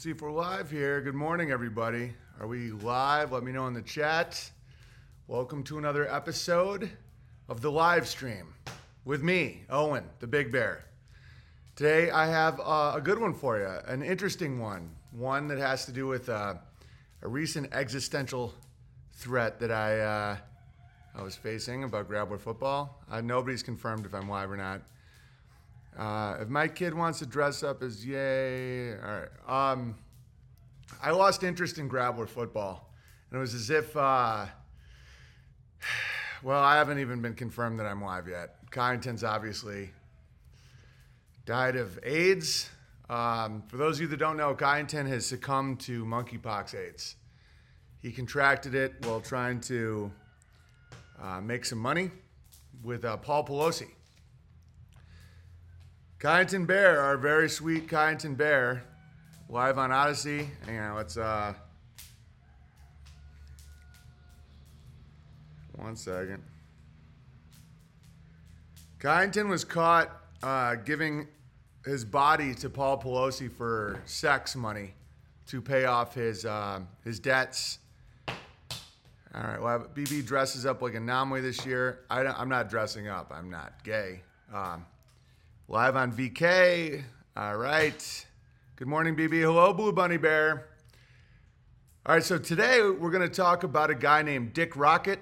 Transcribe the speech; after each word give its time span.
Let's 0.00 0.06
see 0.06 0.12
if 0.12 0.22
we're 0.22 0.32
live 0.32 0.70
here. 0.70 1.02
Good 1.02 1.14
morning, 1.14 1.50
everybody. 1.50 2.14
Are 2.40 2.46
we 2.46 2.70
live? 2.70 3.32
Let 3.32 3.42
me 3.42 3.52
know 3.52 3.66
in 3.66 3.74
the 3.74 3.82
chat. 3.82 4.50
Welcome 5.26 5.62
to 5.64 5.76
another 5.76 6.10
episode 6.10 6.90
of 7.50 7.60
the 7.60 7.70
live 7.70 8.08
stream 8.08 8.54
with 9.04 9.22
me, 9.22 9.64
Owen, 9.68 10.04
the 10.20 10.26
Big 10.26 10.50
Bear. 10.50 10.86
Today, 11.76 12.10
I 12.10 12.28
have 12.28 12.58
uh, 12.60 12.94
a 12.94 13.00
good 13.02 13.18
one 13.18 13.34
for 13.34 13.58
you, 13.58 13.68
an 13.92 14.02
interesting 14.02 14.58
one, 14.58 14.88
one 15.12 15.48
that 15.48 15.58
has 15.58 15.84
to 15.84 15.92
do 15.92 16.06
with 16.06 16.30
uh, 16.30 16.54
a 17.20 17.28
recent 17.28 17.68
existential 17.74 18.54
threat 19.12 19.60
that 19.60 19.70
I 19.70 20.00
uh, 20.00 20.36
I 21.14 21.22
was 21.22 21.36
facing 21.36 21.84
about 21.84 22.08
Grabler 22.08 22.38
football. 22.38 23.02
Uh, 23.10 23.20
nobody's 23.20 23.62
confirmed 23.62 24.06
if 24.06 24.14
I'm 24.14 24.30
live 24.30 24.50
or 24.50 24.56
not. 24.56 24.80
Uh, 25.98 26.38
if 26.40 26.48
my 26.48 26.68
kid 26.68 26.94
wants 26.94 27.18
to 27.18 27.26
dress 27.26 27.62
up 27.62 27.82
as 27.82 28.04
yay, 28.04 28.94
all 28.94 28.98
right. 29.00 29.72
Um, 29.72 29.96
I 31.02 31.10
lost 31.10 31.42
interest 31.42 31.78
in 31.78 31.88
Grabler 31.88 32.26
football, 32.26 32.92
and 33.30 33.38
it 33.38 33.40
was 33.40 33.54
as 33.54 33.70
if, 33.70 33.96
uh, 33.96 34.46
well, 36.42 36.62
I 36.62 36.76
haven't 36.76 36.98
even 36.98 37.20
been 37.20 37.34
confirmed 37.34 37.78
that 37.80 37.86
I'm 37.86 38.02
live 38.02 38.28
yet. 38.28 38.56
Kyneton's 38.70 39.24
obviously 39.24 39.90
died 41.44 41.76
of 41.76 41.98
AIDS. 42.02 42.70
Um, 43.08 43.64
for 43.66 43.76
those 43.76 43.96
of 43.96 44.02
you 44.02 44.06
that 44.08 44.18
don't 44.18 44.36
know, 44.36 44.54
Kyneton 44.54 45.08
has 45.08 45.26
succumbed 45.26 45.80
to 45.80 46.04
monkeypox 46.04 46.74
AIDS. 46.74 47.16
He 48.00 48.12
contracted 48.12 48.74
it 48.74 49.04
while 49.04 49.20
trying 49.20 49.60
to 49.62 50.12
uh, 51.20 51.40
make 51.40 51.64
some 51.64 51.78
money 51.78 52.10
with 52.82 53.04
uh, 53.04 53.16
Paul 53.16 53.44
Pelosi. 53.44 53.88
Kyneton 56.20 56.66
Bear, 56.66 57.00
our 57.00 57.16
very 57.16 57.48
sweet 57.48 57.88
Kyneton 57.88 58.36
Bear, 58.36 58.84
live 59.48 59.78
on 59.78 59.90
Odysee. 59.90 60.46
On, 60.68 60.94
let's 60.94 61.16
uh 61.16 61.54
one 65.76 65.96
second. 65.96 66.42
Kyneton 68.98 69.48
was 69.48 69.64
caught 69.64 70.10
uh, 70.42 70.74
giving 70.74 71.26
his 71.86 72.04
body 72.04 72.54
to 72.56 72.68
Paul 72.68 73.00
Pelosi 73.00 73.50
for 73.50 74.02
sex 74.04 74.54
money 74.54 74.92
to 75.46 75.62
pay 75.62 75.86
off 75.86 76.14
his 76.14 76.44
uh, 76.44 76.80
his 77.02 77.18
debts. 77.18 77.78
All 78.28 79.42
right, 79.42 79.62
well, 79.62 79.86
BB 79.94 80.26
dresses 80.26 80.66
up 80.66 80.82
like 80.82 80.94
a 80.94 80.98
Namwe 80.98 81.40
this 81.40 81.64
year. 81.64 82.00
I 82.10 82.24
am 82.24 82.50
not 82.50 82.68
dressing 82.68 83.08
up. 83.08 83.32
I'm 83.34 83.48
not 83.48 83.82
gay. 83.84 84.20
Um, 84.52 84.84
Live 85.72 85.94
on 85.94 86.10
VK. 86.10 87.00
All 87.36 87.56
right. 87.56 88.26
Good 88.74 88.88
morning, 88.88 89.14
BB. 89.14 89.42
Hello, 89.42 89.72
Blue 89.72 89.92
Bunny 89.92 90.16
Bear. 90.16 90.66
All 92.04 92.16
right, 92.16 92.24
so 92.24 92.38
today 92.38 92.82
we're 92.82 93.12
going 93.12 93.22
to 93.22 93.32
talk 93.32 93.62
about 93.62 93.88
a 93.88 93.94
guy 93.94 94.22
named 94.22 94.52
Dick 94.52 94.74
Rocket. 94.74 95.20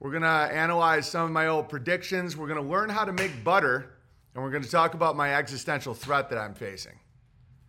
We're 0.00 0.12
going 0.12 0.22
to 0.22 0.28
analyze 0.28 1.06
some 1.06 1.26
of 1.26 1.30
my 1.30 1.48
old 1.48 1.68
predictions. 1.68 2.38
We're 2.38 2.48
going 2.48 2.62
to 2.62 2.66
learn 2.66 2.88
how 2.88 3.04
to 3.04 3.12
make 3.12 3.44
butter, 3.44 3.98
and 4.34 4.42
we're 4.42 4.50
going 4.50 4.62
to 4.62 4.70
talk 4.70 4.94
about 4.94 5.14
my 5.14 5.34
existential 5.34 5.92
threat 5.92 6.30
that 6.30 6.38
I'm 6.38 6.54
facing. 6.54 6.98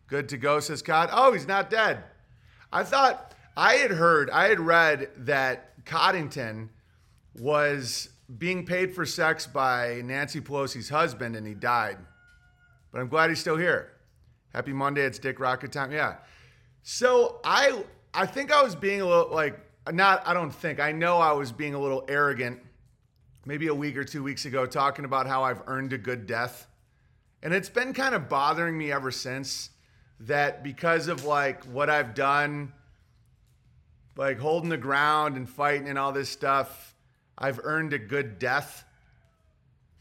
Good 0.08 0.30
to 0.30 0.38
go, 0.38 0.61
says 0.61 0.81
Cod. 0.81 1.09
Oh, 1.11 1.33
he's 1.33 1.45
not 1.45 1.69
dead. 1.69 2.05
I 2.71 2.86
thought 2.86 3.33
I 3.58 3.73
had 3.73 3.91
heard, 3.91 4.30
I 4.30 4.47
had 4.47 4.61
read 4.61 5.09
that 5.25 5.83
Coddington 5.83 6.69
was 7.38 8.11
being 8.38 8.66
paid 8.66 8.94
for 8.94 9.06
sex 9.06 9.45
by 9.45 10.02
Nancy 10.04 10.42
Pelosi's 10.42 10.90
husband 10.90 11.36
and 11.36 11.45
he 11.45 11.54
died. 11.54 11.98
But 12.92 13.02
I'm 13.02 13.08
glad 13.08 13.30
he's 13.30 13.40
still 13.40 13.58
here. 13.58 13.92
Happy 14.54 14.73
Monday, 14.73 15.02
it's 15.02 15.20
Dick 15.20 15.40
Rocket 15.40 15.72
time. 15.72 15.92
Yeah. 15.92 16.16
So 16.82 17.40
I 17.44 17.84
I 18.14 18.26
think 18.26 18.52
I 18.52 18.64
was 18.64 18.76
being 18.76 19.02
a 19.02 19.06
little 19.06 19.30
like 19.32 19.59
not 19.92 20.28
I 20.28 20.34
don't 20.34 20.54
think. 20.54 20.80
I 20.80 20.92
know 20.92 21.17
I 21.17 21.33
was 21.33 21.52
being 21.52 21.73
a 21.73 21.80
little 21.80 22.05
arrogant 22.08 22.60
maybe 23.45 23.67
a 23.67 23.76
week 23.76 23.95
or 23.95 24.04
2 24.04 24.23
weeks 24.23 24.45
ago 24.45 24.66
talking 24.66 25.05
about 25.05 25.28
how 25.28 25.44
I've 25.44 25.61
earned 25.67 25.94
a 25.94 25.98
good 25.98 26.26
death. 26.26 26.67
And 27.44 27.54
it's 27.54 27.70
been 27.70 27.94
kind 27.94 28.16
of 28.16 28.28
bothering 28.28 28.76
me 28.76 28.92
ever 28.92 29.11
since 29.11 29.70
that 30.22 30.64
because 30.64 31.08
of 31.08 31.26
like 31.26 31.64
what 31.66 31.89
I've 31.89 32.16
done 32.16 32.73
like 34.16 34.39
holding 34.39 34.70
the 34.70 34.78
ground 34.78 35.36
and 35.36 35.48
fighting 35.48 35.89
and 35.89 35.99
all 35.99 36.11
this 36.11 36.30
stuff 36.30 36.95
I've 37.38 37.60
earned 37.64 37.94
a 37.94 38.00
good 38.00 38.40
death. 38.40 38.86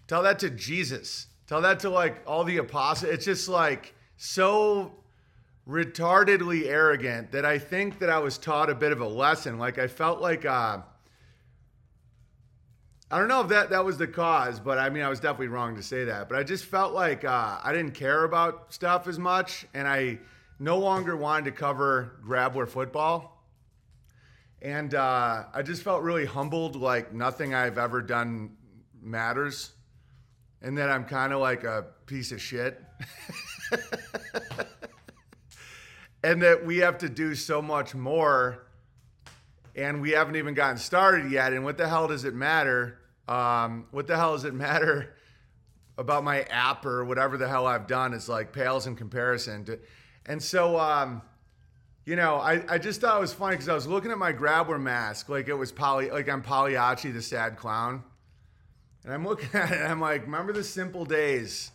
Tell 0.07 0.23
that 0.23 0.39
to 0.41 0.51
Jesus. 0.51 1.27
Tell 1.47 1.61
that 1.63 1.81
to 1.81 1.91
like 1.91 2.23
all 2.27 2.45
the 2.45 2.59
apostles. 2.59 3.13
It's 3.13 3.25
just 3.25 3.49
like 3.49 3.95
so 4.17 4.93
retardedly 5.69 6.67
arrogant 6.67 7.33
that 7.33 7.45
I 7.45 7.59
think 7.59 7.99
that 8.01 8.11
I 8.11 8.19
was 8.19 8.39
taught 8.39 8.71
a 8.71 8.75
bit 8.75 8.93
of 8.93 9.01
a 9.01 9.09
lesson. 9.09 9.59
Like 9.59 9.79
I 9.79 9.87
felt 9.87 10.21
like 10.21 10.45
uh 10.45 10.79
I 13.11 13.19
don't 13.19 13.29
know 13.29 13.43
if 13.43 13.49
that 13.49 13.71
that 13.71 13.85
was 13.85 13.99
the 13.99 14.07
cause, 14.07 14.59
but 14.59 14.79
I 14.79 14.91
mean 14.91 15.03
I 15.03 15.09
was 15.09 15.21
definitely 15.21 15.49
wrong 15.49 15.77
to 15.77 15.83
say 15.83 16.05
that. 16.05 16.29
But 16.29 16.39
I 16.39 16.43
just 16.43 16.65
felt 16.65 16.95
like 16.95 17.25
uh, 17.25 17.59
I 17.63 17.73
didn't 17.73 17.93
care 17.93 18.25
about 18.25 18.73
stuff 18.73 19.07
as 19.07 19.19
much, 19.19 19.67
and 19.75 19.87
I 19.87 20.19
no 20.59 20.79
longer 20.79 21.17
wanted 21.17 21.45
to 21.45 21.53
cover 21.53 22.17
Grabler 22.25 22.67
football. 22.67 23.34
And 24.65 24.95
uh, 24.95 25.45
I 25.53 25.61
just 25.61 25.83
felt 25.83 26.03
really 26.03 26.25
humbled, 26.25 26.75
like 26.75 27.13
nothing 27.13 27.55
I've 27.55 27.77
ever 27.77 28.01
done 28.01 28.57
matters. 29.03 29.73
And 30.63 30.79
that 30.79 30.89
I'm 30.89 31.05
kind 31.05 31.35
of 31.35 31.41
like 31.41 31.65
a 31.65 31.85
piece 32.07 32.33
of 32.33 32.41
shit. 32.41 32.83
and 36.25 36.41
that 36.41 36.65
we 36.65 36.79
have 36.79 36.97
to 36.99 37.11
do 37.11 37.35
so 37.35 37.61
much 37.61 37.95
more. 37.95 38.67
And 39.77 40.01
we 40.01 40.13
haven't 40.13 40.37
even 40.37 40.55
gotten 40.55 40.79
started 40.79 41.31
yet. 41.31 41.53
And 41.53 41.63
what 41.63 41.77
the 41.77 41.87
hell 41.87 42.09
does 42.09 42.25
it 42.25 42.33
matter? 42.33 43.01
Um, 43.29 43.85
what 43.91 44.07
the 44.07 44.17
hell 44.17 44.33
does 44.33 44.45
it 44.45 44.55
matter 44.55 45.15
about 45.99 46.25
my 46.25 46.41
app 46.45 46.87
or 46.87 47.05
whatever 47.05 47.37
the 47.37 47.49
hell 47.49 47.67
I've 47.67 47.87
done? 47.87 48.15
It's 48.15 48.31
like 48.31 48.51
pales 48.55 48.87
in 48.87 48.97
comparison. 48.97 49.67
To, 49.67 49.79
and 50.25 50.43
so, 50.43 50.81
um, 50.81 51.21
you 52.05 52.17
know, 52.17 52.37
I, 52.37 52.63
I 52.69 52.79
just 52.79 53.01
thought 53.01 53.17
it 53.17 53.21
was 53.21 53.33
funny 53.33 53.57
because 53.57 53.69
I 53.69 53.75
was 53.75 53.87
looking 53.87 54.11
at 54.11 54.19
my 54.19 54.33
grabber 54.33 54.79
mask 54.79 55.29
like 55.29 55.49
it 55.49 55.55
was 55.55 55.73
Polly, 55.73 56.11
like 56.11 56.29
I'm 56.29 56.43
Pagliacci, 56.43 57.11
the 57.11 57.23
sad 57.23 57.57
clown. 57.57 58.03
And 59.05 59.13
I'm 59.13 59.27
looking 59.27 59.49
at 59.55 59.73
it 59.73 59.81
and 59.81 59.89
I'm 59.89 60.01
like, 60.01 60.23
remember 60.23 60.53
the 60.53 60.65
simple 60.65 61.05
days 61.05 61.71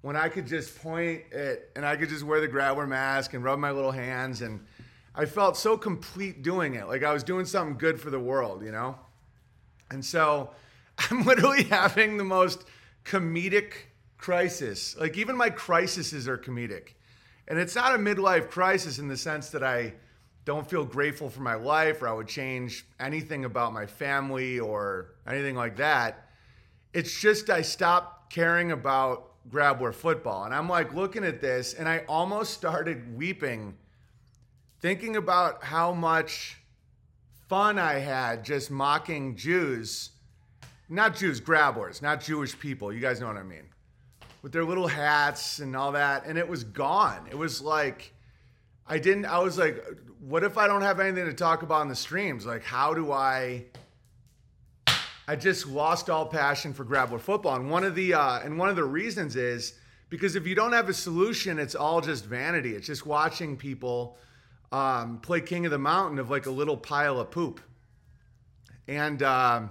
when 0.00 0.16
I 0.16 0.28
could 0.28 0.46
just 0.46 0.80
point 0.82 1.22
it 1.30 1.70
and 1.76 1.86
I 1.86 1.96
could 1.96 2.08
just 2.08 2.24
wear 2.24 2.40
the 2.40 2.48
grabber 2.48 2.86
mask 2.86 3.34
and 3.34 3.44
rub 3.44 3.58
my 3.58 3.70
little 3.70 3.92
hands 3.92 4.42
and 4.42 4.60
I 5.14 5.26
felt 5.26 5.56
so 5.56 5.76
complete 5.76 6.42
doing 6.42 6.74
it. 6.74 6.88
Like 6.88 7.04
I 7.04 7.12
was 7.12 7.22
doing 7.22 7.44
something 7.44 7.78
good 7.78 8.00
for 8.00 8.10
the 8.10 8.18
world, 8.18 8.64
you 8.64 8.72
know? 8.72 8.98
And 9.90 10.04
so 10.04 10.50
I'm 11.10 11.24
literally 11.24 11.62
having 11.70 12.16
the 12.16 12.24
most 12.24 12.64
comedic 13.04 13.74
crisis. 14.18 14.96
Like 14.96 15.16
even 15.16 15.36
my 15.36 15.50
crises 15.50 16.26
are 16.26 16.38
comedic. 16.38 16.94
And 17.48 17.58
it's 17.58 17.74
not 17.74 17.94
a 17.94 17.98
midlife 17.98 18.50
crisis 18.50 18.98
in 18.98 19.08
the 19.08 19.16
sense 19.16 19.50
that 19.50 19.62
I 19.62 19.94
don't 20.44 20.68
feel 20.68 20.84
grateful 20.84 21.28
for 21.28 21.40
my 21.40 21.54
life 21.54 22.02
or 22.02 22.08
I 22.08 22.12
would 22.12 22.28
change 22.28 22.86
anything 22.98 23.44
about 23.44 23.72
my 23.72 23.86
family 23.86 24.58
or 24.58 25.14
anything 25.26 25.54
like 25.54 25.76
that. 25.76 26.28
It's 26.92 27.20
just 27.20 27.50
I 27.50 27.62
stopped 27.62 28.32
caring 28.32 28.72
about 28.72 29.30
Grabler 29.50 29.92
football. 29.92 30.44
And 30.44 30.54
I'm 30.54 30.68
like 30.68 30.94
looking 30.94 31.24
at 31.24 31.40
this 31.40 31.74
and 31.74 31.88
I 31.88 32.04
almost 32.08 32.54
started 32.54 33.16
weeping 33.16 33.76
thinking 34.80 35.16
about 35.16 35.62
how 35.62 35.92
much 35.92 36.58
fun 37.48 37.78
I 37.78 37.94
had 37.94 38.44
just 38.44 38.70
mocking 38.70 39.36
Jews. 39.36 40.10
Not 40.88 41.16
Jews, 41.16 41.40
Grabblers, 41.40 42.02
not 42.02 42.20
Jewish 42.20 42.58
people. 42.58 42.92
You 42.92 43.00
guys 43.00 43.20
know 43.20 43.28
what 43.28 43.36
I 43.36 43.42
mean 43.44 43.64
with 44.42 44.52
their 44.52 44.64
little 44.64 44.88
hats 44.88 45.60
and 45.60 45.74
all 45.76 45.92
that, 45.92 46.26
and 46.26 46.36
it 46.36 46.48
was 46.48 46.64
gone. 46.64 47.26
It 47.30 47.38
was 47.38 47.62
like 47.62 48.12
I 48.86 48.98
didn't. 48.98 49.26
I 49.26 49.38
was 49.38 49.56
like, 49.56 49.82
what 50.20 50.42
if 50.42 50.58
I 50.58 50.66
don't 50.66 50.82
have 50.82 51.00
anything 51.00 51.26
to 51.26 51.32
talk 51.32 51.62
about 51.62 51.82
in 51.82 51.88
the 51.88 51.96
streams? 51.96 52.44
Like, 52.44 52.64
how 52.64 52.92
do 52.92 53.12
I? 53.12 53.64
I 55.28 55.36
just 55.36 55.68
lost 55.68 56.10
all 56.10 56.26
passion 56.26 56.74
for 56.74 56.84
Grabler 56.84 57.20
football, 57.20 57.54
and 57.54 57.70
one 57.70 57.84
of 57.84 57.94
the 57.94 58.14
uh, 58.14 58.40
and 58.40 58.58
one 58.58 58.68
of 58.68 58.76
the 58.76 58.84
reasons 58.84 59.36
is 59.36 59.74
because 60.08 60.34
if 60.34 60.46
you 60.46 60.54
don't 60.54 60.72
have 60.72 60.88
a 60.88 60.94
solution, 60.94 61.58
it's 61.58 61.76
all 61.76 62.00
just 62.00 62.24
vanity. 62.24 62.74
It's 62.74 62.86
just 62.86 63.06
watching 63.06 63.56
people 63.56 64.18
um, 64.72 65.20
play 65.20 65.40
King 65.40 65.64
of 65.64 65.70
the 65.70 65.78
Mountain 65.78 66.18
of 66.18 66.28
like 66.28 66.46
a 66.46 66.50
little 66.50 66.76
pile 66.76 67.20
of 67.20 67.30
poop, 67.30 67.60
and. 68.88 69.22
Um, 69.22 69.70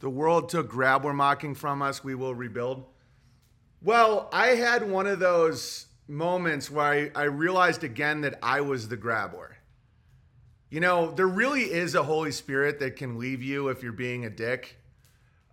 the 0.00 0.10
world 0.10 0.50
took 0.50 0.68
Grabler 0.68 1.14
mocking 1.14 1.54
from 1.54 1.80
us. 1.80 2.04
We 2.04 2.14
will 2.14 2.34
rebuild. 2.34 2.84
Well, 3.84 4.30
I 4.32 4.48
had 4.54 4.88
one 4.88 5.06
of 5.06 5.18
those 5.18 5.86
moments 6.08 6.70
where 6.70 7.12
I, 7.14 7.20
I 7.20 7.24
realized 7.24 7.84
again 7.84 8.22
that 8.22 8.38
I 8.42 8.62
was 8.62 8.88
the 8.88 8.96
grabber. 8.96 9.58
You 10.70 10.80
know, 10.80 11.10
there 11.10 11.28
really 11.28 11.64
is 11.64 11.94
a 11.94 12.02
Holy 12.02 12.32
Spirit 12.32 12.80
that 12.80 12.96
can 12.96 13.18
leave 13.18 13.42
you 13.42 13.68
if 13.68 13.82
you're 13.82 13.92
being 13.92 14.24
a 14.24 14.30
dick. 14.30 14.78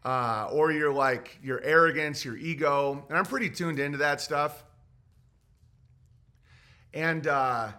Uh, 0.03 0.49
or 0.51 0.71
you're 0.71 0.93
like 0.93 1.37
your 1.43 1.61
arrogance, 1.61 2.25
your 2.25 2.37
ego, 2.37 3.05
and 3.09 3.17
I'm 3.17 3.25
pretty 3.25 3.49
tuned 3.51 3.79
into 3.79 3.99
that 3.99 4.21
stuff. 4.21 4.63
and 6.93 7.27
uh, 7.27 7.69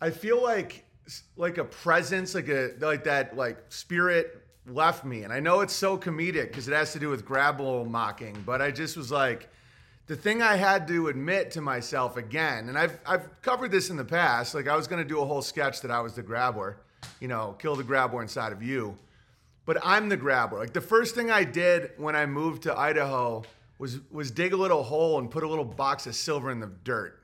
I 0.00 0.10
feel 0.10 0.42
like 0.42 0.84
like 1.36 1.58
a 1.58 1.64
presence, 1.64 2.34
like 2.34 2.48
a 2.48 2.72
like 2.80 3.04
that 3.04 3.36
like 3.36 3.58
spirit 3.68 4.42
left 4.66 5.04
me. 5.04 5.24
And 5.24 5.32
I 5.32 5.40
know 5.40 5.60
it's 5.60 5.74
so 5.74 5.98
comedic 5.98 6.48
because 6.48 6.68
it 6.68 6.74
has 6.74 6.92
to 6.92 6.98
do 7.00 7.08
with 7.10 7.24
grabble 7.24 7.84
mocking, 7.84 8.42
but 8.46 8.62
I 8.62 8.70
just 8.70 8.96
was 8.96 9.10
like, 9.10 9.48
the 10.12 10.18
thing 10.18 10.42
I 10.42 10.56
had 10.56 10.86
to 10.88 11.08
admit 11.08 11.52
to 11.52 11.62
myself 11.62 12.18
again, 12.18 12.68
and 12.68 12.76
I've 12.76 12.98
I've 13.06 13.40
covered 13.40 13.70
this 13.70 13.88
in 13.88 13.96
the 13.96 14.04
past. 14.04 14.54
Like 14.54 14.68
I 14.68 14.76
was 14.76 14.86
gonna 14.86 15.06
do 15.06 15.22
a 15.22 15.24
whole 15.24 15.40
sketch 15.40 15.80
that 15.80 15.90
I 15.90 16.00
was 16.00 16.12
the 16.12 16.22
grabber, 16.22 16.76
you 17.18 17.28
know, 17.28 17.56
kill 17.58 17.76
the 17.76 17.82
grabber 17.82 18.20
inside 18.20 18.52
of 18.52 18.62
you. 18.62 18.94
But 19.64 19.78
I'm 19.82 20.10
the 20.10 20.18
grabber. 20.18 20.58
Like 20.58 20.74
the 20.74 20.82
first 20.82 21.14
thing 21.14 21.30
I 21.30 21.44
did 21.44 21.92
when 21.96 22.14
I 22.14 22.26
moved 22.26 22.64
to 22.64 22.78
Idaho 22.78 23.42
was 23.78 24.00
was 24.10 24.30
dig 24.30 24.52
a 24.52 24.56
little 24.56 24.82
hole 24.82 25.18
and 25.18 25.30
put 25.30 25.44
a 25.44 25.48
little 25.48 25.64
box 25.64 26.06
of 26.06 26.14
silver 26.14 26.50
in 26.50 26.60
the 26.60 26.70
dirt. 26.84 27.18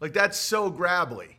Like 0.00 0.12
that's 0.12 0.36
so 0.36 0.70
grabbly. 0.70 1.38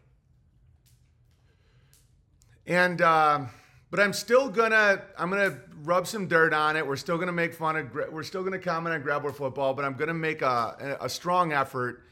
And 2.66 3.02
uh, 3.02 3.48
but 3.96 4.04
I'm 4.04 4.12
still 4.12 4.50
gonna 4.50 5.04
I'm 5.18 5.30
gonna 5.30 5.58
rub 5.86 6.06
some 6.06 6.28
dirt 6.28 6.54
on 6.54 6.76
it. 6.76 6.86
We're 6.86 6.98
still 6.98 7.18
gonna 7.18 7.32
make 7.32 7.54
fun 7.54 7.78
of 7.78 7.94
we're 8.12 8.24
still 8.24 8.44
gonna 8.44 8.60
comment 8.60 8.94
on 8.94 9.02
grabbler 9.02 9.32
football, 9.32 9.74
but 9.74 9.86
I'm 9.86 9.94
gonna 9.94 10.14
make 10.14 10.42
a, 10.42 10.98
a 11.00 11.08
strong 11.08 11.54
effort 11.54 12.04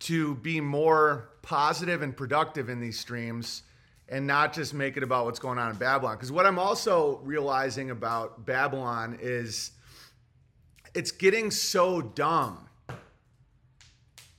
to 0.00 0.36
be 0.36 0.60
more 0.60 1.30
positive 1.42 2.02
and 2.02 2.16
productive 2.16 2.68
in 2.68 2.78
these 2.78 2.96
streams 2.96 3.64
and 4.08 4.24
not 4.24 4.52
just 4.52 4.72
make 4.72 4.96
it 4.96 5.02
about 5.02 5.24
what's 5.24 5.40
going 5.40 5.58
on 5.58 5.72
in 5.72 5.76
Babylon. 5.78 6.14
Because 6.14 6.30
what 6.30 6.46
I'm 6.46 6.60
also 6.60 7.18
realizing 7.24 7.90
about 7.90 8.46
Babylon 8.46 9.18
is 9.20 9.72
it's 10.94 11.10
getting 11.10 11.50
so 11.50 12.00
dumb. 12.00 12.68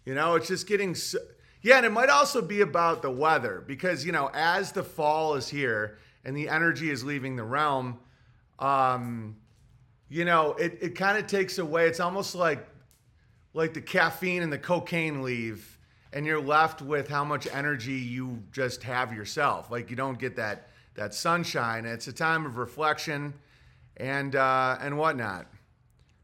You 0.05 0.15
know, 0.15 0.35
it's 0.35 0.47
just 0.47 0.67
getting 0.67 0.95
so. 0.95 1.19
Yeah, 1.63 1.75
and 1.75 1.85
it 1.85 1.91
might 1.91 2.09
also 2.09 2.41
be 2.41 2.61
about 2.61 3.01
the 3.01 3.11
weather 3.11 3.61
because, 3.67 4.05
you 4.05 4.13
know, 4.13 4.31
as 4.33 4.71
the 4.71 4.83
fall 4.83 5.35
is 5.35 5.49
here 5.49 5.97
and 6.23 6.35
the 6.35 6.49
energy 6.49 6.89
is 6.89 7.03
leaving 7.03 7.35
the 7.35 7.43
realm, 7.43 7.99
um, 8.59 9.35
you 10.09 10.25
know, 10.25 10.53
it, 10.53 10.77
it 10.81 10.95
kind 10.95 11.17
of 11.17 11.27
takes 11.27 11.57
away. 11.57 11.87
It's 11.87 11.99
almost 11.99 12.35
like 12.35 12.67
like 13.53 13.73
the 13.73 13.81
caffeine 13.81 14.43
and 14.43 14.51
the 14.51 14.57
cocaine 14.57 15.23
leave, 15.23 15.77
and 16.13 16.25
you're 16.25 16.41
left 16.41 16.81
with 16.81 17.07
how 17.07 17.23
much 17.23 17.47
energy 17.51 17.93
you 17.93 18.43
just 18.51 18.83
have 18.83 19.13
yourself. 19.13 19.71
Like 19.71 19.89
you 19.89 19.95
don't 19.95 20.19
get 20.19 20.35
that 20.35 20.69
that 20.95 21.13
sunshine. 21.13 21.85
It's 21.85 22.07
a 22.07 22.13
time 22.13 22.45
of 22.45 22.57
reflection 22.57 23.33
and 23.97 24.35
uh, 24.35 24.77
and 24.81 24.97
whatnot. 24.97 25.47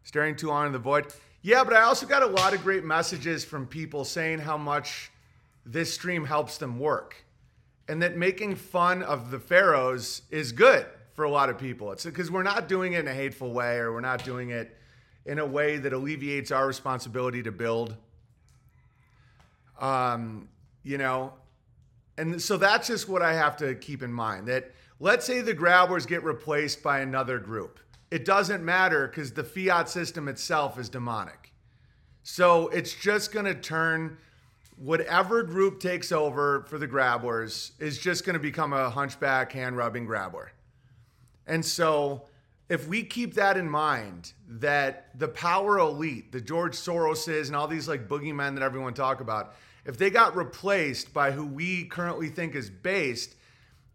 Staring 0.03 0.35
too 0.35 0.47
long 0.47 0.67
in 0.67 0.71
the 0.73 0.79
void. 0.79 1.13
Yeah, 1.41 1.63
but 1.63 1.73
I 1.73 1.81
also 1.83 2.05
got 2.05 2.23
a 2.23 2.27
lot 2.27 2.53
of 2.53 2.63
great 2.63 2.83
messages 2.83 3.45
from 3.45 3.67
people 3.67 4.03
saying 4.03 4.39
how 4.39 4.57
much 4.57 5.11
this 5.65 5.93
stream 5.93 6.25
helps 6.25 6.57
them 6.57 6.79
work. 6.79 7.15
And 7.89 8.01
that 8.01 8.17
making 8.17 8.55
fun 8.55 9.01
of 9.03 9.31
the 9.31 9.39
pharaohs 9.39 10.23
is 10.29 10.51
good 10.51 10.85
for 11.13 11.23
a 11.23 11.29
lot 11.29 11.49
of 11.49 11.57
people. 11.57 11.91
It's 11.91 12.05
because 12.05 12.29
we're 12.29 12.43
not 12.43 12.67
doing 12.67 12.93
it 12.93 12.99
in 12.99 13.07
a 13.07 13.13
hateful 13.13 13.51
way 13.51 13.77
or 13.77 13.93
we're 13.93 14.01
not 14.01 14.23
doing 14.23 14.49
it 14.49 14.77
in 15.25 15.39
a 15.39 15.45
way 15.45 15.77
that 15.77 15.93
alleviates 15.93 16.51
our 16.51 16.67
responsibility 16.67 17.41
to 17.43 17.51
build. 17.51 17.95
Um, 19.79 20.47
you 20.83 20.97
know, 20.97 21.33
and 22.17 22.41
so 22.41 22.57
that's 22.57 22.87
just 22.87 23.07
what 23.07 23.21
I 23.21 23.33
have 23.33 23.57
to 23.57 23.75
keep 23.75 24.01
in 24.01 24.11
mind 24.11 24.47
that 24.47 24.71
let's 24.99 25.25
say 25.25 25.41
the 25.41 25.53
grabbers 25.53 26.05
get 26.05 26.23
replaced 26.23 26.81
by 26.81 26.99
another 26.99 27.39
group. 27.39 27.79
It 28.09 28.25
doesn't 28.25 28.63
matter 28.63 29.07
because 29.07 29.33
the 29.33 29.43
fiat 29.43 29.89
system 29.89 30.27
itself 30.27 30.79
is 30.79 30.89
demonic. 30.89 31.51
So 32.23 32.67
it's 32.69 32.93
just 32.93 33.31
going 33.31 33.45
to 33.45 33.55
turn 33.55 34.17
whatever 34.77 35.43
group 35.43 35.79
takes 35.79 36.11
over 36.11 36.63
for 36.69 36.77
the 36.77 36.87
grabblers 36.87 37.71
is 37.79 37.97
just 37.97 38.25
going 38.25 38.35
to 38.35 38.39
become 38.39 38.73
a 38.73 38.89
hunchback 38.89 39.51
hand 39.51 39.75
rubbing 39.75 40.05
grabbler. 40.05 40.51
And 41.47 41.65
so 41.65 42.27
if 42.69 42.87
we 42.87 43.03
keep 43.03 43.35
that 43.35 43.57
in 43.57 43.69
mind, 43.69 44.33
that 44.47 45.09
the 45.17 45.27
power 45.27 45.79
elite, 45.79 46.31
the 46.31 46.41
George 46.41 46.73
Soroses 46.73 47.47
and 47.47 47.55
all 47.55 47.67
these 47.67 47.87
like 47.87 48.07
boogeymen 48.07 48.55
that 48.55 48.63
everyone 48.63 48.93
talk 48.93 49.21
about, 49.21 49.55
if 49.85 49.97
they 49.97 50.09
got 50.09 50.35
replaced 50.35 51.13
by 51.13 51.31
who 51.31 51.45
we 51.45 51.85
currently 51.85 52.29
think 52.29 52.55
is 52.55 52.69
based, 52.69 53.35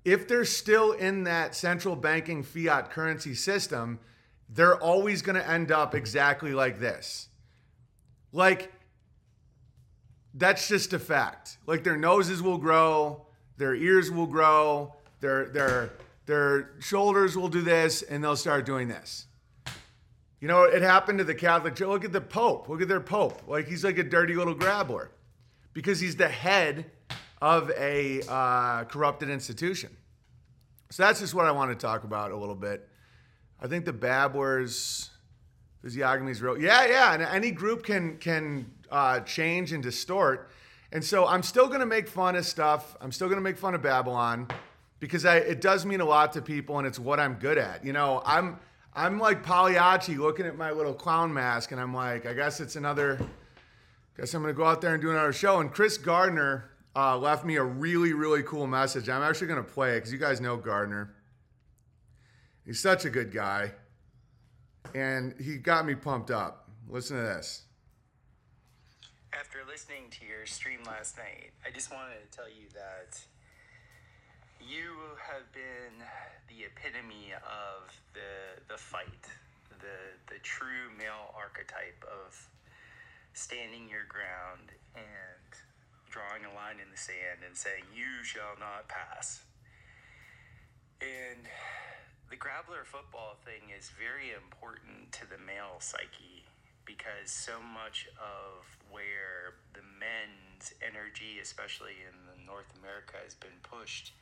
if 0.05 0.27
they're 0.27 0.45
still 0.45 0.93
in 0.93 1.25
that 1.25 1.55
central 1.55 1.95
banking 1.95 2.43
fiat 2.43 2.91
currency 2.91 3.35
system, 3.35 4.01
they're 4.49 4.77
always 4.77 5.23
going 5.23 5.37
to 5.37 5.49
end 5.49 5.71
up 5.71 5.95
exactly 5.95 6.55
like 6.55 6.81
this. 6.81 7.29
Like 8.33 8.73
that's 10.35 10.69
just 10.69 10.93
a 10.93 10.99
fact. 10.99 11.59
Like 11.67 11.85
their 11.85 11.97
noses 11.97 12.43
will 12.43 12.59
grow, 12.59 13.27
their 13.57 13.75
ears 13.75 14.11
will 14.11 14.27
grow, 14.27 14.95
their 15.21 15.47
their 15.47 15.91
their 16.27 16.71
shoulders 16.81 17.37
will 17.37 17.49
do 17.49 17.63
this, 17.63 18.03
and 18.03 18.23
they'll 18.23 18.37
start 18.37 18.65
doing 18.65 18.89
this. 18.89 19.27
You 20.41 20.49
know, 20.49 20.65
it 20.65 20.83
happened 20.83 21.19
to 21.19 21.25
the 21.25 21.35
Catholic 21.35 21.77
Church. 21.77 21.89
Look 21.89 22.05
at 22.05 22.13
the 22.13 22.21
Pope. 22.21 22.69
Look 22.69 22.83
at 22.83 22.89
their 22.89 23.01
Pope. 23.01 23.43
Like 23.47 23.69
he's 23.69 23.85
like 23.85 23.99
a 23.99 24.03
dirty 24.03 24.35
little 24.35 24.55
grabber, 24.55 25.11
because 25.73 26.01
he's 26.01 26.17
the 26.17 26.29
head 26.29 26.91
of 27.41 27.71
a 27.77 28.23
uh, 28.29 28.85
corrupted 28.85 29.29
institution. 29.29 29.97
So 30.91 31.03
that's 31.05 31.21
just 31.21 31.35
what 31.35 31.47
I 31.47 31.53
want 31.53 31.71
to 31.71 31.77
talk 31.77 32.05
about 32.05 32.33
a 32.33 32.37
little 32.37 32.55
bit. 32.55 32.89
I 33.61 33.67
think 33.67 33.85
the 33.85 33.93
Babblers, 33.93 35.11
physiognomy 35.81 36.33
is 36.33 36.43
real. 36.43 36.61
Yeah, 36.61 36.87
yeah, 36.87 37.15
and 37.15 37.23
any 37.23 37.51
group 37.51 37.85
can 37.85 38.19
can 38.19 38.71
uh, 38.93 39.21
change 39.21 39.73
and 39.73 39.83
distort. 39.83 40.51
And 40.93 41.03
so 41.03 41.27
I'm 41.27 41.43
still 41.43 41.67
going 41.67 41.81
to 41.81 41.87
make 41.87 42.07
fun 42.07 42.37
of 42.37 42.45
stuff. 42.45 42.95
I'm 43.01 43.11
still 43.11 43.27
going 43.27 43.39
to 43.39 43.43
make 43.43 43.57
fun 43.57 43.75
of 43.75 43.83
Babylon 43.83 44.47
because 45.01 45.25
I, 45.25 45.39
it 45.39 45.63
does 45.63 45.87
mean 45.87 46.03
a 46.03 46.05
lot 46.05 46.35
to 46.35 46.43
people 46.43 46.79
and 46.79 46.87
it's 46.87 46.99
what 46.99 47.19
I'm 47.19 47.35
good 47.35 47.57
at. 47.59 47.85
You 47.85 47.95
know, 47.95 48.23
I'm 48.25 48.61
I'm 48.95 49.19
like 49.19 49.43
Pagliacci 49.43 50.19
looking 50.19 50.45
at 50.45 50.59
my 50.59 50.71
little 50.71 50.93
clown 50.93 51.33
mask 51.33 51.73
and 51.73 51.81
I'm 51.81 51.95
like, 51.95 52.27
I 52.27 52.35
guess 52.35 52.61
it's 52.61 52.77
another. 52.77 53.19
Guess 54.19 54.35
I'm 54.35 54.43
going 54.43 54.53
to 54.55 54.57
go 54.57 54.67
out 54.67 54.83
there 54.83 54.93
and 54.93 55.03
do 55.03 55.11
another 55.11 55.33
show. 55.33 55.61
And 55.61 55.73
Chris 55.73 55.97
Gardner 55.97 56.71
uh, 56.95 57.17
left 57.17 57.47
me 57.47 57.57
a 57.57 57.65
really 57.65 58.13
really 58.13 58.43
cool 58.43 58.67
message. 58.67 59.09
I'm 59.09 59.23
actually 59.23 59.47
going 59.47 59.65
to 59.65 59.71
play 59.71 59.93
it 59.93 60.01
because 60.01 60.13
you 60.13 60.19
guys 60.19 60.43
know 60.43 60.59
Gardner. 60.59 61.15
He's 62.67 62.79
such 62.79 63.07
a 63.07 63.11
good 63.11 63.33
guy, 63.33 63.73
and 64.95 65.35
he 65.41 65.57
got 65.57 65.85
me 65.87 65.95
pumped 65.95 66.31
up. 66.31 66.69
Listen 66.89 67.17
to 67.17 67.23
this 67.23 67.63
after 69.33 69.65
listening 69.65 70.13
to 70.13 70.27
your 70.29 70.45
stream 70.45 70.81
last 70.87 71.17
night, 71.17 71.57
I 71.65 71.73
just 71.73 71.91
wanted 71.91 72.21
to 72.21 72.29
tell 72.37 72.49
you 72.49 72.69
that 72.77 73.17
you 74.61 75.17
have 75.17 75.49
been 75.57 76.05
the 76.49 76.69
epitome 76.69 77.33
of 77.41 77.89
the 78.13 78.61
the 78.69 78.77
fight, 78.77 79.25
the 79.81 80.21
the 80.29 80.39
true 80.45 80.93
male 80.99 81.33
archetype 81.33 82.05
of 82.05 82.37
standing 83.33 83.89
your 83.89 84.05
ground 84.05 84.77
and 84.95 85.49
drawing 86.13 86.45
a 86.45 86.53
line 86.53 86.77
in 86.77 86.93
the 86.93 87.01
sand 87.01 87.41
and 87.41 87.57
saying 87.57 87.89
you 87.97 88.23
shall 88.23 88.61
not 88.61 88.87
pass. 88.89 89.41
And 91.01 91.49
the 92.29 92.37
grabbler 92.37 92.85
football 92.85 93.41
thing 93.49 93.73
is 93.73 93.91
very 93.97 94.37
important 94.37 95.11
to 95.17 95.25
the 95.25 95.41
male 95.41 95.81
psyche 95.81 96.45
because 96.85 97.31
so 97.31 97.61
much 97.61 98.09
of 98.19 98.67
where 98.91 99.59
the 99.75 99.85
men's 99.99 100.75
energy, 100.83 101.39
especially 101.41 102.03
in 102.07 102.47
North 102.47 102.71
America, 102.79 103.17
has 103.23 103.35
been 103.35 103.57
pushed 103.63 104.13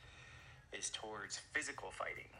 is 0.73 0.90
towards 0.90 1.38
physical 1.52 1.90
fighting. 1.90 2.31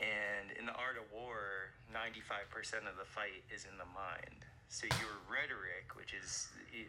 And 0.00 0.50
in 0.58 0.66
the 0.66 0.74
art 0.74 0.96
of 0.98 1.06
war, 1.12 1.70
95% 1.92 2.90
of 2.90 2.96
the 2.98 3.06
fight 3.06 3.44
is 3.54 3.66
in 3.70 3.78
the 3.78 3.88
mind. 3.94 4.42
So 4.68 4.86
your 4.98 5.14
rhetoric, 5.30 5.94
which 5.94 6.14
is 6.14 6.48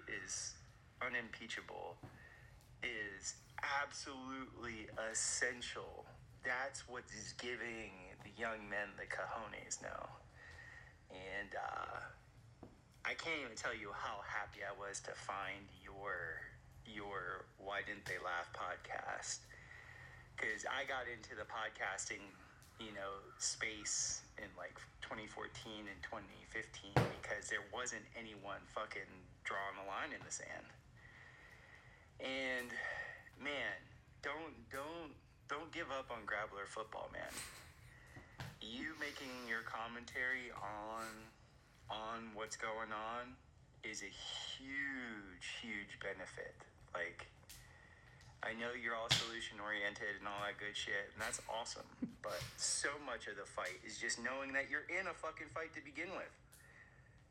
is 0.10 0.56
unimpeachable, 1.02 1.98
is 2.82 3.36
absolutely 3.62 4.88
essential. 5.12 6.06
That's 6.44 6.88
what 6.88 7.04
is 7.14 7.34
giving 7.38 7.94
the 8.24 8.34
young 8.42 8.70
men 8.70 8.90
the 8.98 9.06
cojones 9.06 9.82
now. 9.82 10.10
And 11.16 11.56
uh, 11.56 12.00
I 13.06 13.14
can't 13.16 13.40
even 13.40 13.56
tell 13.56 13.76
you 13.76 13.96
how 13.96 14.20
happy 14.28 14.60
I 14.68 14.76
was 14.76 15.00
to 15.08 15.14
find 15.16 15.64
your 15.80 16.44
your 16.86 17.48
Why 17.58 17.82
Didn't 17.86 18.06
They 18.06 18.20
Laugh 18.20 18.52
podcast 18.52 19.40
because 20.36 20.68
I 20.68 20.84
got 20.84 21.08
into 21.08 21.34
the 21.34 21.48
podcasting, 21.48 22.22
you 22.78 22.92
know, 22.92 23.24
space 23.40 24.22
in 24.38 24.52
like 24.60 24.76
2014 25.02 25.88
and 25.88 26.00
2015 26.04 26.92
because 27.24 27.48
there 27.48 27.64
wasn't 27.72 28.04
anyone 28.20 28.60
fucking 28.76 29.08
drawing 29.48 29.80
a 29.80 29.86
line 29.88 30.12
in 30.12 30.22
the 30.22 30.34
sand. 30.34 30.68
And 32.20 32.70
man, 33.40 33.80
don't 34.22 34.56
don't 34.68 35.16
don't 35.48 35.72
give 35.72 35.88
up 35.90 36.12
on 36.12 36.28
Grabbler 36.28 36.68
football, 36.68 37.10
man 37.16 37.32
you 38.62 38.98
making 39.00 39.32
your 39.48 39.62
commentary 39.62 40.52
on 40.58 41.06
on 41.90 42.34
what's 42.34 42.58
going 42.58 42.90
on 42.90 43.38
is 43.86 44.02
a 44.02 44.10
huge, 44.10 45.46
huge 45.62 45.94
benefit. 46.02 46.58
Like, 46.94 47.30
I 48.42 48.58
know 48.58 48.74
you're 48.74 48.98
all 48.98 49.10
solution 49.14 49.62
oriented 49.62 50.18
and 50.18 50.26
all 50.26 50.42
that 50.42 50.58
good 50.58 50.74
shit, 50.74 51.14
and 51.14 51.22
that's 51.22 51.42
awesome. 51.50 51.88
But 52.26 52.42
so 52.58 52.90
much 53.06 53.30
of 53.30 53.38
the 53.38 53.46
fight 53.46 53.78
is 53.86 54.02
just 54.02 54.18
knowing 54.18 54.50
that 54.58 54.66
you're 54.66 54.90
in 54.90 55.06
a 55.06 55.14
fucking 55.14 55.54
fight 55.54 55.78
to 55.78 55.82
begin 55.86 56.10
with. 56.18 56.34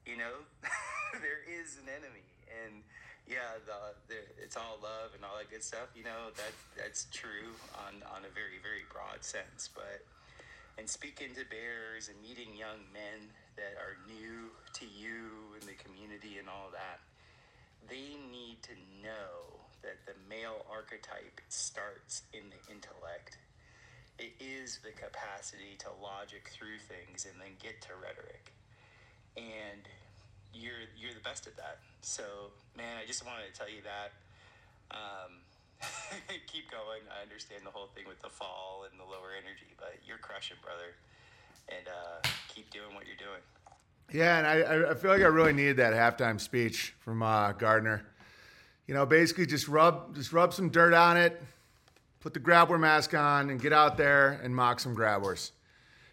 You 0.06 0.14
know, 0.14 0.46
there 1.18 1.42
is 1.42 1.82
an 1.82 1.90
enemy, 1.90 2.22
and 2.46 2.78
yeah, 3.26 3.58
the, 3.66 3.98
the 4.06 4.22
it's 4.38 4.54
all 4.54 4.78
love 4.78 5.10
and 5.18 5.26
all 5.26 5.34
that 5.34 5.50
good 5.50 5.66
stuff. 5.66 5.90
You 5.98 6.06
know 6.06 6.30
that 6.38 6.54
that's 6.78 7.10
true 7.10 7.58
on 7.74 8.06
on 8.06 8.22
a 8.22 8.30
very 8.30 8.62
very 8.62 8.86
broad 8.86 9.26
sense, 9.26 9.66
but 9.66 10.06
and 10.78 10.88
speaking 10.88 11.34
to 11.34 11.44
bears 11.46 12.08
and 12.08 12.18
meeting 12.22 12.54
young 12.56 12.82
men 12.92 13.30
that 13.56 13.78
are 13.78 13.96
new 14.10 14.50
to 14.74 14.84
you 14.84 15.54
and 15.54 15.62
the 15.68 15.78
community 15.78 16.38
and 16.38 16.48
all 16.48 16.70
that, 16.74 16.98
they 17.86 18.18
need 18.32 18.58
to 18.62 18.74
know 19.02 19.62
that 19.82 20.02
the 20.06 20.16
male 20.28 20.64
archetype 20.70 21.40
starts 21.48 22.22
in 22.32 22.42
the 22.50 22.60
intellect. 22.72 23.38
It 24.18 24.32
is 24.40 24.80
the 24.82 24.90
capacity 24.90 25.76
to 25.84 25.90
logic 26.02 26.50
through 26.50 26.78
things 26.78 27.26
and 27.26 27.38
then 27.38 27.54
get 27.60 27.82
to 27.86 27.94
rhetoric. 28.00 28.52
And 29.36 29.84
you're 30.54 30.86
you're 30.96 31.14
the 31.14 31.24
best 31.26 31.46
at 31.46 31.56
that. 31.56 31.78
So, 32.00 32.54
man, 32.76 32.96
I 32.96 33.06
just 33.06 33.26
wanted 33.26 33.52
to 33.52 33.54
tell 33.54 33.68
you 33.68 33.82
that. 33.82 34.14
Um, 34.94 35.43
keep 36.46 36.70
going. 36.70 37.02
I 37.10 37.22
understand 37.22 37.62
the 37.64 37.70
whole 37.70 37.88
thing 37.94 38.04
with 38.06 38.20
the 38.20 38.28
fall 38.28 38.86
and 38.90 38.98
the 38.98 39.04
lower 39.04 39.32
energy, 39.36 39.74
but 39.78 39.96
you're 40.06 40.18
crushing, 40.18 40.56
brother. 40.62 40.94
And 41.68 41.88
uh, 41.88 42.28
keep 42.48 42.70
doing 42.70 42.94
what 42.94 43.06
you're 43.06 43.16
doing. 43.16 43.40
Yeah, 44.12 44.38
and 44.38 44.46
I, 44.46 44.90
I 44.90 44.94
feel 44.94 45.10
like 45.10 45.22
I 45.22 45.26
really 45.26 45.52
needed 45.52 45.78
that 45.78 45.94
halftime 45.94 46.40
speech 46.40 46.94
from 47.00 47.22
uh, 47.22 47.52
Gardner. 47.52 48.04
You 48.86 48.94
know, 48.94 49.06
basically 49.06 49.46
just 49.46 49.66
rub 49.66 50.14
just 50.14 50.32
rub 50.32 50.52
some 50.52 50.68
dirt 50.68 50.92
on 50.92 51.16
it, 51.16 51.40
put 52.20 52.34
the 52.34 52.40
grappler 52.40 52.78
mask 52.78 53.14
on, 53.14 53.48
and 53.50 53.60
get 53.60 53.72
out 53.72 53.96
there 53.96 54.40
and 54.42 54.54
mock 54.54 54.78
some 54.78 54.94
grapplers, 54.94 55.52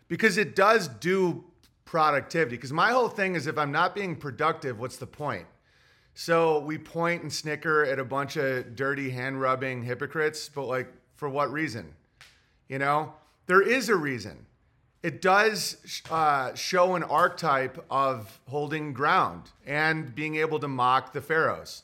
because 0.08 0.38
it 0.38 0.56
does 0.56 0.88
do 0.88 1.44
productivity. 1.84 2.56
Because 2.56 2.72
my 2.72 2.91
whole 2.91 3.10
thing 3.10 3.36
is, 3.36 3.46
if 3.46 3.58
I'm 3.58 3.74
not 3.74 3.94
being 3.94 4.15
productive, 4.15 4.80
what's 4.80 4.98
the 4.98 5.08
point? 5.08 5.46
So 6.13 6.60
we 6.60 6.77
point 6.77 7.22
and 7.22 7.32
snicker 7.32 7.86
at 7.86 8.00
a 8.00 8.06
bunch 8.06 8.36
of 8.36 8.75
dirty 8.75 9.10
hand 9.10 9.39
rubbing 9.39 9.84
hypocrites, 9.84 10.50
but 10.50 10.65
like 10.65 10.91
for 11.15 11.30
what 11.30 11.51
reason? 11.51 11.94
You 12.68 12.80
know, 12.80 13.13
there 13.48 13.62
is 13.62 13.89
a 13.89 13.96
reason. 13.96 14.46
It 15.03 15.22
does 15.22 16.01
uh, 16.12 16.53
show 16.53 16.96
an 16.96 17.03
archetype 17.03 17.84
of 17.89 18.39
holding 18.48 18.94
ground 18.94 19.50
and 19.65 20.13
being 20.13 20.36
able 20.36 20.60
to 20.60 20.68
mock 20.68 21.12
the 21.12 21.22
pharaohs. 21.22 21.84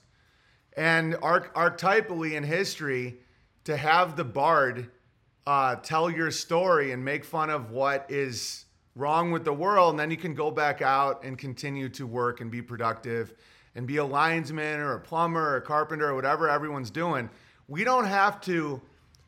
And 0.75 1.15
arch- 1.23 1.51
archetypally 1.53 2.33
in 2.33 2.43
history, 2.43 3.17
to 3.63 3.75
have 3.75 4.15
the 4.15 4.23
bard 4.23 4.89
uh, 5.45 5.75
tell 5.77 6.09
your 6.09 6.31
story 6.31 6.91
and 6.91 7.03
make 7.03 7.25
fun 7.25 7.49
of 7.49 7.71
what 7.71 8.05
is 8.07 8.65
wrong 8.95 9.31
with 9.31 9.43
the 9.43 9.53
world, 9.53 9.91
and 9.91 9.99
then 9.99 10.09
you 10.09 10.15
can 10.15 10.33
go 10.33 10.51
back 10.51 10.81
out 10.81 11.23
and 11.23 11.37
continue 11.37 11.89
to 11.89 12.07
work 12.07 12.39
and 12.39 12.49
be 12.49 12.61
productive 12.61 13.33
and 13.77 13.85
be 13.85 13.97
a 13.97 14.03
linesman 14.03 14.79
or 14.79 14.95
a 14.95 14.99
plumber 14.99 15.51
or 15.51 15.57
a 15.57 15.61
carpenter 15.61 16.09
or 16.09 16.15
whatever 16.15 16.49
everyone's 16.49 16.89
doing. 16.89 17.29
We 17.67 17.83
don't 17.83 18.05
have 18.05 18.41
to 18.41 18.81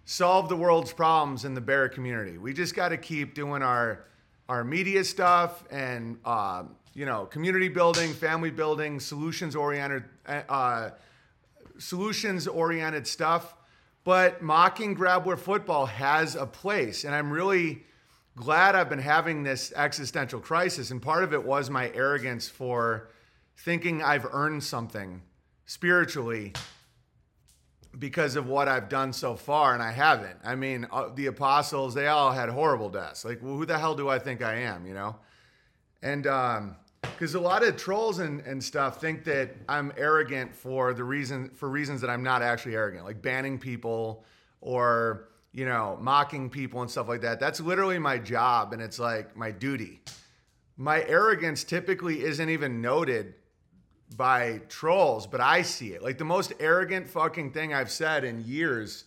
solve 0.05 0.49
the 0.49 0.55
world's 0.55 0.91
problems 0.91 1.45
in 1.45 1.53
the 1.53 1.61
bear 1.61 1.87
community. 1.87 2.39
We 2.39 2.51
just 2.53 2.75
got 2.75 2.89
to 2.89 2.97
keep 2.97 3.35
doing 3.35 3.61
our 3.61 4.05
our 4.49 4.63
media 4.63 5.03
stuff 5.03 5.63
and 5.69 6.17
uh, 6.25 6.63
you 6.95 7.05
know 7.05 7.27
community 7.27 7.67
building, 7.67 8.11
family 8.11 8.49
building, 8.49 8.99
solutions 8.99 9.55
oriented 9.55 10.03
uh, 10.27 10.89
solutions 11.77 12.47
oriented 12.47 13.05
stuff. 13.05 13.55
But 14.03 14.41
mocking 14.41 14.95
grappler 14.97 15.37
football 15.37 15.85
has 15.85 16.33
a 16.35 16.47
place, 16.47 17.03
and 17.03 17.13
I'm 17.13 17.29
really 17.29 17.83
glad 18.35 18.73
I've 18.73 18.89
been 18.89 18.97
having 18.97 19.43
this 19.43 19.71
existential 19.75 20.39
crisis. 20.39 20.89
And 20.89 20.99
part 20.99 21.23
of 21.23 21.33
it 21.33 21.43
was 21.43 21.69
my 21.69 21.91
arrogance 21.93 22.49
for 22.49 23.09
thinking 23.59 24.01
I've 24.01 24.25
earned 24.31 24.63
something 24.63 25.21
spiritually 25.65 26.53
because 27.97 28.35
of 28.35 28.47
what 28.47 28.67
I've 28.67 28.87
done 28.87 29.11
so 29.11 29.35
far, 29.35 29.73
and 29.73 29.83
I 29.83 29.91
haven't. 29.91 30.37
I 30.43 30.55
mean, 30.55 30.87
uh, 30.91 31.09
the 31.13 31.25
apostles, 31.25 31.93
they 31.93 32.07
all 32.07 32.31
had 32.31 32.49
horrible 32.49 32.89
deaths. 32.89 33.25
Like, 33.25 33.41
well, 33.41 33.55
who 33.55 33.65
the 33.65 33.77
hell 33.77 33.95
do 33.95 34.07
I 34.07 34.19
think 34.19 34.41
I 34.41 34.55
am, 34.55 34.85
you 34.85 34.93
know? 34.93 35.17
And 36.01 36.23
because 36.23 37.35
um, 37.35 37.41
a 37.41 37.43
lot 37.43 37.63
of 37.63 37.75
trolls 37.75 38.19
and, 38.19 38.41
and 38.41 38.63
stuff 38.63 39.01
think 39.01 39.25
that 39.25 39.55
I'm 39.67 39.91
arrogant 39.97 40.55
for 40.55 40.93
the 40.93 41.03
reason 41.03 41.49
for 41.49 41.69
reasons 41.69 41.99
that 42.01 42.09
I'm 42.09 42.23
not 42.23 42.41
actually 42.41 42.75
arrogant, 42.75 43.03
like 43.05 43.21
banning 43.21 43.59
people 43.59 44.23
or 44.61 45.29
you 45.51 45.65
know 45.65 45.97
mocking 45.99 46.49
people 46.49 46.81
and 46.81 46.89
stuff 46.89 47.09
like 47.09 47.21
that. 47.21 47.39
That's 47.39 47.59
literally 47.59 47.99
my 47.99 48.17
job, 48.19 48.71
and 48.71 48.81
it's 48.81 48.99
like 48.99 49.35
my 49.35 49.51
duty. 49.51 49.99
My 50.77 51.03
arrogance 51.03 51.65
typically 51.65 52.23
isn't 52.23 52.49
even 52.49 52.81
noted 52.81 53.33
by 54.15 54.61
trolls, 54.69 55.27
but 55.27 55.41
I 55.41 55.61
see 55.61 55.93
it. 55.93 56.01
Like 56.01 56.17
the 56.17 56.25
most 56.25 56.53
arrogant 56.59 57.07
fucking 57.07 57.51
thing 57.51 57.73
I've 57.73 57.91
said 57.91 58.23
in 58.23 58.43
years 58.43 59.05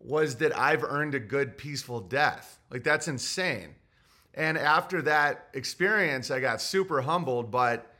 was 0.00 0.36
that 0.36 0.56
I've 0.56 0.84
earned 0.84 1.14
a 1.14 1.20
good, 1.20 1.56
peaceful 1.56 2.00
death. 2.00 2.58
Like 2.70 2.84
that's 2.84 3.08
insane. 3.08 3.74
And 4.34 4.58
after 4.58 5.02
that 5.02 5.48
experience, 5.54 6.30
I 6.30 6.40
got 6.40 6.60
super 6.60 7.02
humbled. 7.02 7.50
But 7.50 7.90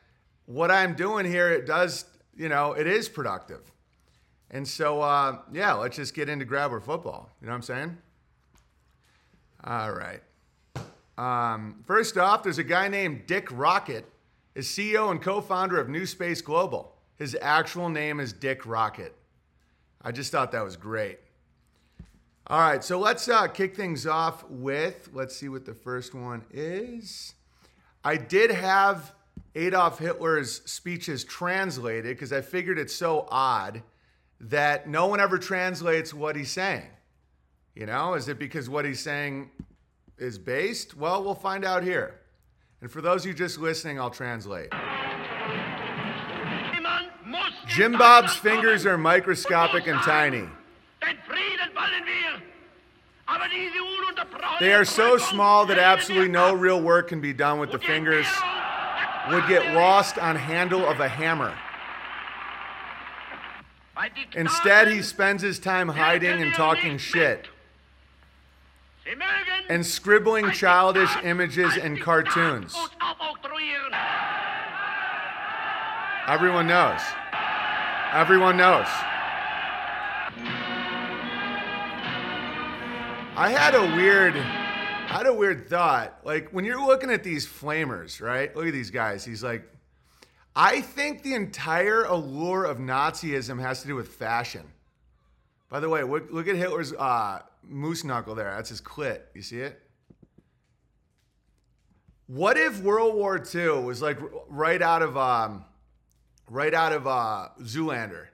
what 0.47 0.71
I'm 0.71 0.95
doing 0.95 1.27
here, 1.27 1.51
it 1.51 1.67
does, 1.67 2.05
you 2.37 2.49
know, 2.49 2.73
it 2.73 2.87
is 2.87 3.09
productive. 3.09 3.71
And 4.51 4.67
so, 4.67 5.01
uh, 5.01 5.39
yeah, 5.53 5.75
let's 5.75 5.97
just 5.97 6.15
get 6.15 6.29
into 6.29 6.45
grappler 6.45 6.83
football. 6.83 7.31
You 7.41 7.47
know 7.47 7.53
what 7.53 7.57
I'm 7.57 7.63
saying? 7.63 7.99
All 9.65 9.93
right. 9.93 10.21
Um, 11.17 11.83
first 11.87 12.19
off, 12.19 12.43
there's 12.43 12.59
a 12.59 12.65
guy 12.65 12.89
named 12.89 13.27
Dick 13.27 13.49
Rocket 13.51 14.05
is 14.55 14.67
CEO 14.67 15.11
and 15.11 15.21
co 15.21 15.41
founder 15.41 15.79
of 15.79 15.89
New 15.89 16.07
Space 16.07 16.41
Global. 16.41 16.95
His 17.17 17.37
actual 17.41 17.89
name 17.89 18.21
is 18.21 18.33
Dick 18.33 18.67
Rocket. 18.67 19.15
I 20.03 20.13
just 20.13 20.31
thought 20.33 20.53
that 20.53 20.65
was 20.65 20.77
great. 20.77 21.19
All 22.47 22.59
right, 22.59 22.85
so 22.85 22.99
let's 22.99 23.27
uh, 23.27 23.49
kick 23.49 23.75
things 23.75 24.07
off 24.07 24.45
with 24.51 25.09
let's 25.15 25.35
see 25.35 25.49
what 25.49 25.65
the 25.65 25.75
first 25.75 26.15
one 26.15 26.45
is. 26.53 27.35
I 28.05 28.17
did 28.17 28.51
have 28.51 29.15
Adolf 29.55 29.99
Hitler's 29.99 30.61
speeches 30.71 31.25
translated 31.25 32.17
because 32.17 32.33
I 32.33 32.43
figured 32.43 32.79
it's 32.79 32.95
so 32.95 33.27
odd 33.31 33.83
that 34.41 34.89
no 34.89 35.07
one 35.07 35.21
ever 35.21 35.39
translates 35.39 36.13
what 36.13 36.37
he's 36.37 36.51
saying. 36.51 36.89
You 37.75 37.87
know, 37.87 38.15
is 38.15 38.29
it 38.29 38.39
because 38.39 38.69
what 38.69 38.85
he's 38.85 39.01
saying 39.01 39.51
is 40.19 40.39
based? 40.39 40.97
Well, 40.97 41.25
we'll 41.25 41.35
find 41.35 41.65
out 41.65 41.83
here. 41.83 42.21
And 42.81 42.91
for 42.91 43.01
those 43.01 43.23
of 43.23 43.29
you 43.29 43.35
just 43.35 43.59
listening, 43.59 43.99
I'll 43.99 44.11
translate. 44.11 44.71
Jim 47.67 47.93
Bob's 47.93 48.35
fingers 48.37 48.85
are 48.87 48.99
microscopic 48.99 49.87
and 49.87 50.01
tiny. 50.03 50.49
They 54.61 54.73
are 54.73 54.85
so 54.85 55.19
small 55.19 55.67
that 55.67 55.79
absolutely 55.79 56.29
no 56.29 56.55
real 56.55 56.81
work 56.81 57.09
can 57.09 57.21
be 57.21 57.33
done 57.33 57.59
with 57.59 57.73
the 57.73 57.79
fingers. 57.79 58.27
Would 59.31 59.49
get 59.49 59.75
lost 59.75 60.19
on 60.19 60.37
handle 60.37 60.87
of 60.87 61.01
a 61.01 61.09
hammer. 61.09 61.55
Instead, 64.35 64.89
he 64.89 65.03
spends 65.03 65.43
his 65.43 65.59
time 65.59 65.89
hiding 65.89 66.43
and 66.43 66.53
talking 66.55 66.99
shit 66.99 67.49
and 69.69 69.85
scribbling 69.85 70.51
childish 70.53 71.11
images 71.23 71.77
and 71.77 72.01
cartoons. 72.01 72.77
Everyone 76.27 76.67
knows. 76.67 77.01
Everyone 78.13 78.57
knows. 78.57 78.87
I 83.37 83.51
had 83.51 83.75
a 83.75 83.83
weird 83.97 84.37
I 84.37 85.19
had 85.19 85.27
a 85.27 85.35
weird 85.35 85.69
thought. 85.69 86.21
Like 86.25 86.51
when 86.51 86.65
you're 86.65 86.85
looking 86.85 87.11
at 87.11 87.23
these 87.23 87.47
flamers, 87.47 88.21
right? 88.21 88.55
Look 88.57 88.67
at 88.67 88.73
these 88.73 88.91
guys. 88.91 89.25
He's 89.25 89.43
like 89.43 89.69
I 90.57 90.81
think 90.81 91.23
the 91.23 91.35
entire 91.35 92.05
allure 92.05 92.65
of 92.65 92.79
Nazism 92.79 93.61
has 93.61 93.83
to 93.83 93.89
do 93.89 93.97
with 93.97 94.09
fashion. 94.09 94.63
By 95.69 95.81
the 95.81 95.89
way, 95.89 96.05
look, 96.05 96.31
look 96.31 96.47
at 96.47 96.55
Hitler's 96.55 96.93
uh, 96.93 97.41
moose 97.69 98.05
knuckle 98.05 98.35
there. 98.35 98.53
That's 98.55 98.71
his 98.71 98.81
clit. 98.81 99.21
You 99.35 99.43
see 99.43 99.61
it? 99.61 99.81
What 102.27 102.57
if 102.57 102.81
World 102.81 103.15
War 103.15 103.43
II 103.55 103.83
was 103.83 104.01
like 104.01 104.19
right 104.49 104.81
out 104.81 105.03
of 105.03 105.17
um, 105.17 105.65
right 106.49 106.73
out 106.73 106.93
of 106.93 107.07
uh, 107.07 107.49
Zoolander, 107.61 108.27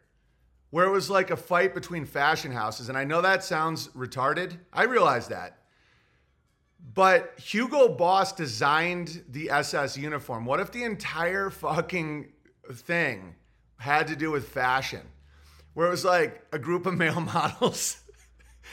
where 0.71 0.87
it 0.87 0.91
was 0.91 1.11
like 1.11 1.31
a 1.31 1.37
fight 1.37 1.75
between 1.75 2.05
fashion 2.05 2.53
houses? 2.53 2.89
And 2.89 2.97
I 2.97 3.05
know 3.05 3.21
that 3.21 3.43
sounds 3.43 3.89
retarded. 3.89 4.57
I 4.73 4.85
realize 4.85 5.29
that. 5.29 5.59
But 6.95 7.35
Hugo 7.39 7.89
Boss 7.89 8.33
designed 8.33 9.25
the 9.29 9.51
SS 9.51 9.97
uniform. 9.97 10.45
What 10.45 10.61
if 10.61 10.71
the 10.73 10.85
entire 10.85 11.51
fucking 11.51 12.33
thing 12.73 13.35
had 13.79 14.07
to 14.09 14.17
do 14.17 14.31
with 14.31 14.49
fashion? 14.49 15.03
where 15.75 15.87
it 15.87 15.91
was 15.91 16.05
like 16.05 16.45
a 16.53 16.59
group 16.59 16.87
of 16.87 16.97
male 16.97 17.21
models, 17.33 17.99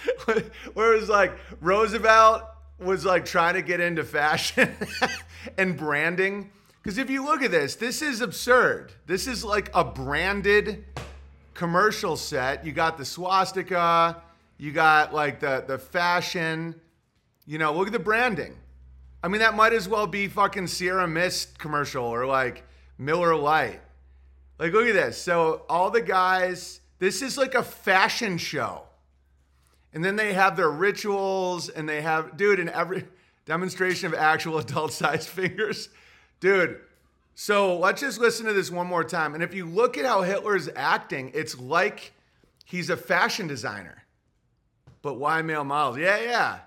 where 0.73 0.93
it 0.93 0.99
was 0.99 1.09
like 1.09 1.33
Roosevelt 1.61 2.43
was 2.79 3.05
like 3.05 3.25
trying 3.25 3.55
to 3.55 3.61
get 3.61 3.79
into 3.79 4.03
fashion 4.03 4.75
and 5.57 5.77
branding. 5.77 6.51
Because 6.81 6.97
if 6.97 7.09
you 7.09 7.25
look 7.25 7.41
at 7.41 7.51
this, 7.51 7.75
this 7.75 8.01
is 8.01 8.21
absurd. 8.21 8.93
This 9.05 9.27
is 9.27 9.43
like 9.43 9.69
a 9.73 9.83
branded 9.83 10.85
commercial 11.53 12.15
set. 12.15 12.65
You 12.65 12.71
got 12.71 12.97
the 12.97 13.05
swastika, 13.05 14.21
you 14.57 14.71
got 14.71 15.13
like 15.13 15.39
the 15.39 15.63
the 15.67 15.77
fashion. 15.77 16.75
You 17.45 17.57
know, 17.57 17.73
look 17.73 17.87
at 17.87 17.93
the 17.93 17.99
branding. 17.99 18.55
I 19.23 19.29
mean, 19.29 19.39
that 19.39 19.55
might 19.55 19.73
as 19.73 19.89
well 19.89 20.07
be 20.07 20.27
fucking 20.27 20.67
Sierra 20.67 21.07
Mist 21.07 21.57
commercial 21.57 22.05
or 22.05 22.25
like 22.25 22.63
Miller 22.97 23.35
Lite. 23.35 23.81
Like, 24.59 24.73
look 24.73 24.87
at 24.87 24.93
this. 24.93 25.17
So 25.17 25.63
all 25.69 25.91
the 25.91 26.01
guys, 26.01 26.81
this 26.99 27.21
is 27.21 27.37
like 27.37 27.55
a 27.55 27.63
fashion 27.63 28.37
show. 28.37 28.86
And 29.97 30.05
then 30.05 30.15
they 30.15 30.33
have 30.33 30.55
their 30.55 30.69
rituals 30.69 31.69
and 31.69 31.89
they 31.89 32.03
have, 32.03 32.37
dude, 32.37 32.59
in 32.59 32.69
every 32.69 33.05
demonstration 33.45 34.05
of 34.05 34.13
actual 34.13 34.59
adult 34.59 34.93
sized 34.93 35.27
fingers. 35.27 35.89
Dude, 36.39 36.79
so 37.33 37.79
let's 37.79 38.01
just 38.01 38.19
listen 38.19 38.45
to 38.45 38.53
this 38.53 38.69
one 38.69 38.85
more 38.85 39.03
time. 39.03 39.33
And 39.33 39.41
if 39.41 39.55
you 39.55 39.65
look 39.65 39.97
at 39.97 40.05
how 40.05 40.21
Hitler's 40.21 40.69
acting, 40.75 41.31
it's 41.33 41.57
like 41.57 42.13
he's 42.63 42.91
a 42.91 42.95
fashion 42.95 43.47
designer. 43.47 44.03
But 45.01 45.15
why 45.15 45.41
male 45.41 45.63
models? 45.63 45.97
Yeah, 45.97 46.59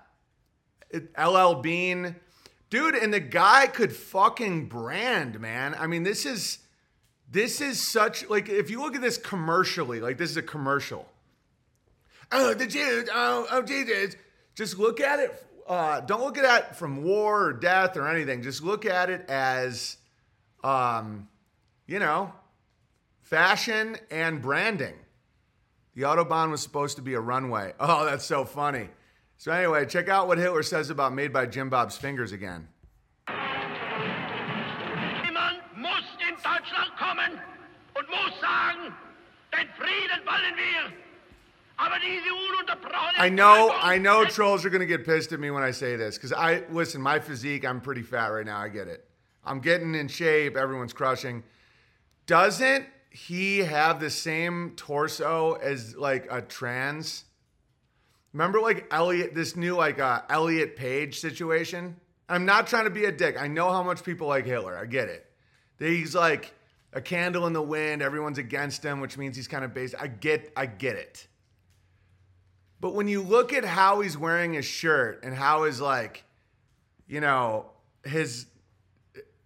yeah. 0.91 1.25
LL 1.25 1.61
Bean. 1.61 2.17
Dude, 2.69 2.95
and 2.95 3.13
the 3.13 3.21
guy 3.21 3.67
could 3.67 3.95
fucking 3.95 4.67
brand, 4.67 5.39
man. 5.39 5.73
I 5.79 5.87
mean, 5.87 6.03
this 6.03 6.25
is 6.25 6.59
this 7.31 7.61
is 7.61 7.81
such 7.81 8.29
like 8.29 8.49
if 8.49 8.69
you 8.69 8.81
look 8.81 8.93
at 8.93 9.01
this 9.01 9.17
commercially, 9.17 10.01
like 10.01 10.17
this 10.17 10.31
is 10.31 10.35
a 10.35 10.41
commercial. 10.41 11.07
Oh, 12.31 12.53
the 12.53 12.67
Jews, 12.67 13.09
oh, 13.13 13.47
oh 13.51 13.61
Jesus. 13.61 14.15
Just 14.55 14.77
look 14.77 14.99
at 14.99 15.19
it. 15.19 15.31
Uh, 15.67 16.01
don't 16.01 16.21
look 16.21 16.37
at 16.37 16.63
it 16.63 16.75
from 16.75 17.03
war 17.03 17.47
or 17.47 17.53
death 17.53 17.97
or 17.97 18.07
anything. 18.07 18.41
Just 18.41 18.63
look 18.63 18.85
at 18.85 19.09
it 19.09 19.29
as, 19.29 19.97
um, 20.63 21.27
you 21.87 21.99
know, 21.99 22.31
fashion 23.21 23.97
and 24.09 24.41
branding. 24.41 24.95
The 25.95 26.03
Autobahn 26.03 26.51
was 26.51 26.61
supposed 26.61 26.97
to 26.97 27.01
be 27.01 27.13
a 27.13 27.19
runway. 27.19 27.73
Oh, 27.79 28.05
that's 28.05 28.25
so 28.25 28.45
funny. 28.45 28.89
So, 29.37 29.51
anyway, 29.51 29.85
check 29.85 30.07
out 30.07 30.27
what 30.27 30.37
Hitler 30.37 30.63
says 30.63 30.89
about 30.89 31.13
Made 31.13 31.33
by 31.33 31.45
Jim 31.45 31.69
Bob's 31.69 31.97
Fingers 31.97 32.31
again. 32.31 32.67
Deutschland 36.61 36.95
kommen 36.97 37.41
und 37.95 38.09
muss 38.09 38.39
sagen, 38.39 38.93
den 39.51 39.67
Frieden 39.77 40.25
wollen 40.25 40.55
wir. 40.55 41.10
Aber 41.77 41.99
diese 41.99 42.29
ununterbrochene 42.29 43.17
I 43.17 43.29
know, 43.29 43.71
I 43.73 43.97
know 43.97 44.25
trolls 44.25 44.65
are 44.65 44.69
gonna 44.69 44.85
get 44.85 45.05
pissed 45.05 45.31
at 45.31 45.39
me 45.39 45.51
when 45.51 45.63
I 45.63 45.71
say 45.71 45.95
this 45.95 46.17
because 46.17 46.33
I 46.33 46.63
listen. 46.69 47.01
My 47.01 47.19
physique, 47.19 47.65
I'm 47.65 47.81
pretty 47.81 48.03
fat 48.03 48.27
right 48.27 48.45
now. 48.45 48.59
I 48.59 48.69
get 48.69 48.87
it. 48.87 49.05
I'm 49.43 49.59
getting 49.59 49.95
in 49.95 50.07
shape. 50.07 50.55
Everyone's 50.55 50.93
crushing. 50.93 51.43
Doesn't 52.27 52.85
he 53.09 53.59
have 53.59 53.99
the 53.99 54.09
same 54.09 54.73
torso 54.75 55.53
as 55.53 55.95
like 55.95 56.27
a 56.31 56.41
trans? 56.41 57.25
Remember, 58.33 58.61
like 58.61 58.87
Elliot, 58.91 59.35
this 59.35 59.55
new 59.55 59.75
like 59.75 59.99
uh, 59.99 60.21
Elliot 60.29 60.75
Page 60.75 61.19
situation. 61.19 61.97
I'm 62.29 62.45
not 62.45 62.67
trying 62.67 62.85
to 62.85 62.89
be 62.89 63.05
a 63.05 63.11
dick. 63.11 63.35
I 63.39 63.47
know 63.47 63.69
how 63.71 63.83
much 63.83 64.03
people 64.03 64.27
like 64.27 64.45
Hitler. 64.45 64.77
I 64.77 64.85
get 64.85 65.09
it. 65.09 65.25
He's 65.79 66.15
like 66.15 66.53
a 66.93 67.01
candle 67.01 67.45
in 67.47 67.53
the 67.53 67.61
wind. 67.61 68.01
Everyone's 68.01 68.37
against 68.37 68.83
him, 68.83 69.01
which 69.01 69.17
means 69.17 69.35
he's 69.35 69.49
kind 69.49 69.65
of 69.65 69.73
based. 69.73 69.95
I 69.99 70.07
get, 70.07 70.51
I 70.55 70.65
get 70.65 70.95
it. 70.95 71.27
But 72.81 72.95
when 72.95 73.07
you 73.07 73.21
look 73.21 73.53
at 73.53 73.63
how 73.63 74.01
he's 74.01 74.17
wearing 74.17 74.53
his 74.53 74.65
shirt 74.65 75.23
and 75.23 75.35
how 75.35 75.63
his 75.63 75.79
like, 75.79 76.23
you 77.07 77.21
know, 77.21 77.67
his, 78.03 78.47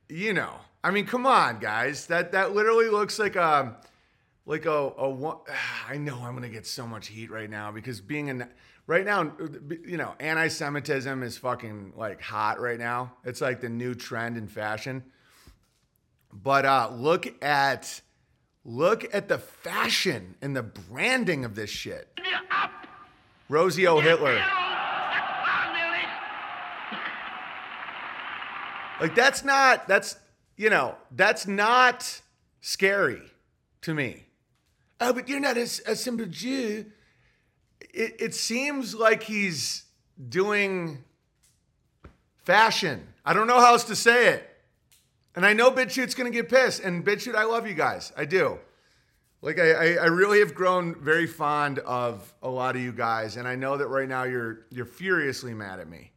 you 0.07 0.33
know, 0.33 0.53
I 0.85 0.91
mean, 0.91 1.05
come 1.05 1.25
on, 1.25 1.59
guys. 1.59 2.07
That 2.07 2.31
that 2.31 2.53
literally 2.55 2.89
looks 2.89 3.19
like 3.19 3.35
a, 3.35 3.75
like 4.45 4.65
a 4.65 4.71
a. 4.71 5.37
I 5.89 5.97
know 5.97 6.15
I'm 6.23 6.33
gonna 6.33 6.47
get 6.47 6.65
so 6.65 6.87
much 6.87 7.07
heat 7.07 7.29
right 7.29 7.49
now 7.49 7.71
because 7.71 7.99
being 7.99 8.29
in 8.29 8.47
right 8.87 9.03
now, 9.05 9.33
you 9.85 9.97
know, 9.97 10.15
anti-Semitism 10.19 11.21
is 11.21 11.37
fucking 11.37 11.93
like 11.97 12.21
hot 12.21 12.61
right 12.61 12.79
now. 12.79 13.13
It's 13.25 13.41
like 13.41 13.59
the 13.59 13.69
new 13.69 13.95
trend 13.95 14.37
in 14.37 14.47
fashion. 14.47 15.03
But 16.31 16.65
uh, 16.65 16.91
look 16.93 17.43
at 17.43 18.01
look 18.63 19.13
at 19.13 19.27
the 19.27 19.39
fashion 19.39 20.35
and 20.41 20.55
the 20.55 20.63
branding 20.63 21.43
of 21.43 21.55
this 21.55 21.69
shit. 21.69 22.07
Rosie 23.49 23.87
O. 23.87 23.99
Hitler. 23.99 24.37
Erfahren 24.37 25.73
wir 25.75 25.91
nicht. 25.91 26.09
Like 29.01 29.15
that's 29.15 29.43
not 29.43 29.87
that's 29.87 30.17
you 30.57 30.69
know 30.69 30.95
that's 31.11 31.47
not 31.47 32.21
scary 32.61 33.21
to 33.81 33.93
me. 33.93 34.25
Oh, 34.99 35.13
but 35.13 35.27
you're 35.29 35.39
not 35.39 35.57
a, 35.57 35.63
a 35.63 35.95
simple 35.95 36.25
Jew. 36.25 36.85
It, 37.93 38.15
it 38.19 38.35
seems 38.35 38.95
like 38.95 39.23
he's 39.23 39.83
doing 40.29 41.03
fashion. 42.43 43.07
I 43.25 43.33
don't 43.33 43.47
know 43.47 43.59
how 43.59 43.73
else 43.73 43.83
to 43.85 43.95
say 43.95 44.29
it. 44.29 44.49
And 45.35 45.45
I 45.45 45.53
know 45.53 45.69
BitChute's 45.69 46.15
gonna 46.15 46.29
get 46.29 46.49
pissed. 46.49 46.81
And 46.81 47.05
BitChute, 47.05 47.35
I 47.35 47.43
love 47.43 47.67
you 47.67 47.73
guys. 47.73 48.13
I 48.17 48.25
do. 48.25 48.59
Like 49.45 49.59
I, 49.59 49.97
I, 49.97 50.05
really 50.05 50.39
have 50.39 50.55
grown 50.55 50.95
very 50.95 51.27
fond 51.27 51.77
of 51.77 52.33
a 52.41 52.49
lot 52.49 52.75
of 52.75 52.81
you 52.81 52.91
guys, 52.91 53.37
and 53.37 53.47
I 53.47 53.53
know 53.53 53.77
that 53.77 53.85
right 53.89 54.09
now 54.09 54.23
you're 54.23 54.65
you're 54.71 54.87
furiously 54.87 55.53
mad 55.53 55.79
at 55.79 55.87
me. 55.87 56.13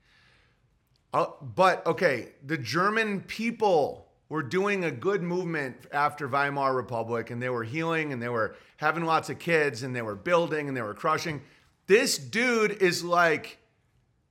Uh, 1.13 1.27
but 1.55 1.87
okay, 1.87 2.31
the 2.47 2.57
German 2.57 3.21
people 3.21 4.09
were 4.31 4.43
doing 4.43 4.85
a 4.85 4.91
good 4.91 5.23
movement 5.23 5.77
after 5.93 6.27
Weimar 6.27 6.75
Republic, 6.75 7.31
and 7.31 7.43
they 7.43 7.51
were 7.51 7.65
healing, 7.65 8.15
and 8.15 8.23
they 8.23 8.31
were 8.31 8.57
having 8.79 9.05
lots 9.05 9.29
of 9.29 9.39
kids, 9.39 9.83
and 9.83 9.95
they 9.95 10.01
were 10.01 10.17
building, 10.17 10.67
and 10.67 10.75
they 10.75 10.81
were 10.81 10.95
crushing. 10.95 11.43
This 11.87 12.17
dude 12.17 12.81
is 12.81 13.05
like, 13.05 13.59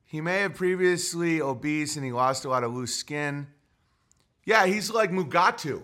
he 0.05 0.21
may 0.21 0.39
have 0.39 0.55
previously 0.55 1.39
obese, 1.39 1.97
and 1.97 2.03
he 2.03 2.11
lost 2.11 2.45
a 2.45 2.49
lot 2.49 2.63
of 2.63 2.73
loose 2.73 2.95
skin. 2.95 3.45
Yeah, 4.43 4.65
he's 4.65 4.89
like 4.89 5.11
Mugatu. 5.11 5.83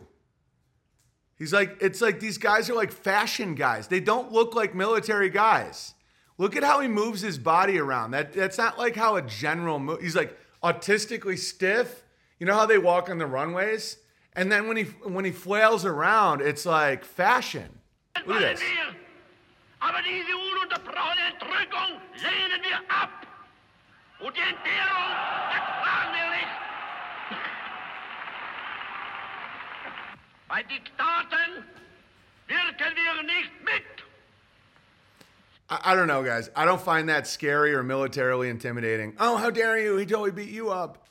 He's 1.38 1.52
like, 1.52 1.78
it's 1.82 2.02
like 2.02 2.20
these 2.20 2.38
guys 2.38 2.70
are 2.70 2.76
like 2.76 2.92
fashion 2.92 3.56
guys. 3.56 3.88
They 3.88 4.00
don't 4.00 4.32
look 4.32 4.56
like 4.56 4.76
military 4.76 5.30
guys. 5.30 5.94
Look 6.38 6.56
at 6.56 6.64
how 6.64 6.80
he 6.80 6.88
moves 6.88 7.22
his 7.22 7.38
body 7.38 7.80
around. 7.80 8.12
That 8.12 8.34
that's 8.34 8.58
not 8.58 8.78
like 8.78 8.96
how 8.96 9.16
a 9.16 9.22
general 9.22 9.80
move. 9.80 10.02
He's 10.02 10.16
like 10.16 10.38
autistically 10.64 11.38
stiff. 11.38 12.04
You 12.40 12.46
know 12.46 12.54
how 12.54 12.66
they 12.66 12.78
walk 12.78 13.10
on 13.10 13.18
the 13.18 13.26
runways? 13.28 13.98
And 14.36 14.52
then 14.52 14.68
when 14.68 14.78
he 14.78 14.84
when 14.84 15.26
he 15.26 15.32
flails 15.32 15.86
around, 15.86 16.42
it's 16.42 16.66
like 16.66 17.06
fashion. 17.06 17.80
Look 18.26 18.42
at 18.42 18.58
this. 18.58 18.64
Aber 19.82 20.02
diese 20.02 20.32
Entrückung 21.34 22.00
lehnen 22.16 22.62
wir 22.64 22.80
ab. 22.90 23.28
Und 24.20 24.36
die. 24.38 24.54
Bei 30.54 30.62
Diktaten 30.62 31.64
wirken 32.48 32.96
wir 32.96 33.24
nicht 33.24 33.52
mit. 33.66 34.04
I, 35.68 35.94
I 35.94 35.96
don't 35.96 36.06
know, 36.06 36.22
guys. 36.22 36.52
I 36.56 36.64
don't 36.64 36.80
find 36.80 37.10
that 37.10 37.26
scary 37.26 37.74
or 37.74 37.82
militarily 37.82 38.50
intimidating. 38.50 39.16
Oh, 39.20 39.36
how 39.38 39.50
dare 39.50 39.80
you? 39.80 39.98
He 39.98 40.06
totally 40.06 40.30
beat 40.30 40.52
you 40.52 40.70
up. 40.70 41.08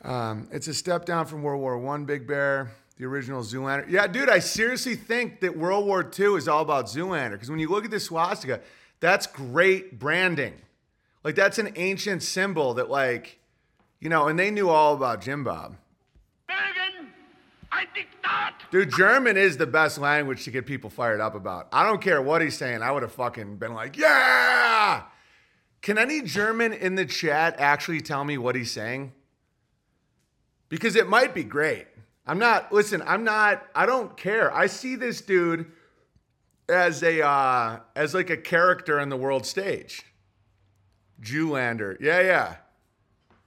Um, 0.00 0.48
it's 0.50 0.68
a 0.68 0.74
step 0.74 1.04
down 1.04 1.26
from 1.26 1.42
World 1.42 1.60
War 1.60 1.76
One, 1.76 2.06
Big 2.06 2.26
Bear, 2.26 2.70
the 2.96 3.04
original 3.04 3.42
Zoolander. 3.42 3.86
Yeah, 3.90 4.06
dude, 4.06 4.30
I 4.30 4.38
seriously 4.38 4.94
think 4.94 5.40
that 5.40 5.54
World 5.54 5.84
War 5.84 6.02
II 6.18 6.36
is 6.36 6.48
all 6.48 6.62
about 6.62 6.86
Zoolander 6.86 7.32
because 7.32 7.50
when 7.50 7.58
you 7.58 7.68
look 7.68 7.84
at 7.84 7.90
this 7.90 8.06
swastika, 8.06 8.60
that's 9.00 9.26
great 9.26 9.98
branding. 9.98 10.54
Like 11.24 11.34
that's 11.34 11.58
an 11.58 11.74
ancient 11.76 12.22
symbol 12.22 12.72
that, 12.72 12.88
like, 12.88 13.38
you 14.00 14.08
know, 14.08 14.28
and 14.28 14.38
they 14.38 14.50
knew 14.50 14.70
all 14.70 14.94
about 14.94 15.20
Jim 15.20 15.44
Bob. 15.44 15.76
Mögen 17.72 17.78
ein 17.78 17.86
Diktat 17.94 18.70
Dude, 18.70 18.90
German 18.90 19.36
is 19.36 19.56
the 19.56 19.66
best 19.66 19.98
language 19.98 20.44
to 20.44 20.50
get 20.50 20.66
people 20.66 20.90
fired 20.90 21.20
up 21.20 21.34
about. 21.34 21.68
I 21.72 21.84
don't 21.84 22.00
care 22.00 22.22
what 22.22 22.42
he's 22.42 22.56
saying. 22.56 22.82
I 22.82 22.90
would 22.90 23.02
have 23.02 23.12
fucking 23.12 23.56
been 23.56 23.74
like, 23.74 23.96
yeah. 23.96 25.02
Can 25.80 25.98
any 25.98 26.22
German 26.22 26.72
in 26.72 26.94
the 26.94 27.04
chat 27.04 27.56
actually 27.58 28.00
tell 28.00 28.24
me 28.24 28.38
what 28.38 28.54
he's 28.54 28.70
saying? 28.70 29.12
Because 30.68 30.96
it 30.96 31.08
might 31.08 31.34
be 31.34 31.44
great. 31.44 31.86
I'm 32.26 32.38
not, 32.38 32.72
listen, 32.72 33.02
I'm 33.04 33.24
not, 33.24 33.66
I 33.74 33.84
don't 33.84 34.16
care. 34.16 34.54
I 34.54 34.66
see 34.66 34.94
this 34.96 35.20
dude 35.20 35.66
as 36.68 37.02
a, 37.02 37.26
uh, 37.26 37.80
as 37.96 38.14
like 38.14 38.30
a 38.30 38.36
character 38.36 39.00
on 39.00 39.08
the 39.08 39.16
world 39.16 39.44
stage. 39.44 40.06
Jewlander. 41.20 41.96
Yeah, 42.00 42.20
yeah. 42.20 42.56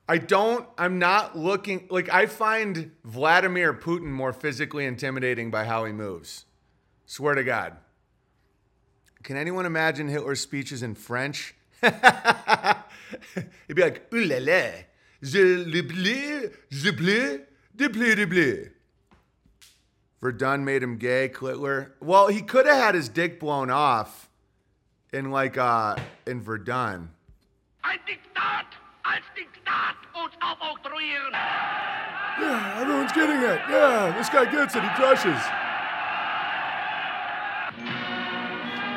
I 0.07 0.19
don't, 0.19 0.67
I'm 0.77 0.99
not 0.99 1.35
looking, 1.37 1.87
like, 1.89 2.13
I 2.13 2.27
find 2.27 2.91
Vladimir 3.03 3.73
Putin 3.73 4.11
more 4.11 4.33
physically 4.33 4.85
intimidating 4.85 5.49
by 5.49 5.65
how 5.65 5.85
he 5.85 5.91
moves. 5.91 6.45
Swear 7.07 7.33
to 7.35 7.43
God. 7.43 7.77
Can 9.23 9.37
anyone 9.37 9.65
imagine 9.65 10.07
Hitler's 10.07 10.39
speeches 10.39 10.83
in 10.83 10.93
French? 10.93 11.55
He'd 11.81 11.91
be 13.73 13.81
like, 13.81 14.13
ooh 14.13 14.23
la 14.23 14.37
la, 14.37 14.69
je 15.23 15.63
le 15.65 15.81
bleu, 15.81 16.51
je 16.69 16.91
bleu, 16.91 17.41
de 17.75 17.89
bleu 17.89 18.15
de 18.15 18.27
bleu. 18.27 18.69
Verdun 20.21 20.63
made 20.63 20.81
him 20.81 20.97
gay, 20.97 21.27
Hitler. 21.27 21.93
Well, 21.99 22.27
he 22.27 22.41
could 22.41 22.65
have 22.65 22.77
had 22.77 22.95
his 22.95 23.09
dick 23.09 23.39
blown 23.39 23.69
off 23.69 24.29
in 25.13 25.31
like 25.31 25.57
uh 25.57 25.95
in 26.25 26.41
Verdun. 26.41 27.09
Ein 27.83 27.99
Diktat 28.07 28.65
als 29.05 29.23
Diktat 29.35 29.95
uns 30.15 30.33
aufoktroyieren. 30.41 31.31
Yeah, 32.39 32.81
everyone's 32.81 33.11
getting 33.11 33.37
it. 33.37 33.61
Yeah, 33.69 34.13
this 34.17 34.29
guy 34.29 34.45
gets 34.51 34.75
it. 34.75 34.83
He 34.83 34.89
crushes. 34.89 35.41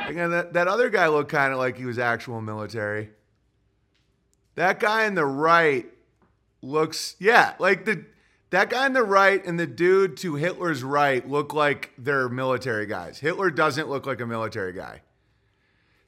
Again, 0.09 0.31
that, 0.31 0.55
that 0.55 0.69
other 0.69 0.89
guy 0.89 1.09
looked 1.09 1.31
kind 1.31 1.53
of 1.53 1.59
like 1.59 1.77
he 1.77 1.85
was 1.85 1.99
actual 1.99 2.41
military. 2.41 3.11
That 4.55 4.81
guy 4.81 5.07
on 5.07 5.15
the 5.15 5.27
right 5.27 5.87
looks, 6.63 7.15
yeah, 7.21 7.55
like 7.59 7.85
the 7.85 8.05
that 8.51 8.71
guy 8.71 8.87
on 8.87 8.95
the 8.95 9.03
right 9.03 9.45
and 9.45 9.61
the 9.61 9.67
dude 9.67 10.17
to 10.19 10.37
Hitler's 10.37 10.83
right 10.83 11.29
look 11.29 11.53
like 11.53 11.93
they're 11.99 12.31
military 12.31 12.87
guys. 12.87 13.19
Hitler 13.19 13.51
doesn't 13.51 13.89
look 13.89 14.07
like 14.07 14.21
a 14.21 14.27
military 14.27 14.73
guy. 14.73 15.03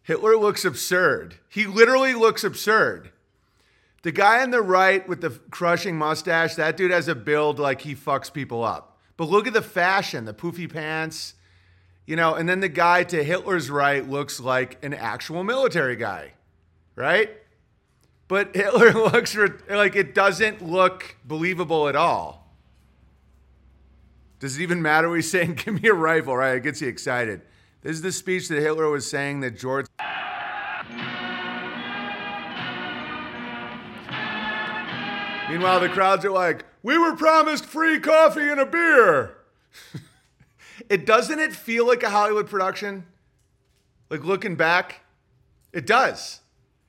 Hitler 0.02 0.36
looks 0.36 0.64
absurd. 0.64 1.36
He 1.48 1.66
literally 1.66 2.14
looks 2.14 2.42
absurd. 2.42 3.12
The 4.02 4.12
guy 4.12 4.42
on 4.42 4.50
the 4.50 4.62
right 4.62 5.06
with 5.08 5.20
the 5.20 5.30
crushing 5.50 5.96
mustache, 5.96 6.54
that 6.54 6.76
dude 6.76 6.90
has 6.90 7.08
a 7.08 7.14
build 7.14 7.58
like 7.58 7.82
he 7.82 7.94
fucks 7.94 8.32
people 8.32 8.64
up. 8.64 8.98
But 9.16 9.28
look 9.28 9.46
at 9.46 9.52
the 9.52 9.62
fashion, 9.62 10.24
the 10.24 10.32
poofy 10.32 10.72
pants, 10.72 11.34
you 12.06 12.16
know, 12.16 12.34
and 12.34 12.48
then 12.48 12.60
the 12.60 12.68
guy 12.68 13.04
to 13.04 13.22
Hitler's 13.22 13.70
right 13.70 14.08
looks 14.08 14.40
like 14.40 14.82
an 14.82 14.94
actual 14.94 15.44
military 15.44 15.96
guy, 15.96 16.32
right? 16.96 17.30
But 18.26 18.52
Hitler 18.56 18.92
looks 18.92 19.36
like 19.68 19.96
it 19.96 20.14
doesn't 20.14 20.62
look 20.62 21.16
believable 21.24 21.88
at 21.88 21.96
all. 21.96 22.40
Does 24.38 24.58
it 24.58 24.62
even 24.62 24.80
matter 24.80 25.08
what 25.08 25.16
he's 25.16 25.30
saying? 25.30 25.54
Give 25.64 25.82
me 25.82 25.88
a 25.88 25.94
rifle, 25.94 26.34
right? 26.34 26.56
It 26.56 26.62
gets 26.62 26.80
you 26.80 26.88
excited. 26.88 27.42
This 27.82 27.92
is 27.92 28.02
the 28.02 28.12
speech 28.12 28.48
that 28.48 28.60
Hitler 28.60 28.88
was 28.88 29.08
saying 29.08 29.40
that 29.40 29.58
George. 29.58 29.86
Meanwhile, 35.50 35.80
the 35.80 35.88
crowds 35.88 36.24
are 36.24 36.30
like, 36.30 36.64
we 36.84 36.96
were 36.96 37.16
promised 37.16 37.64
free 37.64 37.98
coffee 37.98 38.48
and 38.48 38.60
a 38.60 38.66
beer. 38.66 39.36
it 40.88 41.04
doesn't 41.04 41.40
it 41.40 41.52
feel 41.52 41.88
like 41.88 42.04
a 42.04 42.10
Hollywood 42.10 42.48
production? 42.48 43.04
Like 44.10 44.22
looking 44.22 44.54
back, 44.54 45.00
it 45.72 45.86
does. 45.86 46.40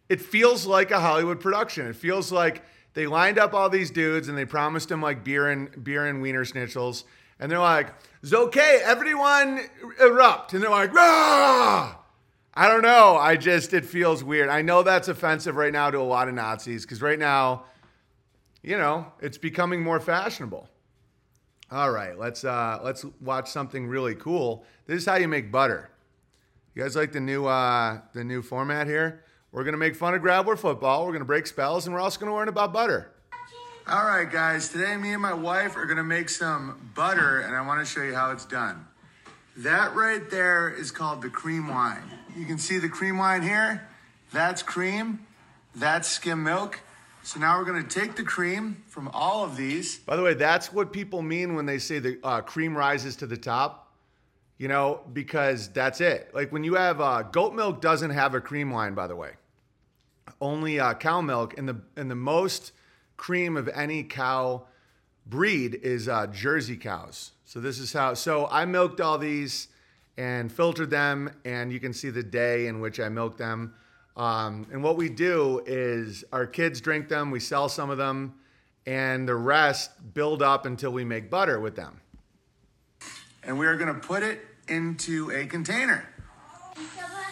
It 0.10 0.22
feels 0.22 0.68
like 0.68 0.92
a 0.92 1.00
Hollywood 1.00 1.40
production. 1.40 1.88
It 1.88 1.96
feels 1.96 2.32
like 2.32 2.64
they 2.94 3.08
lined 3.08 3.40
up 3.40 3.56
all 3.56 3.68
these 3.68 3.90
dudes 3.90 4.28
and 4.28 4.38
they 4.38 4.46
promised 4.46 4.90
them 4.90 5.02
like 5.02 5.24
beer 5.24 5.50
and 5.50 5.84
beer 5.84 6.06
and 6.06 6.22
wiener 6.22 6.46
schnitzels. 6.46 7.06
And 7.40 7.52
they're 7.52 7.58
like, 7.58 7.92
it's 8.22 8.32
okay, 8.32 8.82
everyone 8.84 9.62
erupt. 10.00 10.54
And 10.54 10.62
they're 10.62 10.70
like, 10.70 10.94
Rah! 10.94 11.96
I 12.54 12.68
don't 12.68 12.84
know. 12.84 13.18
I 13.18 13.38
just, 13.38 13.74
it 13.74 13.86
feels 13.86 14.24
weird. 14.24 14.50
I 14.50 14.62
know 14.62 14.84
that's 14.84 15.08
offensive 15.08 15.56
right 15.56 15.74
now 15.74 15.90
to 15.90 15.98
a 15.98 16.04
lot 16.04 16.28
of 16.28 16.36
Nazis 16.36 16.84
because 16.84 17.02
right 17.02 17.18
now, 17.18 17.64
you 18.64 18.78
know, 18.78 19.12
it's 19.22 19.38
becoming 19.38 19.82
more 19.82 20.00
fashionable. 20.00 20.68
All 21.72 21.92
right, 21.92 22.18
let's 22.18 22.44
uh, 22.44 22.80
let's 22.84 23.06
watch 23.22 23.50
something 23.50 23.88
really 23.88 24.16
cool. 24.16 24.66
This 24.88 25.00
is 25.00 25.06
how 25.06 25.16
you 25.16 25.28
make 25.28 25.52
butter. 25.52 25.90
You 26.76 26.84
guys 26.84 26.96
like 26.96 27.12
the 27.14 27.22
new 27.22 27.46
uh, 27.46 28.02
the 28.14 28.24
new 28.24 28.42
format 28.42 28.88
here? 28.88 29.24
We're 29.52 29.64
gonna 29.64 29.78
make 29.78 29.96
fun 29.96 30.14
of 30.14 30.22
Grappler 30.22 30.58
football. 30.58 31.06
We're 31.06 31.14
gonna 31.14 31.26
break 31.26 31.48
spells, 31.48 31.86
and 31.86 31.96
we're 31.96 32.02
also 32.02 32.20
gonna 32.20 32.36
learn 32.36 32.50
about 32.50 32.74
butter. 32.74 33.12
All 33.88 34.06
right, 34.06 34.30
guys. 34.30 34.70
Today, 34.70 34.96
me 34.98 35.14
and 35.14 35.22
my 35.22 35.34
wife 35.34 35.76
are 35.78 35.86
gonna 35.86 36.04
make 36.04 36.30
some 36.30 36.92
butter, 36.94 37.40
and 37.40 37.56
I 37.56 37.66
want 37.66 37.80
to 37.80 37.86
show 37.86 38.04
you 38.04 38.14
how 38.14 38.32
it's 38.32 38.46
done. 38.46 38.86
That 39.58 39.96
right 39.96 40.30
there 40.30 40.70
is 40.70 40.92
called 40.92 41.22
the 41.22 41.30
cream 41.30 41.68
wine. 41.68 42.04
You 42.36 42.46
can 42.46 42.58
see 42.58 42.80
the 42.80 42.90
cream 42.90 43.18
wine 43.18 43.42
here. 43.42 43.88
That's 44.32 44.62
cream. 44.62 45.26
That's 45.76 46.08
skim 46.08 46.44
milk. 46.44 46.80
So 47.24 47.40
now 47.40 47.60
we're 47.60 47.66
going 47.66 47.86
to 47.86 48.00
take 48.00 48.16
the 48.16 48.24
cream 48.24 48.84
from 48.88 49.08
all 49.14 49.44
of 49.44 49.56
these. 49.56 50.00
By 50.00 50.16
the 50.16 50.24
way, 50.24 50.34
that's 50.34 50.74
what 50.74 50.92
people 50.92 51.22
mean 51.22 51.56
when 51.56 51.68
they 51.68 51.78
say 51.78 52.00
the 52.00 52.20
uh, 52.24 52.42
cream 52.42 52.76
rises 52.76 53.16
to 53.18 53.28
the 53.28 53.38
top. 53.38 53.94
You 54.58 54.68
know, 54.68 55.02
because 55.12 55.70
that's 55.70 56.02
it. 56.02 56.30
Like 56.34 56.52
when 56.52 56.64
you 56.64 56.76
have 56.76 57.02
uh, 57.02 57.24
goat 57.24 57.56
milk 57.56 57.82
doesn't 57.82 58.12
have 58.12 58.36
a 58.36 58.42
cream 58.42 58.72
line, 58.72 58.94
by 58.94 59.08
the 59.08 59.16
way. 59.16 59.32
Only 60.40 60.80
uh, 60.80 60.94
cow 60.94 61.22
milk, 61.22 61.58
and 61.58 61.68
the 61.68 61.82
and 61.96 62.12
the 62.12 62.16
most 62.16 62.72
cream 63.18 63.58
of 63.58 63.68
any 63.70 64.04
cow 64.04 64.68
breed 65.26 65.80
is 65.82 66.08
uh, 66.08 66.28
Jersey 66.28 66.78
cows. 66.78 67.32
So 67.46 67.60
this 67.60 67.80
is 67.80 67.92
how. 67.92 68.14
So 68.14 68.48
I 68.52 68.66
milked 68.66 69.02
all 69.02 69.18
these 69.18 69.68
and 70.18 70.52
filtered 70.52 70.92
them, 70.92 71.32
and 71.44 71.74
you 71.74 71.80
can 71.80 71.94
see 71.94 72.12
the 72.12 72.24
day 72.24 72.68
in 72.68 72.80
which 72.80 73.00
I 73.00 73.10
milked 73.10 73.40
them. 73.40 73.74
Um, 74.18 74.68
and 74.72 74.84
what 74.84 74.98
we 74.98 75.10
do 75.10 75.62
is 75.66 76.24
our 76.32 76.46
kids 76.46 76.82
drink 76.82 77.08
them, 77.08 77.32
we 77.32 77.40
sell 77.40 77.70
some 77.70 77.90
of 77.90 77.98
them, 77.98 78.36
and 78.86 79.28
the 79.28 79.36
rest 79.36 79.92
build 80.14 80.42
up 80.42 80.66
until 80.66 80.92
we 80.92 81.04
make 81.04 81.30
butter 81.30 81.60
with 81.60 81.76
them. 81.76 82.02
And 83.44 83.58
we 83.58 83.66
are 83.68 83.76
going 83.76 83.94
to 83.94 84.00
put 84.00 84.24
it 84.24 84.40
into 84.68 85.32
a 85.32 85.46
container. 85.46 86.08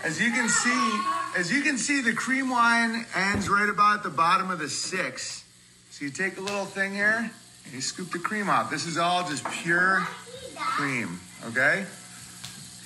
As 0.03 0.21
you 0.21 0.31
can 0.31 0.47
see, 0.47 1.01
as 1.37 1.51
you 1.51 1.61
can 1.61 1.77
see, 1.77 2.01
the 2.01 2.13
cream 2.13 2.49
wine 2.49 3.05
ends 3.15 3.49
right 3.49 3.67
about 3.67 4.03
the 4.03 4.09
bottom 4.09 4.49
of 4.49 4.59
the 4.59 4.69
six. 4.69 5.43
So 5.91 6.05
you 6.05 6.11
take 6.11 6.37
a 6.37 6.41
little 6.41 6.65
thing 6.65 6.93
here 6.93 7.29
and 7.65 7.73
you 7.73 7.81
scoop 7.81 8.11
the 8.11 8.19
cream 8.19 8.49
off. 8.49 8.71
This 8.71 8.85
is 8.85 8.97
all 8.97 9.27
just 9.27 9.43
pure 9.45 10.07
cream, 10.55 11.19
okay? 11.47 11.85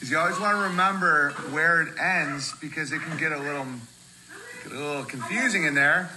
Because 0.03 0.11
you 0.11 0.19
always 0.19 0.37
want 0.37 0.57
to 0.57 0.63
remember 0.63 1.29
where 1.51 1.81
it 1.81 1.97
ends 1.97 2.53
because 2.59 2.91
it 2.91 2.99
can 2.99 3.17
get 3.17 3.31
a 3.31 3.37
little, 3.37 3.65
get 4.65 4.73
a 4.73 4.75
little 4.75 5.05
confusing 5.05 5.63
in 5.63 5.75
there. 5.75 6.09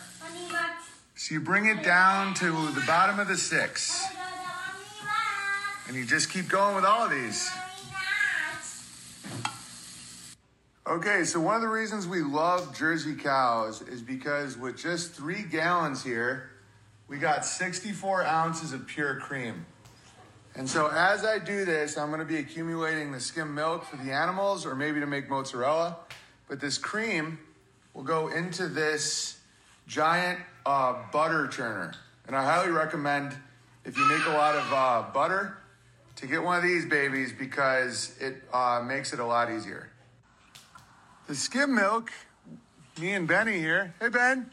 So 1.15 1.35
you 1.37 1.41
bring 1.41 1.67
it 1.67 1.85
down 1.85 2.35
to 2.35 2.47
the 2.47 2.83
bottom 2.85 3.21
of 3.21 3.29
the 3.29 3.37
six. 3.37 4.05
And 5.87 5.97
you 5.97 6.05
just 6.05 6.33
keep 6.33 6.49
going 6.49 6.75
with 6.75 6.85
all 6.85 7.05
of 7.05 7.13
these. 7.13 7.49
Okay, 10.89 11.23
so 11.23 11.39
one 11.39 11.55
of 11.55 11.63
the 11.63 11.69
reasons 11.69 12.09
we 12.09 12.23
love 12.23 12.77
Jersey 12.77 13.15
cows 13.15 13.83
is 13.83 14.03
because 14.03 14.59
with 14.59 14.77
just 14.77 15.13
three 15.13 15.45
gallons 15.45 16.03
here, 16.03 16.51
we 17.07 17.19
got 17.19 17.45
64 17.45 18.25
ounces 18.25 18.73
of 18.73 18.85
pure 18.89 19.21
cream. 19.21 19.65
And 20.57 20.67
so 20.69 20.87
as 20.87 21.23
I 21.23 21.39
do 21.39 21.67
this, 21.67 21.99
I'm 21.99 22.09
going 22.09 22.21
to 22.21 22.27
be 22.27 22.39
accumulating 22.39 23.13
the 23.13 23.21
skim 23.21 23.55
milk 23.55 23.85
for 23.85 23.97
the 23.99 24.11
animals 24.11 24.65
or 24.65 24.75
maybe 24.75 25.01
to 25.01 25.07
make 25.07 25.29
mozzarella. 25.29 25.99
But 26.49 26.61
this 26.61 26.79
cream 26.79 27.39
will 27.93 28.05
go 28.05 28.29
into 28.29 28.67
this 28.67 29.39
giant 29.87 30.41
uh, 30.65 30.95
butter 31.13 31.47
churner. 31.49 31.95
And 32.27 32.35
I 32.35 32.43
highly 32.43 32.71
recommend 32.71 33.37
if 33.85 33.99
you 33.99 34.09
make 34.09 34.27
a 34.27 34.31
lot 34.31 34.55
of 34.55 34.73
uh, 34.73 35.05
butter 35.13 35.59
to 36.17 36.27
get 36.27 36.43
one 36.43 36.57
of 36.57 36.63
these 36.63 36.87
babies 36.87 37.35
because 37.39 38.17
it 38.19 38.43
uh, 38.51 38.83
makes 38.83 39.13
it 39.13 39.21
a 39.21 39.27
lot 39.27 39.53
easier. 39.53 39.91
The 41.27 41.35
skim 41.35 41.75
milk, 41.75 42.11
me 42.99 43.13
and 43.13 43.29
Benny 43.29 43.59
here. 43.59 43.93
Hey, 44.01 44.09
Ben. 44.09 44.51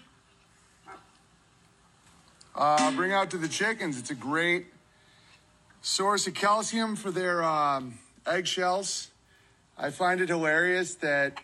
Uh, 2.53 2.91
bring 2.91 3.13
out 3.13 3.31
to 3.31 3.37
the 3.37 3.47
chickens. 3.47 3.97
It's 3.97 4.09
a 4.09 4.15
great 4.15 4.72
source 5.83 6.27
of 6.27 6.33
calcium 6.33 6.95
for 6.95 7.11
their 7.11 7.43
um, 7.43 7.99
eggshells. 8.25 9.09
I 9.77 9.89
find 9.89 10.21
it 10.21 10.29
hilarious 10.29 10.95
that 10.95 11.37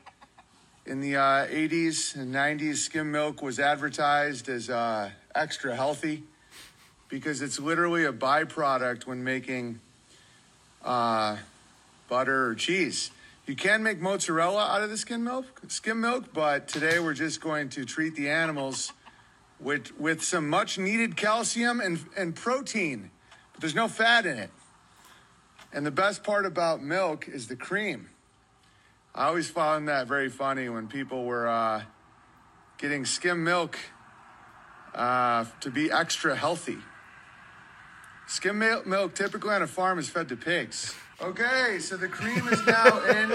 in 0.86 1.02
the 1.02 1.17
uh, 1.17 1.47
80s 1.47 2.15
and 2.15 2.34
90s, 2.34 2.78
skim 2.78 3.12
milk 3.12 3.41
was 3.41 3.60
advertised 3.60 4.47
as 4.47 4.69
uh, 4.69 5.10
extra 5.36 5.75
healthy 5.75 6.23
because 7.10 7.41
it's 7.41 7.60
literally 7.60 8.06
a 8.06 8.13
byproduct 8.13 9.06
when 9.06 9.25
making 9.25 9.82
uh, 10.86 11.36
butter 12.08 12.47
or 12.47 12.56
cheese. 12.56 13.12
You 13.45 13.58
can 13.58 13.84
make 13.84 13.99
mozzarella 13.99 14.67
out 14.67 14.82
of 14.82 14.89
the 14.89 14.97
skim 14.97 15.25
milk, 15.25 15.45
skim 15.67 15.99
milk, 15.99 16.34
but 16.34 16.69
today 16.69 16.99
we're 16.99 17.13
just 17.13 17.41
going 17.41 17.67
to 17.69 17.84
treat 17.84 18.15
the 18.15 18.30
animals 18.30 18.93
with, 19.60 19.99
with 19.99 20.23
some 20.23 20.49
much 20.49 20.78
needed 20.78 21.17
calcium 21.17 21.82
and, 21.82 22.06
and 22.15 22.34
protein 22.34 23.12
there's 23.60 23.76
no 23.76 23.88
fat 23.88 24.26
in 24.26 24.38
it. 24.38 24.50
And 25.72 25.86
the 25.86 25.91
best 25.91 26.24
part 26.24 26.45
about 26.45 26.82
milk 26.82 27.28
is 27.28 27.48
the 27.48 27.56
cream. 27.56 28.10
I 29.13 29.28
always 29.28 29.50
found 29.50 29.88
that 29.88 30.08
very 30.08 30.30
funny 30.30 30.69
when 30.69 30.88
people 30.88 31.26
were 31.26 31.48
uh, 31.48 31.84
getting 32.78 33.06
skim 33.06 33.43
milk 33.43 33.78
uh, 34.95 35.45
to 35.62 35.69
be 35.69 35.91
extra 35.91 36.36
healthy. 36.36 36.78
Skim 38.28 38.60
milk 38.60 39.15
typically 39.15 39.52
on 39.52 39.62
a 39.62 39.67
farm 39.67 40.00
is 40.00 40.10
fed 40.10 40.30
to 40.30 40.36
pigs. 40.36 40.95
Okay, 41.22 41.80
so 41.80 41.98
the 41.98 42.08
cream 42.08 42.48
is 42.48 42.65
now 42.65 43.04
in, 43.10 43.32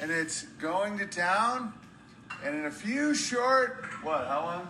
and 0.00 0.10
it's 0.10 0.42
going 0.60 0.98
to 0.98 1.06
town. 1.06 1.72
And 2.44 2.56
in 2.56 2.64
a 2.66 2.70
few 2.70 3.14
short, 3.14 3.84
what, 4.02 4.26
how 4.26 4.44
long? 4.44 4.68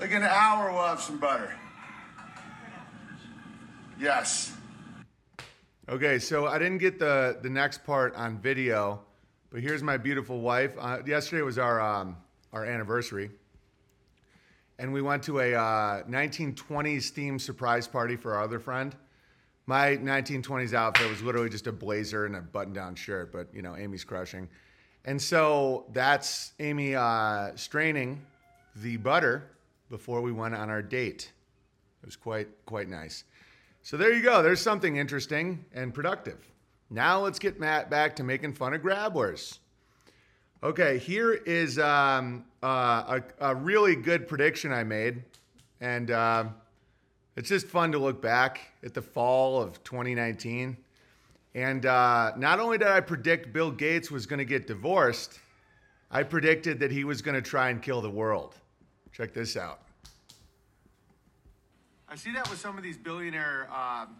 Like 0.00 0.12
an 0.12 0.22
hour, 0.22 0.72
we'll 0.72 0.86
have 0.86 1.00
some 1.00 1.18
butter. 1.18 1.54
Yes. 3.98 4.52
Okay, 5.88 6.18
so 6.18 6.46
I 6.46 6.58
didn't 6.58 6.78
get 6.78 6.98
the 6.98 7.38
the 7.42 7.50
next 7.50 7.84
part 7.84 8.14
on 8.16 8.38
video, 8.38 9.00
but 9.50 9.60
here's 9.60 9.82
my 9.82 9.96
beautiful 9.96 10.40
wife. 10.40 10.74
Uh, 10.78 10.98
yesterday 11.06 11.42
was 11.42 11.58
our 11.58 11.80
um, 11.80 12.16
our 12.52 12.64
anniversary, 12.64 13.30
and 14.78 14.92
we 14.92 15.00
went 15.00 15.22
to 15.24 15.40
a 15.40 15.54
uh, 15.54 16.02
1920s 16.04 17.12
themed 17.12 17.40
surprise 17.40 17.86
party 17.86 18.16
for 18.16 18.34
our 18.34 18.42
other 18.42 18.58
friend. 18.58 18.96
My 19.66 19.96
1920s 19.96 20.74
outfit 20.74 21.08
was 21.08 21.22
literally 21.22 21.48
just 21.48 21.66
a 21.66 21.72
blazer 21.72 22.26
and 22.26 22.36
a 22.36 22.40
button-down 22.40 22.96
shirt, 22.96 23.32
but 23.32 23.46
you 23.54 23.62
know, 23.62 23.76
Amy's 23.76 24.04
crushing, 24.04 24.48
and 25.04 25.20
so 25.22 25.84
that's 25.92 26.52
Amy 26.58 26.96
uh, 26.96 27.52
straining 27.54 28.24
the 28.76 28.96
butter 28.96 29.50
before 29.88 30.20
we 30.20 30.32
went 30.32 30.54
on 30.54 30.68
our 30.68 30.82
date. 30.82 31.30
It 32.02 32.06
was 32.06 32.16
quite 32.16 32.48
quite 32.66 32.88
nice. 32.88 33.24
So 33.84 33.98
there 33.98 34.14
you 34.14 34.22
go. 34.22 34.42
There's 34.42 34.62
something 34.62 34.96
interesting 34.96 35.62
and 35.74 35.92
productive. 35.92 36.38
Now 36.88 37.20
let's 37.20 37.38
get 37.38 37.60
Matt 37.60 37.90
back 37.90 38.16
to 38.16 38.24
making 38.24 38.54
fun 38.54 38.72
of 38.72 38.80
grabblers. 38.80 39.58
Okay, 40.62 40.96
here 40.96 41.34
is 41.34 41.78
um, 41.78 42.46
uh, 42.62 43.20
a, 43.40 43.50
a, 43.50 43.54
really 43.54 43.94
good 43.94 44.26
prediction 44.26 44.72
I 44.72 44.84
made, 44.84 45.22
and 45.82 46.10
uh, 46.10 46.44
it's 47.36 47.50
just 47.50 47.66
fun 47.66 47.92
to 47.92 47.98
look 47.98 48.22
back 48.22 48.60
at 48.82 48.94
the 48.94 49.02
fall 49.02 49.60
of 49.60 49.84
2019. 49.84 50.78
And 51.54 51.84
uh, 51.84 52.32
not 52.38 52.60
only 52.60 52.78
did 52.78 52.88
I 52.88 53.00
predict 53.00 53.52
Bill 53.52 53.70
Gates 53.70 54.10
was 54.10 54.24
going 54.24 54.38
to 54.38 54.46
get 54.46 54.66
divorced, 54.66 55.40
I 56.10 56.22
predicted 56.22 56.80
that 56.80 56.90
he 56.90 57.04
was 57.04 57.20
going 57.20 57.34
to 57.34 57.42
try 57.42 57.68
and 57.68 57.82
kill 57.82 58.00
the 58.00 58.08
world. 58.08 58.54
Check 59.12 59.34
this 59.34 59.58
out. 59.58 59.83
I 62.14 62.16
see 62.16 62.30
that 62.30 62.48
with 62.48 62.60
some 62.60 62.78
of 62.78 62.84
these 62.84 62.96
billionaire 62.96 63.68
um, 63.74 64.14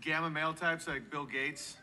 gamma 0.00 0.28
male 0.28 0.52
types 0.52 0.88
like 0.88 1.08
Bill 1.08 1.24
Gates. 1.24 1.76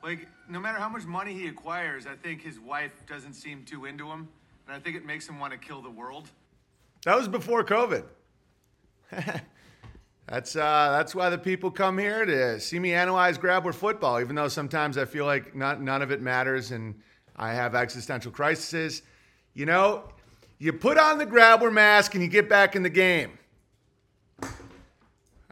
Like, 0.00 0.28
no 0.48 0.60
matter 0.60 0.78
how 0.78 0.88
much 0.88 1.06
money 1.06 1.34
he 1.34 1.48
acquires, 1.48 2.06
I 2.06 2.14
think 2.14 2.40
his 2.40 2.60
wife 2.60 2.92
doesn't 3.08 3.32
seem 3.32 3.64
too 3.64 3.86
into 3.86 4.08
him, 4.08 4.28
and 4.68 4.76
I 4.76 4.78
think 4.78 4.94
it 4.94 5.04
makes 5.04 5.28
him 5.28 5.40
want 5.40 5.52
to 5.54 5.58
kill 5.58 5.82
the 5.82 5.90
world. 5.90 6.30
That 7.04 7.18
was 7.18 7.26
before 7.26 7.64
COVID. 7.64 8.04
that's 10.28 10.54
uh, 10.54 10.94
that's 10.96 11.16
why 11.16 11.30
the 11.30 11.38
people 11.38 11.72
come 11.72 11.98
here 11.98 12.24
to 12.24 12.60
see 12.60 12.78
me 12.78 12.94
analyze 12.94 13.38
Grabbler 13.38 13.72
football, 13.72 14.20
even 14.20 14.36
though 14.36 14.46
sometimes 14.46 14.96
I 14.96 15.04
feel 15.04 15.24
like 15.24 15.52
not, 15.52 15.82
none 15.82 16.00
of 16.00 16.12
it 16.12 16.22
matters 16.22 16.70
and 16.70 16.94
I 17.34 17.54
have 17.54 17.74
existential 17.74 18.30
crises. 18.30 19.02
You 19.52 19.66
know, 19.66 20.04
you 20.60 20.72
put 20.72 20.96
on 20.96 21.18
the 21.18 21.26
Grabbler 21.26 21.72
mask 21.72 22.14
and 22.14 22.22
you 22.22 22.30
get 22.30 22.48
back 22.48 22.76
in 22.76 22.84
the 22.84 22.88
game. 22.88 23.32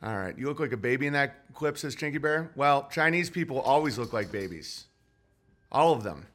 All 0.03 0.17
right. 0.17 0.37
You 0.39 0.47
look 0.47 0.61
like 0.61 0.73
a 0.73 0.77
baby 0.77 1.07
in 1.07 1.13
that 1.15 1.53
clip, 1.55 1.77
says 1.77 1.97
Chinky 1.97 2.21
Bear. 2.21 2.51
Well, 2.55 2.89
Chinese 2.91 3.31
people 3.31 3.61
always 3.61 3.99
look 3.99 4.13
like 4.13 4.31
babies. 4.31 4.87
All 5.73 5.93
of 5.93 6.03
them. 6.03 6.27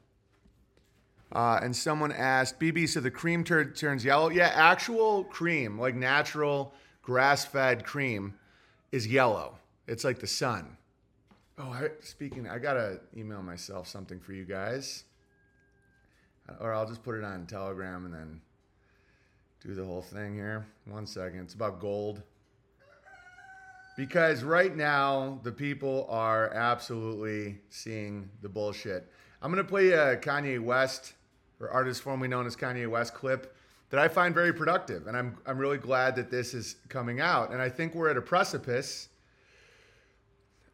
Uh, 1.32 1.58
and 1.62 1.74
someone 1.74 2.12
asked, 2.12 2.60
BB, 2.60 2.88
so 2.88 3.00
the 3.00 3.10
cream 3.10 3.42
tur- 3.42 3.64
turns 3.64 4.04
yellow? 4.04 4.28
Yeah, 4.28 4.52
actual 4.54 5.24
cream, 5.24 5.78
like 5.78 5.94
natural 5.94 6.72
grass 7.02 7.44
fed 7.44 7.84
cream, 7.84 8.34
is 8.92 9.06
yellow. 9.06 9.58
It's 9.88 10.04
like 10.04 10.20
the 10.20 10.26
sun. 10.26 10.76
Oh, 11.58 11.70
I, 11.70 11.88
speaking, 12.00 12.48
I 12.48 12.58
got 12.58 12.74
to 12.74 13.00
email 13.16 13.42
myself 13.42 13.88
something 13.88 14.20
for 14.20 14.32
you 14.32 14.44
guys. 14.44 15.04
Or 16.60 16.72
I'll 16.72 16.86
just 16.86 17.02
put 17.02 17.16
it 17.16 17.24
on 17.24 17.46
Telegram 17.46 18.04
and 18.04 18.14
then 18.14 18.40
do 19.66 19.74
the 19.74 19.84
whole 19.84 20.02
thing 20.02 20.34
here. 20.34 20.66
One 20.84 21.06
second. 21.06 21.40
It's 21.40 21.54
about 21.54 21.80
gold 21.80 22.22
because 23.96 24.42
right 24.42 24.74
now 24.74 25.38
the 25.42 25.52
people 25.52 26.06
are 26.10 26.52
absolutely 26.52 27.58
seeing 27.70 28.28
the 28.42 28.48
bullshit. 28.48 29.10
I'm 29.40 29.50
gonna 29.50 29.64
play 29.64 29.92
a 29.92 30.16
Kanye 30.16 30.60
West 30.60 31.14
or 31.60 31.70
artist 31.70 32.02
formerly 32.02 32.28
known 32.28 32.46
as 32.46 32.56
Kanye 32.56 32.88
West 32.88 33.14
clip 33.14 33.54
that 33.90 34.00
I 34.00 34.08
find 34.08 34.34
very 34.34 34.52
productive, 34.52 35.06
and 35.06 35.16
I'm 35.16 35.38
I'm 35.46 35.58
really 35.58 35.78
glad 35.78 36.16
that 36.16 36.30
this 36.30 36.54
is 36.54 36.76
coming 36.88 37.20
out. 37.20 37.52
And 37.52 37.62
I 37.62 37.68
think 37.68 37.94
we're 37.94 38.10
at 38.10 38.16
a 38.16 38.22
precipice. 38.22 39.08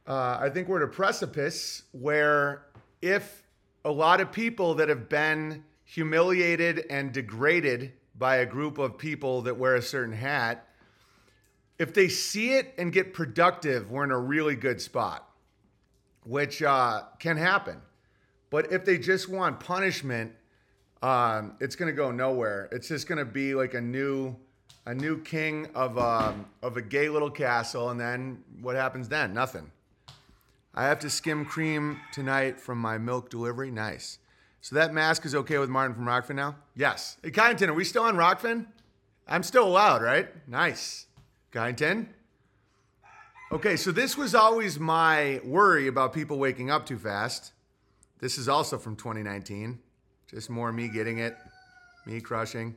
Uh, 0.06 0.38
I 0.40 0.48
think 0.48 0.68
we're 0.68 0.78
at 0.78 0.88
a 0.88 0.92
precipice 0.92 1.83
where 1.92 2.66
if 3.02 3.42
a 3.85 3.90
lot 3.90 4.20
of 4.20 4.33
people 4.33 4.74
that 4.74 4.88
have 4.88 5.09
been 5.09 5.64
humiliated 5.85 6.87
and 6.90 7.12
degraded 7.12 7.92
by 8.16 8.37
a 8.37 8.46
group 8.46 8.78
of 8.78 8.96
people 8.98 9.42
that 9.42 9.56
wear 9.56 9.74
a 9.74 9.83
certain 9.83 10.14
hat 10.14 10.66
if 11.80 11.94
they 11.94 12.08
see 12.08 12.52
it 12.52 12.74
and 12.76 12.92
get 12.92 13.14
productive, 13.14 13.90
we're 13.90 14.04
in 14.04 14.10
a 14.10 14.18
really 14.18 14.54
good 14.54 14.82
spot, 14.82 15.26
which 16.24 16.62
uh, 16.62 17.04
can 17.18 17.38
happen. 17.38 17.80
But 18.50 18.70
if 18.70 18.84
they 18.84 18.98
just 18.98 19.30
want 19.30 19.58
punishment, 19.60 20.30
um, 21.00 21.56
it's 21.58 21.74
going 21.76 21.90
to 21.90 21.96
go 21.96 22.10
nowhere. 22.10 22.68
It's 22.70 22.88
just 22.88 23.08
going 23.08 23.16
to 23.16 23.24
be 23.24 23.54
like 23.54 23.72
a 23.72 23.80
new, 23.80 24.36
a 24.84 24.94
new 24.94 25.22
king 25.22 25.68
of 25.74 25.96
um, 25.96 26.44
of 26.62 26.76
a 26.76 26.82
gay 26.82 27.08
little 27.08 27.30
castle, 27.30 27.88
and 27.88 27.98
then 27.98 28.44
what 28.60 28.76
happens 28.76 29.08
then? 29.08 29.32
Nothing. 29.32 29.72
I 30.74 30.84
have 30.84 30.98
to 30.98 31.08
skim 31.08 31.46
cream 31.46 31.98
tonight 32.12 32.60
from 32.60 32.76
my 32.76 32.98
milk 32.98 33.30
delivery. 33.30 33.70
Nice. 33.70 34.18
So 34.60 34.76
that 34.76 34.92
mask 34.92 35.24
is 35.24 35.34
okay 35.34 35.56
with 35.56 35.70
Martin 35.70 35.94
from 35.94 36.04
Rokfin 36.04 36.34
now? 36.34 36.56
Yes. 36.76 37.16
Hey, 37.22 37.30
Kyneton, 37.30 37.68
are 37.68 37.74
we 37.74 37.84
still 37.84 38.02
on 38.02 38.16
Rokfin? 38.16 38.66
I'm 39.26 39.42
still 39.42 39.66
allowed, 39.66 40.02
right? 40.02 40.28
Nice. 40.46 41.06
Guy 41.52 41.70
in 41.70 41.76
10? 41.76 42.08
Okay, 43.50 43.76
so 43.76 43.90
this 43.90 44.16
was 44.16 44.36
always 44.36 44.78
my 44.78 45.40
worry 45.44 45.88
about 45.88 46.12
people 46.12 46.38
waking 46.38 46.70
up 46.70 46.86
too 46.86 46.98
fast. 46.98 47.52
This 48.20 48.38
is 48.38 48.48
also 48.48 48.78
from 48.78 48.94
2019. 48.94 49.80
Just 50.28 50.48
more 50.48 50.72
me 50.72 50.88
getting 50.88 51.18
it, 51.18 51.36
me 52.06 52.20
crushing. 52.20 52.76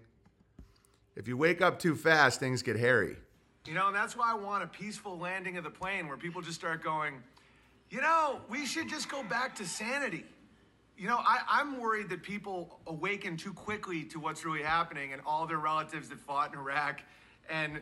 If 1.15 1.27
you 1.27 1.37
wake 1.37 1.61
up 1.61 1.77
too 1.77 1.95
fast, 1.95 2.39
things 2.39 2.63
get 2.63 2.75
hairy. 2.75 3.17
You 3.65 3.75
know, 3.75 3.87
and 3.87 3.95
that's 3.95 4.17
why 4.17 4.31
I 4.31 4.33
want 4.33 4.63
a 4.63 4.67
peaceful 4.67 5.19
landing 5.19 5.57
of 5.57 5.63
the 5.63 5.69
plane 5.69 6.07
where 6.07 6.17
people 6.17 6.41
just 6.41 6.59
start 6.59 6.83
going, 6.83 7.21
you 7.91 8.01
know, 8.01 8.41
we 8.49 8.65
should 8.65 8.89
just 8.89 9.07
go 9.07 9.21
back 9.23 9.55
to 9.57 9.65
sanity. 9.65 10.25
You 10.97 11.07
know, 11.07 11.19
I, 11.19 11.61
am 11.61 11.79
worried 11.79 12.09
that 12.09 12.23
people 12.23 12.79
awaken 12.87 13.37
too 13.37 13.53
quickly 13.53 14.03
to 14.05 14.19
what's 14.19 14.43
really 14.43 14.63
happening 14.63 15.13
and 15.13 15.21
all 15.27 15.45
their 15.45 15.59
relatives 15.59 16.09
that 16.09 16.19
fought 16.19 16.53
in 16.53 16.59
Iraq 16.59 17.01
and 17.49 17.79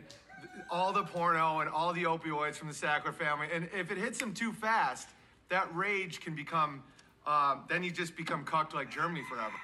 all 0.70 0.92
the 0.92 1.02
porno 1.02 1.60
and 1.60 1.68
all 1.68 1.92
the 1.92 2.04
opioids 2.04 2.54
from 2.54 2.68
the 2.68 2.74
Sackler 2.74 3.14
family. 3.14 3.48
And 3.52 3.68
if 3.74 3.90
it 3.90 3.98
hits 3.98 4.18
them 4.18 4.32
too 4.32 4.52
fast, 4.52 5.08
that 5.48 5.74
rage 5.74 6.20
can 6.20 6.34
become, 6.34 6.82
um, 7.26 7.64
then 7.68 7.82
you 7.82 7.90
just 7.90 8.16
become 8.16 8.44
cucked 8.44 8.74
like 8.74 8.90
Germany 8.90 9.22
forever. 9.28 9.54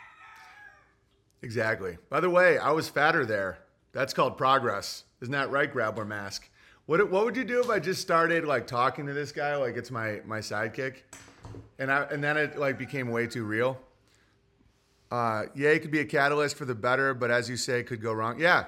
Exactly. 1.43 1.99
By 2.09 2.21
the 2.21 2.31
way, 2.31 2.59
I 2.59 2.73
was 2.73 2.89
fatter 2.89 3.25
there. 3.25 3.59
That's 3.93 4.13
called 4.13 4.37
progress. 4.37 5.05
Isn't 5.21 5.33
that 5.33 5.51
right, 5.51 5.73
Grabbler 5.73 6.05
Mask? 6.05 6.49
What, 6.87 7.11
what 7.11 7.25
would 7.25 7.37
you 7.37 7.45
do 7.45 7.61
if 7.61 7.69
I 7.69 7.79
just 7.79 8.01
started 8.01 8.45
like 8.45 8.67
talking 8.67 9.07
to 9.07 9.13
this 9.13 9.33
guy 9.33 9.57
like 9.57 9.77
it's 9.77 9.91
my, 9.91 10.21
my 10.25 10.39
sidekick? 10.39 11.03
And, 11.79 11.91
I, 11.93 12.03
and 12.05 12.23
then 12.23 12.37
it 12.37 12.59
like 12.59 12.79
became 12.79 13.11
way 13.11 13.27
too 13.27 13.45
real? 13.45 13.79
Uh, 15.11 15.45
yeah, 15.55 15.71
it 15.71 15.81
could 15.81 15.91
be 15.91 16.01
a 16.01 16.05
catalyst 16.05 16.57
for 16.57 16.65
the 16.65 16.75
better, 16.75 17.15
but 17.15 17.31
as 17.31 17.49
you 17.49 17.57
say, 17.57 17.83
could 17.83 18.03
go 18.03 18.13
wrong. 18.13 18.39
Yeah, 18.39 18.65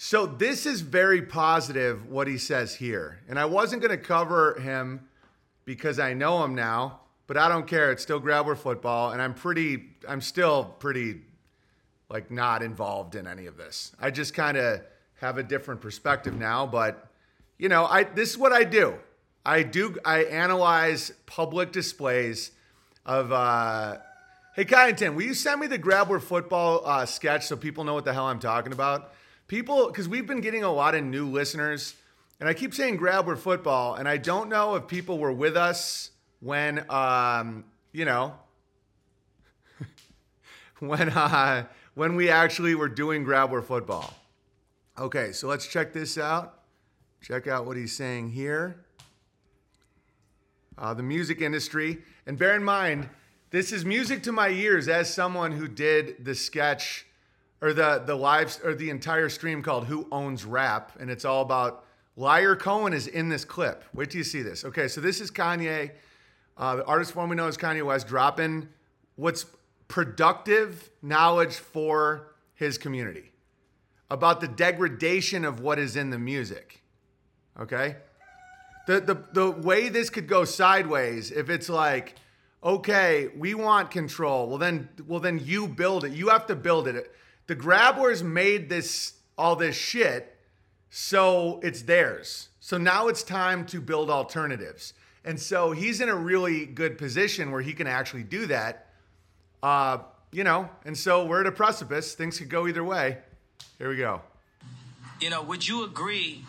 so 0.00 0.26
this 0.26 0.64
is 0.64 0.80
very 0.80 1.22
positive 1.22 2.08
what 2.08 2.28
he 2.28 2.38
says 2.38 2.76
here. 2.76 3.18
And 3.28 3.36
I 3.36 3.46
wasn't 3.46 3.82
going 3.82 3.90
to 3.90 4.02
cover 4.02 4.56
him 4.60 5.08
because 5.64 5.98
I 5.98 6.14
know 6.14 6.44
him 6.44 6.54
now, 6.54 7.00
but 7.26 7.36
I 7.36 7.48
don't 7.48 7.66
care. 7.66 7.90
It's 7.90 8.04
still 8.04 8.20
Grabber 8.20 8.54
football 8.54 9.10
and 9.10 9.20
I'm 9.20 9.34
pretty 9.34 9.88
I'm 10.08 10.20
still 10.20 10.64
pretty 10.78 11.22
like 12.08 12.30
not 12.30 12.62
involved 12.62 13.16
in 13.16 13.26
any 13.26 13.46
of 13.46 13.56
this. 13.56 13.90
I 14.00 14.12
just 14.12 14.34
kind 14.34 14.56
of 14.56 14.82
have 15.16 15.36
a 15.36 15.42
different 15.42 15.80
perspective 15.80 16.32
now, 16.32 16.64
but 16.64 17.10
you 17.58 17.68
know, 17.68 17.84
I 17.84 18.04
this 18.04 18.30
is 18.30 18.38
what 18.38 18.52
I 18.52 18.62
do. 18.62 18.94
I 19.44 19.64
do 19.64 19.96
I 20.04 20.22
analyze 20.26 21.10
public 21.26 21.72
displays 21.72 22.52
of 23.04 23.32
uh 23.32 23.98
Hey 24.54 24.64
Kyneton, 24.64 25.16
will 25.16 25.22
you 25.22 25.34
send 25.34 25.60
me 25.60 25.66
the 25.66 25.78
Grabber 25.78 26.20
football 26.20 26.82
uh, 26.84 27.04
sketch 27.04 27.46
so 27.46 27.56
people 27.56 27.82
know 27.82 27.94
what 27.94 28.04
the 28.04 28.12
hell 28.12 28.26
I'm 28.26 28.40
talking 28.40 28.72
about? 28.72 29.12
People, 29.48 29.88
because 29.88 30.08
we've 30.08 30.26
been 30.26 30.40
getting 30.40 30.62
a 30.62 30.72
lot 30.72 30.94
of 30.94 31.02
new 31.02 31.26
listeners, 31.26 31.94
and 32.38 32.48
I 32.48 32.54
keep 32.54 32.72
saying 32.72 32.98
Grabbler 32.98 33.36
football, 33.36 33.94
and 33.94 34.08
I 34.08 34.18
don't 34.18 34.48
know 34.48 34.76
if 34.76 34.86
people 34.86 35.18
were 35.18 35.32
with 35.32 35.56
us 35.56 36.12
when, 36.40 36.88
um, 36.90 37.64
you 37.92 38.04
know, 38.04 38.34
when 40.78 41.08
uh, 41.08 41.64
when 41.94 42.14
we 42.14 42.30
actually 42.30 42.76
were 42.76 42.88
doing 42.88 43.24
Grabbler 43.24 43.62
football. 43.62 44.14
Okay, 44.96 45.32
so 45.32 45.48
let's 45.48 45.66
check 45.66 45.92
this 45.92 46.16
out. 46.16 46.60
Check 47.20 47.48
out 47.48 47.66
what 47.66 47.76
he's 47.76 47.96
saying 47.96 48.30
here. 48.30 48.84
Uh, 50.76 50.94
the 50.94 51.02
music 51.02 51.40
industry, 51.40 51.98
and 52.26 52.38
bear 52.38 52.54
in 52.54 52.62
mind, 52.62 53.08
this 53.50 53.72
is 53.72 53.84
music 53.84 54.22
to 54.22 54.30
my 54.30 54.50
ears 54.50 54.86
as 54.86 55.12
someone 55.12 55.50
who 55.50 55.66
did 55.66 56.24
the 56.24 56.34
sketch 56.36 57.07
or 57.60 57.72
the 57.72 58.02
the 58.04 58.14
live 58.14 58.58
or 58.64 58.74
the 58.74 58.90
entire 58.90 59.28
stream 59.28 59.62
called 59.62 59.86
"Who 59.86 60.06
Owns 60.12 60.44
Rap," 60.44 60.92
and 61.00 61.10
it's 61.10 61.24
all 61.24 61.42
about 61.42 61.84
Liar 62.16 62.56
Cohen 62.56 62.92
is 62.92 63.06
in 63.06 63.28
this 63.28 63.44
clip. 63.44 63.84
Wait 63.94 64.10
till 64.10 64.18
you 64.18 64.24
see 64.24 64.42
this. 64.42 64.64
Okay, 64.64 64.88
so 64.88 65.00
this 65.00 65.20
is 65.20 65.30
Kanye, 65.30 65.92
uh, 66.56 66.76
the 66.76 66.84
artist 66.84 67.14
we 67.14 67.36
know 67.36 67.46
as 67.46 67.56
Kanye 67.56 67.84
West, 67.84 68.08
dropping 68.08 68.68
what's 69.16 69.46
productive 69.88 70.90
knowledge 71.02 71.54
for 71.54 72.34
his 72.54 72.76
community 72.76 73.32
about 74.10 74.40
the 74.40 74.48
degradation 74.48 75.44
of 75.44 75.60
what 75.60 75.78
is 75.78 75.96
in 75.96 76.10
the 76.10 76.18
music. 76.18 76.82
Okay? 77.58 77.96
The, 78.86 79.00
the, 79.00 79.24
the 79.32 79.50
way 79.50 79.88
this 79.88 80.08
could 80.08 80.26
go 80.26 80.44
sideways 80.44 81.30
if 81.30 81.50
it's 81.50 81.68
like, 81.68 82.14
okay, 82.64 83.28
we 83.36 83.54
want 83.54 83.90
control. 83.90 84.48
Well 84.48 84.58
then 84.58 84.88
well 85.06 85.20
then 85.20 85.40
you 85.44 85.68
build 85.68 86.04
it. 86.04 86.12
You 86.12 86.28
have 86.28 86.46
to 86.46 86.56
build 86.56 86.88
it. 86.88 87.12
The 87.48 87.54
grabbers 87.54 88.22
made 88.22 88.68
this 88.68 89.14
all 89.38 89.56
this 89.56 89.74
shit, 89.74 90.36
so 90.90 91.60
it's 91.62 91.82
theirs. 91.82 92.50
So 92.60 92.76
now 92.76 93.08
it's 93.08 93.22
time 93.22 93.64
to 93.66 93.80
build 93.80 94.10
alternatives. 94.10 94.92
And 95.24 95.40
so 95.40 95.72
he's 95.72 96.02
in 96.02 96.10
a 96.10 96.14
really 96.14 96.66
good 96.66 96.98
position 96.98 97.50
where 97.50 97.62
he 97.62 97.72
can 97.72 97.86
actually 97.86 98.24
do 98.24 98.46
that. 98.46 98.88
Uh, 99.62 99.98
you 100.30 100.44
know, 100.44 100.68
and 100.84 100.96
so 100.96 101.24
we're 101.24 101.40
at 101.40 101.46
a 101.46 101.52
precipice. 101.52 102.14
Things 102.14 102.38
could 102.38 102.50
go 102.50 102.68
either 102.68 102.84
way. 102.84 103.16
Here 103.78 103.88
we 103.88 103.96
go. 103.96 104.20
You 105.20 105.30
know, 105.30 105.42
would 105.42 105.66
you 105.66 105.84
agree 105.84 106.44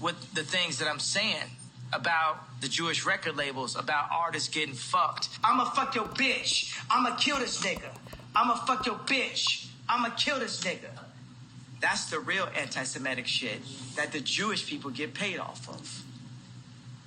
with 0.00 0.32
the 0.34 0.44
things 0.44 0.78
that 0.78 0.86
I'm 0.86 1.00
saying 1.00 1.50
about 1.92 2.60
the 2.60 2.68
Jewish 2.68 3.04
record 3.04 3.36
labels, 3.36 3.74
about 3.74 4.06
artists 4.12 4.48
getting 4.48 4.74
fucked? 4.74 5.28
I'ma 5.42 5.64
fuck 5.70 5.96
your 5.96 6.04
bitch. 6.04 6.78
I'ma 6.88 7.16
kill 7.16 7.38
this 7.38 7.60
nigga. 7.60 7.90
I'ma 8.36 8.54
fuck 8.54 8.86
your 8.86 8.94
bitch. 8.94 9.69
I'ma 9.90 10.10
kill 10.10 10.38
this 10.38 10.60
nigga. 10.60 10.88
That's 11.80 12.10
the 12.10 12.20
real 12.20 12.48
anti-Semitic 12.56 13.26
shit 13.26 13.60
that 13.96 14.12
the 14.12 14.20
Jewish 14.20 14.66
people 14.66 14.90
get 14.90 15.14
paid 15.14 15.38
off 15.40 15.68
of. 15.68 16.04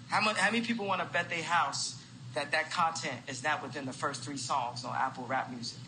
How, 0.10 0.20
much, 0.20 0.36
how 0.38 0.52
many 0.52 0.66
people 0.66 0.86
want 0.86 1.00
to 1.00 1.08
bet 1.08 1.30
their 1.30 1.44
house 1.44 2.02
that 2.36 2.52
that 2.52 2.72
content 2.72 3.22
is 3.28 3.42
not 3.44 3.64
within 3.64 3.86
the 3.86 3.94
first 3.94 4.22
three 4.24 4.36
songs 4.38 4.84
on 4.84 4.94
Apple 4.96 5.26
Rap 5.26 5.50
Music? 5.50 5.80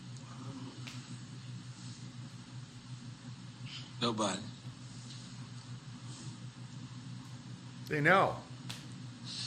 Nobody. 4.02 4.40
They 7.90 8.00
know. 8.02 8.36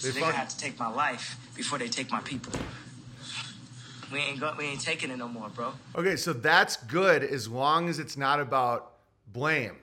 They 0.02 0.10
They're 0.10 0.12
fuck- 0.12 0.22
gonna 0.30 0.36
have 0.36 0.48
to 0.50 0.58
take 0.58 0.78
my 0.78 0.88
life 0.88 1.36
before 1.54 1.78
they 1.78 1.88
take 1.88 2.10
my 2.10 2.20
people. 2.20 2.52
We 4.12 4.20
ain't 4.20 4.40
go, 4.40 4.54
we 4.56 4.64
ain't 4.64 4.80
taking 4.80 5.10
it 5.10 5.18
no 5.18 5.28
more, 5.28 5.48
bro. 5.48 5.72
Okay, 5.94 6.16
so 6.16 6.32
that's 6.32 6.76
good 6.76 7.22
as 7.22 7.48
long 7.48 7.88
as 7.88 7.98
it's 7.98 8.16
not 8.16 8.40
about 8.40 8.92
blame. 9.32 9.76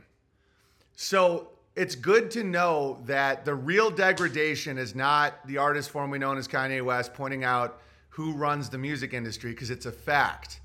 So 0.96 1.50
it's 1.76 1.96
good 1.96 2.32
to 2.32 2.44
know 2.44 3.02
that 3.06 3.46
the 3.46 3.54
real 3.54 3.92
degradation 3.92 4.78
is 4.78 4.96
not 4.96 5.46
the 5.46 5.58
artist 5.58 5.90
formerly 5.90 6.20
known 6.20 6.38
as 6.38 6.48
Kanye 6.48 6.84
West 6.84 7.14
pointing 7.14 7.44
out 7.44 7.82
who 8.10 8.32
runs 8.32 8.70
the 8.70 8.78
music 8.78 9.14
industry 9.14 9.52
because 9.52 9.70
it's 9.70 9.86
a 9.86 9.92
fact. 9.92 10.62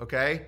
Okay? 0.00 0.46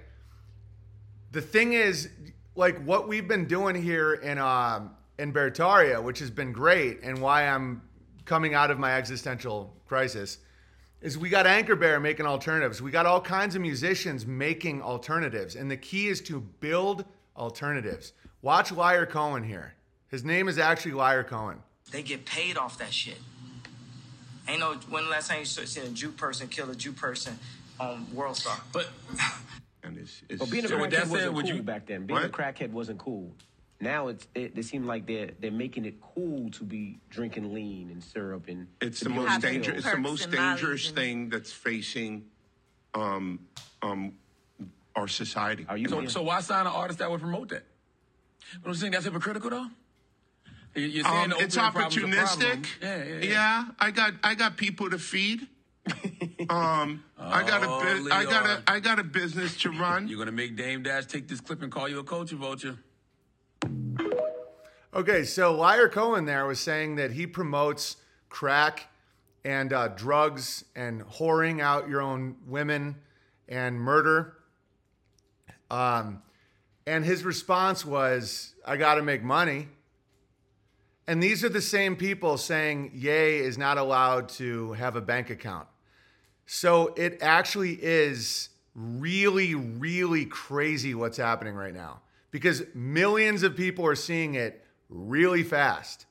The 1.33 1.41
thing 1.41 1.73
is, 1.73 2.11
like 2.55 2.79
what 2.85 3.09
we've 3.09 3.27
been 3.27 3.47
doing 3.47 3.81
here 3.81 4.15
in 4.15 4.39
um 4.39 4.91
in 5.19 5.33
Beartaria, 5.33 6.03
which 6.03 6.19
has 6.19 6.31
been 6.31 6.53
great, 6.53 7.01
and 7.03 7.19
why 7.19 7.47
I'm 7.47 7.83
coming 8.25 8.55
out 8.55 8.71
of 8.71 8.79
my 8.79 8.95
existential 8.95 9.75
crisis, 9.87 10.39
is 11.03 11.19
we 11.19 11.29
got 11.29 11.47
Anchor 11.47 11.77
Bear 11.77 12.01
making 12.01 12.27
alternatives. 12.27 12.81
We 12.81 12.91
got 12.91 13.07
all 13.07 13.21
kinds 13.21 13.55
of 13.55 13.61
musicians 13.63 14.25
making 14.27 14.81
alternatives, 14.83 15.57
and 15.57 15.71
the 15.71 15.77
key 15.77 16.09
is 16.09 16.21
to 16.23 16.41
build 16.41 17.05
alternatives. 17.37 18.13
Watch 18.41 18.73
Liar 18.73 19.05
Cohen 19.07 19.43
here. 19.43 19.75
His 20.09 20.25
name 20.25 20.49
is 20.49 20.59
actually 20.59 20.93
Liar 20.93 21.25
Cohen. 21.25 21.59
They 21.91 22.03
get 22.03 22.25
paid 22.25 22.57
off 22.57 22.79
that 22.79 22.93
shit. 22.93 23.19
Ain't 24.49 24.61
no 24.61 24.75
when 24.89 25.05
the 25.05 25.11
last 25.11 25.29
time 25.29 25.41
you 25.41 25.45
saw- 25.45 25.65
seen 25.65 25.85
a 25.85 25.89
Jew 25.91 26.11
person 26.11 26.49
kill 26.49 26.71
a 26.71 26.75
Jew 26.75 26.93
person 26.93 27.39
on 27.79 28.07
World 28.15 28.37
Star. 28.37 28.57
But 28.73 28.89
And 29.85 29.99
it's, 29.99 30.23
it's 30.29 30.39
But 30.41 30.51
being 30.51 30.65
a 30.65 30.69
So 30.69 30.77
crackhead 30.79 31.09
wasn't 31.09 31.35
would 31.35 31.47
cool 31.47 31.55
you- 31.57 31.63
back 31.63 31.87
then. 31.87 32.07
Being 32.07 32.23
a 32.23 32.29
crackhead 32.29 32.71
wasn't 32.71 32.99
cool. 32.99 33.33
Now 33.83 34.07
it's 34.09 34.29
it, 34.35 34.55
they 34.55 34.63
seem 34.63 34.87
like 34.87 35.07
they're 35.07 35.33
they're 35.41 35.51
making 35.51 35.85
it 35.87 35.97
cool 36.15 36.51
to 36.53 36.63
be 36.63 37.01
drinking 37.11 37.53
lean 37.53 37.91
and 37.91 38.01
syrup 38.03 38.45
and 38.47 38.69
it's 38.81 39.01
the 39.01 39.09
most 39.11 39.41
dangerous. 39.43 39.79
It's 39.79 39.91
the 39.91 39.99
most 39.99 40.25
and 40.27 40.35
mollies 40.35 40.61
dangerous 40.61 40.87
and- 40.87 40.97
thing 40.97 41.29
that's 41.31 41.51
facing 41.51 42.27
um, 42.95 43.41
um, 43.83 44.13
our 44.95 45.09
society. 45.09 45.67
Are 45.69 45.77
you 45.77 45.89
so, 45.89 46.07
so 46.07 46.23
why 46.23 46.41
sign 46.43 46.61
an 46.67 46.73
artist 46.73 47.01
that 47.01 47.11
would 47.11 47.21
promote 47.21 47.49
that? 47.49 47.65
But 48.63 48.69
I'm 48.69 48.75
saying 48.77 48.93
that's 48.93 49.05
hypocritical 49.05 49.51
though. 49.51 49.67
You- 50.77 50.87
You're 50.87 51.05
saying 51.05 51.25
Um, 51.25 51.31
the 51.31 51.39
it's 51.45 51.57
opioid 51.57 51.73
problem's 51.73 51.97
a 51.97 52.01
problem. 52.01 52.23
opportunistic. 52.63 52.67
Yeah, 52.81 53.05
yeah, 53.05 53.15
yeah. 53.15 53.31
Yeah, 53.31 53.65
I 53.81 53.91
got 53.91 54.13
I 54.23 54.35
got 54.37 54.57
people 54.57 54.91
to 54.91 54.99
feed. 55.01 55.49
um, 56.49 57.03
I 57.19 57.43
got 57.43 57.65
Oh, 57.65 57.81
a 57.81 57.83
bu- 58.01 58.11
I 58.13 58.25
got 58.25 58.45
Leon. 58.45 58.63
a 58.69 58.71
I 58.71 58.79
got 58.79 59.01
a 59.01 59.05
business 59.05 59.57
to 59.63 59.71
run. 59.85 60.07
You're 60.07 60.19
gonna 60.21 60.31
make 60.31 60.55
Dame 60.57 60.85
Dash 60.85 61.07
take 61.07 61.27
this 61.27 61.41
clip 61.41 61.63
and 61.63 61.73
call 61.73 61.89
you 61.89 61.99
a 61.99 62.05
culture 62.05 62.37
vulture. 62.37 62.79
Okay, 64.95 65.25
so 65.25 65.55
Liar 65.55 65.89
Cohen 65.89 66.27
there 66.27 66.45
was 66.45 66.61
saying 66.61 66.97
that 66.97 67.13
he 67.13 67.27
promotes 67.27 67.97
crack 68.29 68.89
and 69.43 69.73
uh, 69.73 69.89
drugs 69.89 70.67
and 70.77 71.01
whoring 71.07 71.63
out 71.63 71.89
your 71.89 72.03
own 72.03 72.37
women 72.47 72.97
and 73.49 73.81
murder. 73.81 74.37
Um, 75.71 76.21
and 76.87 77.07
his 77.07 77.25
response 77.25 77.87
was, 77.87 78.55
I 78.67 78.77
got 78.77 78.97
to 78.97 79.03
make 79.03 79.23
money. 79.23 79.69
And 81.07 81.23
these 81.23 81.43
are 81.43 81.49
the 81.49 81.63
same 81.63 81.97
people 81.97 82.37
saying 82.37 82.91
Ye 82.93 83.39
is 83.39 83.57
not 83.57 83.79
allowed 83.79 84.29
to 84.31 84.73
have 84.75 84.95
a 84.95 85.01
bank 85.01 85.31
account. 85.31 85.69
So 86.45 86.93
it 86.99 87.17
actually 87.23 87.79
is 87.81 88.51
really, 88.75 89.55
really 89.55 90.27
crazy 90.27 90.95
what's 90.95 91.17
happening 91.17 91.55
right 91.55 91.75
now 91.75 92.03
because 92.31 92.63
millions 92.75 93.43
of 93.43 93.57
people 93.57 93.87
are 93.87 93.95
seeing 93.95 94.35
it 94.35 94.62
really 94.93 95.43
fast. 95.43 96.07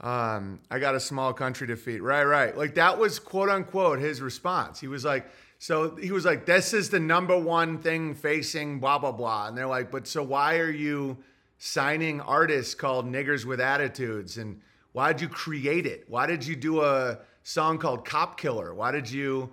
Um, 0.00 0.60
I 0.70 0.78
got 0.78 0.94
a 0.94 1.00
small 1.00 1.32
country 1.32 1.74
feed. 1.74 2.00
Right, 2.00 2.24
right. 2.24 2.56
Like 2.56 2.74
that 2.74 2.98
was 2.98 3.18
quote 3.18 3.48
unquote 3.48 3.98
his 3.98 4.20
response. 4.20 4.78
He 4.78 4.88
was 4.88 5.04
like, 5.04 5.26
so 5.58 5.96
he 5.96 6.12
was 6.12 6.24
like, 6.24 6.44
this 6.44 6.74
is 6.74 6.90
the 6.90 7.00
number 7.00 7.38
one 7.38 7.78
thing 7.78 8.14
facing 8.14 8.78
blah, 8.78 8.98
blah, 8.98 9.12
blah. 9.12 9.48
And 9.48 9.56
they're 9.56 9.66
like, 9.66 9.90
but 9.90 10.06
so 10.06 10.22
why 10.22 10.58
are 10.58 10.70
you 10.70 11.16
signing 11.58 12.20
artists 12.20 12.74
called 12.74 13.06
Niggers 13.10 13.46
with 13.46 13.58
Attitudes? 13.58 14.36
And 14.36 14.60
why 14.92 15.12
did 15.12 15.22
you 15.22 15.28
create 15.28 15.86
it? 15.86 16.04
Why 16.08 16.26
did 16.26 16.46
you 16.46 16.56
do 16.56 16.82
a 16.82 17.18
song 17.42 17.78
called 17.78 18.04
Cop 18.04 18.38
Killer? 18.38 18.74
Why 18.74 18.92
did 18.92 19.10
you 19.10 19.50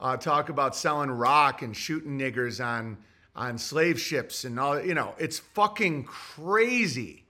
uh, 0.00 0.18
talk 0.18 0.50
about 0.50 0.76
selling 0.76 1.10
rock 1.10 1.62
and 1.62 1.74
shooting 1.74 2.18
niggers 2.18 2.64
on 2.64 2.98
on 3.38 3.56
slave 3.56 4.00
ships 4.00 4.44
and 4.44 4.58
all? 4.60 4.82
You 4.82 4.94
know, 4.94 5.14
it's 5.18 5.38
fucking 5.38 6.04
crazy. 6.04 7.24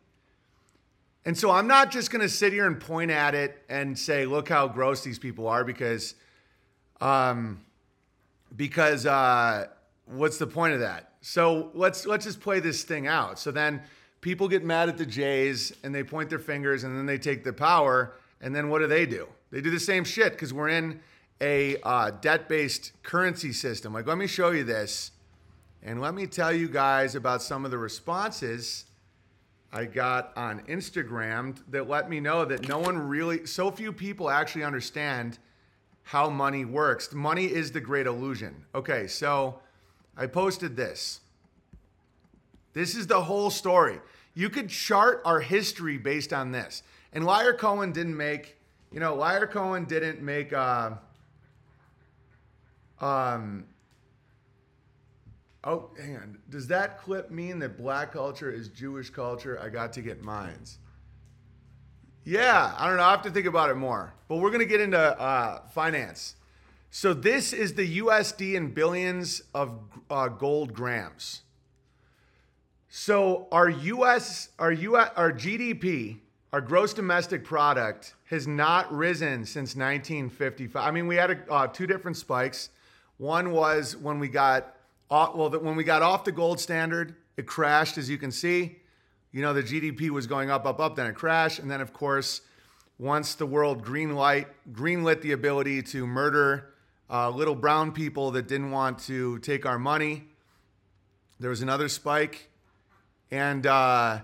And 1.24 1.36
so 1.36 1.50
I'm 1.50 1.66
not 1.66 1.90
just 1.90 2.10
going 2.10 2.22
to 2.22 2.28
sit 2.28 2.54
here 2.54 2.66
and 2.66 2.80
point 2.80 3.10
at 3.10 3.34
it 3.34 3.62
and 3.68 3.98
say, 3.98 4.24
look 4.24 4.48
how 4.48 4.66
gross 4.66 5.04
these 5.04 5.18
people 5.18 5.46
are 5.46 5.62
because, 5.62 6.14
um, 7.02 7.60
because, 8.56 9.04
uh, 9.04 9.66
what's 10.06 10.38
the 10.38 10.46
point 10.46 10.72
of 10.72 10.80
that? 10.80 11.12
So 11.20 11.70
let's, 11.74 12.06
let's 12.06 12.24
just 12.24 12.40
play 12.40 12.60
this 12.60 12.82
thing 12.82 13.06
out. 13.06 13.38
So 13.38 13.50
then 13.50 13.82
people 14.22 14.48
get 14.48 14.64
mad 14.64 14.88
at 14.88 14.96
the 14.96 15.04
Jays 15.04 15.72
and 15.84 15.94
they 15.94 16.02
point 16.02 16.30
their 16.30 16.38
fingers 16.38 16.84
and 16.84 16.96
then 16.96 17.04
they 17.04 17.18
take 17.18 17.44
the 17.44 17.52
power. 17.52 18.14
And 18.40 18.54
then 18.54 18.70
what 18.70 18.78
do 18.78 18.86
they 18.86 19.04
do? 19.04 19.28
They 19.50 19.60
do 19.60 19.70
the 19.70 19.80
same 19.80 20.04
shit 20.04 20.32
because 20.32 20.54
we're 20.54 20.70
in 20.70 21.00
a 21.42 21.76
uh, 21.82 22.12
debt 22.22 22.48
based 22.48 22.92
currency 23.02 23.52
system. 23.52 23.92
Like, 23.92 24.06
let 24.06 24.16
me 24.16 24.26
show 24.26 24.50
you 24.50 24.64
this. 24.64 25.10
And 25.82 26.00
let 26.00 26.14
me 26.14 26.26
tell 26.26 26.52
you 26.52 26.68
guys 26.68 27.14
about 27.14 27.42
some 27.42 27.64
of 27.64 27.70
the 27.70 27.78
responses 27.78 28.84
I 29.72 29.84
got 29.84 30.32
on 30.36 30.60
Instagram 30.62 31.56
that 31.70 31.88
let 31.88 32.08
me 32.08 32.20
know 32.20 32.44
that 32.44 32.68
no 32.68 32.78
one 32.78 32.98
really, 32.98 33.46
so 33.46 33.70
few 33.70 33.92
people 33.92 34.30
actually 34.30 34.64
understand 34.64 35.38
how 36.02 36.30
money 36.30 36.64
works. 36.64 37.12
Money 37.12 37.44
is 37.44 37.70
the 37.70 37.80
great 37.80 38.06
illusion. 38.06 38.64
Okay, 38.74 39.06
so 39.06 39.60
I 40.16 40.26
posted 40.26 40.74
this. 40.74 41.20
This 42.72 42.96
is 42.96 43.06
the 43.06 43.22
whole 43.22 43.50
story. 43.50 44.00
You 44.34 44.48
could 44.48 44.68
chart 44.68 45.20
our 45.24 45.40
history 45.40 45.98
based 45.98 46.32
on 46.32 46.50
this. 46.50 46.82
And 47.12 47.24
Liar 47.24 47.52
Cohen 47.52 47.92
didn't 47.92 48.16
make, 48.16 48.56
you 48.90 49.00
know, 49.00 49.14
Liar 49.14 49.46
Cohen 49.46 49.84
didn't 49.84 50.22
make, 50.22 50.52
uh, 50.52 50.92
um, 53.00 53.64
Oh, 55.64 55.90
hang 56.00 56.16
on. 56.16 56.38
Does 56.50 56.68
that 56.68 57.00
clip 57.00 57.30
mean 57.30 57.58
that 57.58 57.76
black 57.76 58.12
culture 58.12 58.50
is 58.50 58.68
Jewish 58.68 59.10
culture? 59.10 59.58
I 59.60 59.68
got 59.68 59.92
to 59.94 60.02
get 60.02 60.22
mines. 60.22 60.78
Yeah, 62.24 62.74
I 62.76 62.86
don't 62.86 62.98
know. 62.98 63.02
I 63.02 63.10
have 63.10 63.22
to 63.22 63.30
think 63.30 63.46
about 63.46 63.70
it 63.70 63.76
more. 63.76 64.14
But 64.28 64.36
we're 64.36 64.50
going 64.50 64.60
to 64.60 64.66
get 64.66 64.80
into 64.80 64.98
uh, 64.98 65.66
finance. 65.68 66.36
So 66.90 67.12
this 67.12 67.52
is 67.52 67.74
the 67.74 68.00
USD 68.00 68.54
in 68.54 68.72
billions 68.72 69.42
of 69.54 69.80
uh, 70.10 70.28
gold 70.28 70.72
grams. 70.72 71.42
So 72.88 73.48
our 73.52 73.68
US, 73.68 74.48
our 74.58 74.72
US, 74.72 75.10
our 75.16 75.32
GDP, 75.32 76.20
our 76.52 76.60
gross 76.60 76.94
domestic 76.94 77.44
product 77.44 78.14
has 78.24 78.46
not 78.46 78.92
risen 78.92 79.44
since 79.44 79.76
1955. 79.76 80.86
I 80.86 80.90
mean, 80.90 81.06
we 81.06 81.16
had 81.16 81.30
a, 81.30 81.52
uh, 81.52 81.66
two 81.66 81.86
different 81.86 82.16
spikes. 82.16 82.70
One 83.18 83.52
was 83.52 83.96
when 83.96 84.18
we 84.18 84.28
got 84.28 84.74
off, 85.10 85.34
well, 85.34 85.50
when 85.50 85.76
we 85.76 85.84
got 85.84 86.02
off 86.02 86.24
the 86.24 86.32
gold 86.32 86.60
standard, 86.60 87.16
it 87.36 87.46
crashed, 87.46 87.98
as 87.98 88.10
you 88.10 88.18
can 88.18 88.30
see. 88.30 88.78
You 89.32 89.42
know, 89.42 89.52
the 89.52 89.62
GDP 89.62 90.10
was 90.10 90.26
going 90.26 90.50
up, 90.50 90.66
up, 90.66 90.80
up, 90.80 90.96
then 90.96 91.06
it 91.06 91.14
crashed, 91.14 91.58
and 91.58 91.70
then 91.70 91.80
of 91.80 91.92
course, 91.92 92.40
once 92.98 93.34
the 93.34 93.46
world 93.46 93.82
green 93.82 94.14
light 94.14 94.48
greenlit 94.72 95.20
the 95.20 95.32
ability 95.32 95.82
to 95.82 96.06
murder 96.06 96.74
uh, 97.10 97.30
little 97.30 97.54
brown 97.54 97.92
people 97.92 98.30
that 98.32 98.48
didn't 98.48 98.70
want 98.70 98.98
to 98.98 99.38
take 99.38 99.64
our 99.66 99.78
money, 99.78 100.24
there 101.38 101.50
was 101.50 101.62
another 101.62 101.88
spike, 101.88 102.50
and 103.30 103.66
uh, 103.66 104.18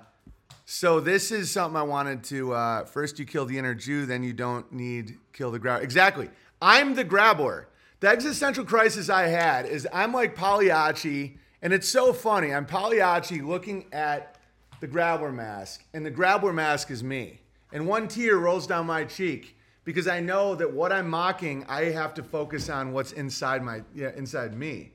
so 0.64 0.98
this 0.98 1.30
is 1.30 1.50
something 1.50 1.76
I 1.76 1.82
wanted 1.82 2.24
to. 2.24 2.52
Uh, 2.52 2.84
first, 2.84 3.18
you 3.18 3.26
kill 3.26 3.44
the 3.44 3.58
inner 3.58 3.74
Jew, 3.74 4.06
then 4.06 4.22
you 4.22 4.32
don't 4.32 4.70
need 4.72 5.18
kill 5.32 5.50
the 5.50 5.58
grab. 5.58 5.82
Exactly. 5.82 6.30
I'm 6.60 6.94
the 6.94 7.04
grabber. 7.04 7.68
The 8.04 8.10
existential 8.10 8.66
crisis 8.66 9.08
I 9.08 9.28
had 9.28 9.64
is 9.64 9.88
I'm 9.90 10.12
like 10.12 10.36
Pagliacci, 10.36 11.38
and 11.62 11.72
it's 11.72 11.88
so 11.88 12.12
funny. 12.12 12.52
I'm 12.52 12.66
Pagliacci 12.66 13.40
looking 13.40 13.86
at 13.94 14.36
the 14.80 14.86
Grabber 14.86 15.32
mask, 15.32 15.86
and 15.94 16.04
the 16.04 16.10
Grabber 16.10 16.52
mask 16.52 16.90
is 16.90 17.02
me. 17.02 17.40
And 17.72 17.86
one 17.86 18.06
tear 18.06 18.36
rolls 18.36 18.66
down 18.66 18.84
my 18.84 19.04
cheek 19.04 19.56
because 19.84 20.06
I 20.06 20.20
know 20.20 20.54
that 20.54 20.70
what 20.70 20.92
I'm 20.92 21.08
mocking, 21.08 21.64
I 21.66 21.84
have 21.92 22.12
to 22.16 22.22
focus 22.22 22.68
on 22.68 22.92
what's 22.92 23.12
inside 23.12 23.62
my 23.62 23.80
yeah, 23.94 24.10
inside 24.14 24.52
me. 24.52 24.92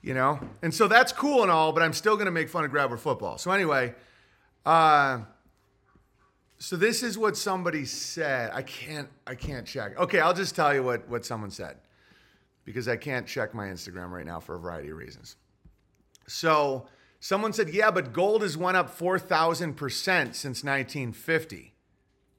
You 0.00 0.14
know? 0.14 0.40
And 0.62 0.72
so 0.72 0.88
that's 0.88 1.12
cool 1.12 1.42
and 1.42 1.50
all, 1.50 1.74
but 1.74 1.82
I'm 1.82 1.92
still 1.92 2.16
gonna 2.16 2.30
make 2.30 2.48
fun 2.48 2.64
of 2.64 2.70
Grabber 2.70 2.96
football. 2.96 3.36
So 3.36 3.50
anyway, 3.50 3.94
uh 4.64 5.20
so 6.56 6.76
this 6.76 7.02
is 7.02 7.18
what 7.18 7.36
somebody 7.36 7.84
said. 7.84 8.52
I 8.54 8.62
can't 8.62 9.10
I 9.26 9.34
can't 9.34 9.66
check. 9.66 9.98
Okay, 9.98 10.20
I'll 10.20 10.32
just 10.32 10.56
tell 10.56 10.72
you 10.72 10.82
what, 10.82 11.06
what 11.10 11.26
someone 11.26 11.50
said. 11.50 11.76
Because 12.64 12.88
I 12.88 12.96
can't 12.96 13.26
check 13.26 13.54
my 13.54 13.66
Instagram 13.66 14.10
right 14.10 14.26
now 14.26 14.40
for 14.40 14.54
a 14.54 14.58
variety 14.58 14.90
of 14.90 14.96
reasons. 14.96 15.36
So 16.26 16.86
someone 17.20 17.52
said, 17.52 17.70
yeah, 17.70 17.90
but 17.90 18.12
gold 18.12 18.42
has 18.42 18.56
went 18.56 18.76
up 18.76 18.96
4,000% 18.96 19.76
since 20.34 20.64
1950. 20.64 21.74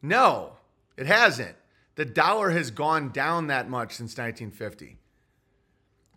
No, 0.01 0.53
it 0.97 1.05
hasn't. 1.05 1.55
The 1.95 2.05
dollar 2.05 2.51
has 2.51 2.71
gone 2.71 3.09
down 3.09 3.47
that 3.47 3.69
much 3.69 3.93
since 3.93 4.17
1950. 4.17 4.97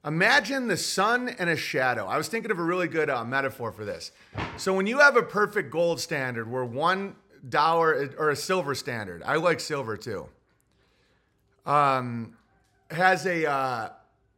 Imagine 0.05 0.69
the 0.69 0.77
sun 0.77 1.29
and 1.29 1.51
a 1.51 1.57
shadow. 1.57 2.07
I 2.07 2.17
was 2.17 2.29
thinking 2.29 2.53
of 2.53 2.61
a 2.61 2.63
really 2.63 2.87
good 2.87 3.11
uh, 3.11 3.25
metaphor 3.25 3.73
for 3.73 3.85
this. 3.85 4.13
So 4.57 4.73
when 4.73 4.87
you 4.87 5.01
have 5.01 5.17
a 5.17 5.23
perfect 5.23 5.71
gold 5.71 6.01
standard 6.01 6.51
where 6.51 6.65
one 6.65 7.17
dollar 7.49 8.11
or 8.17 8.31
a 8.31 8.37
silver 8.37 8.77
standard, 8.77 9.23
I 9.25 9.37
like 9.37 9.59
silver 9.59 9.97
too, 9.97 10.29
um, 11.67 12.37
has 12.91 13.26
a, 13.26 13.51
uh, 13.51 13.89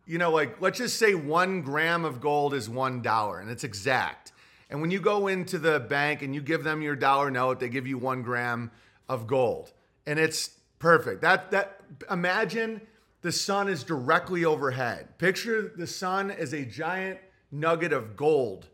you 0.07 0.18
know, 0.18 0.30
like 0.30 0.61
let's 0.61 0.78
just 0.78 0.99
say 0.99 1.14
one 1.14 1.62
gram 1.62 2.05
of 2.05 2.20
gold 2.20 2.55
is 2.55 2.68
one 2.68 3.03
dollar 3.03 3.40
and 3.40 3.51
it's 3.51 3.64
exact. 3.64 4.32
And 4.70 4.80
when 4.80 4.90
you 4.90 5.01
go 5.01 5.28
into 5.28 5.59
the 5.59 5.80
bank 5.80 6.22
and 6.22 6.34
you 6.34 6.42
give 6.42 6.64
them 6.64 6.82
your 6.82 6.96
dollar 6.96 7.30
note, 7.30 7.61
they 7.61 7.68
give 7.68 7.86
you 7.86 7.99
one 7.99 8.22
gram 8.22 8.70
of 9.09 9.26
gold 9.26 9.72
and 10.07 10.18
it's 10.18 10.49
perfect. 10.78 11.20
That, 11.22 11.51
that, 11.51 11.80
imagine 12.11 12.80
the 13.22 13.32
sun 13.32 13.68
is 13.68 13.84
directly 13.84 14.44
overhead. 14.44 15.18
Picture 15.18 15.72
the 15.76 15.86
sun 15.86 16.30
as 16.30 16.53
a 16.53 16.64
giant 16.64 17.18
nugget 17.51 17.92
of 17.92 18.16
gold 18.16 18.68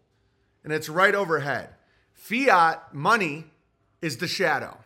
and 0.63 0.73
it's 0.73 0.89
right 0.89 1.15
overhead. 1.15 1.71
Fiat 2.13 2.95
money 2.95 3.47
is 4.01 4.19
the 4.19 4.29
shadow. 4.29 4.79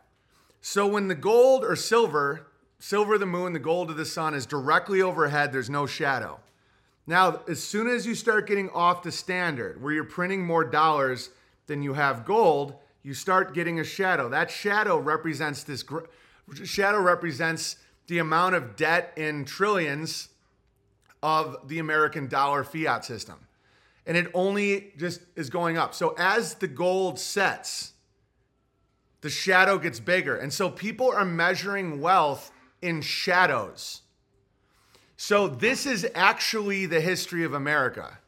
So 0.60 0.86
when 0.86 1.08
the 1.08 1.14
gold 1.14 1.64
or 1.64 1.76
silver, 1.76 2.47
silver 2.78 3.14
of 3.14 3.20
the 3.20 3.26
moon, 3.26 3.52
the 3.52 3.58
gold 3.58 3.90
of 3.90 3.96
the 3.96 4.04
sun 4.04 4.34
is 4.34 4.46
directly 4.46 5.02
overhead, 5.02 5.52
there's 5.52 5.70
no 5.70 5.86
shadow. 5.86 6.38
Now, 7.06 7.40
as 7.48 7.62
soon 7.62 7.88
as 7.88 8.06
you 8.06 8.14
start 8.14 8.46
getting 8.46 8.68
off 8.70 9.02
the 9.02 9.10
standard, 9.10 9.82
where 9.82 9.92
you're 9.92 10.04
printing 10.04 10.44
more 10.44 10.64
dollars 10.64 11.30
than 11.66 11.82
you 11.82 11.94
have 11.94 12.24
gold, 12.24 12.74
you 13.02 13.14
start 13.14 13.54
getting 13.54 13.80
a 13.80 13.84
shadow. 13.84 14.28
That 14.28 14.50
shadow 14.50 14.98
represents 14.98 15.62
this 15.62 15.82
gr- 15.82 16.04
shadow 16.64 17.00
represents 17.00 17.76
the 18.08 18.18
amount 18.18 18.54
of 18.54 18.76
debt 18.76 19.12
in 19.16 19.44
trillions 19.44 20.28
of 21.22 21.56
the 21.68 21.78
American 21.78 22.28
dollar 22.28 22.64
fiat 22.64 23.04
system. 23.04 23.36
And 24.06 24.16
it 24.16 24.30
only 24.34 24.92
just 24.96 25.20
is 25.36 25.50
going 25.50 25.76
up. 25.76 25.94
So 25.94 26.14
as 26.18 26.54
the 26.54 26.68
gold 26.68 27.18
sets, 27.18 27.92
the 29.20 29.30
shadow 29.30 29.78
gets 29.78 30.00
bigger. 30.00 30.36
And 30.36 30.52
so 30.52 30.70
people 30.70 31.10
are 31.10 31.24
measuring 31.24 32.00
wealth 32.00 32.50
in 32.82 33.00
shadows. 33.00 34.02
So 35.16 35.48
this 35.48 35.86
is 35.86 36.06
actually 36.14 36.86
the 36.86 37.00
history 37.00 37.44
of 37.44 37.54
America. 37.54 38.18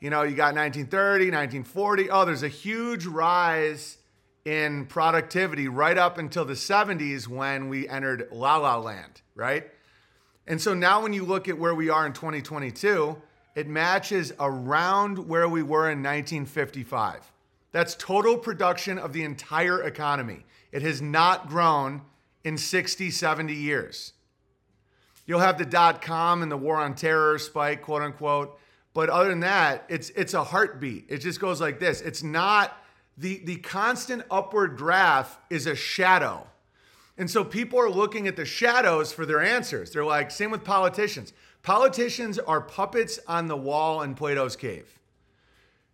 You 0.00 0.10
know, 0.10 0.22
you 0.22 0.36
got 0.36 0.54
1930, 0.54 1.26
1940. 1.26 2.10
Oh, 2.10 2.24
there's 2.24 2.42
a 2.42 2.48
huge 2.48 3.06
rise 3.06 3.98
in 4.44 4.86
productivity 4.86 5.68
right 5.68 5.96
up 5.96 6.18
until 6.18 6.44
the 6.44 6.54
70s 6.54 7.26
when 7.26 7.68
we 7.68 7.88
entered 7.88 8.28
La 8.30 8.58
La 8.58 8.76
Land, 8.76 9.22
right? 9.34 9.70
And 10.46 10.60
so 10.60 10.74
now 10.74 11.02
when 11.02 11.12
you 11.12 11.24
look 11.24 11.48
at 11.48 11.58
where 11.58 11.74
we 11.74 11.88
are 11.88 12.06
in 12.06 12.12
2022, 12.12 13.16
it 13.54 13.66
matches 13.66 14.32
around 14.38 15.26
where 15.28 15.48
we 15.48 15.62
were 15.62 15.90
in 15.90 16.02
1955. 16.02 17.32
That's 17.72 17.94
total 17.96 18.36
production 18.36 18.98
of 18.98 19.12
the 19.12 19.24
entire 19.24 19.82
economy. 19.82 20.44
It 20.70 20.82
has 20.82 21.00
not 21.00 21.48
grown 21.48 22.02
in 22.44 22.58
60, 22.58 23.10
70 23.10 23.54
years. 23.54 24.12
You'll 25.26 25.40
have 25.40 25.58
the 25.58 25.64
dot 25.64 26.02
com 26.02 26.42
and 26.42 26.52
the 26.52 26.56
war 26.56 26.76
on 26.76 26.94
terror 26.94 27.38
spike, 27.38 27.82
quote 27.82 28.02
unquote. 28.02 28.58
But 28.92 29.10
other 29.10 29.30
than 29.30 29.40
that, 29.40 29.84
it's 29.88 30.10
it's 30.10 30.34
a 30.34 30.44
heartbeat. 30.44 31.06
It 31.08 31.18
just 31.18 31.40
goes 31.40 31.60
like 31.60 31.80
this. 31.80 32.00
It's 32.00 32.22
not 32.22 32.76
the 33.16 33.42
the 33.44 33.56
constant 33.56 34.22
upward 34.30 34.76
graph 34.76 35.38
is 35.50 35.66
a 35.66 35.74
shadow. 35.74 36.46
And 37.16 37.30
so 37.30 37.44
people 37.44 37.78
are 37.78 37.90
looking 37.90 38.26
at 38.28 38.36
the 38.36 38.44
shadows 38.44 39.12
for 39.12 39.24
their 39.24 39.40
answers. 39.40 39.92
They're 39.92 40.04
like, 40.04 40.30
same 40.30 40.50
with 40.50 40.64
politicians. 40.64 41.32
Politicians 41.62 42.38
are 42.40 42.60
puppets 42.60 43.20
on 43.28 43.46
the 43.46 43.56
wall 43.56 44.02
in 44.02 44.14
Plato's 44.14 44.56
cave. 44.56 44.98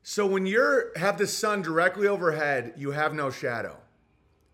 So 0.02 0.26
when 0.26 0.46
you're 0.46 0.96
have 0.98 1.18
the 1.18 1.26
sun 1.26 1.62
directly 1.62 2.08
overhead, 2.08 2.74
you 2.76 2.90
have 2.90 3.14
no 3.14 3.30
shadow. 3.30 3.76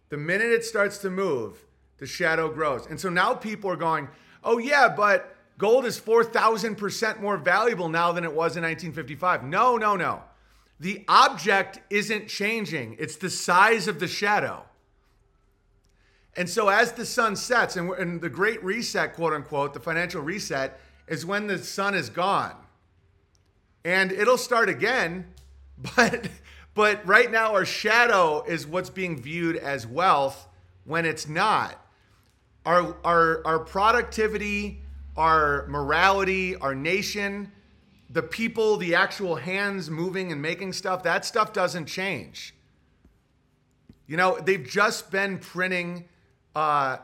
The 0.09 0.17
minute 0.17 0.51
it 0.51 0.65
starts 0.65 0.99
to 0.99 1.11
move, 1.11 1.66
the 1.99 2.07
shadow 2.07 2.49
grows. 2.49 2.87
And 2.87 3.01
so 3.01 3.09
now 3.09 3.35
people 3.35 3.71
are 3.71 3.77
going, 3.77 4.09
oh, 4.45 4.59
yeah, 4.59 4.89
but 4.89 5.37
gold 5.59 5.87
is 5.87 5.99
4,000% 5.99 7.21
more 7.21 7.37
valuable 7.37 7.89
now 7.89 8.13
than 8.13 8.25
it 8.25 8.33
was 8.33 8.57
in 8.57 8.63
1955. 8.63 9.45
No, 9.45 9.77
no, 9.77 9.97
no. 9.97 10.23
The 10.79 11.05
object 11.09 11.81
isn't 11.91 12.29
changing, 12.29 12.97
it's 12.99 13.17
the 13.17 13.31
size 13.31 13.89
of 13.89 13.99
the 13.99 14.09
shadow. 14.09 14.65
And 16.37 16.51
so 16.51 16.69
as 16.69 16.93
the 16.93 17.07
sun 17.07 17.35
sets, 17.35 17.77
and, 17.77 17.91
and 17.93 18.21
the 18.21 18.29
great 18.29 18.63
reset, 18.63 19.15
quote 19.15 19.33
unquote, 19.33 19.73
the 19.73 19.81
financial 19.81 20.21
reset, 20.21 20.79
is 21.09 21.25
when 21.25 21.47
the 21.47 21.57
sun 21.59 21.95
is 21.95 22.11
gone. 22.11 22.55
And 23.87 24.13
it'll 24.13 24.37
start 24.37 24.69
again, 24.69 25.33
but 25.97 26.29
but 26.75 27.07
right 27.07 27.31
now 27.31 27.55
our 27.55 27.65
shadow 27.65 28.43
is 28.43 28.67
what's 28.67 28.91
being 28.91 29.21
viewed 29.21 29.57
as 29.57 29.87
wealth 29.87 30.47
when 30.85 31.07
it's 31.07 31.27
not 31.27 31.86
our, 32.67 32.97
our, 33.05 33.47
our 33.47 33.59
productivity, 33.61 34.83
our 35.17 35.67
morality, 35.69 36.57
our 36.57 36.75
nation, 36.75 37.51
the 38.11 38.23
people, 38.23 38.77
the 38.77 38.95
actual 38.95 39.37
hands 39.37 39.89
moving 39.89 40.33
and 40.33 40.43
making 40.43 40.73
stuff, 40.73 41.05
that 41.05 41.25
stuff 41.25 41.53
doesn't 41.53 41.87
change. 41.87 42.55
You 44.09 44.17
know, 44.17 44.39
they've 44.39 44.67
just 44.67 45.11
been 45.11 45.39
printing. 45.39 46.09
Uh, 46.55 46.99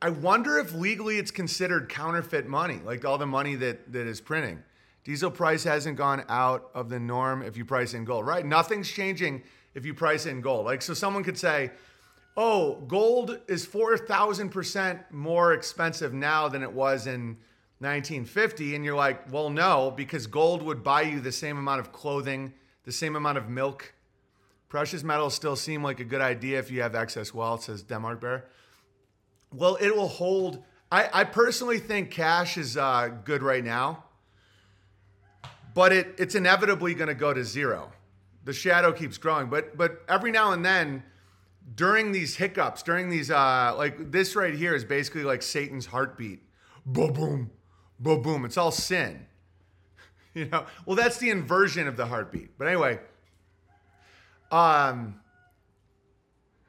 I 0.00 0.10
wonder 0.10 0.58
if 0.58 0.72
legally 0.72 1.18
it's 1.18 1.30
considered 1.30 1.88
counterfeit 1.88 2.46
money, 2.46 2.80
like 2.84 3.04
all 3.04 3.18
the 3.18 3.26
money 3.26 3.56
that, 3.56 3.92
that 3.92 4.06
is 4.06 4.20
printing. 4.20 4.62
Diesel 5.04 5.30
price 5.30 5.64
hasn't 5.64 5.96
gone 5.96 6.24
out 6.28 6.70
of 6.74 6.88
the 6.88 7.00
norm 7.00 7.42
if 7.42 7.56
you 7.56 7.64
price 7.64 7.94
in 7.94 8.04
gold, 8.04 8.26
right? 8.26 8.44
Nothing's 8.46 8.90
changing 8.90 9.42
if 9.74 9.84
you 9.84 9.94
price 9.94 10.26
in 10.26 10.40
gold. 10.40 10.66
Like, 10.66 10.82
so 10.82 10.94
someone 10.94 11.24
could 11.24 11.38
say, 11.38 11.70
oh, 12.42 12.76
gold 12.88 13.38
is 13.48 13.66
4,000% 13.66 15.10
more 15.10 15.52
expensive 15.52 16.14
now 16.14 16.48
than 16.48 16.62
it 16.62 16.72
was 16.72 17.06
in 17.06 17.36
1950. 17.80 18.74
And 18.74 18.82
you're 18.82 18.96
like, 18.96 19.30
well, 19.30 19.50
no, 19.50 19.92
because 19.94 20.26
gold 20.26 20.62
would 20.62 20.82
buy 20.82 21.02
you 21.02 21.20
the 21.20 21.32
same 21.32 21.58
amount 21.58 21.80
of 21.80 21.92
clothing, 21.92 22.54
the 22.84 22.92
same 22.92 23.14
amount 23.14 23.36
of 23.36 23.50
milk. 23.50 23.92
Precious 24.70 25.02
metals 25.02 25.34
still 25.34 25.54
seem 25.54 25.82
like 25.84 26.00
a 26.00 26.04
good 26.04 26.22
idea 26.22 26.58
if 26.58 26.70
you 26.70 26.80
have 26.80 26.94
excess 26.94 27.34
wealth, 27.34 27.64
says 27.64 27.82
Denmark 27.82 28.22
Bear. 28.22 28.46
Well, 29.52 29.76
it 29.76 29.94
will 29.94 30.08
hold 30.08 30.64
I, 30.90 31.08
I 31.12 31.24
personally 31.24 31.78
think 31.78 32.10
cash 32.10 32.56
is 32.56 32.76
uh, 32.76 33.10
good 33.24 33.42
right 33.42 33.62
now, 33.62 34.04
but 35.74 35.92
it, 35.92 36.14
it's 36.18 36.34
inevitably 36.34 36.94
going 36.94 37.08
to 37.08 37.14
go 37.14 37.32
to 37.32 37.44
zero. 37.44 37.92
The 38.44 38.52
shadow 38.52 38.90
keeps 38.92 39.18
growing, 39.18 39.48
but 39.48 39.76
but 39.76 40.02
every 40.08 40.32
now 40.32 40.52
and 40.52 40.64
then, 40.64 41.04
during 41.74 42.12
these 42.12 42.36
hiccups, 42.36 42.82
during 42.82 43.08
these 43.08 43.30
uh, 43.30 43.74
like 43.76 44.10
this 44.10 44.34
right 44.34 44.54
here 44.54 44.74
is 44.74 44.84
basically 44.84 45.24
like 45.24 45.42
Satan's 45.42 45.86
heartbeat. 45.86 46.42
Boom, 46.86 47.12
boom, 47.12 47.50
boom, 47.98 48.22
boom. 48.22 48.44
It's 48.44 48.56
all 48.56 48.72
sin. 48.72 49.26
You 50.32 50.44
know. 50.44 50.64
Well, 50.86 50.94
that's 50.94 51.18
the 51.18 51.28
inversion 51.30 51.88
of 51.88 51.96
the 51.96 52.06
heartbeat. 52.06 52.56
But 52.56 52.68
anyway, 52.68 53.00
um, 54.52 55.20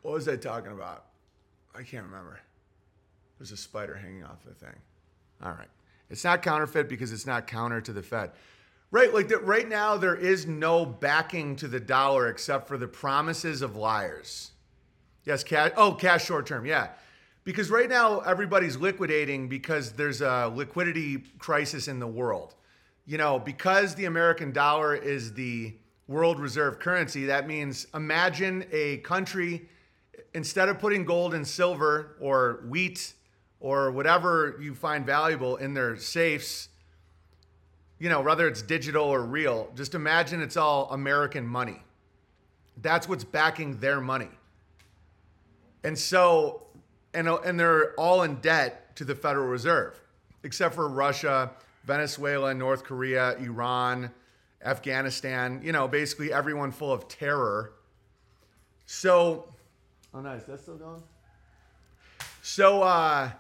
what 0.02 0.16
was 0.16 0.28
I 0.28 0.36
talking 0.36 0.72
about? 0.72 1.06
I 1.76 1.84
can't 1.84 2.06
remember. 2.06 2.40
There's 3.38 3.52
a 3.52 3.58
spider 3.58 3.94
hanging 3.94 4.24
off 4.24 4.44
the 4.44 4.56
thing. 4.56 4.76
All 5.44 5.52
right. 5.52 5.70
It's 6.10 6.24
not 6.24 6.42
counterfeit 6.42 6.90
because 6.90 7.12
it's 7.12 7.28
not 7.28 7.46
counter 7.46 7.82
to 7.82 7.94
the 7.94 8.02
Fed. 8.02 8.32
Right, 8.90 9.14
like 9.14 9.30
that 9.30 9.44
right 9.46 9.70
now 9.70 9.96
there 9.96 10.16
is 10.16 10.48
no 10.48 10.86
backing 10.86 11.56
to 11.58 11.68
the 11.68 11.80
dollar 11.80 12.30
except 12.30 12.68
for 12.68 12.78
the 12.78 12.88
promises 12.88 13.62
of 13.62 13.76
liars. 13.76 14.52
Yes, 15.26 15.44
cash 15.44 15.72
oh, 15.78 15.94
cash 15.94 16.26
short 16.26 16.46
term, 16.46 16.66
yeah. 16.66 16.90
Because 17.44 17.70
right 17.70 17.90
now 17.90 18.20
everybody's 18.20 18.78
liquidating 18.78 19.48
because 19.48 19.94
there's 19.94 20.22
a 20.22 20.52
liquidity 20.54 21.24
crisis 21.40 21.88
in 21.88 22.00
the 22.00 22.08
world. 22.08 22.56
You 23.06 23.18
know, 23.18 23.40
because 23.40 23.96
the 23.96 24.06
American 24.06 24.52
dollar 24.52 24.96
is 24.96 25.34
the 25.34 25.76
world 26.08 26.40
reserve 26.40 26.80
currency, 26.80 27.26
that 27.26 27.48
means 27.48 27.88
imagine 27.94 28.66
a 28.72 28.98
country 28.98 29.68
instead 30.34 30.70
of 30.70 30.80
putting 30.80 31.04
gold 31.04 31.34
and 31.34 31.48
silver 31.48 32.16
or 32.20 32.64
wheat 32.68 33.14
or 33.60 33.92
whatever 33.92 34.58
you 34.62 34.74
find 34.74 35.06
valuable 35.06 35.58
in 35.58 35.74
their 35.74 35.96
safes, 35.98 36.70
you 38.00 38.10
know, 38.10 38.22
whether 38.22 38.48
it's 38.48 38.62
digital 38.62 39.04
or 39.04 39.24
real, 39.24 39.72
just 39.76 39.94
imagine 39.94 40.42
it's 40.42 40.58
all 40.58 40.90
American 40.92 41.46
money. 41.46 41.82
That's 42.82 43.08
what's 43.08 43.24
backing 43.24 43.78
their 43.80 44.02
money. 44.02 44.30
And 45.84 45.98
so, 45.98 46.64
and, 47.14 47.28
and 47.28 47.60
they're 47.60 47.94
all 47.96 48.24
in 48.24 48.36
debt 48.36 48.96
to 48.98 49.06
the 49.06 49.16
Federal 49.16 49.48
Reserve, 49.48 50.00
except 50.44 50.76
for 50.76 50.88
Russia, 50.88 51.52
Venezuela, 51.86 52.54
North 52.54 52.84
Korea, 52.84 53.36
Iran, 53.38 54.12
Afghanistan, 54.64 55.62
you 55.64 55.72
know, 55.72 55.88
basically 55.88 56.32
everyone 56.32 56.72
full 56.72 56.92
of 56.92 57.08
terror. 57.08 57.74
So, 58.86 59.46
oh, 60.14 60.22
nice. 60.22 60.44
That's 60.44 60.62
still 60.62 60.78
going? 60.78 61.02
So, 62.44 62.84
uh, 62.84 63.32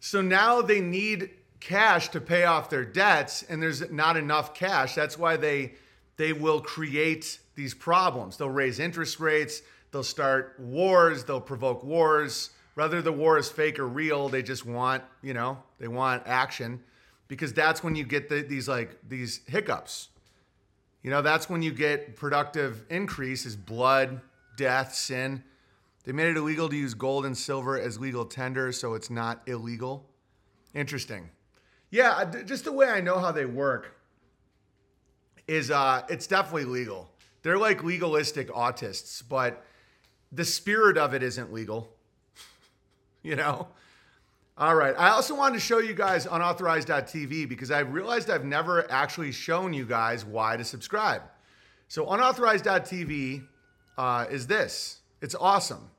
so 0.00 0.20
now 0.20 0.62
they 0.62 0.80
need 0.80 1.30
cash 1.60 2.08
to 2.08 2.20
pay 2.20 2.44
off 2.44 2.70
their 2.70 2.84
debts, 2.84 3.42
and 3.42 3.62
there's 3.62 3.90
not 3.90 4.16
enough 4.16 4.54
cash. 4.54 4.94
That's 4.94 5.18
why 5.18 5.36
they 5.36 5.74
they 6.16 6.32
will 6.34 6.60
create 6.60 7.38
these 7.54 7.72
problems. 7.72 8.36
They'll 8.36 8.50
raise 8.50 8.78
interest 8.78 9.20
rates. 9.20 9.62
They'll 9.92 10.02
start 10.02 10.56
wars. 10.58 11.24
They'll 11.24 11.40
provoke 11.40 11.82
wars. 11.82 12.50
Whether 12.74 13.02
the 13.02 13.12
war 13.12 13.36
is 13.38 13.48
fake 13.48 13.78
or 13.78 13.86
real, 13.86 14.28
they 14.28 14.42
just 14.42 14.64
want 14.64 15.02
you 15.22 15.34
know 15.34 15.58
they 15.78 15.88
want 15.88 16.22
action, 16.26 16.82
because 17.28 17.52
that's 17.52 17.82
when 17.82 17.96
you 17.96 18.04
get 18.04 18.28
the, 18.28 18.42
these 18.42 18.68
like 18.68 18.96
these 19.08 19.40
hiccups. 19.46 20.08
You 21.02 21.10
know 21.10 21.22
that's 21.22 21.50
when 21.50 21.62
you 21.62 21.72
get 21.72 22.16
productive 22.16 22.84
increase 22.90 23.44
is 23.46 23.56
blood, 23.56 24.20
death, 24.56 24.94
sin. 24.94 25.42
They 26.04 26.12
made 26.12 26.28
it 26.28 26.36
illegal 26.36 26.68
to 26.68 26.76
use 26.76 26.94
gold 26.94 27.26
and 27.26 27.36
silver 27.36 27.78
as 27.78 27.98
legal 27.98 28.24
tender, 28.24 28.72
so 28.72 28.94
it's 28.94 29.10
not 29.10 29.42
illegal. 29.46 30.08
Interesting. 30.74 31.28
Yeah, 31.90 32.24
just 32.44 32.64
the 32.64 32.72
way 32.72 32.88
I 32.88 33.00
know 33.00 33.18
how 33.18 33.32
they 33.32 33.44
work 33.44 33.96
is 35.46 35.70
uh, 35.70 36.02
it's 36.08 36.26
definitely 36.26 36.64
legal. 36.64 37.10
They're 37.42 37.58
like 37.58 37.82
legalistic 37.82 38.48
autists, 38.50 39.22
but 39.28 39.64
the 40.32 40.44
spirit 40.44 40.96
of 40.96 41.14
it 41.14 41.22
isn't 41.22 41.52
legal. 41.52 41.94
you 43.22 43.36
know? 43.36 43.68
All 44.56 44.74
right. 44.74 44.94
I 44.98 45.08
also 45.10 45.34
wanted 45.34 45.54
to 45.54 45.60
show 45.60 45.78
you 45.78 45.94
guys 45.94 46.26
unauthorized.tv 46.26 47.48
because 47.48 47.70
I 47.70 47.80
realized 47.80 48.28
I've 48.28 48.44
never 48.44 48.90
actually 48.90 49.32
shown 49.32 49.72
you 49.72 49.86
guys 49.86 50.24
why 50.24 50.56
to 50.56 50.64
subscribe. 50.64 51.22
So, 51.88 52.06
unauthorized.tv 52.06 53.46
uh, 53.96 54.26
is 54.30 54.46
this. 54.46 55.00
It's 55.20 55.34
awesome. 55.34 55.90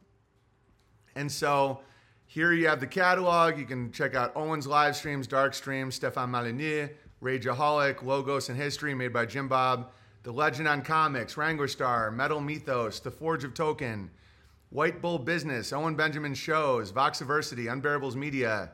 And 1.16 1.32
so 1.32 1.82
here 2.28 2.54
you 2.54 2.68
have 2.68 2.80
the 2.80 2.88
catalog. 2.88 3.58
You 3.58 3.66
can 3.66 3.92
check 3.92 4.16
out 4.16 4.32
Owen's 4.36 4.66
live 4.66 4.96
streams, 4.96 5.28
dark 5.28 5.54
streams, 5.54 5.96
Stefan 5.96 6.30
Molyneux, 6.30 6.88
Rageaholic, 7.22 8.04
Logos 8.04 8.50
and 8.50 8.58
History 8.58 8.94
made 8.94 9.12
by 9.12 9.26
Jim 9.26 9.48
Bob, 9.48 9.92
The 10.24 10.32
Legend 10.32 10.68
on 10.68 10.82
Comics, 10.82 11.36
Wranglerstar, 11.36 12.14
Metal 12.14 12.40
Mythos, 12.40 13.00
The 13.00 13.12
Forge 13.12 13.44
of 13.44 13.54
Tolkien, 13.54 14.10
White 14.72 15.01
Bull 15.01 15.19
Business, 15.19 15.74
Owen 15.74 15.95
Benjamin 15.95 16.34
Shows, 16.34 16.93
Voxiversity, 16.93 17.65
Unbearables 17.65 18.15
Media, 18.15 18.72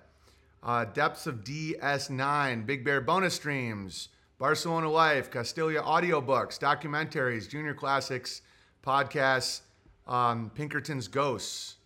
uh, 0.62 0.86
Depths 0.86 1.26
of 1.26 1.44
DS9, 1.44 2.68
Big 2.68 2.86
Bear 2.86 3.02
bonus 3.02 3.34
streams, 3.34 4.10
Barcelona 4.38 4.92
Life, 4.92 5.32
Castalia 5.32 5.84
audiobooks, 5.84 6.60
documentaries, 6.60 7.50
junior 7.50 7.74
classics, 7.74 8.44
podcasts, 8.86 9.62
um, 10.06 10.52
Pinkerton's 10.54 11.08
Ghosts. 11.08 11.78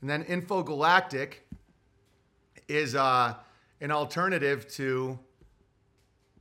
And 0.00 0.08
then 0.08 0.24
Infogalactic 0.24 1.34
is 2.68 2.94
uh, 2.94 3.34
an 3.82 3.90
alternative 3.90 4.66
to. 4.76 5.18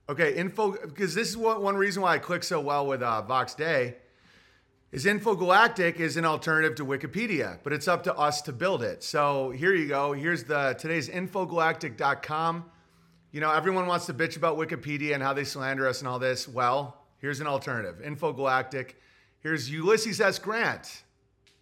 Okay, 0.09 0.33
info 0.35 0.71
because 0.71 1.13
this 1.13 1.27
is 1.27 1.35
what 1.35 1.61
one 1.61 1.75
reason 1.75 2.01
why 2.01 2.13
I 2.13 2.19
click 2.19 2.41
so 2.41 2.61
well 2.61 2.87
with 2.87 3.01
uh, 3.01 3.21
Vox 3.23 3.53
Day 3.53 3.97
is 4.91 5.05
Infogalactic 5.05 5.97
is 5.97 6.15
an 6.15 6.23
alternative 6.25 6.75
to 6.75 6.85
Wikipedia, 6.85 7.59
but 7.63 7.73
it's 7.73 7.87
up 7.87 8.03
to 8.03 8.15
us 8.15 8.41
to 8.43 8.53
build 8.53 8.81
it. 8.81 9.03
So 9.03 9.49
here 9.51 9.75
you 9.75 9.87
go. 9.87 10.13
Here's 10.13 10.45
the 10.45 10.75
today's 10.79 11.09
infogalactic.com. 11.09 12.65
You 13.31 13.41
know, 13.41 13.51
everyone 13.51 13.87
wants 13.87 14.05
to 14.05 14.13
bitch 14.13 14.37
about 14.37 14.57
Wikipedia 14.57 15.13
and 15.13 15.21
how 15.21 15.33
they 15.33 15.43
slander 15.43 15.87
us 15.87 15.99
and 15.99 16.07
all 16.07 16.19
this. 16.19 16.47
Well, 16.47 17.03
here's 17.19 17.41
an 17.41 17.47
alternative. 17.47 18.01
Infogalactic. 18.03 18.93
Here's 19.41 19.69
Ulysses 19.69 20.21
S. 20.21 20.39
Grant. 20.39 21.03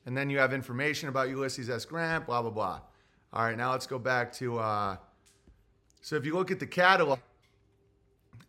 And 0.06 0.16
then 0.16 0.30
you 0.30 0.38
have 0.38 0.54
information 0.54 1.10
about 1.10 1.30
Ulysses 1.30 1.68
S. 1.68 1.84
Grant, 1.84 2.28
blah, 2.28 2.44
blah, 2.44 2.52
blah. 2.52 2.80
All 3.34 3.44
right, 3.44 3.58
now 3.58 3.72
let's 3.72 3.88
go 3.88 3.98
back 3.98 4.32
to. 4.34 4.60
Uh, 4.60 4.98
so 6.02 6.16
if 6.16 6.28
you 6.28 6.36
look 6.36 6.52
at 6.52 6.60
the 6.60 6.68
catalog, 6.68 7.18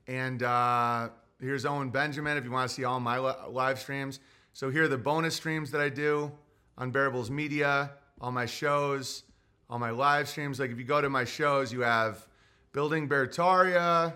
and 0.07 0.43
uh, 0.43 1.09
here's 1.41 1.65
Owen 1.65 1.89
Benjamin 1.89 2.37
if 2.37 2.45
you 2.45 2.51
want 2.51 2.69
to 2.69 2.75
see 2.75 2.85
all 2.85 3.01
my 3.01 3.17
live 3.17 3.79
streams. 3.81 4.21
So 4.57 4.71
here 4.71 4.85
are 4.85 4.89
the 4.89 4.97
bonus 4.97 5.35
streams 5.35 5.71
that 5.73 5.83
I 5.83 5.91
do 5.91 6.33
on 6.79 6.91
Bearables 6.91 7.29
Media, 7.29 7.91
all 8.23 8.33
my 8.33 8.47
shows, 8.47 9.25
all 9.69 9.79
my 9.79 9.91
live 9.91 10.31
streams. 10.31 10.59
Like 10.59 10.71
if 10.71 10.79
you 10.79 10.85
go 10.85 10.99
to 11.03 11.11
my 11.11 11.25
shows, 11.25 11.75
you 11.75 11.83
have 11.83 12.27
Building 12.73 13.07
Beartaria, 13.07 14.15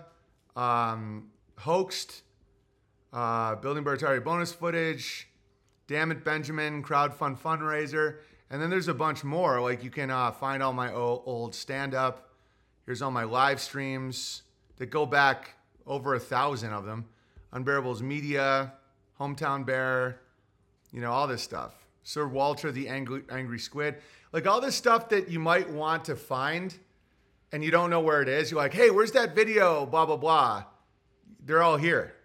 um, 0.55 1.29
Hoaxed, 1.59 2.23
uh, 3.13 3.53
Building 3.57 3.83
Beartaria 3.83 4.23
bonus 4.23 4.51
footage, 4.51 5.29
Damn 5.85 6.09
It 6.09 6.25
Benjamin 6.25 6.81
crowdfund 6.81 7.37
fundraiser. 7.37 8.15
And 8.49 8.59
then 8.59 8.71
there's 8.71 8.87
a 8.87 8.95
bunch 8.95 9.23
more. 9.23 9.61
Like 9.61 9.83
you 9.83 9.91
can 9.91 10.09
uh, 10.09 10.31
find 10.31 10.63
all 10.63 10.73
my 10.73 10.91
old, 10.91 11.21
old 11.27 11.53
stand 11.53 11.93
up. 11.93 12.31
Here's 12.87 13.03
all 13.03 13.11
my 13.11 13.25
live 13.25 13.61
streams 13.61 14.41
that 14.77 14.87
go 14.87 15.05
back 15.05 15.53
over 15.85 16.15
a 16.15 16.19
thousand 16.19 16.73
of 16.73 16.87
them. 16.87 17.05
Unbearables 17.53 18.01
Media, 18.01 18.73
Hometown 19.19 19.67
Bear, 19.67 20.19
you 20.91 21.01
know, 21.01 21.11
all 21.11 21.27
this 21.27 21.41
stuff. 21.41 21.73
Sir 22.03 22.27
Walter 22.27 22.71
the 22.71 22.87
Angry, 22.87 23.23
Angry 23.29 23.59
Squid. 23.59 23.95
Like 24.33 24.47
all 24.47 24.61
this 24.61 24.75
stuff 24.75 25.09
that 25.09 25.29
you 25.29 25.39
might 25.39 25.69
want 25.69 26.05
to 26.05 26.15
find 26.15 26.73
and 27.51 27.63
you 27.63 27.71
don't 27.71 27.89
know 27.89 27.99
where 27.99 28.21
it 28.21 28.29
is. 28.29 28.51
You're 28.51 28.59
like, 28.59 28.73
hey, 28.73 28.89
where's 28.89 29.11
that 29.11 29.35
video? 29.35 29.85
Blah, 29.85 30.05
blah, 30.05 30.17
blah. 30.17 30.63
They're 31.45 31.61
all 31.61 31.77
here. 31.77 32.15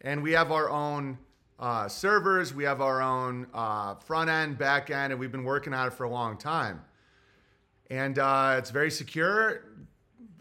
And 0.00 0.22
we 0.22 0.32
have 0.32 0.50
our 0.50 0.70
own 0.70 1.18
uh, 1.58 1.88
servers. 1.88 2.54
We 2.54 2.64
have 2.64 2.80
our 2.80 3.02
own 3.02 3.46
uh, 3.52 3.94
front 3.96 4.30
end, 4.30 4.58
back 4.58 4.90
end, 4.90 5.12
and 5.12 5.20
we've 5.20 5.30
been 5.30 5.44
working 5.44 5.74
on 5.74 5.86
it 5.88 5.92
for 5.92 6.04
a 6.04 6.10
long 6.10 6.36
time. 6.38 6.80
And 7.90 8.18
uh, 8.18 8.56
it's 8.58 8.70
very 8.70 8.90
secure, 8.90 9.62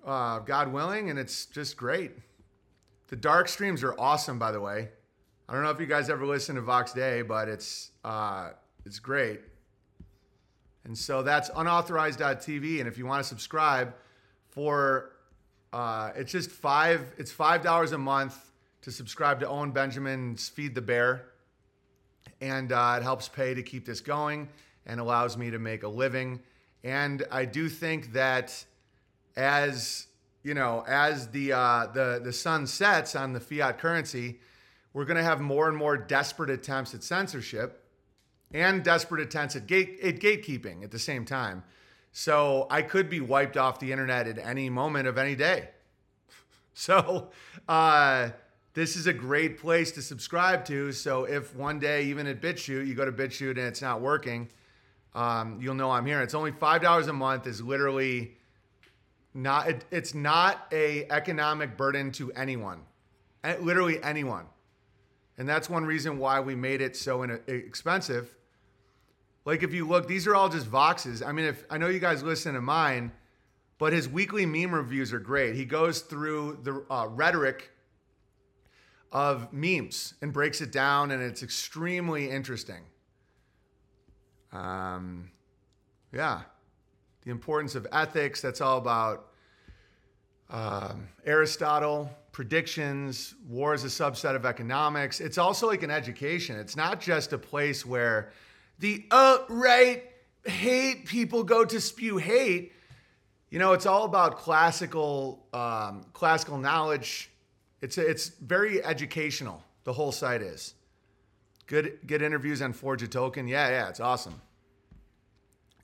uh, 0.05 0.39
God 0.39 0.71
willing, 0.71 1.09
and 1.09 1.19
it's 1.19 1.45
just 1.45 1.75
great. 1.75 2.11
The 3.09 3.15
dark 3.17 3.49
streams 3.49 3.83
are 3.83 3.93
awesome, 3.99 4.39
by 4.39 4.51
the 4.51 4.61
way. 4.61 4.89
I 5.51 5.53
don't 5.55 5.63
know 5.63 5.69
if 5.71 5.81
you 5.81 5.85
guys 5.85 6.09
ever 6.09 6.25
listen 6.25 6.55
to 6.55 6.61
Vox 6.61 6.93
Day, 6.93 7.23
but 7.23 7.49
it's 7.49 7.91
uh, 8.05 8.51
it's 8.85 8.99
great. 8.99 9.41
And 10.85 10.97
so 10.97 11.23
that's 11.23 11.49
unauthorized.tv. 11.49 12.79
And 12.79 12.87
if 12.87 12.97
you 12.97 13.05
want 13.05 13.21
to 13.21 13.27
subscribe 13.27 13.93
for 14.47 15.11
uh, 15.73 16.11
it's 16.15 16.31
just 16.31 16.51
five, 16.51 17.13
it's 17.17 17.33
five 17.33 17.63
dollars 17.63 17.91
a 17.91 17.97
month 17.97 18.53
to 18.83 18.93
subscribe 18.93 19.41
to 19.41 19.49
Owen 19.49 19.71
Benjamin's 19.71 20.47
Feed 20.47 20.73
the 20.73 20.81
Bear. 20.81 21.25
And 22.39 22.71
uh, 22.71 22.95
it 23.01 23.03
helps 23.03 23.27
pay 23.27 23.53
to 23.53 23.61
keep 23.61 23.85
this 23.85 23.99
going 23.99 24.47
and 24.85 25.01
allows 25.01 25.35
me 25.35 25.51
to 25.51 25.59
make 25.59 25.83
a 25.83 25.89
living. 25.89 26.39
And 26.85 27.25
I 27.29 27.43
do 27.43 27.67
think 27.67 28.13
that 28.13 28.63
as 29.35 30.07
you 30.43 30.53
know, 30.53 30.85
as 30.87 31.27
the 31.27 31.51
uh, 31.51 31.87
the 31.87 32.21
the 32.23 32.31
sun 32.31 32.67
sets 32.67 33.17
on 33.17 33.33
the 33.33 33.41
fiat 33.41 33.79
currency, 33.79 34.39
we're 34.93 35.05
going 35.05 35.17
to 35.17 35.23
have 35.23 35.39
more 35.39 35.67
and 35.67 35.77
more 35.77 35.97
desperate 35.97 36.49
attempts 36.49 36.93
at 36.93 37.03
censorship 37.03 37.85
and 38.53 38.83
desperate 38.83 39.21
attempts 39.21 39.55
at 39.55 39.67
gate 39.67 39.99
at 40.03 40.19
gatekeeping 40.19 40.83
at 40.83 40.91
the 40.91 40.99
same 40.99 41.25
time. 41.25 41.63
So 42.11 42.67
I 42.69 42.81
could 42.81 43.09
be 43.09 43.21
wiped 43.21 43.55
off 43.55 43.79
the 43.79 43.91
internet 43.91 44.27
at 44.27 44.37
any 44.37 44.69
moment 44.69 45.07
of 45.07 45.17
any 45.17 45.35
day. 45.35 45.69
So 46.73 47.31
uh, 47.67 48.29
this 48.73 48.95
is 48.95 49.05
a 49.05 49.11
great 49.13 49.59
place 49.59 49.91
to 49.91 50.01
subscribe 50.01 50.63
to. 50.65 50.93
So 50.93 51.25
if 51.25 51.53
one 51.53 51.79
day, 51.79 52.05
even 52.05 52.27
at 52.27 52.41
BitChute, 52.41 52.87
you 52.87 52.95
go 52.95 53.03
to 53.03 53.11
BitChute 53.11 53.51
and 53.51 53.59
it's 53.59 53.81
not 53.81 53.99
working, 53.99 54.47
um, 55.13 55.59
you'll 55.61 55.75
know 55.75 55.91
I'm 55.91 56.05
here. 56.05 56.21
It's 56.21 56.33
only 56.33 56.51
five 56.51 56.81
dollars 56.81 57.07
a 57.07 57.13
month. 57.13 57.45
Is 57.45 57.61
literally 57.61 58.37
not. 59.33 59.67
It, 59.69 59.85
it's 59.91 60.15
not 60.15 60.67
a 60.71 61.05
economic 61.09 61.75
burden 61.75 62.11
to 62.13 62.31
anyone, 62.31 62.81
literally 63.59 64.01
anyone, 64.01 64.45
and 65.38 65.47
that's 65.47 65.69
one 65.69 65.86
reason 65.86 66.17
why 66.17 66.39
we 66.39 66.55
made 66.55 66.82
it 66.82 66.95
so 66.95 67.23
expensive. 67.23 68.36
Like 69.45 69.63
if 69.63 69.73
you 69.73 69.88
look, 69.88 70.07
these 70.07 70.27
are 70.27 70.36
all 70.36 70.49
just 70.49 70.69
voxes. 70.69 71.25
I 71.25 71.32
mean, 71.32 71.45
if 71.45 71.63
I 71.69 71.77
know 71.77 71.88
you 71.88 71.99
guys 71.99 72.21
listen 72.21 72.53
to 72.53 72.61
mine, 72.61 73.11
but 73.79 73.93
his 73.93 74.07
weekly 74.07 74.45
meme 74.45 74.73
reviews 74.75 75.11
are 75.11 75.19
great. 75.19 75.55
He 75.55 75.65
goes 75.65 76.01
through 76.01 76.59
the 76.61 76.86
uh, 76.93 77.07
rhetoric 77.07 77.71
of 79.11 79.51
memes 79.51 80.13
and 80.21 80.32
breaks 80.32 80.61
it 80.61 80.71
down, 80.71 81.11
and 81.11 81.21
it's 81.21 81.41
extremely 81.43 82.29
interesting. 82.29 82.84
Um, 84.51 85.32
yeah, 86.13 86.41
the 87.23 87.32
importance 87.32 87.75
of 87.75 87.88
ethics. 87.91 88.41
That's 88.41 88.61
all 88.61 88.77
about 88.77 89.27
um, 90.49 91.07
Aristotle, 91.25 92.11
predictions, 92.32 93.36
war 93.47 93.73
is 93.73 93.84
a 93.84 93.88
subset 93.88 94.36
of 94.36 94.45
economics. 94.45 95.19
It's 95.19 95.38
also 95.38 95.67
like 95.67 95.84
an 95.84 95.91
education. 95.91 96.57
It's 96.57 96.75
not 96.75 97.01
just 97.01 97.34
a 97.34 97.38
place 97.38 97.86
where 97.86 98.32
the 98.79 99.05
alt-right 99.11 100.05
hate 100.45 101.05
people 101.05 101.43
go 101.43 101.65
to 101.65 101.79
spew 101.82 102.17
hate. 102.17 102.73
You 103.49 103.59
know, 103.59 103.73
it's 103.73 103.86
all 103.86 104.05
about 104.05 104.38
classical 104.38 105.45
um, 105.53 106.05
classical 106.13 106.57
knowledge. 106.57 107.29
It's 107.82 107.97
it's 107.97 108.29
very 108.29 108.84
educational. 108.84 109.61
The 109.84 109.93
whole 109.93 110.11
site 110.11 110.41
is 110.41 110.73
good. 111.67 111.99
Good 112.07 112.21
interviews 112.21 112.61
on 112.61 112.71
Forge 112.73 113.03
a 113.03 113.07
Tolkien. 113.07 113.49
Yeah, 113.49 113.69
yeah, 113.69 113.89
it's 113.89 113.99
awesome. 113.99 114.41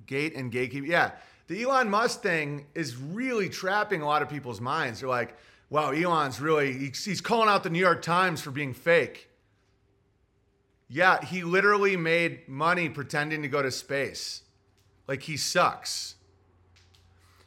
Gate 0.06 0.34
and 0.36 0.52
gatekeep. 0.52 0.88
Yeah, 0.88 1.12
the 1.48 1.62
Elon 1.64 1.89
Musk 1.89 2.22
thing 2.22 2.68
is 2.74 2.95
really 2.95 3.50
trapping 3.50 4.02
a 4.02 4.06
lot 4.06 4.22
of 4.22 4.30
people's 4.30 4.62
minds. 4.62 5.02
They're 5.02 5.10
like, 5.10 5.36
"Wow, 5.70 5.91
Elon's 5.91 6.39
really 6.39 6.74
he's, 6.74 7.22
calling 7.22 7.49
out 7.49 7.63
the 7.63 7.70
New 7.70 7.80
York 7.80 8.01
Times 8.01 8.41
for 8.41 8.51
being 8.51 8.74
fake." 8.74 9.30
Yeah, 10.89 11.24
he 11.24 11.43
literally 11.43 11.97
made 11.97 12.47
money 12.47 12.88
pretending 12.88 13.41
to 13.41 13.47
go 13.47 13.61
to 13.61 13.72
space. 13.72 14.43
Like 15.07 15.24
he 15.24 15.36
sucks. 15.38 16.15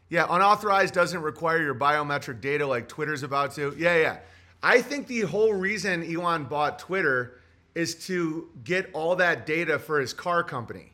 Yeah, 0.08 0.26
unauthorized 0.28 0.92
doesn't 0.92 1.22
require 1.22 1.62
your 1.62 1.74
biometric 1.74 2.40
data 2.40 2.66
like 2.66 2.88
Twitter's 2.88 3.22
about 3.22 3.54
to. 3.54 3.74
Yeah, 3.78 3.96
yeah. 3.96 4.18
I 4.62 4.82
think 4.82 5.06
the 5.06 5.20
whole 5.20 5.54
reason 5.54 6.02
Elon 6.02 6.44
bought 6.44 6.78
Twitter 6.78 7.40
is 7.74 7.94
to 8.06 8.48
get 8.64 8.90
all 8.92 9.16
that 9.16 9.46
data 9.46 9.78
for 9.78 10.00
his 10.00 10.12
car 10.12 10.42
company. 10.42 10.92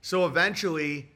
So 0.00 0.26
eventually, 0.26 1.10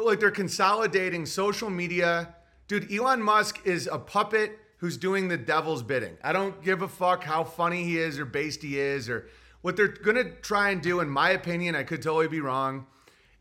like 0.00 0.20
they're 0.20 0.30
consolidating 0.30 1.26
social 1.26 1.68
media. 1.68 2.35
Dude, 2.68 2.92
Elon 2.92 3.22
Musk 3.22 3.60
is 3.64 3.88
a 3.90 3.98
puppet 3.98 4.58
who's 4.78 4.96
doing 4.96 5.28
the 5.28 5.36
devil's 5.36 5.82
bidding. 5.82 6.16
I 6.22 6.32
don't 6.32 6.62
give 6.62 6.82
a 6.82 6.88
fuck 6.88 7.22
how 7.22 7.44
funny 7.44 7.84
he 7.84 7.98
is 7.98 8.18
or 8.18 8.24
based 8.24 8.62
he 8.62 8.78
is 8.78 9.08
or 9.08 9.28
what 9.62 9.76
they're 9.76 9.88
going 9.88 10.16
to 10.16 10.30
try 10.42 10.70
and 10.70 10.82
do, 10.82 11.00
in 11.00 11.08
my 11.08 11.30
opinion, 11.30 11.74
I 11.74 11.82
could 11.82 12.02
totally 12.02 12.28
be 12.28 12.40
wrong, 12.40 12.86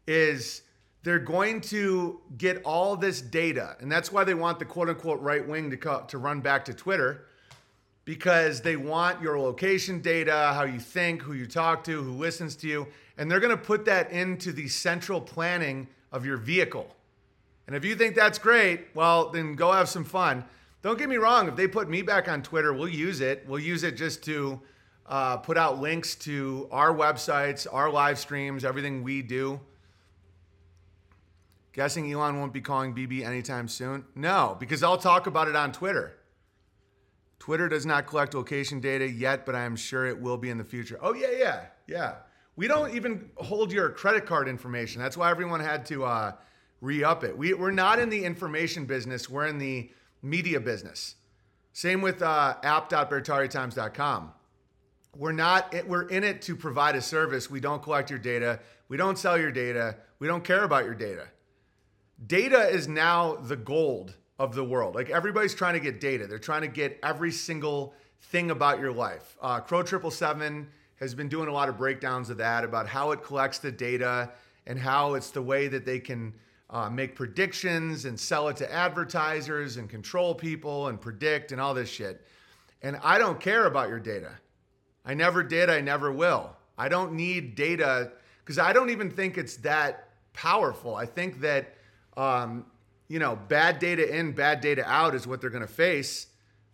is 0.08 0.62
they're 1.04 1.20
going 1.20 1.62
to 1.62 2.22
get 2.38 2.62
all 2.64 2.96
this 2.96 3.22
data. 3.22 3.76
And 3.80 3.92
that's 3.92 4.12
why 4.12 4.24
they 4.24 4.34
want 4.34 4.60
the 4.60 4.66
quote 4.66 4.90
unquote 4.90 5.20
right 5.22 5.46
wing 5.46 5.70
to, 5.72 5.78
co- 5.78 6.06
to 6.08 6.18
run 6.18 6.42
back 6.42 6.66
to 6.66 6.74
Twitter 6.74 7.26
because 8.06 8.62
they 8.62 8.76
want 8.76 9.22
your 9.22 9.40
location 9.40 10.02
data, 10.02 10.52
how 10.54 10.64
you 10.64 10.80
think, 10.80 11.22
who 11.22 11.34
you 11.34 11.48
talk 11.48 11.84
to, 11.84 12.04
who 12.04 12.12
listens 12.12 12.56
to 12.58 12.68
you. 12.68 12.88
And 13.18 13.30
they're 13.30 13.40
going 13.40 13.56
to 13.56 13.64
put 13.64 13.86
that 13.86 14.12
into 14.12 14.52
the 14.52 14.68
central 14.68 15.20
planning 15.20 15.88
of 16.12 16.26
your 16.26 16.38
vehicle. 16.38 16.95
And 17.68 17.76
if 17.76 17.84
you 17.84 17.96
think 17.96 18.16
that's 18.16 18.38
great, 18.38 18.88
well, 18.94 19.30
then 19.30 19.56
go 19.56 19.72
have 19.72 19.90
some 19.90 20.04
fun. 20.04 20.46
Don't 20.82 21.00
get 21.00 21.10
me 21.10 21.18
wrong, 21.18 21.48
if 21.48 21.56
they 21.56 21.68
put 21.68 21.90
me 21.90 22.04
back 22.04 22.28
on 22.28 22.44
Twitter, 22.44 22.72
we'll 22.72 22.88
use 22.88 23.20
it. 23.20 23.44
We'll 23.48 23.60
use 23.60 23.84
it 23.84 23.98
just 23.98 24.24
to 24.26 24.62
uh, 25.08 25.38
put 25.38 25.58
out 25.58 25.80
links 25.80 26.14
to 26.16 26.68
our 26.72 26.94
websites, 26.94 27.66
our 27.72 27.90
live 27.90 28.20
streams, 28.20 28.64
everything 28.64 29.02
we 29.04 29.24
do. 29.24 29.60
Guessing 31.74 32.12
Elon 32.12 32.40
won't 32.40 32.54
be 32.54 32.62
calling 32.62 32.94
BB 32.94 33.26
anytime 33.26 33.68
soon? 33.68 34.06
No, 34.16 34.56
because 34.60 34.84
I'll 34.84 34.98
talk 34.98 35.28
about 35.28 35.48
it 35.48 35.56
on 35.56 35.72
Twitter. 35.72 36.16
Twitter 37.40 37.68
does 37.68 37.86
not 37.86 38.08
collect 38.08 38.34
location 38.34 38.80
data 38.80 39.10
yet, 39.10 39.46
but 39.46 39.56
I 39.56 39.66
am 39.66 39.76
sure 39.76 40.06
it 40.06 40.22
will 40.22 40.38
be 40.38 40.50
in 40.50 40.58
the 40.58 40.64
future. 40.64 40.98
Oh, 41.02 41.14
yeah, 41.14 41.32
yeah, 41.38 41.66
yeah. 41.86 42.14
We 42.56 42.68
don't 42.68 42.96
even 42.96 43.30
hold 43.36 43.74
your 43.74 43.90
credit 43.90 44.26
card 44.26 44.48
information. 44.48 45.02
That's 45.02 45.18
why 45.18 45.30
everyone 45.30 45.60
had 45.60 45.86
to 45.88 46.06
uh, 46.06 46.32
re 46.82 47.04
up 47.04 47.24
it. 47.24 47.38
We, 47.38 47.54
we're 47.54 47.72
not 47.72 48.00
in 48.00 48.10
the 48.10 48.24
information 48.24 48.86
business, 48.86 49.30
we're 49.30 49.48
in 49.48 49.58
the 49.58 49.90
media 50.22 50.60
business. 50.60 51.16
Same 51.74 52.02
with 52.02 52.22
uh, 52.22 52.56
app.beartariatimes.com. 52.64 54.32
We're 55.18 55.32
not, 55.32 55.74
we're 55.88 56.08
in 56.08 56.24
it 56.24 56.42
to 56.44 56.56
provide 56.56 56.96
a 56.96 57.02
service. 57.02 57.50
We 57.50 57.60
don't 57.60 57.82
collect 57.82 58.10
your 58.10 58.20
data. 58.20 58.60
We 58.88 58.98
don't 58.98 59.18
sell 59.18 59.38
your 59.38 59.52
data. 59.52 59.98
We 60.20 60.28
don't 60.28 60.44
care 60.44 60.64
about 60.64 60.86
your 60.86 60.94
data. 60.94 61.28
Data 62.26 62.68
is 62.70 62.88
now 62.88 63.36
the 63.36 63.56
gold 63.56 64.16
of 64.40 64.56
the 64.56 64.64
world. 64.64 64.96
Like 64.96 65.10
everybody's 65.10 65.56
trying 65.56 65.74
to 65.74 65.80
get 65.80 66.00
data. 66.00 66.28
They're 66.28 66.40
trying 66.40 66.62
to 66.62 66.68
get 66.68 67.00
every 67.04 67.32
single 67.32 67.94
thing 68.22 68.52
about 68.52 68.80
your 68.80 68.92
life. 68.92 69.38
Uh, 69.42 69.60
Crow 69.60 69.84
Triple 69.84 70.12
Seven 70.12 70.68
has 70.98 71.14
been 71.14 71.28
doing 71.28 71.48
a 71.48 71.54
lot 71.54 71.70
of 71.70 71.78
breakdowns 71.78 72.30
of 72.30 72.38
that 72.38 72.64
about 72.64 72.88
how 72.88 73.12
it 73.12 73.24
collects 73.24 73.60
the 73.60 73.72
data 73.72 74.32
and 74.66 74.80
how 74.80 75.14
it's 75.14 75.30
the 75.30 75.42
way 75.42 75.68
that 75.68 75.86
they 75.86 76.00
can 76.00 76.34
uh, 76.76 76.90
make 76.90 77.16
predictions 77.16 78.04
and 78.04 78.20
sell 78.20 78.50
it 78.50 78.58
to 78.58 78.70
advertisers 78.70 79.78
and 79.78 79.90
control 79.90 80.36
people 80.36 80.90
and 80.90 81.00
predict 81.00 81.54
and 81.54 81.62
all 81.62 81.74
this 81.74 81.88
shit. 81.88 82.28
And 82.82 83.00
I 83.02 83.18
don't 83.18 83.40
care 83.40 83.66
about 83.66 83.88
your 83.88 84.02
data. 84.02 84.32
I 85.06 85.14
never 85.14 85.42
did. 85.42 85.70
I 85.70 85.80
never 85.80 86.12
will. 86.12 86.54
I 86.78 86.90
don't 86.90 87.14
need 87.14 87.56
data 87.56 88.12
because 88.44 88.60
I 88.60 88.74
don't 88.74 88.90
even 88.90 89.10
think 89.10 89.38
it's 89.38 89.56
that 89.58 90.10
powerful. 90.34 90.96
I 90.96 91.06
think 91.06 91.40
that, 91.40 91.76
um, 92.18 92.66
you 93.08 93.20
know, 93.20 93.38
bad 93.38 93.80
data 93.80 94.14
in, 94.14 94.34
bad 94.34 94.60
data 94.60 94.84
out 94.86 95.16
is 95.16 95.26
what 95.26 95.40
they're 95.40 95.50
going 95.50 95.66
to 95.66 95.74
face 95.74 96.28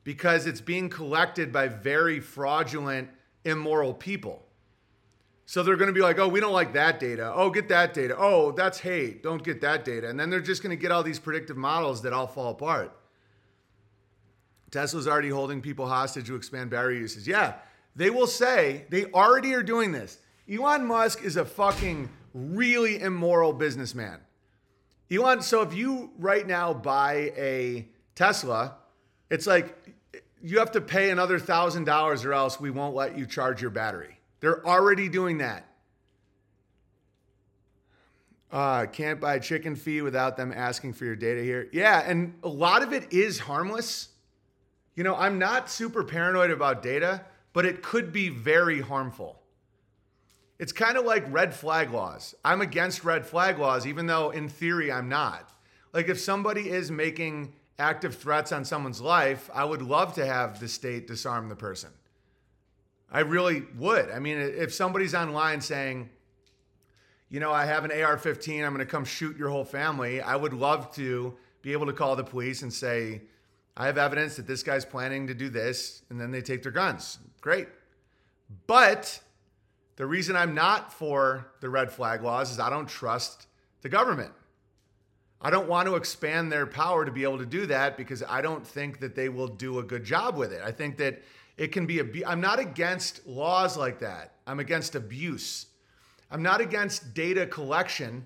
because 0.04 0.48
it's 0.48 0.62
being 0.62 0.90
collected 0.90 1.54
by 1.54 1.68
very 1.68 2.20
fraudulent, 2.20 3.08
immoral 3.46 3.94
people. 3.94 4.48
So 5.52 5.64
they're 5.64 5.76
going 5.76 5.90
to 5.90 5.94
be 5.94 6.00
like, 6.00 6.18
oh, 6.18 6.30
we 6.30 6.40
don't 6.40 6.54
like 6.54 6.72
that 6.76 6.98
data. 6.98 7.30
Oh, 7.36 7.50
get 7.50 7.68
that 7.68 7.94
data. 7.94 8.16
Oh, 8.18 8.54
that's 8.54 8.80
hate. 8.80 9.22
Don't 9.22 9.44
get 9.44 9.60
that 9.60 9.84
data. 9.84 10.08
And 10.08 10.18
then 10.18 10.30
they're 10.30 10.40
just 10.40 10.64
going 10.64 10.74
to 10.74 10.82
get 10.82 10.94
all 10.94 11.04
these 11.04 11.20
predictive 11.20 11.58
models 11.58 12.04
that 12.04 12.14
all 12.14 12.26
fall 12.26 12.52
apart. 12.52 12.98
Tesla's 14.72 15.10
already 15.10 15.28
holding 15.28 15.60
people 15.60 15.88
hostage 15.88 16.28
to 16.28 16.38
expand 16.38 16.70
battery 16.70 17.00
uses. 17.00 17.28
Yeah, 17.28 17.56
they 17.98 18.10
will 18.10 18.28
say 18.28 18.86
they 18.92 19.08
already 19.08 19.54
are 19.54 19.62
doing 19.62 19.92
this. 19.92 20.20
Elon 20.50 20.86
Musk 20.86 21.22
is 21.22 21.36
a 21.36 21.44
fucking 21.44 22.08
really 22.34 23.02
immoral 23.02 23.52
businessman. 23.52 24.22
Elon, 25.12 25.42
so 25.42 25.64
if 25.64 25.74
you 25.74 26.12
right 26.18 26.48
now 26.48 26.74
buy 26.74 27.34
a 27.36 27.90
Tesla, 28.16 28.76
it's 29.30 29.48
like 29.48 29.78
you 30.42 30.60
have 30.60 30.72
to 30.72 30.80
pay 30.80 31.10
another 31.10 31.40
thousand 31.40 31.84
dollars 31.84 32.24
or 32.24 32.32
else 32.32 32.58
we 32.58 32.70
won't 32.70 32.96
let 32.96 33.18
you 33.18 33.26
charge 33.26 33.62
your 33.62 33.72
battery. 33.72 34.18
They're 34.42 34.66
already 34.66 35.08
doing 35.08 35.38
that. 35.38 35.66
Uh, 38.52 38.86
can't 38.86 39.22
buy 39.22 39.40
chicken 39.40 39.78
feed 39.78 40.02
without 40.02 40.36
them 40.36 40.52
asking 40.54 40.94
for 40.94 41.06
your 41.06 41.16
data 41.16 41.42
here. 41.42 41.70
Yeah, 41.72 42.04
and 42.06 42.34
a 42.44 42.50
lot 42.50 42.84
of 42.84 42.92
it 42.92 43.14
is 43.14 43.40
harmless. 43.40 44.10
You 44.94 45.06
know, 45.06 45.16
I'm 45.16 45.40
not 45.40 45.70
super 45.70 46.04
paranoid 46.04 46.52
about 46.52 46.84
data, 46.84 47.24
but 47.54 47.66
it 47.66 47.82
could 47.82 48.12
be 48.12 48.28
very 48.28 48.82
harmful. 48.82 49.42
It's 50.60 50.74
kind 50.74 50.98
of 50.98 51.06
like 51.06 51.24
red 51.32 51.54
flag 51.54 51.92
laws. 51.92 52.36
I'm 52.44 52.62
against 52.62 53.06
red 53.06 53.26
flag 53.26 53.58
laws, 53.58 53.88
even 53.88 54.06
though 54.06 54.32
in 54.32 54.50
theory 54.50 54.92
I'm 54.92 55.08
not. 55.08 55.50
Like 55.94 56.10
if 56.10 56.20
somebody 56.20 56.70
is 56.70 56.92
making 56.92 57.54
active 57.80 58.16
threats 58.16 58.52
on 58.52 58.66
someone's 58.66 59.02
life, 59.02 59.50
I 59.54 59.64
would 59.64 59.82
love 59.82 60.14
to 60.16 60.26
have 60.26 60.60
the 60.60 60.68
state 60.68 61.08
disarm 61.08 61.48
the 61.48 61.56
person. 61.56 61.90
I 63.12 63.20
really 63.20 63.64
would. 63.78 64.10
I 64.10 64.20
mean, 64.20 64.38
if 64.38 64.74
somebody's 64.74 65.14
online 65.14 65.60
saying, 65.60 66.10
you 67.30 67.40
know, 67.40 67.52
I 67.52 67.66
have 67.66 67.84
an 67.84 67.92
AR 67.92 68.18
15, 68.18 68.64
I'm 68.64 68.74
going 68.74 68.86
to 68.86 68.90
come 68.90 69.04
shoot 69.04 69.38
your 69.38 69.50
whole 69.50 69.66
family, 69.66 70.22
I 70.22 70.36
would 70.36 70.54
love 70.54 70.94
to 70.96 71.36
be 71.62 71.74
able 71.74 71.86
to 71.88 71.94
call 71.94 72.16
the 72.16 72.24
police 72.24 72.62
and 72.62 72.72
say, 72.74 73.22
I 73.76 73.86
have 73.86 73.98
evidence 73.98 74.36
that 74.36 74.48
this 74.48 74.64
guy's 74.64 74.86
planning 74.86 75.28
to 75.28 75.34
do 75.34 75.50
this, 75.50 76.04
and 76.10 76.20
then 76.20 76.32
they 76.32 76.42
take 76.42 76.64
their 76.64 76.72
guns. 76.72 77.20
Great. 77.40 77.68
But 78.68 79.20
the 79.96 80.06
reason 80.06 80.36
I'm 80.36 80.54
not 80.54 80.94
for 80.94 81.48
the 81.62 81.70
red 81.70 81.92
flag 81.92 82.24
laws 82.24 82.52
is 82.52 82.60
I 82.60 82.70
don't 82.70 82.88
trust 82.88 83.48
the 83.82 83.90
government. 83.90 84.32
I 85.42 85.50
don't 85.50 85.68
want 85.68 85.88
to 85.88 85.96
expand 85.96 86.52
their 86.52 86.68
power 86.68 87.04
to 87.04 87.12
be 87.12 87.24
able 87.24 87.40
to 87.40 87.46
do 87.46 87.66
that 87.68 87.98
because 87.98 88.24
I 88.28 88.42
don't 88.42 88.66
think 88.66 89.00
that 89.00 89.16
they 89.16 89.30
will 89.30 89.48
do 89.48 89.80
a 89.80 89.84
good 89.84 90.04
job 90.04 90.38
with 90.38 90.52
it. 90.52 90.62
I 90.64 90.72
think 90.72 90.98
that 90.98 91.24
it 91.58 91.72
can 91.72 91.86
be 91.86 92.00
a. 92.00 92.06
I'm 92.28 92.42
not 92.42 92.60
against 92.60 93.26
laws 93.28 93.78
like 93.78 94.00
that. 94.00 94.34
I'm 94.48 94.60
against 94.60 94.96
abuse. 94.96 95.68
I'm 96.30 96.44
not 96.44 96.62
against 96.62 97.14
data 97.14 97.46
collection 97.46 98.26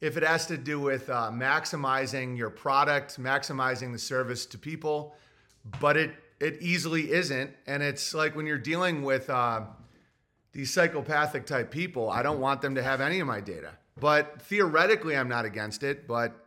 if 0.00 0.16
it 0.16 0.22
has 0.22 0.46
to 0.46 0.56
do 0.56 0.80
with 0.80 1.10
uh, 1.10 1.30
maximizing 1.32 2.36
your 2.36 2.50
product, 2.50 3.20
maximizing 3.20 3.92
the 3.92 3.98
service 3.98 4.46
to 4.46 4.58
people, 4.58 5.14
but 5.80 5.96
it 5.96 6.14
it 6.38 6.58
easily 6.60 7.12
isn't. 7.12 7.50
And 7.66 7.82
it's 7.82 8.14
like 8.14 8.34
when 8.34 8.46
you're 8.46 8.58
dealing 8.58 9.02
with 9.02 9.28
uh, 9.28 9.62
these 10.52 10.72
psychopathic 10.72 11.44
type 11.46 11.70
people, 11.70 12.08
I 12.08 12.22
don't 12.22 12.40
want 12.40 12.62
them 12.62 12.74
to 12.76 12.82
have 12.82 13.00
any 13.00 13.20
of 13.20 13.26
my 13.26 13.40
data. 13.40 13.72
But 13.98 14.40
theoretically, 14.42 15.16
I'm 15.16 15.28
not 15.28 15.44
against 15.44 15.82
it. 15.82 16.08
But 16.08 16.46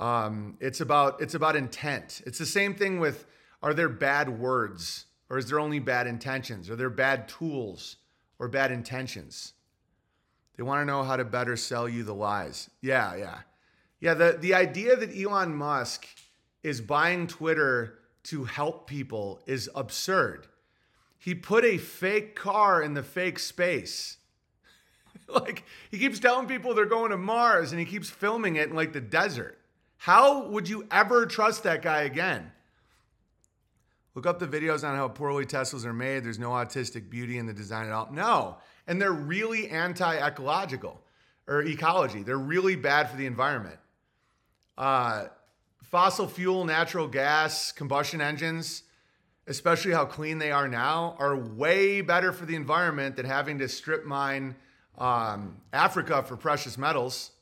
um, 0.00 0.56
it's 0.60 0.80
about 0.80 1.20
it's 1.20 1.34
about 1.34 1.56
intent. 1.56 2.22
It's 2.26 2.38
the 2.38 2.46
same 2.46 2.74
thing 2.74 3.00
with 3.00 3.26
are 3.62 3.74
there 3.74 3.88
bad 3.88 4.28
words 4.40 5.06
or 5.32 5.38
is 5.38 5.48
there 5.48 5.58
only 5.58 5.78
bad 5.78 6.06
intentions? 6.06 6.68
Are 6.68 6.76
there 6.76 6.90
bad 6.90 7.26
tools 7.26 7.96
or 8.38 8.48
bad 8.48 8.70
intentions? 8.70 9.54
They 10.58 10.62
want 10.62 10.82
to 10.82 10.84
know 10.84 11.04
how 11.04 11.16
to 11.16 11.24
better 11.24 11.56
sell 11.56 11.88
you 11.88 12.02
the 12.02 12.14
lies. 12.14 12.68
Yeah, 12.82 13.16
yeah. 13.16 13.38
Yeah, 13.98 14.12
the, 14.12 14.36
the 14.38 14.52
idea 14.52 14.94
that 14.94 15.16
Elon 15.18 15.54
Musk 15.54 16.06
is 16.62 16.82
buying 16.82 17.26
Twitter 17.26 17.94
to 18.24 18.44
help 18.44 18.86
people 18.86 19.40
is 19.46 19.70
absurd. 19.74 20.48
He 21.16 21.34
put 21.34 21.64
a 21.64 21.78
fake 21.78 22.36
car 22.36 22.82
in 22.82 22.92
the 22.92 23.02
fake 23.02 23.38
space. 23.38 24.18
like 25.28 25.64
he 25.90 25.98
keeps 25.98 26.18
telling 26.18 26.46
people 26.46 26.74
they're 26.74 26.84
going 26.84 27.10
to 27.10 27.16
Mars 27.16 27.70
and 27.72 27.80
he 27.80 27.86
keeps 27.86 28.10
filming 28.10 28.56
it 28.56 28.68
in 28.68 28.76
like 28.76 28.92
the 28.92 29.00
desert. 29.00 29.58
How 29.96 30.48
would 30.48 30.68
you 30.68 30.86
ever 30.90 31.24
trust 31.24 31.62
that 31.62 31.80
guy 31.80 32.02
again? 32.02 32.52
Look 34.14 34.26
up 34.26 34.38
the 34.38 34.46
videos 34.46 34.86
on 34.86 34.96
how 34.96 35.08
poorly 35.08 35.46
Teslas 35.46 35.86
are 35.86 35.92
made. 35.92 36.24
There's 36.24 36.38
no 36.38 36.50
autistic 36.50 37.08
beauty 37.08 37.38
in 37.38 37.46
the 37.46 37.52
design 37.52 37.86
at 37.86 37.92
all. 37.92 38.08
No. 38.12 38.58
And 38.86 39.00
they're 39.00 39.12
really 39.12 39.68
anti 39.68 40.16
ecological 40.16 41.00
or 41.48 41.62
ecology. 41.62 42.22
They're 42.22 42.36
really 42.36 42.76
bad 42.76 43.08
for 43.08 43.16
the 43.16 43.26
environment. 43.26 43.78
Uh, 44.76 45.26
fossil 45.82 46.26
fuel, 46.26 46.64
natural 46.64 47.08
gas, 47.08 47.72
combustion 47.72 48.20
engines, 48.20 48.82
especially 49.46 49.92
how 49.92 50.04
clean 50.04 50.38
they 50.38 50.50
are 50.50 50.68
now, 50.68 51.16
are 51.18 51.36
way 51.36 52.00
better 52.00 52.32
for 52.32 52.44
the 52.44 52.54
environment 52.54 53.16
than 53.16 53.26
having 53.26 53.58
to 53.58 53.68
strip 53.68 54.04
mine 54.04 54.54
um, 54.98 55.56
Africa 55.72 56.22
for 56.22 56.36
precious 56.36 56.76
metals. 56.76 57.32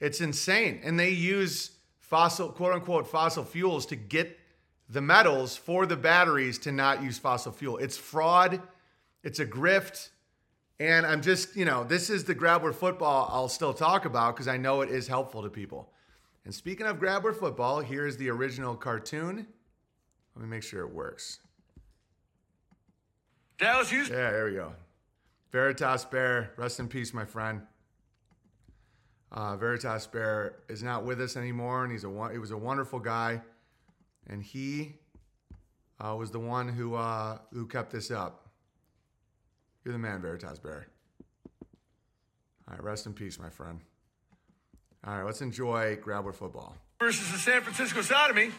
It's 0.00 0.20
insane. 0.20 0.80
And 0.82 0.98
they 0.98 1.10
use 1.10 1.72
fossil, 1.98 2.48
quote 2.48 2.72
unquote, 2.72 3.06
fossil 3.06 3.44
fuels 3.44 3.86
to 3.86 3.96
get 3.96 4.38
the 4.92 5.00
metals 5.00 5.56
for 5.56 5.86
the 5.86 5.96
batteries 5.96 6.58
to 6.58 6.70
not 6.70 7.02
use 7.02 7.18
fossil 7.18 7.50
fuel. 7.50 7.78
It's 7.78 7.96
fraud. 7.96 8.60
It's 9.24 9.38
a 9.38 9.46
grift. 9.46 10.10
And 10.78 11.06
I'm 11.06 11.22
just, 11.22 11.56
you 11.56 11.64
know, 11.64 11.82
this 11.82 12.10
is 12.10 12.24
the 12.24 12.34
Grabber 12.34 12.72
football 12.72 13.30
I'll 13.32 13.48
still 13.48 13.72
talk 13.72 14.04
about 14.04 14.34
because 14.34 14.48
I 14.48 14.58
know 14.58 14.82
it 14.82 14.90
is 14.90 15.08
helpful 15.08 15.42
to 15.42 15.48
people. 15.48 15.90
And 16.44 16.54
speaking 16.54 16.86
of 16.86 16.98
Grabber 16.98 17.32
football, 17.32 17.80
here's 17.80 18.18
the 18.18 18.28
original 18.28 18.74
cartoon. 18.74 19.46
Let 20.36 20.42
me 20.42 20.48
make 20.48 20.62
sure 20.62 20.84
it 20.84 20.92
works. 20.92 21.38
Dallas 23.58 23.88
Houston. 23.90 24.16
Yeah, 24.16 24.30
there 24.30 24.44
we 24.44 24.52
go. 24.52 24.72
Veritas 25.52 26.04
Bear, 26.04 26.52
rest 26.56 26.80
in 26.80 26.88
peace, 26.88 27.14
my 27.14 27.24
friend. 27.24 27.62
Uh, 29.30 29.56
Veritas 29.56 30.06
Bear 30.06 30.56
is 30.68 30.82
not 30.82 31.04
with 31.04 31.20
us 31.20 31.36
anymore, 31.36 31.84
and 31.84 31.92
he's 31.92 32.04
a 32.04 32.28
he 32.32 32.38
was 32.38 32.50
a 32.50 32.56
wonderful 32.56 32.98
guy, 32.98 33.40
and 34.28 34.42
he 34.42 34.94
uh, 36.00 36.14
was 36.16 36.30
the 36.30 36.40
one 36.40 36.68
who 36.68 36.94
uh, 36.94 37.38
who 37.52 37.66
kept 37.66 37.92
this 37.92 38.10
up. 38.10 38.48
You're 39.84 39.92
the 39.92 39.98
man, 39.98 40.20
Veritas 40.20 40.58
Bear. 40.58 40.86
All 42.68 42.74
right, 42.74 42.82
rest 42.82 43.06
in 43.06 43.12
peace, 43.12 43.38
my 43.38 43.50
friend. 43.50 43.80
All 45.04 45.16
right, 45.16 45.24
let's 45.24 45.40
enjoy 45.40 45.96
Grabber 46.00 46.32
football. 46.32 46.76
versus 47.00 47.30
the 47.32 47.38
San 47.38 47.60
Francisco 47.62 48.02
Sodomy. 48.02 48.52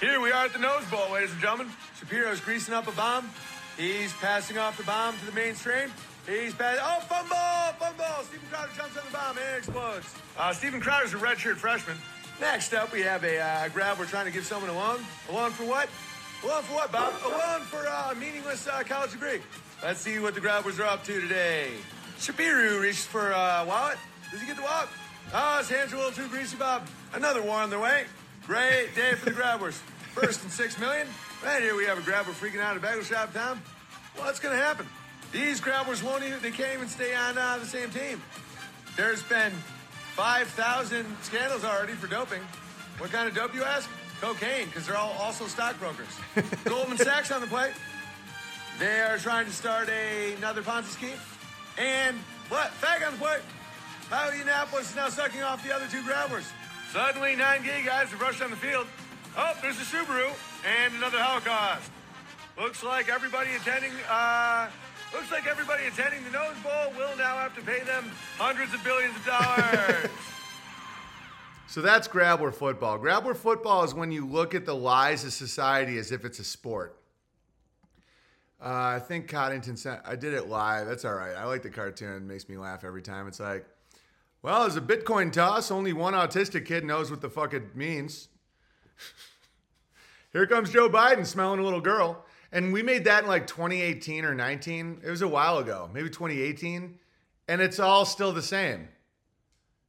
Here 0.00 0.20
we 0.20 0.30
are 0.30 0.44
at 0.44 0.52
the 0.52 0.60
Nose 0.60 0.84
Bowl, 0.90 1.10
ladies 1.12 1.32
and 1.32 1.40
gentlemen. 1.40 1.72
Shapiro's 1.98 2.40
greasing 2.40 2.72
up 2.72 2.86
a 2.86 2.92
bomb. 2.92 3.28
He's 3.76 4.12
passing 4.14 4.56
off 4.58 4.76
the 4.76 4.84
bomb 4.84 5.18
to 5.18 5.26
the 5.26 5.32
mainstream. 5.32 5.90
He's 6.26 6.54
passing. 6.54 6.82
Oh, 6.84 7.00
fumble! 7.00 7.78
Fumble! 7.80 8.24
Steven 8.24 8.46
Crowder 8.48 8.70
jumps 8.76 8.96
on 8.96 9.04
the 9.06 9.12
bomb 9.12 9.38
and 9.38 9.56
explodes. 9.56 10.14
Uh, 10.38 10.52
Steven 10.52 10.80
Crowder's 10.80 11.14
a 11.14 11.16
redshirt 11.16 11.56
freshman. 11.56 11.96
Next 12.40 12.72
up, 12.72 12.92
we 12.92 13.02
have 13.02 13.24
a 13.24 13.40
uh, 13.40 13.68
grab. 13.68 13.98
We're 13.98 14.06
trying 14.06 14.26
to 14.26 14.30
give 14.30 14.46
someone 14.46 14.70
a 14.70 14.74
loan. 14.74 15.00
A 15.28 15.32
loan 15.32 15.50
for 15.50 15.64
what? 15.64 15.88
A 16.44 16.46
loan 16.46 16.62
for 16.62 16.74
what, 16.74 16.92
Bob? 16.92 17.12
A 17.24 17.28
loan 17.28 17.60
for 17.62 17.84
uh, 17.86 18.12
a 18.12 18.14
meaningless 18.14 18.68
uh, 18.68 18.82
college 18.84 19.10
degree. 19.10 19.40
Let's 19.82 20.00
see 20.00 20.20
what 20.20 20.34
the 20.34 20.40
grabbers 20.40 20.78
are 20.78 20.84
up 20.84 21.02
to 21.04 21.20
today. 21.20 21.70
Shapiro 22.20 22.78
reaches 22.78 23.04
for 23.04 23.30
a 23.30 23.64
wallet. 23.66 23.98
Does 24.30 24.40
he 24.40 24.46
get 24.46 24.56
the 24.56 24.62
wallet? 24.62 24.88
Oh, 25.34 25.58
his 25.58 25.68
hands 25.68 25.92
are 25.92 25.96
a 25.96 25.98
little 25.98 26.12
too 26.12 26.28
greasy, 26.28 26.56
Bob. 26.56 26.86
Another 27.12 27.42
one 27.42 27.64
on 27.64 27.70
the 27.70 27.78
way. 27.78 28.04
Great 28.46 28.94
day 28.94 29.14
for 29.14 29.26
the 29.26 29.32
grabbers. 29.32 29.80
First 30.14 30.42
and 30.42 30.52
six 30.52 30.78
million. 30.78 31.06
Right 31.44 31.62
here 31.62 31.76
we 31.76 31.84
have 31.86 31.98
a 31.98 32.02
grabber 32.02 32.30
freaking 32.30 32.60
out 32.60 32.76
at 32.76 32.82
bagel 32.82 33.02
shop 33.02 33.32
town. 33.34 33.60
What's 34.16 34.40
going 34.40 34.56
to 34.56 34.62
happen? 34.62 34.86
These 35.32 35.60
grabbers 35.60 36.02
won't 36.02 36.24
even, 36.24 36.40
they 36.40 36.50
can't 36.50 36.74
even 36.74 36.88
stay 36.88 37.14
on 37.14 37.36
uh, 37.36 37.58
the 37.58 37.66
same 37.66 37.90
team. 37.90 38.22
There's 38.96 39.22
been 39.24 39.52
5,000 40.18 41.06
scandals 41.22 41.62
already 41.62 41.92
for 41.92 42.08
doping. 42.08 42.42
What 42.98 43.12
kind 43.12 43.28
of 43.28 43.36
dope, 43.36 43.54
you 43.54 43.62
ask? 43.62 43.88
Cocaine, 44.20 44.66
because 44.66 44.84
they're 44.84 44.96
all 44.96 45.12
also 45.12 45.46
stockbrokers. 45.46 46.08
Goldman 46.64 46.98
Sachs 46.98 47.30
on 47.30 47.40
the 47.40 47.46
plate. 47.46 47.70
They 48.80 48.98
are 48.98 49.16
trying 49.18 49.46
to 49.46 49.52
start 49.52 49.88
a, 49.88 50.34
another 50.34 50.62
Ponzi 50.62 50.86
scheme. 50.86 51.20
And 51.78 52.16
what? 52.48 52.72
Fag 52.80 53.06
on 53.06 53.12
the 53.12 53.18
plate. 53.20 53.42
How 54.10 54.28
Indianapolis 54.28 54.90
is 54.90 54.96
now 54.96 55.08
sucking 55.08 55.44
off 55.44 55.64
the 55.64 55.72
other 55.72 55.86
two 55.86 56.02
grabbers. 56.02 56.50
Suddenly, 56.92 57.36
nine 57.36 57.62
gay 57.62 57.84
guys 57.86 58.08
have 58.08 58.20
rushed 58.20 58.42
on 58.42 58.50
the 58.50 58.56
field. 58.56 58.88
Oh, 59.36 59.56
there's 59.62 59.76
a 59.76 59.84
Subaru 59.84 60.32
and 60.66 60.94
another 60.96 61.20
Holocaust. 61.20 61.92
Looks 62.60 62.82
like 62.82 63.08
everybody 63.08 63.50
attending, 63.54 63.92
uh, 64.10 64.68
looks 65.12 65.30
like 65.30 65.46
everybody 65.46 65.84
attending 65.86 66.24
the 66.24 66.30
Nose 66.30 66.56
Bowl 66.62 66.92
will 66.96 67.16
now 67.16 67.36
have 67.36 67.54
to 67.56 67.62
pay 67.62 67.82
them 67.84 68.04
hundreds 68.36 68.72
of 68.74 68.82
billions 68.84 69.16
of 69.16 69.24
dollars. 69.26 70.10
So 71.68 71.82
that's 71.82 72.08
Grabber 72.08 72.50
football. 72.50 72.96
Grabber 72.96 73.34
football 73.34 73.84
is 73.84 73.92
when 73.92 74.10
you 74.10 74.24
look 74.26 74.54
at 74.54 74.64
the 74.64 74.74
lies 74.74 75.22
of 75.24 75.34
society 75.34 75.98
as 75.98 76.12
if 76.12 76.24
it's 76.24 76.38
a 76.38 76.44
sport. 76.44 76.98
Uh, 78.58 78.96
I 78.96 78.98
think 79.00 79.28
Coddington 79.28 79.76
sent, 79.76 80.00
I 80.06 80.16
did 80.16 80.32
it 80.32 80.48
live. 80.48 80.86
That's 80.86 81.04
all 81.04 81.12
right. 81.12 81.34
I 81.36 81.44
like 81.44 81.60
the 81.60 81.68
cartoon. 81.68 82.16
It 82.16 82.22
makes 82.22 82.48
me 82.48 82.56
laugh 82.56 82.84
every 82.84 83.02
time. 83.02 83.28
It's 83.28 83.38
like, 83.38 83.66
well, 84.40 84.62
there's 84.62 84.76
a 84.76 84.80
Bitcoin 84.80 85.30
toss. 85.30 85.70
Only 85.70 85.92
one 85.92 86.14
autistic 86.14 86.64
kid 86.64 86.84
knows 86.86 87.10
what 87.10 87.20
the 87.20 87.28
fuck 87.28 87.52
it 87.52 87.76
means. 87.76 88.28
Here 90.32 90.46
comes 90.46 90.70
Joe 90.70 90.88
Biden 90.88 91.26
smelling 91.26 91.60
a 91.60 91.64
little 91.64 91.82
girl. 91.82 92.24
And 92.52 92.72
we 92.72 92.82
made 92.82 93.04
that 93.04 93.24
in 93.24 93.28
like 93.28 93.46
2018 93.46 94.24
or 94.24 94.34
19. 94.34 95.02
It 95.04 95.10
was 95.10 95.22
a 95.22 95.28
while 95.28 95.58
ago, 95.58 95.90
maybe 95.92 96.08
2018. 96.08 96.98
And 97.48 97.60
it's 97.60 97.78
all 97.78 98.04
still 98.04 98.32
the 98.32 98.42
same. 98.42 98.88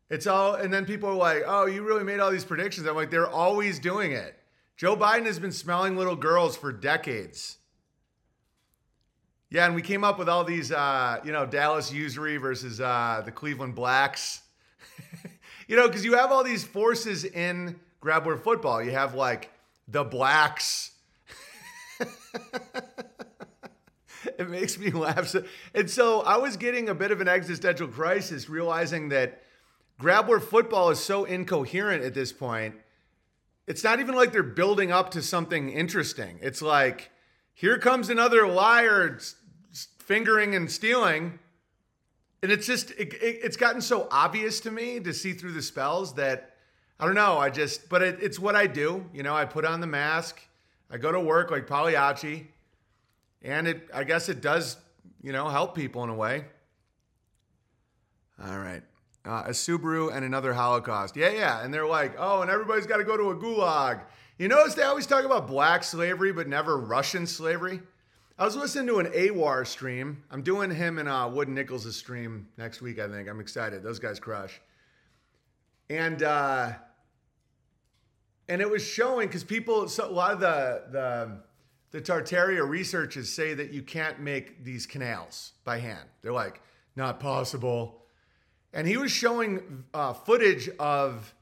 It's 0.09 0.27
all, 0.27 0.55
and 0.55 0.73
then 0.73 0.85
people 0.85 1.09
are 1.09 1.15
like, 1.15 1.43
oh, 1.45 1.67
you 1.67 1.83
really 1.83 2.03
made 2.03 2.19
all 2.19 2.31
these 2.31 2.45
predictions. 2.45 2.87
I'm 2.87 2.95
like, 2.95 3.11
they're 3.11 3.29
always 3.29 3.79
doing 3.79 4.11
it. 4.11 4.35
Joe 4.75 4.95
Biden 4.95 5.25
has 5.25 5.39
been 5.39 5.51
smelling 5.51 5.97
little 5.97 6.15
girls 6.15 6.57
for 6.57 6.71
decades. 6.71 7.57
Yeah, 9.51 9.65
and 9.65 9.75
we 9.75 9.81
came 9.81 10.03
up 10.03 10.19
with 10.19 10.29
all 10.29 10.43
these, 10.43 10.71
uh, 10.71 11.19
you 11.23 11.31
know, 11.31 11.45
Dallas 11.45 11.91
usury 11.91 12.37
versus 12.37 12.79
uh, 12.79 13.21
the 13.25 13.31
Cleveland 13.31 13.75
Blacks. 13.75 14.41
you 15.67 15.75
know, 15.75 15.87
because 15.87 16.05
you 16.05 16.13
have 16.13 16.31
all 16.31 16.43
these 16.43 16.63
forces 16.63 17.25
in 17.25 17.79
grabber 17.99 18.37
football. 18.37 18.81
You 18.81 18.91
have 18.91 19.15
like 19.15 19.51
the 19.87 20.03
Blacks. 20.03 20.91
it 24.37 24.49
makes 24.49 24.77
me 24.77 24.91
laugh. 24.91 25.27
So, 25.27 25.43
and 25.73 25.89
so 25.89 26.21
I 26.21 26.37
was 26.37 26.57
getting 26.57 26.89
a 26.89 26.95
bit 26.95 27.11
of 27.11 27.21
an 27.21 27.27
existential 27.27 27.87
crisis, 27.87 28.49
realizing 28.49 29.09
that 29.09 29.41
grabber 29.99 30.39
football 30.39 30.89
is 30.89 30.99
so 30.99 31.25
incoherent 31.25 32.03
at 32.03 32.13
this 32.13 32.31
point. 32.31 32.75
It's 33.67 33.83
not 33.83 33.99
even 33.99 34.15
like 34.15 34.31
they're 34.31 34.43
building 34.43 34.91
up 34.91 35.11
to 35.11 35.21
something 35.21 35.69
interesting. 35.69 36.39
It's 36.41 36.61
like, 36.61 37.11
here 37.53 37.77
comes 37.77 38.09
another 38.09 38.47
liar 38.47 39.19
fingering 39.99 40.55
and 40.55 40.71
stealing. 40.71 41.37
and 42.41 42.51
it's 42.51 42.65
just 42.65 42.91
it, 42.91 43.13
it, 43.13 43.39
it's 43.43 43.57
gotten 43.57 43.81
so 43.81 44.07
obvious 44.09 44.59
to 44.61 44.71
me 44.71 44.99
to 45.01 45.13
see 45.13 45.33
through 45.33 45.51
the 45.51 45.61
spells 45.61 46.15
that 46.15 46.55
I 46.99 47.05
don't 47.05 47.15
know. 47.15 47.37
I 47.37 47.49
just, 47.49 47.87
but 47.87 48.01
it, 48.01 48.17
it's 48.21 48.39
what 48.39 48.55
I 48.55 48.67
do. 48.67 49.05
You 49.13 49.23
know, 49.23 49.35
I 49.35 49.45
put 49.45 49.65
on 49.65 49.81
the 49.81 49.87
mask. 49.87 50.41
I 50.89 50.97
go 50.97 51.11
to 51.11 51.19
work 51.19 51.51
like 51.51 51.67
Pagliacci, 51.67 52.47
and 53.41 53.67
it. 53.67 53.89
I 53.93 54.03
guess 54.03 54.29
it 54.29 54.41
does. 54.41 54.77
You 55.21 55.33
know, 55.33 55.49
help 55.49 55.75
people 55.75 56.03
in 56.03 56.09
a 56.09 56.15
way. 56.15 56.45
All 58.41 58.57
right. 58.57 58.83
Uh, 59.25 59.43
a 59.47 59.49
Subaru 59.49 60.15
and 60.15 60.23
another 60.23 60.53
Holocaust. 60.53 61.17
Yeah, 61.17 61.29
yeah. 61.31 61.63
And 61.63 61.73
they're 61.73 61.85
like, 61.85 62.15
oh, 62.17 62.41
and 62.41 62.49
everybody's 62.49 62.85
got 62.85 62.97
to 62.97 63.03
go 63.03 63.17
to 63.17 63.31
a 63.31 63.35
gulag. 63.35 64.01
You 64.37 64.47
notice 64.47 64.75
they 64.75 64.83
always 64.83 65.05
talk 65.05 65.25
about 65.25 65.47
black 65.47 65.83
slavery, 65.83 66.31
but 66.31 66.47
never 66.47 66.77
Russian 66.77 67.27
slavery? 67.27 67.81
I 68.37 68.45
was 68.45 68.55
listening 68.55 68.87
to 68.87 68.99
an 68.99 69.07
AWAR 69.07 69.67
stream. 69.67 70.23
I'm 70.31 70.41
doing 70.41 70.71
him 70.71 70.97
and 70.97 71.09
uh, 71.09 71.29
Wood 71.31 71.49
Nichols' 71.49 71.93
stream 71.97 72.47
next 72.57 72.81
week, 72.81 72.97
I 72.97 73.09
think. 73.09 73.27
I'm 73.27 73.41
excited. 73.41 73.83
Those 73.83 73.99
guys 73.99 74.17
crush. 74.17 74.61
And 75.89 76.23
uh, 76.23 76.71
and 78.49 78.61
it 78.61 78.69
was 78.69 78.85
showing 78.85 79.27
because 79.27 79.45
people, 79.45 79.87
so 79.87 80.09
a 80.09 80.11
lot 80.11 80.33
of 80.33 80.39
the, 80.41 80.83
the 80.91 81.39
the 81.91 82.01
Tartaria 82.01 82.67
researchers 82.67 83.29
say 83.29 83.53
that 83.55 83.71
you 83.71 83.81
can't 83.81 84.19
make 84.19 84.63
these 84.63 84.85
canals 84.85 85.53
by 85.63 85.79
hand. 85.79 86.07
They're 86.21 86.31
like, 86.31 86.61
not 86.95 87.19
possible. 87.19 88.03
And 88.73 88.87
he 88.87 88.97
was 88.97 89.11
showing 89.11 89.85
uh, 89.93 90.13
footage 90.13 90.69
of 90.77 91.33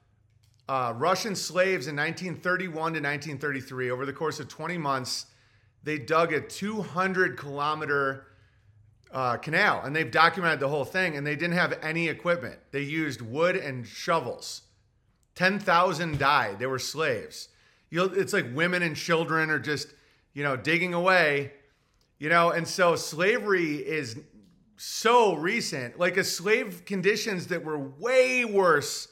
uh, 0.70 0.94
Russian 0.96 1.36
slaves 1.36 1.88
in 1.88 1.96
1931 1.96 2.72
to 2.72 2.82
1933. 2.82 3.92
Over 3.92 4.06
the 4.06 4.14
course 4.14 4.40
of 4.40 4.48
20 4.48 4.78
months, 4.78 5.26
they 5.84 5.98
dug 5.98 6.32
a 6.32 6.40
200 6.40 7.38
kilometer 7.38 8.28
uh, 9.12 9.38
canal 9.38 9.82
and 9.84 9.96
they've 9.96 10.12
documented 10.12 10.60
the 10.60 10.68
whole 10.68 10.86
thing 10.86 11.18
and 11.18 11.26
they 11.26 11.36
didn't 11.36 11.56
have 11.56 11.78
any 11.82 12.08
equipment. 12.08 12.60
They 12.72 12.82
used 12.82 13.22
wood 13.22 13.56
and 13.56 13.86
shovels. 13.86 14.64
10,000 15.38 16.18
died. 16.18 16.58
They 16.58 16.66
were 16.66 16.80
slaves. 16.80 17.50
You 17.92 18.00
know, 18.00 18.14
it's 18.14 18.34
like 18.34 18.48
women 18.56 18.82
and 18.82 18.96
children 18.96 19.52
are 19.52 19.60
just, 19.60 19.88
you 20.34 20.44
know, 20.44 20.58
digging 20.58 20.96
away, 20.96 21.54
you 22.18 22.28
know, 22.28 22.50
and 22.50 22.68
so 22.68 22.96
slavery 22.96 23.76
is 23.76 24.20
so 24.78 25.36
recent, 25.36 26.00
like 26.00 26.18
a 26.18 26.24
slave 26.24 26.86
conditions 26.86 27.48
that 27.48 27.64
were 27.64 27.78
way 27.78 28.46
worse 28.46 29.10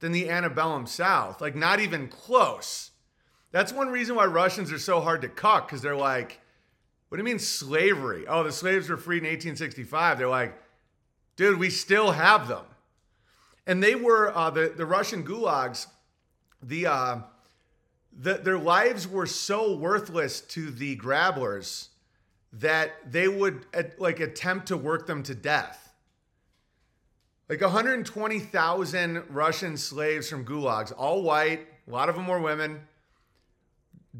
than 0.00 0.12
the 0.12 0.30
antebellum 0.30 0.86
South, 0.86 1.42
like 1.42 1.54
not 1.54 1.78
even 1.78 2.08
close. 2.08 2.90
That's 3.52 3.70
one 3.70 3.88
reason 3.88 4.16
why 4.16 4.24
Russians 4.24 4.72
are 4.72 4.78
so 4.78 5.02
hard 5.02 5.20
to 5.22 5.28
cuck 5.28 5.68
because 5.68 5.82
they're 5.82 5.94
like, 5.94 6.40
what 7.10 7.18
do 7.18 7.20
you 7.20 7.24
mean 7.24 7.38
slavery? 7.38 8.24
Oh, 8.26 8.42
the 8.42 8.52
slaves 8.52 8.88
were 8.88 8.96
freed 8.96 9.18
in 9.18 9.28
1865. 9.28 10.16
They're 10.16 10.26
like, 10.26 10.58
dude, 11.36 11.58
we 11.58 11.68
still 11.68 12.12
have 12.12 12.48
them. 12.48 12.64
And 13.66 13.82
they 13.82 13.94
were 13.94 14.36
uh, 14.36 14.50
the 14.50 14.72
the 14.76 14.86
Russian 14.86 15.24
gulags. 15.24 15.86
The, 16.62 16.86
uh, 16.86 17.18
the 18.18 18.34
their 18.34 18.58
lives 18.58 19.06
were 19.06 19.26
so 19.26 19.76
worthless 19.76 20.40
to 20.40 20.70
the 20.70 20.96
grabblers 20.96 21.88
that 22.52 22.92
they 23.10 23.28
would 23.28 23.66
uh, 23.74 23.84
like 23.98 24.20
attempt 24.20 24.68
to 24.68 24.76
work 24.76 25.06
them 25.06 25.22
to 25.24 25.34
death. 25.34 25.92
Like 27.48 27.60
120,000 27.60 29.22
Russian 29.28 29.76
slaves 29.76 30.28
from 30.28 30.44
gulags, 30.44 30.92
all 30.96 31.22
white, 31.22 31.66
a 31.86 31.90
lot 31.90 32.08
of 32.08 32.16
them 32.16 32.26
were 32.26 32.40
women, 32.40 32.80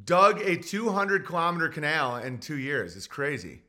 dug 0.05 0.41
a 0.43 0.57
200 0.57 1.27
kilometer 1.27 1.69
canal 1.69 2.17
in 2.17 2.39
two 2.39 2.59
years. 2.59 2.97
It's 2.97 3.09
crazy. 3.09 3.63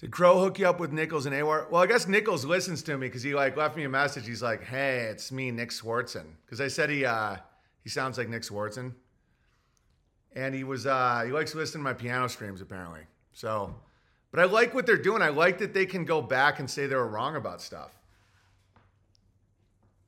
Did 0.00 0.12
Crow 0.12 0.38
hook 0.38 0.58
you 0.58 0.66
up 0.66 0.80
with 0.80 0.92
Nichols 0.92 1.26
and 1.26 1.34
Awar? 1.34 1.70
Well, 1.70 1.82
I 1.82 1.86
guess 1.86 2.08
Nichols 2.08 2.46
listens 2.46 2.82
to 2.84 2.96
me 2.96 3.08
because 3.08 3.22
he 3.22 3.34
like 3.34 3.58
left 3.58 3.76
me 3.76 3.84
a 3.84 3.88
message. 3.88 4.26
He's 4.26 4.40
like, 4.42 4.64
"Hey, 4.64 5.00
it's 5.10 5.30
me, 5.30 5.50
Nick 5.50 5.68
Swardson," 5.68 6.24
because 6.46 6.58
I 6.58 6.68
said 6.68 6.88
he 6.88 7.04
uh, 7.04 7.36
he 7.84 7.90
sounds 7.90 8.16
like 8.16 8.30
Nick 8.30 8.40
Swardson, 8.40 8.94
and 10.34 10.54
he 10.54 10.64
was 10.64 10.86
uh, 10.86 11.22
he 11.26 11.32
likes 11.32 11.54
listening 11.54 11.84
to 11.84 11.90
my 11.90 11.92
piano 11.92 12.30
streams 12.30 12.62
apparently. 12.62 13.02
So, 13.34 13.74
but 14.30 14.40
I 14.40 14.44
like 14.44 14.72
what 14.72 14.86
they're 14.86 14.96
doing. 14.96 15.20
I 15.20 15.28
like 15.28 15.58
that 15.58 15.74
they 15.74 15.84
can 15.84 16.06
go 16.06 16.22
back 16.22 16.60
and 16.60 16.70
say 16.70 16.86
they 16.86 16.96
were 16.96 17.06
wrong 17.06 17.36
about 17.36 17.60
stuff. 17.60 17.94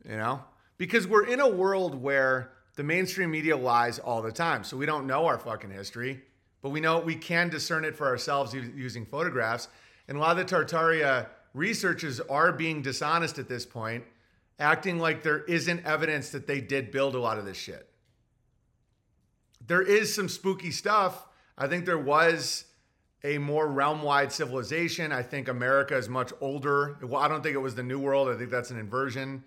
You 0.09 0.16
know, 0.16 0.43
because 0.78 1.07
we're 1.07 1.26
in 1.26 1.38
a 1.38 1.49
world 1.49 1.95
where 1.95 2.53
the 2.76 2.82
mainstream 2.82 3.30
media 3.30 3.59
lies 3.59 3.99
all 3.99 4.22
the 4.22 4.32
time, 4.32 4.64
so 4.64 4.78
we 4.78 4.86
don't 4.86 5.07
know 5.07 5.26
our 5.26 5.38
fucking 5.38 5.70
history, 5.70 6.22
but 6.62 6.70
we 6.70 6.80
know 6.80 6.99
we 6.99 7.14
can 7.14 7.51
discern 7.51 7.84
it 7.84 7.95
for 7.95 8.07
ourselves 8.07 8.55
using 8.55 9.05
photographs. 9.05 9.68
And 10.12 10.22
of 10.22 10.36
the 10.36 10.44
Tartaria 10.44 11.28
researchers 11.54 12.20
are 12.20 12.52
being 12.52 12.82
dishonest 12.82 13.38
at 13.38 13.48
this 13.48 13.64
point, 13.64 14.04
acting 14.58 14.98
like 14.98 15.22
there 15.22 15.42
isn't 15.44 15.86
evidence 15.86 16.28
that 16.32 16.46
they 16.46 16.60
did 16.60 16.90
build 16.90 17.14
a 17.14 17.18
lot 17.18 17.38
of 17.38 17.46
this 17.46 17.56
shit. 17.56 17.88
There 19.66 19.80
is 19.80 20.14
some 20.14 20.28
spooky 20.28 20.70
stuff. 20.70 21.26
I 21.56 21.66
think 21.66 21.86
there 21.86 21.98
was 21.98 22.66
a 23.24 23.38
more 23.38 23.66
realm 23.66 24.02
wide 24.02 24.30
civilization. 24.30 25.12
I 25.12 25.22
think 25.22 25.48
America 25.48 25.96
is 25.96 26.10
much 26.10 26.30
older. 26.42 26.98
Well, 27.00 27.22
I 27.22 27.26
don't 27.26 27.42
think 27.42 27.54
it 27.54 27.60
was 27.60 27.74
the 27.74 27.82
New 27.82 27.98
World. 27.98 28.28
I 28.28 28.36
think 28.36 28.50
that's 28.50 28.70
an 28.70 28.78
inversion. 28.78 29.42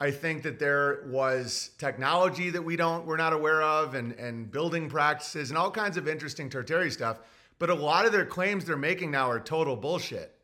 I 0.00 0.12
think 0.12 0.42
that 0.44 0.58
there 0.58 1.04
was 1.08 1.72
technology 1.76 2.48
that 2.48 2.62
we 2.62 2.74
don't 2.74 3.04
we're 3.04 3.18
not 3.18 3.34
aware 3.34 3.60
of 3.60 3.92
and 3.92 4.12
and 4.12 4.50
building 4.50 4.88
practices 4.88 5.50
and 5.50 5.58
all 5.58 5.70
kinds 5.70 5.98
of 5.98 6.08
interesting 6.08 6.48
Tartary 6.48 6.90
stuff. 6.90 7.18
But 7.60 7.70
a 7.70 7.74
lot 7.74 8.06
of 8.06 8.12
their 8.12 8.24
claims 8.24 8.64
they're 8.64 8.76
making 8.76 9.12
now 9.12 9.30
are 9.30 9.38
total 9.38 9.76
bullshit. 9.76 10.34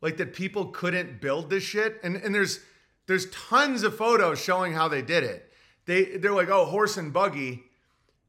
Like 0.00 0.16
that 0.16 0.32
people 0.32 0.66
couldn't 0.66 1.20
build 1.20 1.50
this 1.50 1.64
shit. 1.64 2.00
And 2.02 2.16
and 2.16 2.34
there's 2.34 2.60
there's 3.06 3.28
tons 3.30 3.82
of 3.82 3.96
photos 3.96 4.40
showing 4.40 4.72
how 4.72 4.88
they 4.88 5.02
did 5.02 5.24
it. 5.24 5.52
They 5.84 6.04
they're 6.04 6.32
like, 6.32 6.48
oh, 6.48 6.64
horse 6.64 6.96
and 6.96 7.12
buggy. 7.12 7.64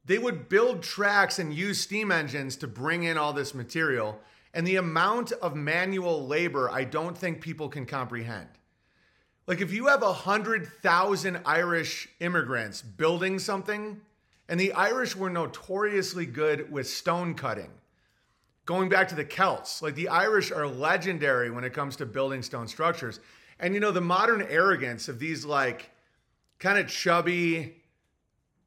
They 0.05 0.17
would 0.17 0.49
build 0.49 0.81
tracks 0.81 1.39
and 1.39 1.53
use 1.53 1.79
steam 1.79 2.11
engines 2.11 2.57
to 2.57 2.67
bring 2.67 3.03
in 3.03 3.17
all 3.17 3.31
this 3.31 3.53
material. 3.53 4.19
And 4.53 4.67
the 4.67 4.75
amount 4.75 5.31
of 5.31 5.55
manual 5.55 6.27
labor, 6.27 6.69
I 6.69 6.84
don't 6.84 7.17
think 7.17 7.39
people 7.39 7.69
can 7.69 7.86
comprehend. 7.86 8.49
Like 9.45 9.61
if 9.61 9.71
you 9.71 9.88
have 9.88 10.01
a 10.01 10.11
hundred 10.11 10.67
thousand 10.81 11.41
Irish 11.45 12.09
immigrants 12.19 12.81
building 12.81 13.38
something, 13.38 14.01
and 14.49 14.59
the 14.59 14.73
Irish 14.73 15.15
were 15.15 15.29
notoriously 15.29 16.25
good 16.25 16.71
with 16.71 16.89
stone 16.89 17.36
cutting. 17.36 17.69
Going 18.66 18.88
back 18.88 19.09
to 19.09 19.16
the 19.16 19.26
Celts, 19.26 19.82
like 19.82 19.95
the 19.95 20.07
Irish 20.07 20.51
are 20.51 20.68
legendary 20.68 21.51
when 21.51 21.64
it 21.64 21.74
comes 21.74 21.97
to 21.97 22.05
building 22.05 22.41
stone 22.41 22.68
structures. 22.68 23.20
And 23.59 23.74
you 23.74 23.80
know, 23.80 23.91
the 23.91 24.01
modern 24.01 24.41
arrogance 24.41 25.09
of 25.09 25.20
these 25.20 25.43
like 25.43 25.91
kind 26.59 26.78
of 26.78 26.88
chubby, 26.88 27.82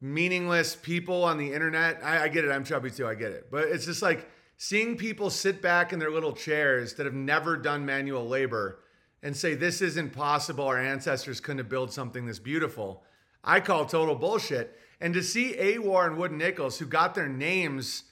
meaningless 0.00 0.76
people 0.76 1.24
on 1.24 1.38
the 1.38 1.52
internet. 1.52 2.00
I, 2.04 2.24
I, 2.24 2.28
get 2.28 2.44
it. 2.44 2.50
I'm 2.50 2.64
chubby 2.64 2.90
too. 2.90 3.06
I 3.06 3.14
get 3.14 3.32
it. 3.32 3.50
But 3.50 3.68
it's 3.68 3.86
just 3.86 4.02
like 4.02 4.28
seeing 4.58 4.96
people 4.96 5.30
sit 5.30 5.62
back 5.62 5.92
in 5.92 5.98
their 5.98 6.10
little 6.10 6.32
chairs 6.32 6.94
that 6.94 7.06
have 7.06 7.14
never 7.14 7.56
done 7.56 7.86
manual 7.86 8.26
labor 8.26 8.80
and 9.22 9.34
say 9.34 9.54
this 9.54 9.80
isn't 9.80 10.12
possible, 10.12 10.64
our 10.66 10.78
ancestors 10.78 11.40
couldn't 11.40 11.58
have 11.58 11.68
built 11.68 11.92
something 11.92 12.26
this 12.26 12.38
beautiful, 12.38 13.02
I 13.42 13.60
call 13.60 13.86
total 13.86 14.14
bullshit. 14.14 14.78
And 15.00 15.14
to 15.14 15.22
see 15.22 15.54
Awar 15.54 16.06
and 16.06 16.16
Wood 16.16 16.32
Nichols, 16.32 16.78
who 16.78 16.86
got 16.86 17.14
their 17.14 17.28
names 17.28 18.04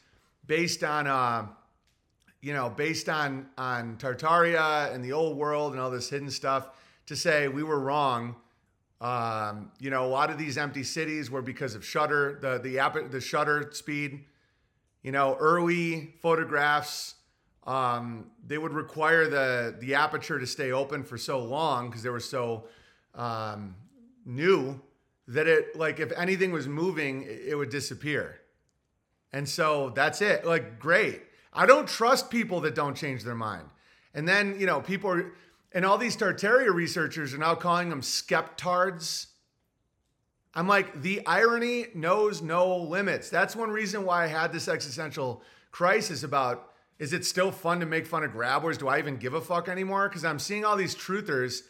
based 0.47 0.83
on, 0.83 1.07
uh, 1.07 1.47
you 2.45 2.53
know, 2.53 2.69
based 2.69 3.09
on 3.09 3.47
on 3.57 3.97
Tartaria 3.97 4.95
and 4.95 5.03
the 5.03 5.13
old 5.13 5.39
world 5.39 5.73
and 5.73 5.81
all 5.81 5.91
this 5.91 6.11
hidden 6.11 6.31
stuff, 6.31 6.69
to 7.07 7.17
say 7.17 7.49
we 7.49 7.63
were 7.63 7.81
wrong. 7.81 8.37
Um, 9.01 9.71
you 9.81 9.91
know, 9.91 10.05
a 10.05 10.09
lot 10.09 10.31
of 10.31 10.37
these 10.37 10.59
empty 10.59 10.83
cities 10.83 11.31
were 11.31 11.43
because 11.43 11.75
of 11.75 11.85
shutter, 11.85 12.39
the 12.43 12.59
the 12.59 12.79
app, 12.79 12.97
the 13.11 13.21
shutter 13.21 13.71
speed. 13.73 14.27
You 15.03 15.13
know, 15.13 15.37
early 15.41 16.15
photographs 16.21 17.15
um, 17.67 18.31
they 18.47 18.59
would 18.59 18.73
require 18.73 19.27
the 19.27 19.75
the 19.79 19.95
aperture 19.95 20.39
to 20.39 20.47
stay 20.47 20.71
open 20.71 21.03
for 21.03 21.17
so 21.17 21.39
long 21.39 21.89
because 21.89 22.03
they 22.03 22.11
were 22.11 22.21
so 22.21 22.65
um, 23.15 23.75
new 24.27 24.81
that 25.29 25.47
it 25.47 25.77
like 25.77 25.99
if 25.99 26.13
anything 26.13 26.53
was 26.53 26.69
moving, 26.69 27.25
it 27.27 27.57
would 27.57 27.71
disappear. 27.71 28.41
And 29.33 29.49
so 29.49 29.91
that's 29.97 30.21
it. 30.21 30.45
Like 30.45 30.79
great. 30.79 31.23
I 31.55 31.67
don't 31.67 31.89
trust 31.89 32.31
people 32.31 32.61
that 32.63 32.75
don't 32.75 32.97
change 32.97 33.23
their 33.23 33.35
mind. 33.35 33.69
And 34.15 34.29
then 34.29 34.59
you 34.59 34.67
know 34.67 34.81
people 34.81 35.11
are, 35.11 35.33
and 35.73 35.85
all 35.85 35.99
these 35.99 36.17
Tartaria 36.17 36.73
researchers 36.73 37.35
are 37.35 37.39
now 37.39 37.55
calling 37.55 37.89
them 37.89 38.01
skeptards. 38.01 39.27
I'm 40.55 40.69
like, 40.69 41.03
the 41.03 41.27
irony 41.27 41.87
knows 41.95 42.41
no 42.41 42.77
limits. 42.77 43.29
That's 43.29 43.57
one 43.57 43.71
reason 43.71 44.05
why 44.05 44.25
I 44.25 44.29
had 44.29 44.53
this 44.53 44.69
existential 44.69 45.43
crisis 45.73 46.23
about 46.23 46.71
is 46.99 47.13
it 47.13 47.25
still 47.25 47.51
fun 47.51 47.81
to 47.81 47.87
make 47.87 48.07
fun 48.07 48.23
of 48.23 48.33
grabbers? 48.33 48.79
Do 48.79 48.87
I 48.87 48.99
even 48.99 49.17
give 49.17 49.35
a 49.35 49.41
fuck 49.41 49.69
anymore? 49.69 50.09
Because 50.09 50.25
I'm 50.25 50.39
seeing 50.39 50.65
all 50.65 50.77
these 50.77 50.95
truthers 50.95 51.63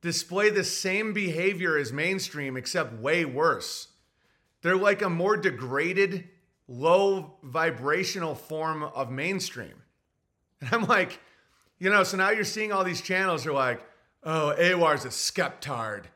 display 0.00 0.50
the 0.50 0.64
same 0.64 1.12
behavior 1.12 1.76
as 1.76 1.92
mainstream, 1.92 2.56
except 2.56 2.92
way 2.94 3.24
worse. 3.24 3.88
They're 4.62 4.76
like 4.76 5.02
a 5.02 5.10
more 5.10 5.36
degraded, 5.36 6.28
low 6.70 7.34
vibrational 7.42 8.34
form 8.34 8.84
of 8.84 9.10
mainstream. 9.10 9.74
And 10.62 10.70
I'm 10.72 10.86
like, 10.86 11.18
You 11.80 11.88
know, 11.88 12.04
so 12.04 12.18
now 12.18 12.30
you're 12.30 12.44
seeing 12.44 12.72
all 12.72 12.84
these 12.84 13.00
channels 13.00 13.46
are 13.46 13.52
like, 13.52 13.80
oh, 14.22 14.52
Awar's 14.52 15.06
a 15.06 15.10
skeptard. 15.10 16.08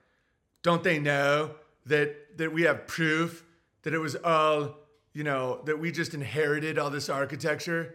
Don't 0.63 0.85
they 0.85 0.99
know 0.99 1.53
that 1.87 2.37
that 2.39 2.53
we 2.53 2.63
have 2.63 2.87
proof 2.87 3.45
that 3.83 3.95
it 3.95 3.99
was 3.99 4.15
all, 4.17 4.77
you 5.15 5.25
know, 5.25 5.63
that 5.65 5.79
we 5.79 5.91
just 5.91 6.13
inherited 6.15 6.79
all 6.79 6.91
this 6.91 7.09
architecture? 7.09 7.95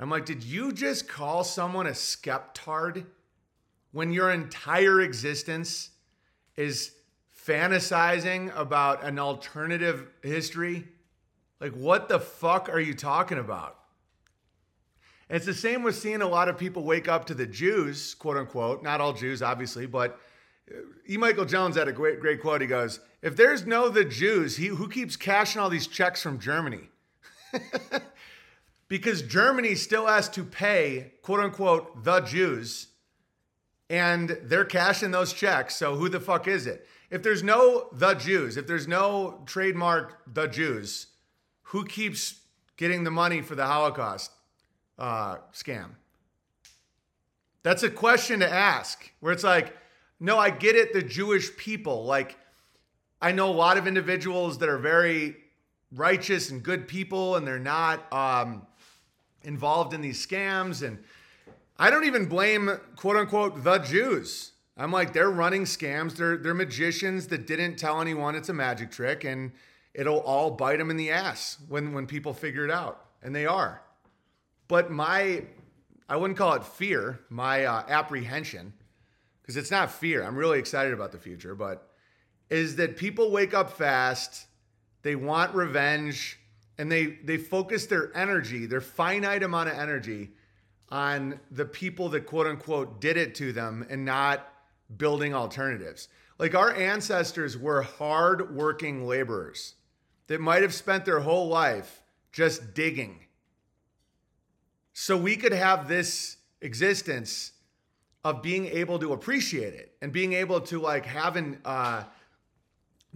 I'm 0.00 0.10
like, 0.10 0.24
did 0.24 0.42
you 0.42 0.72
just 0.72 1.06
call 1.06 1.44
someone 1.44 1.86
a 1.86 1.94
skeptard 1.94 3.06
when 3.92 4.10
your 4.10 4.30
entire 4.30 5.02
existence 5.02 5.90
is 6.56 6.92
fantasizing 7.46 8.56
about 8.58 9.04
an 9.04 9.18
alternative 9.18 10.08
history? 10.22 10.88
Like, 11.64 11.72
what 11.72 12.10
the 12.10 12.20
fuck 12.20 12.68
are 12.68 12.78
you 12.78 12.92
talking 12.92 13.38
about? 13.38 13.78
And 15.30 15.36
it's 15.38 15.46
the 15.46 15.54
same 15.54 15.82
with 15.82 15.96
seeing 15.96 16.20
a 16.20 16.28
lot 16.28 16.50
of 16.50 16.58
people 16.58 16.84
wake 16.84 17.08
up 17.08 17.24
to 17.28 17.34
the 17.34 17.46
Jews, 17.46 18.12
quote 18.12 18.36
unquote, 18.36 18.82
not 18.82 19.00
all 19.00 19.14
Jews, 19.14 19.40
obviously, 19.40 19.86
but 19.86 20.20
uh, 20.70 20.80
E. 21.08 21.16
Michael 21.16 21.46
Jones 21.46 21.76
had 21.76 21.88
a 21.88 21.92
great, 21.92 22.20
great 22.20 22.42
quote. 22.42 22.60
He 22.60 22.66
goes, 22.66 23.00
If 23.22 23.34
there's 23.36 23.64
no 23.64 23.88
the 23.88 24.04
Jews, 24.04 24.58
he, 24.58 24.66
who 24.66 24.90
keeps 24.90 25.16
cashing 25.16 25.58
all 25.58 25.70
these 25.70 25.86
checks 25.86 26.20
from 26.20 26.38
Germany? 26.38 26.90
because 28.88 29.22
Germany 29.22 29.74
still 29.74 30.06
has 30.06 30.28
to 30.28 30.44
pay, 30.44 31.14
quote 31.22 31.40
unquote, 31.40 32.04
the 32.04 32.20
Jews, 32.20 32.88
and 33.88 34.38
they're 34.42 34.66
cashing 34.66 35.12
those 35.12 35.32
checks. 35.32 35.76
So 35.76 35.96
who 35.96 36.10
the 36.10 36.20
fuck 36.20 36.46
is 36.46 36.66
it? 36.66 36.86
If 37.10 37.22
there's 37.22 37.42
no 37.42 37.88
the 37.90 38.12
Jews, 38.12 38.58
if 38.58 38.66
there's 38.66 38.86
no 38.86 39.40
trademark 39.46 40.20
the 40.30 40.46
Jews, 40.46 41.06
who 41.74 41.84
keeps 41.84 42.36
getting 42.76 43.02
the 43.02 43.10
money 43.10 43.42
for 43.42 43.56
the 43.56 43.66
Holocaust 43.66 44.30
uh, 44.96 45.38
scam? 45.52 45.88
That's 47.64 47.82
a 47.82 47.90
question 47.90 48.38
to 48.38 48.48
ask 48.48 49.10
where 49.18 49.32
it's 49.32 49.42
like, 49.42 49.76
no, 50.20 50.38
I 50.38 50.50
get 50.50 50.76
it, 50.76 50.92
the 50.92 51.02
Jewish 51.02 51.56
people. 51.56 52.04
Like, 52.04 52.38
I 53.20 53.32
know 53.32 53.50
a 53.50 53.56
lot 53.56 53.76
of 53.76 53.88
individuals 53.88 54.58
that 54.58 54.68
are 54.68 54.78
very 54.78 55.34
righteous 55.90 56.50
and 56.50 56.62
good 56.62 56.86
people, 56.86 57.34
and 57.34 57.44
they're 57.44 57.58
not 57.58 58.06
um, 58.12 58.68
involved 59.42 59.94
in 59.94 60.00
these 60.00 60.24
scams. 60.24 60.86
And 60.86 61.02
I 61.76 61.90
don't 61.90 62.04
even 62.04 62.26
blame, 62.26 62.70
quote 62.94 63.16
unquote, 63.16 63.64
the 63.64 63.78
Jews. 63.78 64.52
I'm 64.76 64.92
like, 64.92 65.12
they're 65.12 65.28
running 65.28 65.64
scams. 65.64 66.14
They're, 66.14 66.36
they're 66.36 66.54
magicians 66.54 67.26
that 67.28 67.48
didn't 67.48 67.78
tell 67.78 68.00
anyone 68.00 68.36
it's 68.36 68.48
a 68.48 68.54
magic 68.54 68.92
trick, 68.92 69.24
and 69.24 69.50
it'll 69.94 70.20
all 70.20 70.50
bite 70.50 70.78
them 70.78 70.90
in 70.90 70.96
the 70.96 71.10
ass 71.10 71.56
when, 71.68 71.92
when 71.92 72.06
people 72.06 72.34
figure 72.34 72.64
it 72.64 72.70
out. 72.70 73.00
And 73.22 73.34
they 73.34 73.46
are. 73.46 73.80
But 74.68 74.90
my, 74.90 75.44
I 76.08 76.16
wouldn't 76.16 76.38
call 76.38 76.54
it 76.54 76.64
fear, 76.64 77.20
my 77.30 77.64
uh, 77.64 77.84
apprehension, 77.88 78.74
because 79.40 79.56
it's 79.56 79.70
not 79.70 79.90
fear. 79.90 80.22
I'm 80.22 80.36
really 80.36 80.58
excited 80.58 80.92
about 80.92 81.12
the 81.12 81.18
future, 81.18 81.54
but 81.54 81.90
is 82.50 82.76
that 82.76 82.96
people 82.96 83.30
wake 83.30 83.54
up 83.54 83.72
fast, 83.72 84.46
they 85.02 85.16
want 85.16 85.54
revenge, 85.54 86.38
and 86.76 86.90
they 86.90 87.18
they 87.24 87.36
focus 87.36 87.86
their 87.86 88.14
energy, 88.16 88.66
their 88.66 88.80
finite 88.80 89.42
amount 89.42 89.68
of 89.68 89.78
energy, 89.78 90.30
on 90.88 91.40
the 91.50 91.64
people 91.64 92.08
that 92.10 92.26
quote 92.26 92.46
unquote 92.46 93.00
did 93.00 93.16
it 93.16 93.34
to 93.36 93.52
them, 93.52 93.86
and 93.88 94.04
not 94.04 94.46
building 94.96 95.34
alternatives. 95.34 96.08
Like 96.38 96.54
our 96.54 96.74
ancestors 96.74 97.56
were 97.56 97.82
hard-working 97.82 99.06
laborers 99.06 99.74
that 100.26 100.40
might 100.40 100.62
have 100.62 100.74
spent 100.74 101.04
their 101.04 101.20
whole 101.20 101.48
life 101.48 102.02
just 102.32 102.74
digging. 102.74 103.20
So 104.92 105.16
we 105.16 105.36
could 105.36 105.52
have 105.52 105.88
this 105.88 106.36
existence 106.60 107.52
of 108.24 108.42
being 108.42 108.66
able 108.66 108.98
to 108.98 109.12
appreciate 109.12 109.74
it 109.74 109.92
and 110.00 110.12
being 110.12 110.32
able 110.32 110.60
to 110.62 110.80
like 110.80 111.04
having 111.04 111.58
uh, 111.64 112.04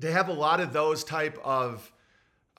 to 0.01 0.13
have 0.13 0.29
a 0.29 0.33
lot 0.33 0.61
of 0.61 0.73
those 0.73 1.03
type 1.03 1.39
of 1.43 1.91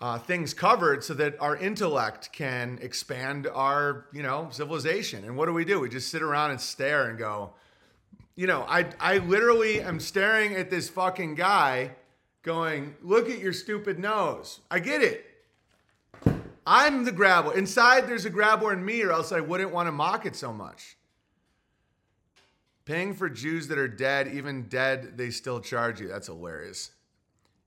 uh, 0.01 0.17
things 0.17 0.53
covered 0.53 1.03
so 1.03 1.13
that 1.13 1.39
our 1.39 1.55
intellect 1.57 2.31
can 2.31 2.79
expand 2.81 3.47
our 3.53 4.05
you 4.13 4.23
know 4.23 4.47
civilization 4.49 5.25
and 5.25 5.35
what 5.35 5.45
do 5.45 5.53
we 5.53 5.65
do 5.65 5.79
we 5.79 5.89
just 5.89 6.09
sit 6.09 6.21
around 6.21 6.51
and 6.51 6.61
stare 6.61 7.09
and 7.09 7.19
go 7.19 7.53
you 8.35 8.47
know 8.47 8.65
i 8.69 8.85
i 8.99 9.17
literally 9.17 9.81
am 9.81 9.99
staring 9.99 10.55
at 10.55 10.69
this 10.69 10.87
fucking 10.87 11.35
guy 11.35 11.91
going 12.41 12.95
look 13.01 13.29
at 13.29 13.39
your 13.39 13.53
stupid 13.53 13.99
nose 13.99 14.61
i 14.71 14.79
get 14.79 15.01
it 15.01 15.25
i'm 16.65 17.03
the 17.03 17.11
grabbler 17.11 17.57
inside 17.57 18.07
there's 18.07 18.25
a 18.25 18.29
grabbler 18.29 18.73
in 18.73 18.83
me 18.83 19.01
or 19.03 19.11
else 19.11 19.31
i 19.31 19.39
wouldn't 19.39 19.71
want 19.71 19.87
to 19.87 19.91
mock 19.91 20.25
it 20.25 20.35
so 20.35 20.53
much 20.53 20.97
Paying 22.89 23.13
for 23.13 23.29
Jews 23.29 23.67
that 23.67 23.77
are 23.77 23.87
dead, 23.87 24.29
even 24.29 24.63
dead, 24.63 25.15
they 25.15 25.29
still 25.29 25.59
charge 25.59 26.01
you. 26.01 26.07
That's 26.07 26.25
hilarious. 26.25 26.89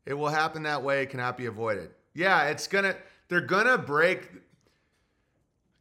It 0.04 0.14
will 0.14 0.30
happen 0.30 0.64
that 0.64 0.82
way, 0.82 1.04
it 1.04 1.10
cannot 1.10 1.38
be 1.38 1.46
avoided. 1.46 1.90
Yeah, 2.12 2.48
it's 2.48 2.66
gonna, 2.66 2.96
they're 3.28 3.40
gonna 3.40 3.78
break, 3.78 4.28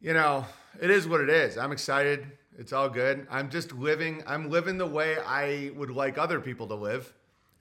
you 0.00 0.12
know, 0.12 0.46
it 0.80 0.92
is 0.92 1.08
what 1.08 1.20
it 1.20 1.28
is. 1.28 1.58
I'm 1.58 1.72
excited. 1.72 2.24
It's 2.56 2.72
all 2.72 2.88
good. 2.88 3.26
I'm 3.28 3.50
just 3.50 3.72
living, 3.72 4.22
I'm 4.28 4.48
living 4.48 4.78
the 4.78 4.86
way 4.86 5.16
I 5.18 5.72
would 5.74 5.90
like 5.90 6.18
other 6.18 6.38
people 6.38 6.68
to 6.68 6.76
live. 6.76 7.12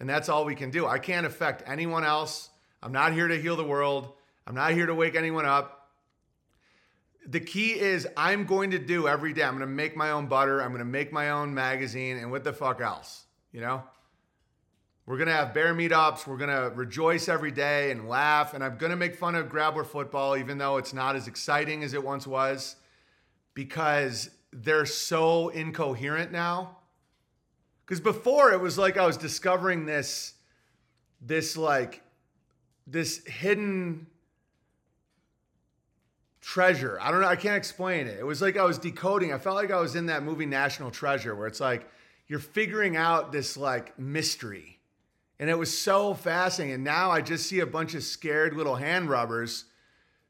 And 0.02 0.10
that's 0.10 0.28
all 0.28 0.44
we 0.44 0.56
can 0.56 0.70
do. 0.70 0.86
I 0.86 1.00
can't 1.00 1.26
affect 1.26 1.64
anyone 1.66 2.04
else. 2.04 2.50
I'm 2.84 2.92
not 2.92 3.14
here 3.14 3.30
to 3.30 3.42
heal 3.42 3.56
the 3.56 3.64
world. 3.64 4.12
I'm 4.46 4.56
not 4.56 4.74
here 4.74 4.88
to 4.88 4.96
wake 4.96 5.16
anyone 5.16 5.46
up 5.46 5.82
the 7.26 7.40
key 7.40 7.80
is 7.80 8.08
I'm 8.18 8.46
going 8.46 8.72
to 8.72 8.80
do 8.80 9.08
every 9.08 9.34
day. 9.34 9.44
I'm 9.44 9.58
going 9.58 9.68
to 9.68 9.68
make 9.68 9.96
my 9.96 10.12
own 10.12 10.28
butter. 10.28 10.62
I'm 10.62 10.70
going 10.70 10.80
to 10.80 10.86
make 10.86 11.12
my 11.12 11.30
own 11.30 11.54
magazine. 11.54 12.18
And 12.18 12.32
what 12.32 12.44
the 12.44 12.54
fuck 12.54 12.82
else? 12.82 13.26
You 13.52 13.62
know? 13.62 13.84
We're 15.06 15.18
going 15.18 15.28
to 15.28 15.34
have 15.36 15.54
bear 15.54 15.74
meetups. 15.74 16.26
We're 16.26 16.38
going 16.38 16.50
to 16.50 16.76
rejoice 16.76 17.28
every 17.28 17.52
day 17.52 17.92
and 17.92 18.08
laugh. 18.08 18.54
And 18.54 18.64
I'm 18.64 18.78
going 18.78 18.92
to 18.92 18.96
make 18.96 19.16
fun 19.16 19.36
of 19.36 19.50
Grabbler 19.50 19.84
football, 19.84 20.38
even 20.38 20.58
though 20.58 20.78
it's 20.78 20.94
not 20.94 21.16
as 21.16 21.28
exciting 21.28 21.84
as 21.84 21.94
it 21.94 22.04
once 22.04 22.26
was, 22.26 22.76
because 23.54 24.30
they're 24.52 24.86
so 24.86 25.50
incoherent 25.50 26.32
now. 26.32 26.78
Because 27.86 28.00
before 28.00 28.52
it 28.52 28.60
was 28.60 28.78
like 28.78 28.98
I 28.98 29.06
was 29.06 29.18
discovering 29.18 29.86
this, 29.86 30.34
this 31.22 31.58
like, 31.58 32.02
this 32.88 33.26
hidden 33.26 34.08
treasure. 36.42 36.98
I 37.00 37.12
don't 37.12 37.22
know. 37.22 37.28
I 37.28 37.36
can't 37.36 37.56
explain 37.56 38.08
it. 38.08 38.20
It 38.20 38.26
was 38.26 38.42
like 38.42 38.58
I 38.58 38.64
was 38.64 38.78
decoding. 38.78 39.32
I 39.32 39.38
felt 39.38 39.56
like 39.56 39.72
I 39.72 39.80
was 39.80 39.96
in 39.96 40.08
that 40.08 40.24
movie 40.24 40.46
National 40.46 40.92
Treasure 40.92 41.36
where 41.36 41.48
it's 41.48 41.60
like 41.60 41.88
you're 42.28 42.40
figuring 42.40 42.98
out 42.98 43.32
this 43.32 43.56
like 43.56 43.98
mystery. 44.00 44.80
And 45.40 45.50
it 45.50 45.58
was 45.58 45.76
so 45.76 46.14
fascinating. 46.14 46.76
And 46.76 46.84
now 46.84 47.10
I 47.12 47.22
just 47.22 47.48
see 47.48 47.60
a 47.60 47.66
bunch 47.66 47.94
of 47.94 48.04
scared 48.04 48.56
little 48.56 48.76
hand 48.76 49.10
rubbers 49.10 49.66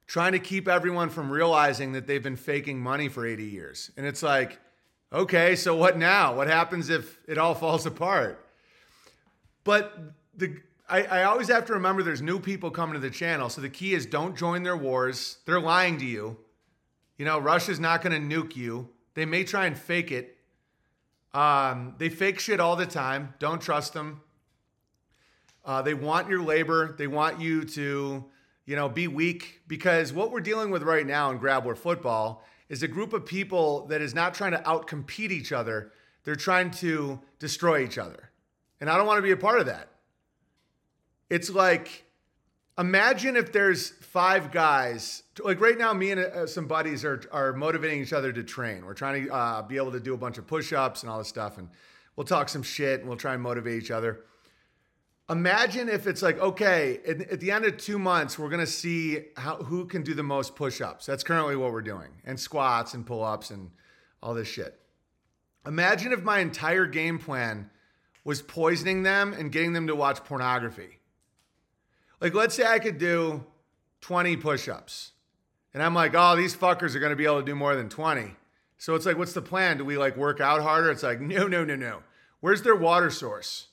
trying 0.08 0.34
to 0.34 0.40
keep 0.40 0.68
everyone 0.68 1.10
from 1.10 1.32
realizing 1.32 1.94
that 1.94 2.08
they've 2.08 2.24
been 2.24 2.36
faking 2.36 2.80
money 2.80 3.08
for 3.08 3.26
80 3.26 3.44
years. 3.44 3.92
And 3.98 4.06
it's 4.06 4.24
like, 4.24 4.60
okay, 5.12 5.56
so 5.56 5.76
what 5.76 5.98
now? 5.98 6.36
What 6.36 6.48
happens 6.48 6.90
if 6.90 7.20
it 7.28 7.38
all 7.38 7.56
falls 7.56 7.86
apart? 7.86 8.46
But 9.64 9.98
the 10.36 10.58
I, 10.92 11.04
I 11.04 11.24
always 11.24 11.48
have 11.48 11.66
to 11.68 11.74
remember 11.74 12.04
there's 12.04 12.22
new 12.22 12.38
people 12.38 12.70
coming 12.70 12.96
to 12.96 13.00
the 13.00 13.10
channel. 13.10 13.50
So 13.50 13.62
the 13.62 13.70
key 13.70 13.94
is 13.94 14.06
don't 14.06 14.36
join 14.36 14.64
their 14.64 14.76
wars. 14.76 15.38
They're 15.46 15.62
lying 15.62 15.98
to 16.00 16.06
you. 16.06 16.38
You 17.18 17.24
know, 17.24 17.40
Russia's 17.40 17.80
not 17.80 18.02
going 18.02 18.30
to 18.30 18.36
nuke 18.36 18.58
you. 18.58 18.90
They 19.14 19.26
may 19.26 19.46
try 19.46 19.68
and 19.68 19.78
fake 19.78 20.12
it. 20.12 20.36
Um, 21.34 21.96
they 21.98 22.10
fake 22.10 22.40
shit 22.40 22.60
all 22.60 22.76
the 22.76 22.86
time. 22.86 23.34
Don't 23.40 23.62
trust 23.62 23.94
them. 23.94 24.20
Uh, 25.64 25.82
they 25.82 25.94
want 25.94 26.28
your 26.28 26.42
labor. 26.42 26.94
They 26.98 27.08
want 27.08 27.40
you 27.40 27.64
to, 27.64 28.26
you 28.66 28.76
know, 28.76 28.90
be 28.90 29.08
weak 29.08 29.62
because 29.68 30.12
what 30.12 30.32
we're 30.32 30.42
dealing 30.42 30.72
with 30.72 30.84
right 30.84 31.06
now 31.06 31.32
in 31.32 31.38
Grabbler 31.38 31.76
football 31.76 32.44
is 32.72 32.84
a 32.84 32.88
group 32.88 33.12
of 33.12 33.26
people 33.26 33.86
that 33.88 34.02
is 34.02 34.16
not 34.16 34.34
trying 34.34 34.54
to 34.54 34.60
outcompete 34.60 35.30
each 35.30 35.52
other. 35.52 35.92
They're 36.24 36.38
trying 36.38 36.72
to 36.72 37.20
destroy 37.38 37.84
each 37.84 37.98
other. 37.98 38.32
And 38.80 38.90
I 38.90 38.96
don't 38.96 39.06
want 39.06 39.18
to 39.18 39.22
be 39.22 39.32
a 39.32 39.38
part 39.38 39.60
of 39.60 39.66
that. 39.66 39.90
It's 41.30 41.50
like, 41.50 42.06
imagine 42.80 43.36
if 43.36 43.52
there's 43.52 43.90
five 43.90 44.54
guys. 44.54 45.24
Like 45.44 45.60
right 45.60 45.78
now, 45.78 45.92
me 45.92 46.12
and 46.12 46.22
uh, 46.22 46.48
some 46.48 46.66
buddies 46.66 47.04
are, 47.04 47.22
are 47.34 47.52
motivating 47.52 48.02
each 48.02 48.14
other 48.14 48.32
to 48.32 48.42
train. 48.42 48.86
We're 48.86 48.94
trying 48.94 49.26
to 49.26 49.34
uh, 49.34 49.62
be 49.64 49.76
able 49.76 49.92
to 49.92 50.00
do 50.00 50.14
a 50.14 50.18
bunch 50.18 50.38
of 50.38 50.48
push 50.48 50.72
ups 50.72 51.04
and 51.04 51.12
all 51.12 51.18
this 51.18 51.28
stuff. 51.28 51.58
And 51.58 51.68
we'll 52.16 52.26
talk 52.26 52.48
some 52.48 52.64
shit 52.64 53.02
and 53.02 53.10
we'll 53.10 53.18
try 53.18 53.34
and 53.34 53.44
motivate 53.44 53.84
each 53.84 53.92
other. 53.92 54.22
Imagine 55.32 55.88
if 55.88 56.08
it's 56.08 56.22
like, 56.22 56.38
okay, 56.40 57.00
at, 57.08 57.22
at 57.32 57.40
the 57.40 57.52
end 57.52 57.64
of 57.64 57.78
two 57.78 57.98
months, 57.98 58.38
we're 58.38 58.50
going 58.50 58.60
to 58.60 58.68
see 58.68 59.28
how, 59.38 59.56
who 59.56 59.86
can 59.86 60.04
do 60.04 60.14
the 60.14 60.24
most 60.24 60.58
push 60.58 60.82
ups. 60.82 61.06
That's 61.06 61.24
currently 61.24 61.56
what 61.56 61.72
we're 61.72 61.82
doing, 61.82 62.10
and 62.26 62.38
squats 62.38 62.94
and 62.94 63.06
pull 63.06 63.24
ups 63.24 63.50
and 63.50 63.72
all 64.22 64.34
this 64.34 64.50
shit. 64.50 64.78
Imagine 65.66 66.12
if 66.12 66.22
my 66.22 66.40
entire 66.40 66.86
game 66.86 67.18
plan 67.18 67.70
was 68.26 68.42
poisoning 68.42 69.04
them 69.04 69.32
and 69.32 69.54
getting 69.54 69.72
them 69.72 69.88
to 69.88 69.96
watch 69.96 70.24
pornography. 70.26 71.00
Like, 72.20 72.34
let's 72.34 72.54
say 72.54 72.66
I 72.66 72.80
could 72.80 72.98
do 72.98 73.46
20 74.02 74.36
push 74.38 74.68
ups. 74.68 75.14
And 75.74 75.82
I'm 75.82 75.96
like, 75.96 76.14
oh, 76.14 76.36
these 76.36 76.56
fuckers 76.56 76.94
are 76.94 77.00
going 77.00 77.12
to 77.12 77.16
be 77.16 77.26
able 77.26 77.40
to 77.40 77.46
do 77.46 77.56
more 77.56 77.76
than 77.76 77.88
20. 77.88 78.36
So 78.78 78.96
it's 78.96 79.06
like, 79.06 79.18
what's 79.18 79.34
the 79.34 79.42
plan? 79.42 79.78
Do 79.78 79.86
we 79.86 79.98
like 79.98 80.18
work 80.18 80.42
out 80.42 80.62
harder? 80.62 80.92
It's 80.92 81.04
like, 81.04 81.22
no, 81.22 81.48
no, 81.48 81.64
no, 81.64 81.76
no. 81.76 82.04
Where's 82.42 82.64
their 82.64 82.76
water 82.76 83.10
source? 83.10 83.68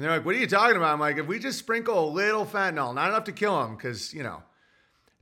And 0.00 0.06
they're 0.06 0.16
like, 0.16 0.24
what 0.24 0.34
are 0.34 0.38
you 0.38 0.46
talking 0.46 0.78
about? 0.78 0.94
I'm 0.94 0.98
like, 0.98 1.18
if 1.18 1.26
we 1.26 1.38
just 1.38 1.58
sprinkle 1.58 2.08
a 2.08 2.10
little 2.10 2.46
fentanyl, 2.46 2.94
not 2.94 3.10
enough 3.10 3.24
to 3.24 3.32
kill 3.32 3.60
them, 3.60 3.76
because, 3.76 4.14
you 4.14 4.22
know, 4.22 4.42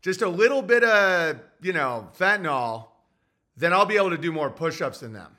just 0.02 0.22
a 0.22 0.28
little 0.28 0.62
bit 0.62 0.84
of, 0.84 1.40
you 1.60 1.72
know, 1.72 2.06
fentanyl, 2.16 2.86
then 3.56 3.72
I'll 3.72 3.86
be 3.86 3.96
able 3.96 4.10
to 4.10 4.16
do 4.16 4.30
more 4.30 4.50
push 4.50 4.80
ups 4.80 5.00
than 5.00 5.12
them. 5.12 5.36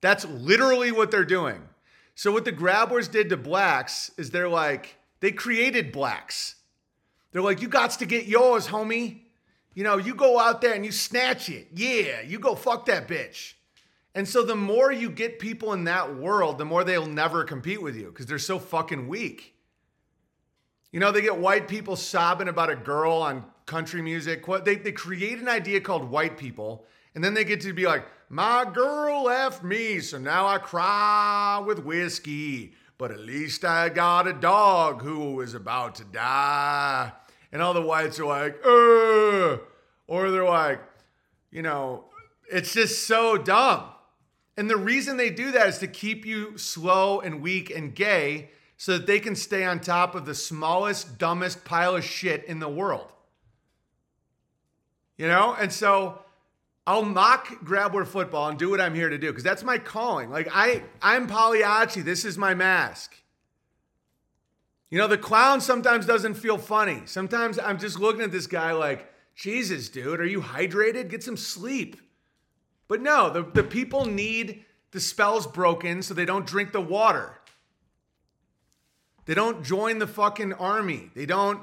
That's 0.00 0.24
literally 0.24 0.92
what 0.92 1.10
they're 1.10 1.26
doing. 1.26 1.60
So 2.14 2.32
what 2.32 2.46
the 2.46 2.52
Grab 2.52 2.88
Wars 2.88 3.06
did 3.06 3.28
to 3.28 3.36
blacks 3.36 4.12
is 4.16 4.30
they're 4.30 4.48
like, 4.48 4.96
they 5.20 5.30
created 5.30 5.92
blacks. 5.92 6.54
They're 7.32 7.42
like, 7.42 7.60
you 7.60 7.68
got 7.68 7.90
to 7.90 8.06
get 8.06 8.24
yours, 8.24 8.68
homie. 8.68 9.24
You 9.74 9.84
know, 9.84 9.98
you 9.98 10.14
go 10.14 10.38
out 10.38 10.62
there 10.62 10.72
and 10.72 10.86
you 10.86 10.92
snatch 10.92 11.50
it. 11.50 11.68
Yeah, 11.74 12.22
you 12.22 12.38
go 12.38 12.54
fuck 12.54 12.86
that 12.86 13.08
bitch. 13.08 13.52
And 14.14 14.28
so 14.28 14.42
the 14.42 14.56
more 14.56 14.90
you 14.90 15.08
get 15.08 15.38
people 15.38 15.72
in 15.72 15.84
that 15.84 16.16
world, 16.16 16.58
the 16.58 16.64
more 16.64 16.82
they'll 16.82 17.06
never 17.06 17.44
compete 17.44 17.80
with 17.80 17.96
you 17.96 18.06
because 18.06 18.26
they're 18.26 18.38
so 18.38 18.58
fucking 18.58 19.06
weak. 19.06 19.54
You 20.92 20.98
know, 20.98 21.12
they 21.12 21.22
get 21.22 21.38
white 21.38 21.68
people 21.68 21.94
sobbing 21.94 22.48
about 22.48 22.70
a 22.70 22.76
girl 22.76 23.12
on 23.12 23.44
country 23.66 24.02
music. 24.02 24.44
They, 24.64 24.74
they 24.74 24.90
create 24.90 25.38
an 25.38 25.48
idea 25.48 25.80
called 25.80 26.10
white 26.10 26.36
people, 26.36 26.86
and 27.14 27.22
then 27.22 27.34
they 27.34 27.44
get 27.44 27.60
to 27.60 27.72
be 27.72 27.86
like, 27.86 28.04
my 28.28 28.64
girl 28.64 29.24
left 29.24 29.62
me, 29.62 30.00
so 30.00 30.18
now 30.18 30.46
I 30.46 30.58
cry 30.58 31.62
with 31.64 31.84
whiskey. 31.84 32.74
But 32.98 33.12
at 33.12 33.20
least 33.20 33.64
I 33.64 33.88
got 33.88 34.26
a 34.26 34.32
dog 34.32 35.02
who 35.02 35.34
was 35.34 35.54
about 35.54 35.94
to 35.96 36.04
die. 36.04 37.12
And 37.52 37.62
all 37.62 37.72
the 37.72 37.82
whites 37.82 38.20
are 38.20 38.26
like, 38.26 38.56
Ugh. 38.64 39.60
or 40.06 40.30
they're 40.30 40.44
like, 40.44 40.80
you 41.50 41.62
know, 41.62 42.04
it's 42.52 42.74
just 42.74 43.06
so 43.06 43.38
dumb. 43.38 43.84
And 44.60 44.68
the 44.68 44.76
reason 44.76 45.16
they 45.16 45.30
do 45.30 45.52
that 45.52 45.68
is 45.68 45.78
to 45.78 45.86
keep 45.86 46.26
you 46.26 46.58
slow 46.58 47.20
and 47.20 47.40
weak 47.40 47.70
and 47.70 47.94
gay 47.94 48.50
so 48.76 48.98
that 48.98 49.06
they 49.06 49.18
can 49.18 49.34
stay 49.34 49.64
on 49.64 49.80
top 49.80 50.14
of 50.14 50.26
the 50.26 50.34
smallest, 50.34 51.16
dumbest 51.16 51.64
pile 51.64 51.96
of 51.96 52.04
shit 52.04 52.44
in 52.44 52.58
the 52.58 52.68
world. 52.68 53.10
You 55.16 55.28
know? 55.28 55.56
And 55.58 55.72
so 55.72 56.18
I'll 56.86 57.06
mock 57.06 57.64
grab 57.64 57.94
war 57.94 58.04
football 58.04 58.50
and 58.50 58.58
do 58.58 58.68
what 58.68 58.82
I'm 58.82 58.94
here 58.94 59.08
to 59.08 59.16
do 59.16 59.28
because 59.28 59.44
that's 59.44 59.64
my 59.64 59.78
calling. 59.78 60.28
Like 60.28 60.50
I, 60.52 60.82
I'm 61.00 61.26
Pagliacci. 61.26 62.02
This 62.02 62.26
is 62.26 62.36
my 62.36 62.52
mask. 62.52 63.16
You 64.90 64.98
know, 64.98 65.06
the 65.08 65.16
clown 65.16 65.62
sometimes 65.62 66.04
doesn't 66.04 66.34
feel 66.34 66.58
funny. 66.58 67.00
Sometimes 67.06 67.58
I'm 67.58 67.78
just 67.78 67.98
looking 67.98 68.20
at 68.20 68.30
this 68.30 68.46
guy 68.46 68.72
like, 68.72 69.10
Jesus, 69.34 69.88
dude, 69.88 70.20
are 70.20 70.26
you 70.26 70.42
hydrated? 70.42 71.08
Get 71.08 71.22
some 71.22 71.38
sleep. 71.38 71.96
But 72.90 73.00
no, 73.02 73.30
the, 73.30 73.44
the 73.44 73.62
people 73.62 74.04
need 74.04 74.64
the 74.90 74.98
spells 74.98 75.46
broken 75.46 76.02
so 76.02 76.12
they 76.12 76.24
don't 76.24 76.44
drink 76.44 76.72
the 76.72 76.80
water. 76.80 77.38
They 79.26 79.34
don't 79.34 79.62
join 79.62 80.00
the 80.00 80.08
fucking 80.08 80.54
army. 80.54 81.12
They 81.14 81.24
don't, 81.24 81.60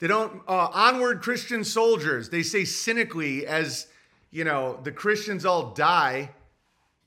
they 0.00 0.08
don't, 0.08 0.42
uh, 0.48 0.70
onward 0.72 1.22
Christian 1.22 1.62
soldiers. 1.62 2.30
They 2.30 2.42
say 2.42 2.64
cynically 2.64 3.46
as 3.46 3.86
you 4.32 4.42
know, 4.42 4.80
the 4.82 4.90
Christians 4.90 5.46
all 5.46 5.74
die, 5.74 6.30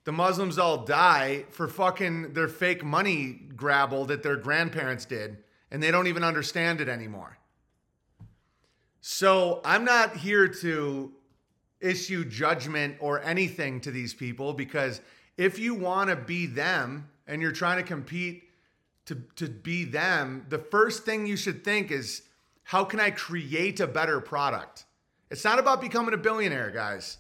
the 0.06 0.14
Muslims 0.14 0.58
all 0.58 0.86
die 0.86 1.44
for 1.50 1.68
fucking 1.68 2.32
their 2.32 2.48
fake 2.48 2.86
money 2.86 3.34
grabble 3.54 4.06
that 4.06 4.24
their 4.24 4.38
grandparents 4.38 5.04
did, 5.04 5.44
and 5.72 5.84
they 5.84 5.92
don't 5.92 6.08
even 6.08 6.24
understand 6.24 6.80
it 6.80 6.88
anymore. 6.88 7.38
So 9.02 9.60
I'm 9.66 9.84
not 9.84 10.16
here 10.16 10.48
to 10.48 11.12
issue 11.80 12.26
judgment 12.26 12.98
or 13.00 13.22
anything 13.24 13.80
to 13.82 13.92
these 13.92 14.14
people 14.14 14.54
because 14.54 15.02
if 15.38 15.60
you 15.60 15.76
want 15.76 16.10
to 16.10 16.16
be 16.16 16.46
them 16.46 17.10
and 17.28 17.42
you're 17.42 17.52
trying 17.52 17.78
to 17.78 17.84
compete 17.84 18.44
to, 19.06 19.16
to 19.36 19.48
be 19.48 19.86
them, 19.86 20.46
the 20.50 20.58
first 20.58 21.06
thing 21.06 21.26
you 21.26 21.38
should 21.38 21.64
think 21.64 21.92
is 21.92 22.24
how 22.64 22.84
can 22.84 23.00
I 23.00 23.12
create 23.12 23.80
a 23.80 23.88
better 23.88 24.20
product? 24.20 24.86
It's 25.30 25.44
not 25.44 25.60
about 25.60 25.82
becoming 25.82 26.14
a 26.14 26.18
billionaire, 26.18 26.72
guys. 26.72 27.18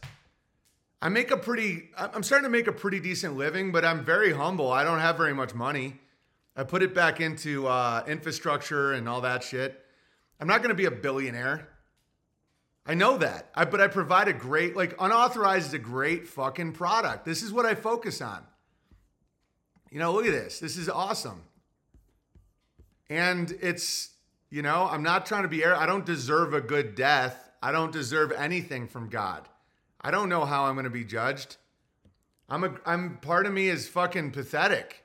I 1.01 1.09
make 1.09 1.29
a 1.31 1.37
pretty, 1.37 1.89
I'm 1.95 2.23
starting 2.23 2.45
to 2.45 2.49
make 2.49 2.67
a 2.67 2.71
pretty 2.71 2.99
decent 2.99 3.37
living, 3.37 3.71
but 3.71 3.85
I'm 3.85 4.03
very 4.03 4.33
humble. 4.33 4.71
I 4.71 4.83
don't 4.83 4.99
have 4.99 5.15
very 5.15 5.33
much 5.33 5.53
money. 5.53 5.95
I 6.55 6.63
put 6.63 6.81
it 6.81 6.95
back 6.95 7.21
into 7.21 7.67
uh, 7.67 8.03
infrastructure 8.07 8.93
and 8.93 9.07
all 9.07 9.21
that 9.21 9.43
shit. 9.43 9.85
I'm 10.39 10.47
not 10.47 10.59
going 10.59 10.69
to 10.69 10.75
be 10.75 10.85
a 10.85 10.91
billionaire. 10.91 11.67
I 12.87 12.93
know 12.93 13.17
that. 13.17 13.49
I, 13.53 13.65
but 13.65 13.81
I 13.81 13.87
provide 13.87 14.29
a 14.29 14.33
great, 14.33 14.75
like, 14.75 14.95
unauthorized 14.99 15.67
is 15.67 15.73
a 15.73 15.79
great 15.79 16.27
fucking 16.27 16.71
product. 16.71 17.25
This 17.25 17.43
is 17.43 17.51
what 17.51 17.65
I 17.65 17.75
focus 17.75 18.21
on. 18.21 18.43
You 19.91 19.99
know, 19.99 20.13
look 20.13 20.25
at 20.25 20.31
this. 20.31 20.59
This 20.59 20.77
is 20.77 20.87
awesome. 20.87 21.43
And 23.09 23.55
it's, 23.61 24.11
you 24.49 24.61
know, 24.61 24.87
I'm 24.89 25.03
not 25.03 25.25
trying 25.25 25.43
to 25.43 25.49
be, 25.49 25.65
I 25.65 25.85
don't 25.85 26.05
deserve 26.05 26.53
a 26.53 26.61
good 26.61 26.95
death. 26.95 27.51
I 27.61 27.71
don't 27.71 27.91
deserve 27.91 28.31
anything 28.31 28.87
from 28.87 29.09
God. 29.09 29.47
I 29.99 30.11
don't 30.11 30.29
know 30.29 30.45
how 30.45 30.65
I'm 30.65 30.75
going 30.75 30.85
to 30.85 30.89
be 30.89 31.03
judged. 31.03 31.57
I'm 32.49 32.63
a 32.63 32.75
I'm 32.85 33.17
part 33.17 33.45
of 33.45 33.53
me 33.53 33.67
is 33.67 33.87
fucking 33.87 34.31
pathetic. 34.31 35.03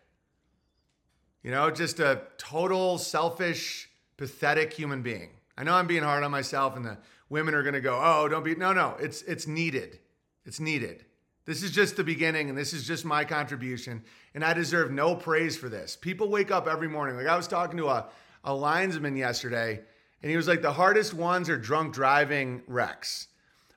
You 1.43 1.51
know, 1.51 1.70
just 1.70 1.99
a 1.99 2.22
total 2.39 2.99
selfish, 2.99 3.91
pathetic 4.16 4.72
human 4.72 5.03
being. 5.03 5.30
I 5.59 5.64
know 5.64 5.74
I'm 5.74 5.89
being 5.89 6.05
hard 6.05 6.22
on 6.22 6.30
myself 6.30 6.76
and 6.76 6.85
the 6.85 6.99
women 7.33 7.55
are 7.55 7.62
going 7.62 7.74
to 7.74 7.80
go, 7.80 7.99
"Oh, 8.01 8.28
don't 8.28 8.45
be 8.45 8.55
No, 8.55 8.72
no, 8.72 8.95
it's 9.01 9.22
it's 9.22 9.49
needed. 9.49 9.99
It's 10.45 10.61
needed. 10.61 11.07
This 11.45 11.64
is 11.64 11.72
just 11.72 11.97
the 11.97 12.05
beginning 12.05 12.49
and 12.49 12.57
this 12.57 12.72
is 12.72 12.87
just 12.87 13.05
my 13.05 13.24
contribution 13.24 14.05
and 14.35 14.45
I 14.45 14.53
deserve 14.53 14.93
no 14.93 15.16
praise 15.16 15.57
for 15.57 15.68
this. 15.68 15.97
People 15.97 16.28
wake 16.28 16.53
up 16.53 16.68
every 16.68 16.89
morning. 16.89 17.16
Like 17.16 17.26
I 17.26 17.37
was 17.37 17.49
talking 17.49 17.78
to 17.78 17.89
a 17.89 18.07
a 18.45 18.55
linesman 18.55 19.16
yesterday 19.16 19.80
and 20.22 20.30
he 20.30 20.37
was 20.37 20.47
like, 20.47 20.62
the 20.62 20.72
hardest 20.72 21.14
ones 21.14 21.49
are 21.49 21.57
drunk 21.57 21.95
driving 21.95 22.62
wrecks. 22.68 23.28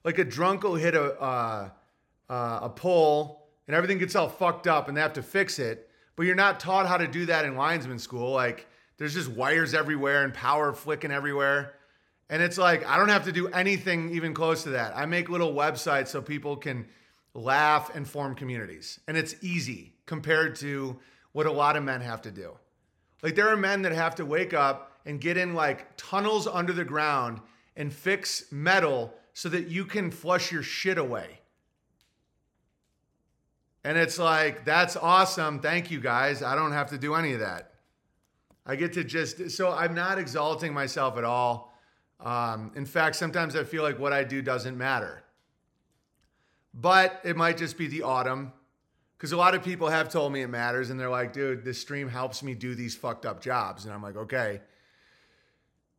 Like 0.04 0.20
a 0.20 0.24
drunk 0.24 0.64
will 0.64 0.76
hit 0.76 0.94
a 0.94 1.20
uh, 1.20 1.70
uh, 2.30 2.60
a 2.64 2.70
pole 2.70 3.48
and 3.68 3.76
everything 3.76 3.98
gets 3.98 4.16
all 4.16 4.30
fucked 4.30 4.68
up 4.68 4.88
and 4.88 4.96
they 4.96 5.02
have 5.02 5.14
to 5.14 5.24
fix 5.24 5.58
it. 5.58 5.90
But 6.16 6.28
you're 6.28 6.36
not 6.36 6.60
taught 6.60 6.88
how 6.88 6.98
to 6.98 7.08
do 7.08 7.26
that 7.28 7.46
in 7.46 7.56
linesman 7.56 8.00
school. 8.00 8.32
Like 8.32 8.68
there's 8.98 9.16
just 9.16 9.30
wires 9.30 9.74
everywhere 9.74 10.24
and 10.24 10.34
power 10.34 10.72
flicking 10.72 11.12
everywhere. 11.12 11.74
And 12.30 12.42
it's 12.42 12.58
like, 12.58 12.86
I 12.86 12.98
don't 12.98 13.10
have 13.10 13.26
to 13.26 13.32
do 13.32 13.48
anything 13.50 14.16
even 14.16 14.34
close 14.34 14.64
to 14.64 14.70
that. 14.70 14.96
I 14.96 15.06
make 15.06 15.30
little 15.30 15.54
websites 15.54 16.08
so 16.08 16.22
people 16.22 16.58
can 16.58 16.88
laugh 17.34 17.94
and 17.96 18.08
form 18.08 18.34
communities. 18.36 19.00
And 19.08 19.16
it's 19.16 19.36
easy 19.42 19.94
compared 20.06 20.56
to 20.58 20.98
what 21.34 21.46
a 21.46 21.52
lot 21.52 21.76
of 21.76 21.84
men 21.84 22.02
have 22.02 22.22
to 22.24 22.32
do. 22.32 22.58
Like 23.22 23.36
there 23.36 23.50
are 23.50 23.58
men 23.58 23.84
that 23.84 23.92
have 23.92 24.16
to 24.16 24.26
wake 24.26 24.54
up 24.54 25.00
and 25.06 25.22
get 25.22 25.38
in 25.38 25.54
like 25.54 25.96
tunnels 25.98 26.48
under 26.48 26.74
the 26.74 26.86
ground 26.86 27.42
and 27.76 27.94
fix 27.94 28.52
metal 28.52 29.14
so 29.34 29.50
that 29.50 29.68
you 29.68 29.86
can 29.86 30.10
flush 30.10 30.52
your 30.52 30.64
shit 30.64 30.98
away. 30.98 31.42
And 33.84 33.98
it's 34.00 34.18
like, 34.18 34.66
that's 34.66 34.96
awesome. 34.96 35.60
Thank 35.60 35.92
you 35.92 36.00
guys. 36.00 36.42
I 36.42 36.56
don't 36.56 36.72
have 36.72 36.90
to 36.90 36.98
do 36.98 37.14
any 37.14 37.34
of 37.34 37.42
that. 37.42 37.74
I 38.66 38.76
get 38.76 38.94
to 38.94 39.04
just, 39.04 39.52
so 39.52 39.72
I'm 39.72 39.94
not 39.94 40.18
exalting 40.18 40.74
myself 40.74 41.18
at 41.18 41.24
all. 41.24 41.75
Um, 42.20 42.72
in 42.76 42.86
fact, 42.86 43.16
sometimes 43.16 43.56
I 43.56 43.64
feel 43.64 43.84
like 43.84 44.00
what 44.00 44.14
I 44.14 44.24
do 44.24 44.42
doesn't 44.42 44.78
matter. 44.78 45.24
But 46.74 47.22
it 47.24 47.38
might 47.38 47.58
just 47.58 47.78
be 47.78 47.88
the 47.88 48.04
autumn 48.04 48.52
because 49.18 49.32
a 49.32 49.38
lot 49.38 49.56
of 49.56 49.64
people 49.64 49.88
have 49.88 50.10
told 50.10 50.34
me 50.34 50.42
it 50.42 50.48
matters 50.48 50.90
and 50.90 51.00
they're 51.00 51.10
like, 51.10 51.34
dude, 51.34 51.64
this 51.64 51.80
stream 51.80 52.10
helps 52.10 52.44
me 52.44 52.54
do 52.54 52.76
these 52.76 52.96
fucked 52.96 53.26
up 53.26 53.42
jobs. 53.42 53.86
And 53.86 53.94
I'm 53.94 54.04
like, 54.04 54.18
okay. 54.18 54.62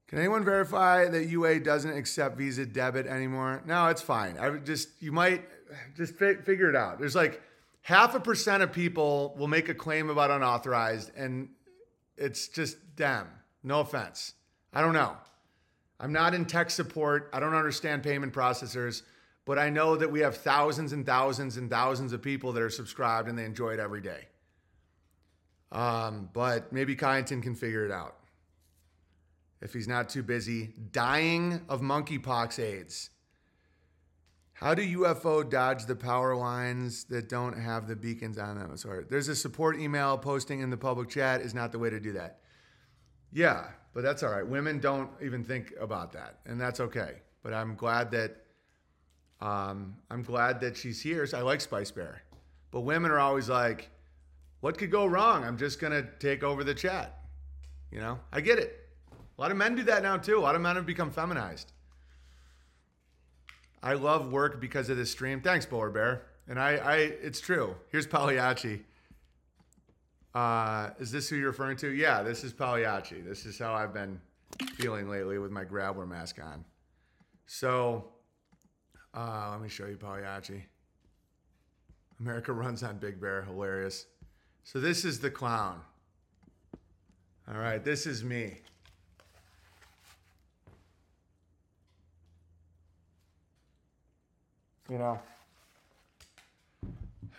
Can 0.09 0.19
anyone 0.19 0.45
verify 0.45 1.09
that 1.09 1.27
UA 1.27 1.61
doesn't 1.61 1.97
accept 1.97 2.37
Visa 2.37 2.65
debit 2.65 3.07
anymore? 3.07 3.63
No, 3.67 3.89
it's 3.89 4.03
fine. 4.03 4.39
I 4.39 4.51
just 4.59 4.91
you 5.01 5.11
might 5.11 5.45
just 5.97 6.15
fi- 6.15 6.37
figure 6.37 6.71
it 6.71 6.77
out. 6.77 6.99
There's 7.01 7.17
like 7.17 7.43
half 7.83 8.15
a 8.15 8.21
percent 8.21 8.63
of 8.63 8.73
people 8.73 9.35
will 9.37 9.49
make 9.49 9.69
a 9.69 9.75
claim 9.75 10.09
about 10.09 10.31
unauthorized, 10.31 11.11
and 11.17 11.49
it's 12.17 12.47
just 12.47 12.77
them. 12.97 13.27
No 13.65 13.81
offense. 13.81 14.35
I 14.73 14.81
don't 14.81 14.93
know. 14.93 15.17
I'm 15.99 16.13
not 16.13 16.35
in 16.35 16.45
tech 16.45 16.71
support. 16.71 17.31
I 17.33 17.41
don't 17.41 17.55
understand 17.55 18.03
payment 18.03 18.33
processors, 18.33 19.03
but 19.45 19.59
I 19.59 19.71
know 19.71 19.97
that 19.97 20.11
we 20.11 20.21
have 20.21 20.37
thousands 20.37 20.93
and 20.93 21.07
thousands 21.07 21.57
and 21.57 21.71
thousands 21.71 22.13
of 22.13 22.23
people 22.23 22.53
that 22.53 22.63
are 22.63 22.71
subscribed 22.71 23.29
and 23.29 23.39
they 23.39 23.45
enjoy 23.45 23.71
it 23.71 23.81
every 23.81 24.01
day. 24.01 24.27
Um, 25.73 26.29
but 26.33 26.73
maybe 26.73 26.95
Kyneton 26.95 27.43
can 27.43 27.55
figure 27.55 27.85
it 27.85 27.91
out 27.91 28.17
if 29.61 29.73
he's 29.73 29.89
not 29.89 30.09
too 30.09 30.23
busy, 30.23 30.75
dying 30.93 31.63
of 31.69 31.81
monkeypox 31.81 32.59
AIDS. 32.63 33.11
How 34.53 34.75
do 34.75 35.01
UFO 35.01 35.49
dodge 35.49 35.85
the 35.85 35.97
power 35.97 36.35
lines 36.35 37.05
that 37.05 37.29
don't 37.29 37.59
have 37.59 37.89
the 37.89 37.97
beacons 37.97 38.39
on 38.39 38.59
them? 38.59 38.75
Sorry. 38.77 39.05
There's 39.09 39.29
a 39.29 39.37
support 39.37 39.79
email 39.79 40.17
posting 40.17 40.61
in 40.61 40.71
the 40.71 40.77
public 40.79 41.11
chat 41.11 41.43
is 41.43 41.53
not 41.53 41.73
the 41.73 41.79
way 41.79 41.91
to 41.91 42.01
do 42.01 42.13
that. 42.13 42.41
Yeah, 43.33 43.67
but 43.97 44.03
that's 44.03 44.23
all 44.23 44.31
right. 44.31 44.47
Women 44.47 44.79
don't 44.79 45.09
even 45.23 45.43
think 45.43 45.73
about 45.81 46.13
that, 46.13 46.41
and 46.45 46.61
that's 46.61 46.81
okay. 46.81 47.13
But 47.43 47.55
I'm 47.55 47.75
glad 47.77 48.11
that 48.11 48.37
Um, 49.41 49.97
I'm 50.11 50.23
glad 50.23 50.61
that 50.61 50.77
she's 50.77 51.01
here. 51.01 51.27
I 51.35 51.41
like 51.41 51.61
Spice 51.61 51.91
Bear. 51.91 52.23
But 52.71 52.81
women 52.81 53.11
are 53.11 53.19
always 53.19 53.49
like, 53.49 53.91
what 54.61 54.79
could 54.79 54.91
go 54.91 55.07
wrong? 55.07 55.45
I'm 55.45 55.59
just 55.59 55.79
to 55.93 56.09
take 56.19 56.43
over 56.43 56.65
the 56.65 56.75
chat. 56.75 57.19
You 57.91 58.01
know, 58.01 58.19
I 58.33 58.41
get 58.41 58.59
it. 58.59 58.89
A 59.13 59.41
lot 59.41 59.51
of 59.51 59.57
men 59.57 59.75
do 59.75 59.83
that 59.85 60.03
now 60.03 60.17
too. 60.17 60.39
A 60.39 60.41
lot 60.41 60.55
of 60.55 60.63
men 60.63 60.77
have 60.77 60.87
become 60.87 61.11
feminized. 61.11 61.73
I 63.83 63.93
love 63.95 64.33
work 64.33 64.61
because 64.61 64.89
of 64.89 64.97
this 64.97 65.11
stream. 65.11 65.41
Thanks, 65.41 65.67
Bowler 65.67 65.91
Bear. 65.91 66.23
And 66.49 66.59
I, 66.59 66.77
I, 66.77 66.97
it's 66.97 67.41
true. 67.41 67.77
Here's 67.91 68.07
Pagliacci. 68.07 68.85
Uh, 70.37 70.91
is 70.99 71.11
this 71.11 71.31
who 71.31 71.37
you're 71.37 71.47
referring 71.47 71.79
to? 71.79 71.89
Yeah, 71.89 72.23
this 72.23 72.45
is 72.45 72.53
Pagliacci. 72.53 73.23
This 73.23 73.47
is 73.47 73.59
how 73.59 73.73
I've 73.73 73.95
been 73.95 74.21
feeling 74.75 75.09
lately 75.09 75.39
with 75.39 75.51
my 75.51 75.65
Grabber 75.65 76.05
mask 76.05 76.39
on. 76.45 76.63
So, 77.47 78.13
uh, 79.15 79.49
let 79.53 79.63
me 79.63 79.71
show 79.71 79.87
you 79.87 79.97
Pagliacci. 79.97 80.63
America 82.21 82.53
runs 82.53 82.83
on 82.83 82.99
Big 82.99 83.19
Bear. 83.19 83.45
Hilarious. 83.45 84.09
So 84.63 84.79
this 84.79 85.07
is 85.07 85.21
the 85.21 85.31
clown. 85.31 85.81
All 87.51 87.59
right, 87.59 87.83
this 87.83 88.07
is 88.07 88.23
me. 88.23 88.59
You 94.91 94.99
know, 94.99 95.19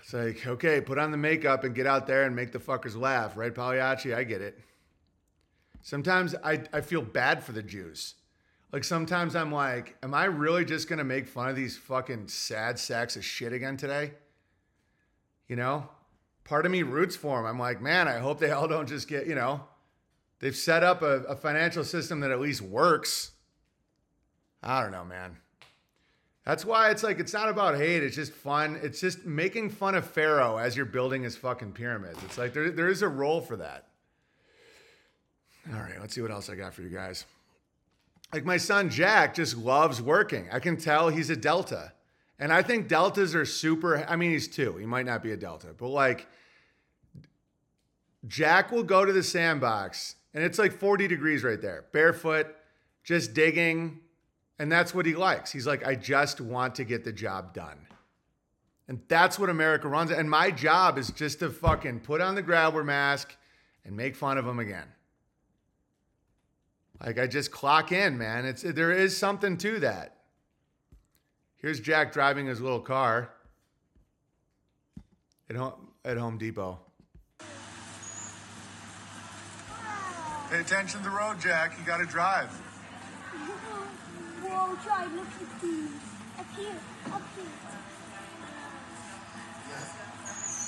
it's 0.08 0.14
like, 0.14 0.48
okay, 0.48 0.80
put 0.80 0.98
on 0.98 1.12
the 1.12 1.18
makeup 1.18 1.66
and 1.66 1.76
get 1.76 1.86
out 1.86 2.08
there 2.08 2.24
and 2.24 2.34
make 2.34 2.54
the 2.54 2.60
fuckers 2.60 2.98
laugh, 2.98 3.36
right, 3.36 3.54
Pagliacci? 3.54 4.14
I 4.14 4.24
get 4.24 4.42
it. 4.42 4.58
Sometimes 5.82 6.34
I, 6.46 6.64
I 6.72 6.80
feel 6.80 7.02
bad 7.02 7.44
for 7.44 7.52
the 7.52 7.62
Jews. 7.62 8.16
Like 8.72 8.86
sometimes 8.86 9.36
I'm 9.36 9.52
like, 9.52 9.98
am 10.02 10.14
I 10.14 10.24
really 10.26 10.64
just 10.64 10.88
gonna 10.88 11.04
make 11.04 11.28
fun 11.28 11.50
of 11.50 11.58
these 11.58 11.76
fucking 11.76 12.30
sad 12.30 12.80
sacks 12.80 13.18
of 13.18 13.26
shit 13.26 13.52
again 13.52 13.76
today? 13.76 14.14
You 15.50 15.58
know? 15.58 15.90
Part 16.46 16.66
of 16.66 16.72
me 16.72 16.84
roots 16.84 17.18
for 17.18 17.36
them. 17.36 17.46
I'm 17.46 17.60
like, 17.60 17.82
man, 17.82 18.08
I 18.08 18.20
hope 18.20 18.40
they 18.40 18.52
all 18.52 18.70
don't 18.70 18.88
just 18.88 19.10
get, 19.10 19.28
you 19.28 19.36
know, 19.36 19.66
they've 20.40 20.56
set 20.56 20.84
up 20.84 21.02
a, 21.02 21.24
a 21.24 21.36
financial 21.36 21.84
system 21.84 22.22
that 22.22 22.32
at 22.32 22.40
least 22.40 22.62
works. 22.62 23.32
I 24.64 24.82
don't 24.82 24.94
know, 24.94 25.04
man. 25.04 25.36
That's 26.48 26.64
why 26.64 26.92
it's 26.92 27.04
like 27.04 27.20
it's 27.20 27.34
not 27.34 27.50
about 27.50 27.76
hate. 27.76 28.04
It's 28.04 28.16
just 28.16 28.32
fun. 28.32 28.80
It's 28.82 29.02
just 29.02 29.26
making 29.26 29.70
fun 29.70 29.96
of 29.96 30.10
Pharaoh 30.10 30.56
as 30.56 30.78
you're 30.78 30.86
building 30.86 31.24
his 31.24 31.36
fucking 31.36 31.74
pyramids. 31.74 32.18
It's 32.24 32.38
like 32.38 32.54
there, 32.54 32.72
there 32.72 32.88
is 32.88 33.02
a 33.02 33.08
role 33.10 33.42
for 33.42 33.58
that. 33.58 33.90
All 35.74 35.82
right, 35.82 36.00
let's 36.00 36.16
see 36.16 36.22
what 36.22 36.32
else 36.32 36.50
I 36.50 36.56
got 36.56 36.74
for 36.74 36.84
you 36.84 36.90
guys. 36.90 37.26
Like 38.32 38.46
my 38.46 38.56
son 38.56 38.90
Jack 38.90 39.36
just 39.36 39.58
loves 39.58 40.02
working. 40.02 40.48
I 40.50 40.60
can 40.60 40.78
tell 40.78 41.10
he's 41.10 41.30
a 41.30 41.36
Delta. 41.36 41.92
And 42.40 42.54
I 42.54 42.62
think 42.62 42.88
Deltas 42.88 43.36
are 43.36 43.44
super. 43.44 44.06
I 44.08 44.16
mean, 44.16 44.32
he's 44.32 44.48
two. 44.48 44.78
He 44.78 44.86
might 44.86 45.06
not 45.06 45.22
be 45.22 45.34
a 45.34 45.38
Delta, 45.38 45.76
but 45.78 45.90
like 45.90 46.28
Jack 48.26 48.72
will 48.72 48.84
go 48.84 49.04
to 49.04 49.12
the 49.12 49.24
sandbox 49.24 50.16
and 50.34 50.46
it's 50.46 50.58
like 50.58 50.72
40 50.72 51.10
degrees 51.10 51.44
right 51.44 51.62
there, 51.62 51.84
barefoot, 51.92 52.48
just 53.04 53.34
digging, 53.34 54.00
and 54.60 54.72
that's 54.72 54.94
what 54.94 55.06
he 55.06 55.16
likes. 55.16 55.52
He's 55.52 55.68
like, 55.68 55.86
I 55.86 55.96
just 55.96 56.42
want 56.42 56.76
to 56.76 56.84
get 56.84 57.04
the 57.04 57.12
job 57.12 57.54
done. 57.54 57.78
And 58.88 59.02
that's 59.08 59.38
what 59.38 59.50
America 59.50 59.88
runs. 59.88 60.12
And 60.12 60.30
my 60.30 60.50
job 60.50 60.98
is 60.98 61.12
just 61.12 61.40
to 61.40 61.50
fucking 61.50 62.00
put 62.02 62.22
on 62.22 62.36
the 62.36 62.42
Grabber 62.42 62.84
mask 62.84 63.36
and 63.86 63.96
make 63.96 64.16
fun 64.16 64.38
of 64.38 64.48
him 64.48 64.60
again. 64.60 64.88
Like 67.04 67.20
I 67.20 67.28
just 67.28 67.52
clock 67.52 67.92
in, 67.92 68.18
man. 68.18 68.46
It's 68.46 68.64
there 68.64 68.92
is 68.92 69.16
something 69.16 69.58
to 69.58 69.80
that. 69.82 70.16
Here's 71.58 71.80
Jack 71.80 72.12
driving 72.14 72.48
his 72.48 72.62
little 72.62 72.80
car 72.80 73.30
at 75.50 75.56
home, 75.56 75.74
at 76.06 76.18
Home 76.18 76.38
Depot. 76.38 76.80
Pay 80.50 80.60
attention 80.62 81.02
to 81.02 81.10
the 81.10 81.16
road, 81.16 81.40
Jack. 81.40 81.78
You 81.78 81.86
got 81.86 81.98
to 81.98 82.06
drive. 82.06 82.50
Whoa, 84.58 84.76
try, 84.84 85.06
look 85.14 85.28
at 85.28 85.62
these. 85.62 85.92
Up 86.40 86.46
here, 86.58 86.74
up 87.14 87.22
here. 87.36 87.46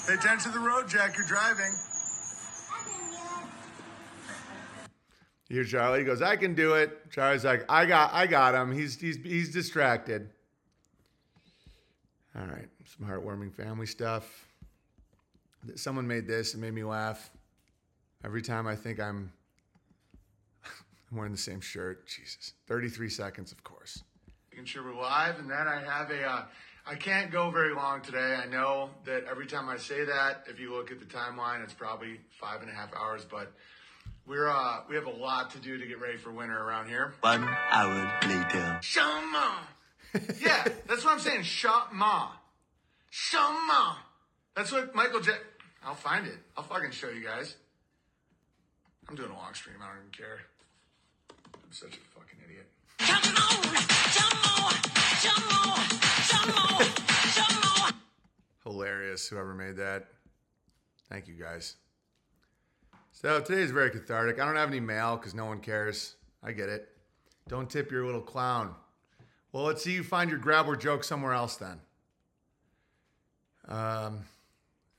Pay 0.08 0.14
attention 0.14 0.52
to 0.52 0.60
the 0.60 0.64
road, 0.64 0.88
Jack. 0.88 1.18
You're 1.18 1.26
driving. 1.26 1.72
Here's 5.50 5.72
Charlie. 5.72 6.00
He 6.00 6.06
goes, 6.06 6.22
I 6.22 6.36
can 6.36 6.54
do 6.54 6.76
it. 6.76 7.10
Charlie's 7.10 7.44
like, 7.44 7.66
I 7.68 7.88
got 7.88 8.14
I 8.14 8.28
got 8.28 8.54
him. 8.54 8.72
He's 8.72 9.00
he's 9.00 9.18
he's 9.18 9.52
distracted. 9.52 10.30
All 12.36 12.46
right. 12.46 12.68
Some 12.86 13.08
heartwarming 13.08 13.52
family 13.56 13.88
stuff. 13.88 14.46
Someone 15.74 16.08
made 16.08 16.28
this 16.28 16.54
and 16.54 16.62
made 16.62 16.76
me 16.76 16.84
laugh. 16.84 17.32
Every 18.24 18.44
time 18.44 18.68
I 18.68 18.76
think 18.76 19.00
I'm 19.00 19.32
I'm 21.12 21.18
wearing 21.18 21.32
the 21.32 21.38
same 21.38 21.62
shirt. 21.62 22.08
Jesus. 22.08 22.54
33 22.68 23.10
seconds, 23.10 23.52
of 23.52 23.64
course. 23.64 24.04
Making 24.52 24.66
sure 24.66 24.84
we're 24.84 25.00
live, 25.00 25.40
and 25.40 25.50
then 25.50 25.68
I 25.68 25.82
have 25.82 26.12
a. 26.12 26.24
Uh, 26.24 26.44
I 26.86 26.96
can't 26.96 27.32
go 27.32 27.52
very 27.52 27.74
long 27.74 28.02
today. 28.02 28.36
I 28.36 28.48
know 28.48 28.90
that 29.06 29.26
every 29.30 29.46
time 29.46 29.70
I 29.70 29.78
say 29.78 30.06
that, 30.06 30.46
if 30.48 30.60
you 30.60 30.74
look 30.74 30.92
at 30.92 31.00
the 31.00 31.06
timeline, 31.06 31.64
it's 31.64 31.74
probably 31.74 32.20
five 32.40 32.62
and 32.62 32.70
a 32.70 32.74
half 32.74 32.90
hours. 32.96 33.26
But 33.30 33.52
we're 34.26 34.50
uh, 34.50 34.82
we 34.88 34.96
have 34.96 35.06
a 35.06 35.12
lot 35.12 35.52
to 35.52 35.60
do 35.60 35.78
to 35.78 35.86
get 35.86 36.00
ready 36.00 36.18
for 36.18 36.32
winter 36.32 36.58
around 36.58 36.90
here. 36.90 37.14
One 37.22 37.48
hour 37.72 38.12
later. 38.24 38.80
Shama. 38.82 39.60
yeah, 40.42 40.68
that's 40.88 41.04
what 41.04 41.14
I'm 41.14 41.20
saying. 41.20 41.44
Shama. 41.44 42.32
Shama. 43.10 43.98
That's 44.56 44.72
what 44.72 44.94
Michael 44.96 45.22
J. 45.22 45.32
I'll 45.84 45.96
find 45.96 46.28
it. 46.28 46.38
I'll 46.58 46.64
fucking 46.64 46.92
show 46.92 47.10
you 47.10 47.24
guys. 47.24 47.56
I'm 49.08 49.16
doing 49.16 49.32
a 49.32 49.36
long 49.36 49.54
stream. 49.54 49.78
I 49.82 49.88
don't 49.88 49.98
even 49.98 50.12
care. 50.12 50.40
I'm 51.70 51.74
such 51.74 51.98
a 51.98 52.20
fucking 52.20 52.40
idiot. 52.44 52.66
Hilarious, 58.64 59.28
whoever 59.28 59.54
made 59.54 59.76
that. 59.78 60.08
Thank 61.10 61.28
you 61.28 61.36
guys. 61.36 61.76
So 63.12 63.40
today 63.42 63.62
is 63.62 63.70
very 63.70 63.92
cathartic. 63.92 64.40
I 64.40 64.46
don't 64.46 64.56
have 64.56 64.70
any 64.70 64.80
mail 64.80 65.18
because 65.18 65.36
no 65.36 65.46
one 65.46 65.60
cares. 65.60 66.16
I 66.42 66.54
get 66.54 66.70
it. 66.70 66.90
Don't 67.48 67.70
tip 67.70 67.92
your 67.92 68.04
little 68.04 68.22
clown. 68.22 68.74
Well, 69.52 69.66
let's 69.66 69.84
see 69.84 69.92
you 69.92 70.04
find 70.04 70.32
your 70.32 70.40
grabber 70.40 70.76
joke 70.76 71.04
somewhere 71.04 71.34
else 71.34 71.58
then. 71.58 71.80
Um, 73.68 74.24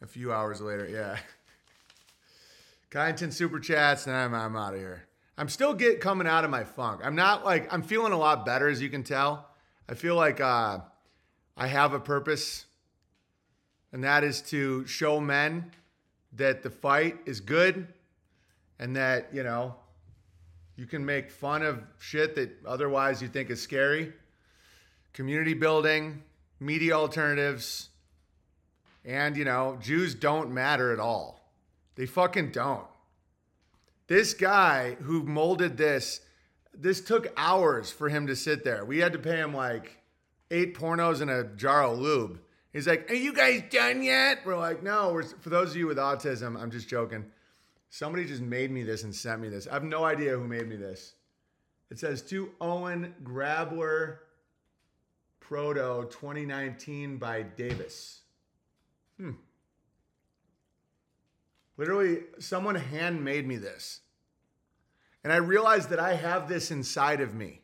a 0.01 0.07
few 0.07 0.33
hours 0.33 0.61
later, 0.61 0.89
yeah. 0.89 1.19
Kyneton 2.93 3.33
super 3.33 3.59
chats, 3.59 4.07
and 4.07 4.15
I'm, 4.15 4.35
I'm 4.35 4.55
out 4.55 4.75
of 4.75 4.79
here. 4.79 5.09
I'm 5.41 5.49
still 5.49 5.73
get 5.73 6.03
coming 6.03 6.27
out 6.27 6.45
of 6.45 6.51
my 6.51 6.65
funk. 6.65 7.01
I'm 7.03 7.15
not 7.15 7.47
like 7.47 7.73
I'm 7.73 7.81
feeling 7.81 8.13
a 8.13 8.19
lot 8.19 8.45
better, 8.45 8.69
as 8.69 8.83
you 8.83 8.91
can 8.91 9.03
tell. 9.03 9.49
I 9.89 9.95
feel 9.95 10.15
like 10.15 10.39
uh, 10.39 10.81
I 11.57 11.67
have 11.67 11.95
a 11.95 11.99
purpose, 11.99 12.67
and 13.91 14.05
that 14.05 14.23
is 14.23 14.43
to 14.51 14.87
show 14.87 15.19
men 15.19 15.73
that 16.35 16.63
the 16.63 16.69
fight 16.69 17.17
is 17.25 17.41
good, 17.41 17.89
and 18.79 18.95
that 18.97 19.31
you 19.33 19.43
know 19.43 19.77
you 20.77 20.85
can 20.85 21.07
make 21.07 21.31
fun 21.31 21.63
of 21.63 21.83
shit 21.99 22.35
that 22.35 22.51
otherwise 22.67 23.23
you 23.23 23.29
think 23.29 23.49
is 23.49 23.63
scary. 23.63 24.13
Community 25.15 25.55
building, 25.55 26.23
media 26.61 26.93
alternatives, 26.93 27.89
and 29.07 29.39
you 29.39 29.47
know 29.47 29.79
Jews 29.81 30.15
don't 30.15 30.53
matter 30.53 30.93
at 30.93 31.01
all. 31.01 31.41
They 31.95 32.05
fucking 32.05 32.51
don't. 32.51 32.85
This 34.11 34.35
guy 34.35 34.97
who 35.03 35.23
molded 35.23 35.77
this, 35.77 36.21
this 36.75 37.01
took 37.01 37.33
hours 37.37 37.93
for 37.93 38.09
him 38.09 38.27
to 38.27 38.35
sit 38.35 38.65
there. 38.65 38.85
We 38.85 38.99
had 38.99 39.13
to 39.13 39.21
pay 39.21 39.37
him 39.37 39.55
like 39.55 40.03
eight 40.51 40.77
pornos 40.77 41.21
and 41.21 41.31
a 41.31 41.45
jar 41.45 41.85
of 41.85 41.97
lube. 41.97 42.41
He's 42.73 42.89
like, 42.89 43.09
Are 43.09 43.15
you 43.15 43.33
guys 43.33 43.63
done 43.71 44.03
yet? 44.03 44.41
We're 44.45 44.57
like, 44.57 44.83
No, 44.83 45.13
we're, 45.13 45.23
for 45.23 45.51
those 45.51 45.71
of 45.71 45.77
you 45.77 45.87
with 45.87 45.97
autism, 45.97 46.61
I'm 46.61 46.73
just 46.73 46.89
joking. 46.89 47.25
Somebody 47.89 48.25
just 48.25 48.43
made 48.43 48.73
me 48.73 48.83
this 48.83 49.05
and 49.05 49.15
sent 49.15 49.41
me 49.41 49.49
this. 49.49 49.69
I 49.69 49.75
have 49.75 49.85
no 49.85 50.03
idea 50.03 50.37
who 50.37 50.49
made 50.49 50.69
me 50.69 50.75
this. 50.75 51.15
It 51.89 52.01
says 52.01 52.21
to 52.23 52.51
Owen 52.61 53.15
Grabler 53.23 54.23
Proto 55.39 56.09
2019 56.11 57.19
by 57.19 57.43
Davis. 57.43 58.23
Hmm. 59.19 59.35
Literally, 61.81 62.19
someone 62.39 62.75
handmade 62.75 63.47
me 63.47 63.57
this. 63.57 64.01
And 65.25 65.33
I 65.33 65.37
realized 65.37 65.89
that 65.89 65.99
I 65.99 66.13
have 66.13 66.47
this 66.47 66.71
inside 66.71 67.23
of 67.23 67.35
me. 67.35 67.63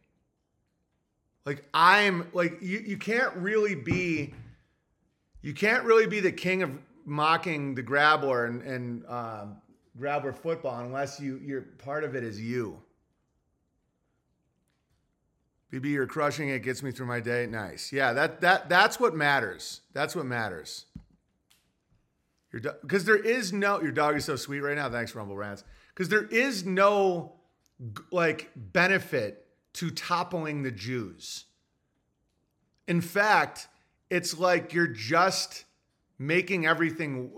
Like, 1.44 1.62
I'm 1.74 2.26
like, 2.32 2.62
you, 2.62 2.78
you 2.78 2.96
can't 2.96 3.34
really 3.34 3.74
be, 3.74 4.32
you 5.42 5.52
can't 5.52 5.84
really 5.84 6.06
be 6.06 6.20
the 6.20 6.32
king 6.32 6.62
of 6.62 6.70
mocking 7.04 7.74
the 7.74 7.82
grabbler 7.82 8.46
and, 8.46 8.62
and 8.62 9.06
um, 9.06 9.58
football 10.32 10.80
unless 10.82 11.20
you, 11.20 11.38
you're 11.44 11.60
part 11.60 12.02
of 12.02 12.16
it 12.16 12.24
is 12.24 12.40
you. 12.40 12.80
BB, 15.70 15.90
you're 15.90 16.06
crushing 16.06 16.48
it. 16.48 16.62
Gets 16.62 16.82
me 16.82 16.90
through 16.90 17.04
my 17.04 17.20
day. 17.20 17.46
Nice. 17.46 17.92
Yeah, 17.92 18.14
that 18.14 18.40
that 18.40 18.70
that's 18.70 18.98
what 18.98 19.14
matters. 19.14 19.82
That's 19.92 20.16
what 20.16 20.24
matters. 20.24 20.86
Your 22.52 22.60
because 22.82 23.04
there 23.04 23.16
is 23.16 23.52
no 23.52 23.80
your 23.80 23.92
dog 23.92 24.16
is 24.16 24.24
so 24.24 24.36
sweet 24.36 24.60
right 24.60 24.76
now. 24.76 24.88
Thanks, 24.90 25.14
Rumble 25.14 25.36
Rants. 25.36 25.64
Because 25.88 26.08
there 26.08 26.26
is 26.26 26.64
no 26.64 27.32
like 28.10 28.50
benefit 28.54 29.46
to 29.74 29.90
toppling 29.90 30.62
the 30.62 30.70
Jews. 30.70 31.44
In 32.88 33.00
fact, 33.00 33.68
it's 34.10 34.38
like 34.38 34.72
you're 34.72 34.86
just 34.86 35.64
making 36.18 36.66
everything 36.66 37.30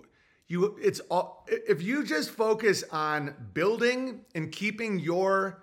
you 0.47 0.77
it's 0.81 1.01
all 1.11 1.47
if 1.49 1.83
you 1.83 2.05
just 2.05 2.31
focus 2.31 2.85
on 2.91 3.35
building 3.55 4.25
and 4.35 4.53
keeping 4.53 4.99
your 4.99 5.63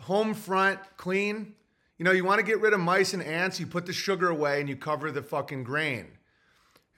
home 0.00 0.34
front 0.34 0.80
clean, 0.96 1.54
you 1.98 2.04
know, 2.04 2.12
you 2.12 2.24
want 2.24 2.40
to 2.40 2.46
get 2.46 2.60
rid 2.60 2.72
of 2.72 2.80
mice 2.80 3.12
and 3.12 3.22
ants, 3.22 3.60
you 3.60 3.66
put 3.66 3.86
the 3.86 3.92
sugar 3.92 4.28
away 4.30 4.60
and 4.60 4.68
you 4.68 4.76
cover 4.76 5.12
the 5.12 5.22
fucking 5.22 5.64
grain. 5.64 6.08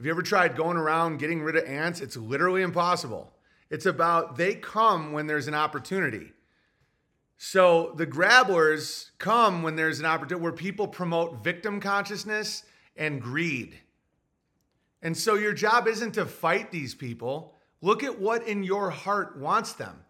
Have 0.02 0.06
you 0.06 0.10
ever 0.10 0.22
tried 0.22 0.56
going 0.56 0.76
around 0.76 1.20
getting 1.20 1.42
rid 1.42 1.54
of 1.54 1.64
ants? 1.64 2.00
It's 2.00 2.16
literally 2.16 2.62
impossible. 2.62 3.32
It's 3.70 3.86
about 3.86 4.34
they 4.34 4.56
come 4.56 5.12
when 5.12 5.28
there's 5.28 5.46
an 5.46 5.54
opportunity. 5.54 6.32
So 7.36 7.92
the 7.96 8.04
grabblers 8.04 9.10
come 9.18 9.62
when 9.62 9.76
there's 9.76 10.00
an 10.00 10.06
opportunity 10.06 10.42
where 10.42 10.50
people 10.50 10.88
promote 10.88 11.44
victim 11.44 11.78
consciousness 11.78 12.64
and 12.96 13.22
greed. 13.22 13.78
And 15.02 15.16
so 15.16 15.34
your 15.34 15.52
job 15.52 15.86
isn't 15.86 16.14
to 16.14 16.26
fight 16.26 16.72
these 16.72 16.96
people. 16.96 17.54
Look 17.80 18.02
at 18.02 18.18
what 18.18 18.44
in 18.48 18.64
your 18.64 18.90
heart 18.90 19.38
wants 19.38 19.74
them. 19.74 20.04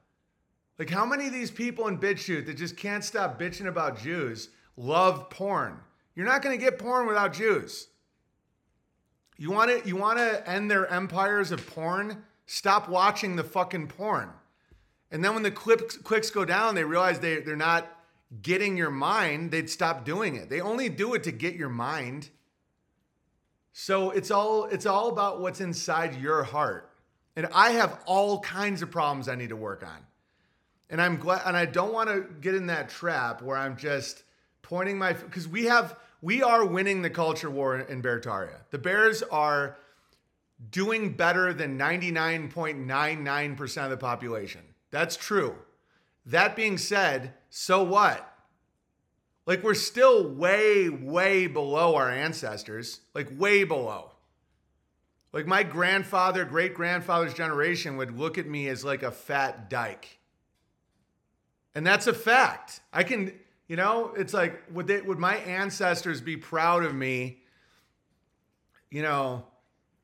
Like 0.78 0.88
how 0.88 1.04
many 1.04 1.26
of 1.26 1.34
these 1.34 1.50
people 1.50 1.88
in 1.88 1.98
BitChute 1.98 2.46
that 2.46 2.56
just 2.56 2.78
can't 2.78 3.04
stop 3.04 3.38
bitching 3.38 3.66
about 3.66 4.00
Jews 4.00 4.48
love 4.78 5.28
porn? 5.28 5.80
You're 6.14 6.24
not 6.24 6.40
going 6.40 6.58
to 6.58 6.64
get 6.64 6.78
porn 6.78 7.06
without 7.06 7.34
Jews. 7.34 7.88
You 9.36 9.50
want 9.50 9.70
to 9.70 9.88
you 9.88 9.96
want 9.96 10.18
to 10.18 10.48
end 10.48 10.70
their 10.70 10.86
empires 10.86 11.50
of 11.52 11.66
porn? 11.66 12.24
Stop 12.46 12.88
watching 12.88 13.36
the 13.36 13.44
fucking 13.44 13.88
porn. 13.88 14.30
And 15.10 15.22
then 15.24 15.34
when 15.34 15.42
the 15.42 15.50
clicks, 15.50 15.96
clicks 15.98 16.30
go 16.30 16.44
down, 16.44 16.74
they 16.74 16.84
realize 16.84 17.20
they, 17.20 17.40
they're 17.40 17.54
not 17.54 17.86
getting 18.40 18.78
your 18.78 18.90
mind, 18.90 19.50
they'd 19.50 19.68
stop 19.68 20.06
doing 20.06 20.36
it. 20.36 20.48
They 20.48 20.62
only 20.62 20.88
do 20.88 21.12
it 21.14 21.22
to 21.24 21.32
get 21.32 21.54
your 21.54 21.68
mind. 21.68 22.30
So 23.74 24.10
it's 24.10 24.30
all 24.30 24.64
it's 24.64 24.86
all 24.86 25.08
about 25.08 25.40
what's 25.40 25.60
inside 25.60 26.20
your 26.20 26.42
heart. 26.42 26.90
And 27.36 27.46
I 27.54 27.70
have 27.72 28.00
all 28.06 28.40
kinds 28.40 28.82
of 28.82 28.90
problems 28.90 29.28
I 29.28 29.34
need 29.34 29.50
to 29.50 29.56
work 29.56 29.82
on. 29.82 29.98
And 30.90 31.00
I'm 31.00 31.16
glad 31.16 31.42
and 31.46 31.56
I 31.56 31.66
don't 31.66 31.92
want 31.92 32.08
to 32.08 32.26
get 32.40 32.54
in 32.54 32.66
that 32.66 32.88
trap 32.88 33.42
where 33.42 33.56
I'm 33.56 33.76
just 33.76 34.24
pointing 34.62 34.98
my 34.98 35.12
because 35.12 35.48
we 35.48 35.64
have 35.64 35.98
we 36.22 36.42
are 36.42 36.64
winning 36.64 37.02
the 37.02 37.10
culture 37.10 37.50
war 37.50 37.78
in 37.78 38.00
Beartaria. 38.00 38.60
The 38.70 38.78
Bears 38.78 39.22
are 39.24 39.76
doing 40.70 41.14
better 41.14 41.52
than 41.52 41.78
99.99% 41.78 43.84
of 43.84 43.90
the 43.90 43.96
population. 43.96 44.62
That's 44.92 45.16
true. 45.16 45.56
That 46.24 46.54
being 46.54 46.78
said, 46.78 47.34
so 47.50 47.82
what? 47.82 48.28
Like 49.46 49.64
we're 49.64 49.74
still 49.74 50.28
way, 50.28 50.88
way 50.88 51.48
below 51.48 51.96
our 51.96 52.08
ancestors, 52.08 53.00
like 53.12 53.28
way 53.36 53.64
below. 53.64 54.12
Like 55.32 55.46
my 55.46 55.64
grandfather, 55.64 56.44
great 56.44 56.74
grandfather's 56.74 57.34
generation 57.34 57.96
would 57.96 58.16
look 58.16 58.38
at 58.38 58.46
me 58.46 58.68
as 58.68 58.84
like 58.84 59.02
a 59.02 59.10
fat 59.10 59.68
dyke. 59.68 60.20
And 61.74 61.84
that's 61.84 62.06
a 62.06 62.14
fact. 62.14 62.78
I 62.92 63.02
can, 63.02 63.32
you 63.68 63.76
know, 63.76 64.12
it's 64.16 64.34
like, 64.34 64.62
would 64.72 64.86
they, 64.86 65.00
would 65.00 65.18
my 65.18 65.36
ancestors 65.36 66.20
be 66.20 66.36
proud 66.36 66.84
of 66.84 66.94
me, 66.94 67.38
you 68.90 69.02
know, 69.02 69.46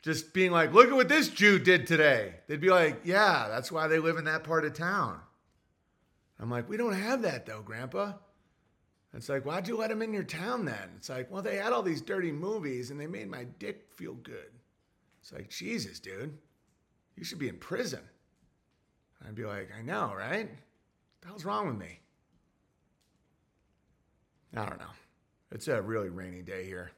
just 0.02 0.32
being 0.32 0.52
like, 0.52 0.72
look 0.72 0.88
at 0.88 0.94
what 0.94 1.08
this 1.08 1.28
Jew 1.28 1.58
did 1.58 1.86
today? 1.86 2.34
They'd 2.46 2.60
be 2.60 2.70
like, 2.70 3.00
yeah, 3.04 3.48
that's 3.48 3.70
why 3.70 3.88
they 3.88 3.98
live 3.98 4.16
in 4.16 4.24
that 4.24 4.44
part 4.44 4.64
of 4.64 4.74
town. 4.74 5.20
I'm 6.40 6.50
like, 6.50 6.68
we 6.68 6.76
don't 6.76 6.92
have 6.92 7.22
that 7.22 7.46
though, 7.46 7.62
Grandpa. 7.62 8.12
It's 9.14 9.28
like, 9.28 9.44
why'd 9.44 9.66
you 9.66 9.76
let 9.76 9.90
him 9.90 10.02
in 10.02 10.12
your 10.12 10.22
town 10.22 10.64
then? 10.64 10.90
It's 10.96 11.08
like, 11.08 11.30
well, 11.30 11.42
they 11.42 11.56
had 11.56 11.72
all 11.72 11.82
these 11.82 12.02
dirty 12.02 12.30
movies 12.30 12.90
and 12.90 13.00
they 13.00 13.06
made 13.06 13.28
my 13.28 13.44
dick 13.58 13.86
feel 13.96 14.14
good. 14.14 14.50
It's 15.20 15.32
like, 15.32 15.50
Jesus, 15.50 15.98
dude, 15.98 16.36
you 17.16 17.24
should 17.24 17.38
be 17.38 17.48
in 17.48 17.56
prison. 17.56 18.00
I'd 19.26 19.34
be 19.34 19.44
like, 19.44 19.70
I 19.76 19.82
know, 19.82 20.14
right? 20.16 20.48
What 20.48 21.20
the 21.22 21.28
hell's 21.28 21.44
wrong 21.44 21.66
with 21.66 21.76
me? 21.76 22.00
I 24.56 24.64
don't 24.64 24.78
know. 24.78 24.86
It's 25.52 25.68
a 25.68 25.80
really 25.80 26.08
rainy 26.08 26.42
day 26.42 26.64
here. 26.64 26.90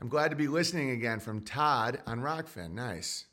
I'm 0.00 0.08
glad 0.08 0.30
to 0.30 0.36
be 0.36 0.48
listening 0.48 0.90
again 0.90 1.20
from 1.20 1.42
Todd 1.42 2.00
on 2.06 2.20
Rokfin. 2.20 2.72
Nice. 2.72 3.26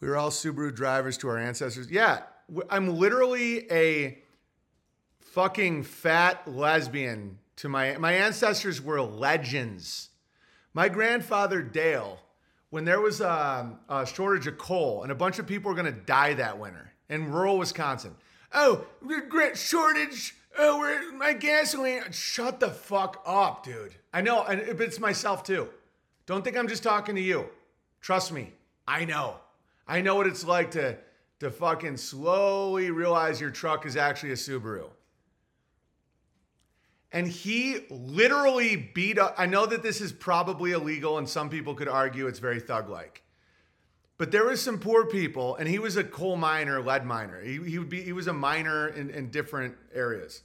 We 0.00 0.08
were 0.08 0.16
all 0.16 0.30
Subaru 0.30 0.74
drivers 0.74 1.18
to 1.18 1.28
our 1.28 1.38
ancestors. 1.38 1.90
Yeah, 1.90 2.22
I'm 2.70 2.96
literally 2.98 3.70
a 3.70 4.18
fucking 5.20 5.82
fat 5.82 6.46
lesbian 6.46 7.38
to 7.56 7.68
my 7.68 7.96
my 7.96 8.12
ancestors 8.12 8.80
were 8.80 9.00
legends. 9.00 10.10
My 10.74 10.88
grandfather 10.88 11.62
Dale, 11.62 12.18
when 12.70 12.84
there 12.84 13.00
was 13.00 13.20
a, 13.20 13.78
a 13.88 14.06
shortage 14.06 14.46
of 14.46 14.58
coal 14.58 15.02
and 15.02 15.10
a 15.10 15.14
bunch 15.14 15.38
of 15.38 15.46
people 15.46 15.70
were 15.70 15.74
going 15.74 15.92
to 15.92 16.00
die 16.00 16.34
that 16.34 16.58
winter 16.58 16.92
in 17.08 17.32
rural 17.32 17.58
Wisconsin. 17.58 18.14
Oh, 18.52 18.84
shortage. 19.54 20.34
Oh, 20.58 21.12
my 21.14 21.32
gasoline? 21.32 22.02
Shut 22.12 22.60
the 22.60 22.70
fuck 22.70 23.22
up, 23.26 23.64
dude. 23.64 23.94
I 24.12 24.20
know, 24.22 24.42
and 24.42 24.60
it's 24.60 24.98
myself 24.98 25.42
too. 25.42 25.68
Don't 26.26 26.42
think 26.42 26.56
I'm 26.56 26.68
just 26.68 26.82
talking 26.82 27.14
to 27.14 27.20
you. 27.20 27.46
Trust 28.00 28.32
me, 28.32 28.52
I 28.86 29.04
know. 29.04 29.36
I 29.86 30.00
know 30.00 30.16
what 30.16 30.26
it's 30.26 30.44
like 30.44 30.72
to 30.72 30.98
to 31.40 31.50
fucking 31.50 31.98
slowly 31.98 32.90
realize 32.90 33.40
your 33.40 33.50
truck 33.50 33.84
is 33.84 33.96
actually 33.96 34.32
a 34.32 34.36
Subaru. 34.36 34.88
And 37.12 37.28
he 37.28 37.84
literally 37.90 38.76
beat 38.76 39.18
up. 39.18 39.34
I 39.38 39.46
know 39.46 39.66
that 39.66 39.82
this 39.82 40.00
is 40.00 40.12
probably 40.12 40.72
illegal, 40.72 41.18
and 41.18 41.28
some 41.28 41.50
people 41.50 41.74
could 41.74 41.88
argue 41.88 42.26
it's 42.26 42.38
very 42.38 42.60
thug 42.60 42.88
like. 42.88 43.22
But 44.18 44.30
there 44.30 44.44
was 44.46 44.62
some 44.62 44.78
poor 44.78 45.04
people, 45.04 45.56
and 45.56 45.68
he 45.68 45.78
was 45.78 45.96
a 45.96 46.04
coal 46.04 46.36
miner, 46.36 46.80
lead 46.80 47.04
miner. 47.04 47.42
He, 47.42 47.58
he 47.62 47.78
would 47.78 47.90
be 47.90 48.02
he 48.02 48.12
was 48.12 48.26
a 48.26 48.32
miner 48.32 48.88
in, 48.88 49.10
in 49.10 49.30
different 49.30 49.74
areas. 49.94 50.42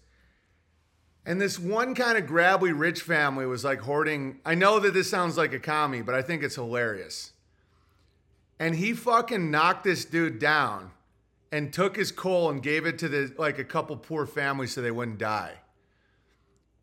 And 1.26 1.40
this 1.40 1.60
one 1.60 1.94
kind 1.96 2.18
of 2.18 2.26
grabbly 2.26 2.74
rich 2.74 3.02
family 3.02 3.46
was 3.46 3.64
like 3.64 3.80
hoarding. 3.80 4.40
I 4.46 4.56
know 4.56 4.80
that 4.80 4.94
this 4.94 5.10
sounds 5.10 5.38
like 5.38 5.54
a 5.54 5.60
commie, 5.60 6.02
but 6.02 6.16
I 6.16 6.22
think 6.22 6.44
it's 6.44 6.56
hilarious. 6.56 7.32
And 8.60 8.76
he 8.76 8.94
fucking 8.94 9.50
knocked 9.50 9.84
this 9.84 10.04
dude 10.04 10.40
down 10.40 10.92
and 11.52 11.72
took 11.72 11.96
his 11.96 12.12
coal 12.12 12.50
and 12.50 12.62
gave 12.62 12.86
it 12.86 12.98
to 13.00 13.08
the 13.08 13.34
like 13.38 13.58
a 13.58 13.64
couple 13.64 13.96
poor 13.98 14.26
families 14.26 14.74
so 14.74 14.82
they 14.82 14.92
wouldn't 14.92 15.18
die. 15.18 15.54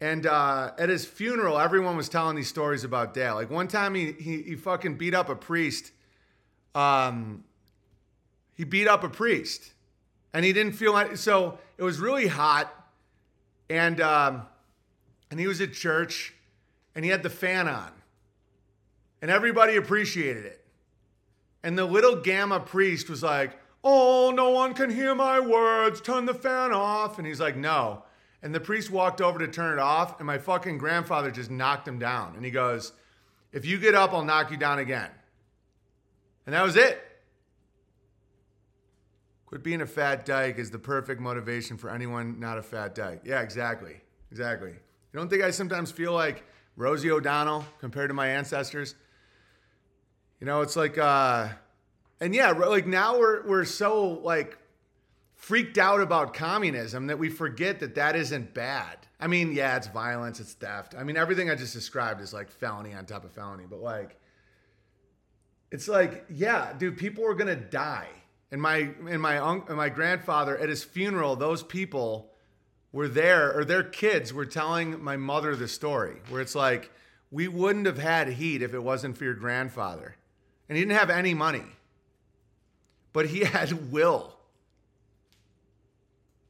And 0.01 0.27
uh, 0.27 0.73
at 0.78 0.89
his 0.89 1.05
funeral, 1.05 1.59
everyone 1.59 1.97
was 1.97 2.09
telling 2.09 2.36
these 2.36 2.48
stories 2.48 2.85
about 2.85 3.15
Dale. 3.15 3.35
Like 3.35 3.51
one 3.51 3.69
time, 3.69 3.94
he 3.94 4.12
he, 4.12 4.43
he 4.43 4.56
fucking 4.56 4.97
beat 4.97 5.15
up 5.15 5.28
a 5.28 5.35
priest. 5.35 5.93
Um, 6.78 7.42
he 8.55 8.62
beat 8.62 8.86
up 8.86 9.02
a 9.02 9.09
priest, 9.09 9.72
and 10.32 10.44
he 10.44 10.52
didn't 10.52 10.72
feel 10.72 10.92
like 10.92 11.16
so. 11.16 11.59
It 11.76 11.82
was 11.82 11.98
really 11.98 12.28
hot, 12.28 12.72
and 13.68 14.00
um, 14.00 14.42
and 15.30 15.40
he 15.40 15.48
was 15.48 15.60
at 15.60 15.72
church, 15.72 16.34
and 16.94 17.05
he 17.05 17.10
had 17.10 17.24
the 17.24 17.30
fan 17.30 17.66
on, 17.66 17.90
and 19.20 19.28
everybody 19.28 19.76
appreciated 19.76 20.44
it. 20.44 20.64
And 21.64 21.76
the 21.76 21.84
little 21.84 22.14
gamma 22.14 22.60
priest 22.60 23.10
was 23.10 23.24
like, 23.24 23.59
"Oh, 23.82 24.32
no 24.32 24.50
one 24.50 24.72
can 24.72 24.90
hear 24.90 25.16
my 25.16 25.40
words. 25.40 26.00
Turn 26.00 26.26
the 26.26 26.34
fan 26.34 26.72
off." 26.72 27.18
And 27.18 27.26
he's 27.26 27.40
like, 27.40 27.56
"No." 27.56 28.05
And 28.40 28.55
the 28.55 28.60
priest 28.60 28.92
walked 28.92 29.20
over 29.20 29.40
to 29.40 29.48
turn 29.48 29.72
it 29.72 29.80
off, 29.80 30.20
and 30.20 30.26
my 30.28 30.38
fucking 30.38 30.78
grandfather 30.78 31.32
just 31.32 31.50
knocked 31.50 31.88
him 31.88 31.98
down. 31.98 32.36
And 32.36 32.44
he 32.44 32.52
goes, 32.52 32.92
If 33.52 33.66
you 33.66 33.78
get 33.78 33.96
up, 33.96 34.12
I'll 34.12 34.24
knock 34.24 34.52
you 34.52 34.56
down 34.56 34.78
again. 34.78 35.10
And 36.48 36.54
that 36.54 36.62
was 36.62 36.76
it. 36.76 36.98
Quit 39.44 39.62
being 39.62 39.82
a 39.82 39.86
fat 39.86 40.24
dyke 40.24 40.56
is 40.58 40.70
the 40.70 40.78
perfect 40.78 41.20
motivation 41.20 41.76
for 41.76 41.90
anyone 41.90 42.40
not 42.40 42.56
a 42.56 42.62
fat 42.62 42.94
dyke. 42.94 43.20
Yeah, 43.22 43.42
exactly. 43.42 44.00
Exactly. 44.30 44.70
You 44.70 45.18
don't 45.18 45.28
think 45.28 45.42
I 45.42 45.50
sometimes 45.50 45.92
feel 45.92 46.14
like 46.14 46.46
Rosie 46.74 47.10
O'Donnell 47.10 47.66
compared 47.80 48.08
to 48.08 48.14
my 48.14 48.28
ancestors? 48.28 48.94
You 50.40 50.46
know, 50.46 50.62
it's 50.62 50.74
like, 50.74 50.96
uh, 50.96 51.48
and 52.18 52.34
yeah, 52.34 52.52
like 52.52 52.86
now 52.86 53.18
we're, 53.18 53.46
we're 53.46 53.66
so 53.66 54.08
like 54.08 54.56
freaked 55.34 55.76
out 55.76 56.00
about 56.00 56.32
communism 56.32 57.08
that 57.08 57.18
we 57.18 57.28
forget 57.28 57.80
that 57.80 57.94
that 57.96 58.16
isn't 58.16 58.54
bad. 58.54 58.96
I 59.20 59.26
mean, 59.26 59.52
yeah, 59.52 59.76
it's 59.76 59.88
violence, 59.88 60.40
it's 60.40 60.54
theft. 60.54 60.94
I 60.98 61.04
mean, 61.04 61.18
everything 61.18 61.50
I 61.50 61.56
just 61.56 61.74
described 61.74 62.22
is 62.22 62.32
like 62.32 62.50
felony 62.50 62.94
on 62.94 63.04
top 63.04 63.26
of 63.26 63.32
felony, 63.32 63.64
but 63.68 63.82
like 63.82 64.18
it's 65.70 65.88
like, 65.88 66.24
yeah, 66.30 66.72
dude, 66.78 66.96
people 66.96 67.26
are 67.26 67.34
to 67.34 67.56
die. 67.56 68.08
And 68.50 68.62
my 68.62 68.90
and 69.06 69.20
my 69.20 69.38
uncle 69.38 69.68
and 69.68 69.76
my 69.76 69.90
grandfather 69.90 70.56
at 70.56 70.68
his 70.68 70.82
funeral, 70.82 71.36
those 71.36 71.62
people 71.62 72.30
were 72.92 73.08
there, 73.08 73.52
or 73.54 73.64
their 73.64 73.82
kids 73.82 74.32
were 74.32 74.46
telling 74.46 75.02
my 75.02 75.16
mother 75.16 75.54
the 75.54 75.68
story, 75.68 76.16
where 76.30 76.40
it's 76.40 76.54
like, 76.54 76.90
we 77.30 77.46
wouldn't 77.46 77.84
have 77.84 77.98
had 77.98 78.28
heat 78.28 78.62
if 78.62 78.72
it 78.72 78.82
wasn't 78.82 79.18
for 79.18 79.24
your 79.24 79.34
grandfather. 79.34 80.16
And 80.68 80.78
he 80.78 80.84
didn't 80.84 80.98
have 80.98 81.10
any 81.10 81.34
money, 81.34 81.64
but 83.12 83.26
he 83.26 83.40
had 83.44 83.92
will. 83.92 84.34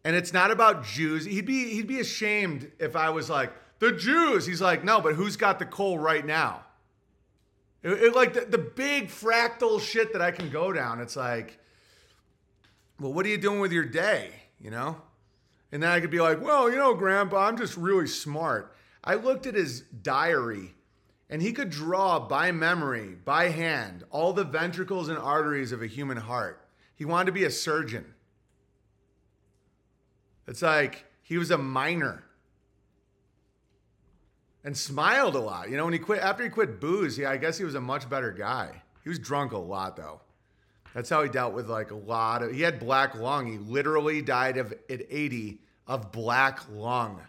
And 0.04 0.14
it's 0.14 0.32
not 0.32 0.52
about 0.52 0.84
Jews. 0.84 1.24
He'd 1.24 1.44
be 1.44 1.74
he'd 1.74 1.88
be 1.88 1.98
ashamed 1.98 2.70
if 2.78 2.94
I 2.94 3.10
was 3.10 3.28
like 3.28 3.52
the 3.80 3.92
Jews. 3.92 4.46
He's 4.46 4.62
like, 4.62 4.84
no, 4.84 5.00
but 5.00 5.14
who's 5.14 5.36
got 5.36 5.58
the 5.58 5.66
coal 5.66 5.98
right 5.98 6.24
now? 6.24 6.64
It, 7.82 7.90
it- 7.92 8.14
like 8.14 8.34
the, 8.34 8.40
the 8.42 8.58
big 8.58 9.08
fractal 9.08 9.80
shit 9.80 10.12
that 10.12 10.22
I 10.22 10.30
can 10.30 10.50
go 10.50 10.72
down. 10.72 11.00
It's 11.00 11.16
like, 11.16 11.58
well, 13.00 13.12
what 13.12 13.24
are 13.26 13.28
you 13.28 13.38
doing 13.38 13.60
with 13.60 13.72
your 13.72 13.84
day? 13.84 14.30
You 14.60 14.70
know? 14.70 14.96
And 15.70 15.82
then 15.82 15.90
I 15.90 16.00
could 16.00 16.10
be 16.10 16.20
like, 16.20 16.40
well, 16.42 16.70
you 16.70 16.76
know, 16.76 16.94
Grandpa, 16.94 17.46
I'm 17.46 17.56
just 17.56 17.76
really 17.76 18.06
smart. 18.06 18.74
I 19.04 19.14
looked 19.14 19.46
at 19.46 19.54
his 19.54 19.82
diary 19.82 20.74
and 21.30 21.42
he 21.42 21.52
could 21.52 21.70
draw 21.70 22.18
by 22.18 22.52
memory, 22.52 23.16
by 23.24 23.48
hand, 23.50 24.02
all 24.10 24.32
the 24.32 24.44
ventricles 24.44 25.08
and 25.08 25.18
arteries 25.18 25.72
of 25.72 25.82
a 25.82 25.86
human 25.86 26.16
heart. 26.16 26.66
He 26.96 27.04
wanted 27.04 27.26
to 27.26 27.32
be 27.32 27.44
a 27.44 27.50
surgeon. 27.50 28.14
It's 30.46 30.62
like 30.62 31.04
he 31.22 31.36
was 31.36 31.50
a 31.50 31.58
miner 31.58 32.24
and 34.68 34.76
smiled 34.76 35.34
a 35.34 35.38
lot. 35.38 35.70
You 35.70 35.78
know, 35.78 35.84
when 35.84 35.94
he 35.94 35.98
quit, 35.98 36.20
after 36.20 36.44
he 36.44 36.50
quit 36.50 36.78
booze, 36.78 37.16
yeah, 37.16 37.30
I 37.30 37.38
guess 37.38 37.56
he 37.56 37.64
was 37.64 37.74
a 37.74 37.80
much 37.80 38.06
better 38.10 38.30
guy. 38.30 38.82
He 39.02 39.08
was 39.08 39.18
drunk 39.18 39.52
a 39.52 39.56
lot 39.56 39.96
though. 39.96 40.20
That's 40.92 41.08
how 41.08 41.22
he 41.22 41.30
dealt 41.30 41.54
with 41.54 41.70
like 41.70 41.90
a 41.90 41.94
lot 41.94 42.42
of. 42.42 42.52
He 42.52 42.60
had 42.60 42.78
black 42.78 43.14
lung. 43.14 43.46
He 43.46 43.56
literally 43.56 44.20
died 44.20 44.58
of 44.58 44.74
at 44.90 45.00
80 45.08 45.62
of 45.86 46.12
black 46.12 46.60
lung. 46.70 47.22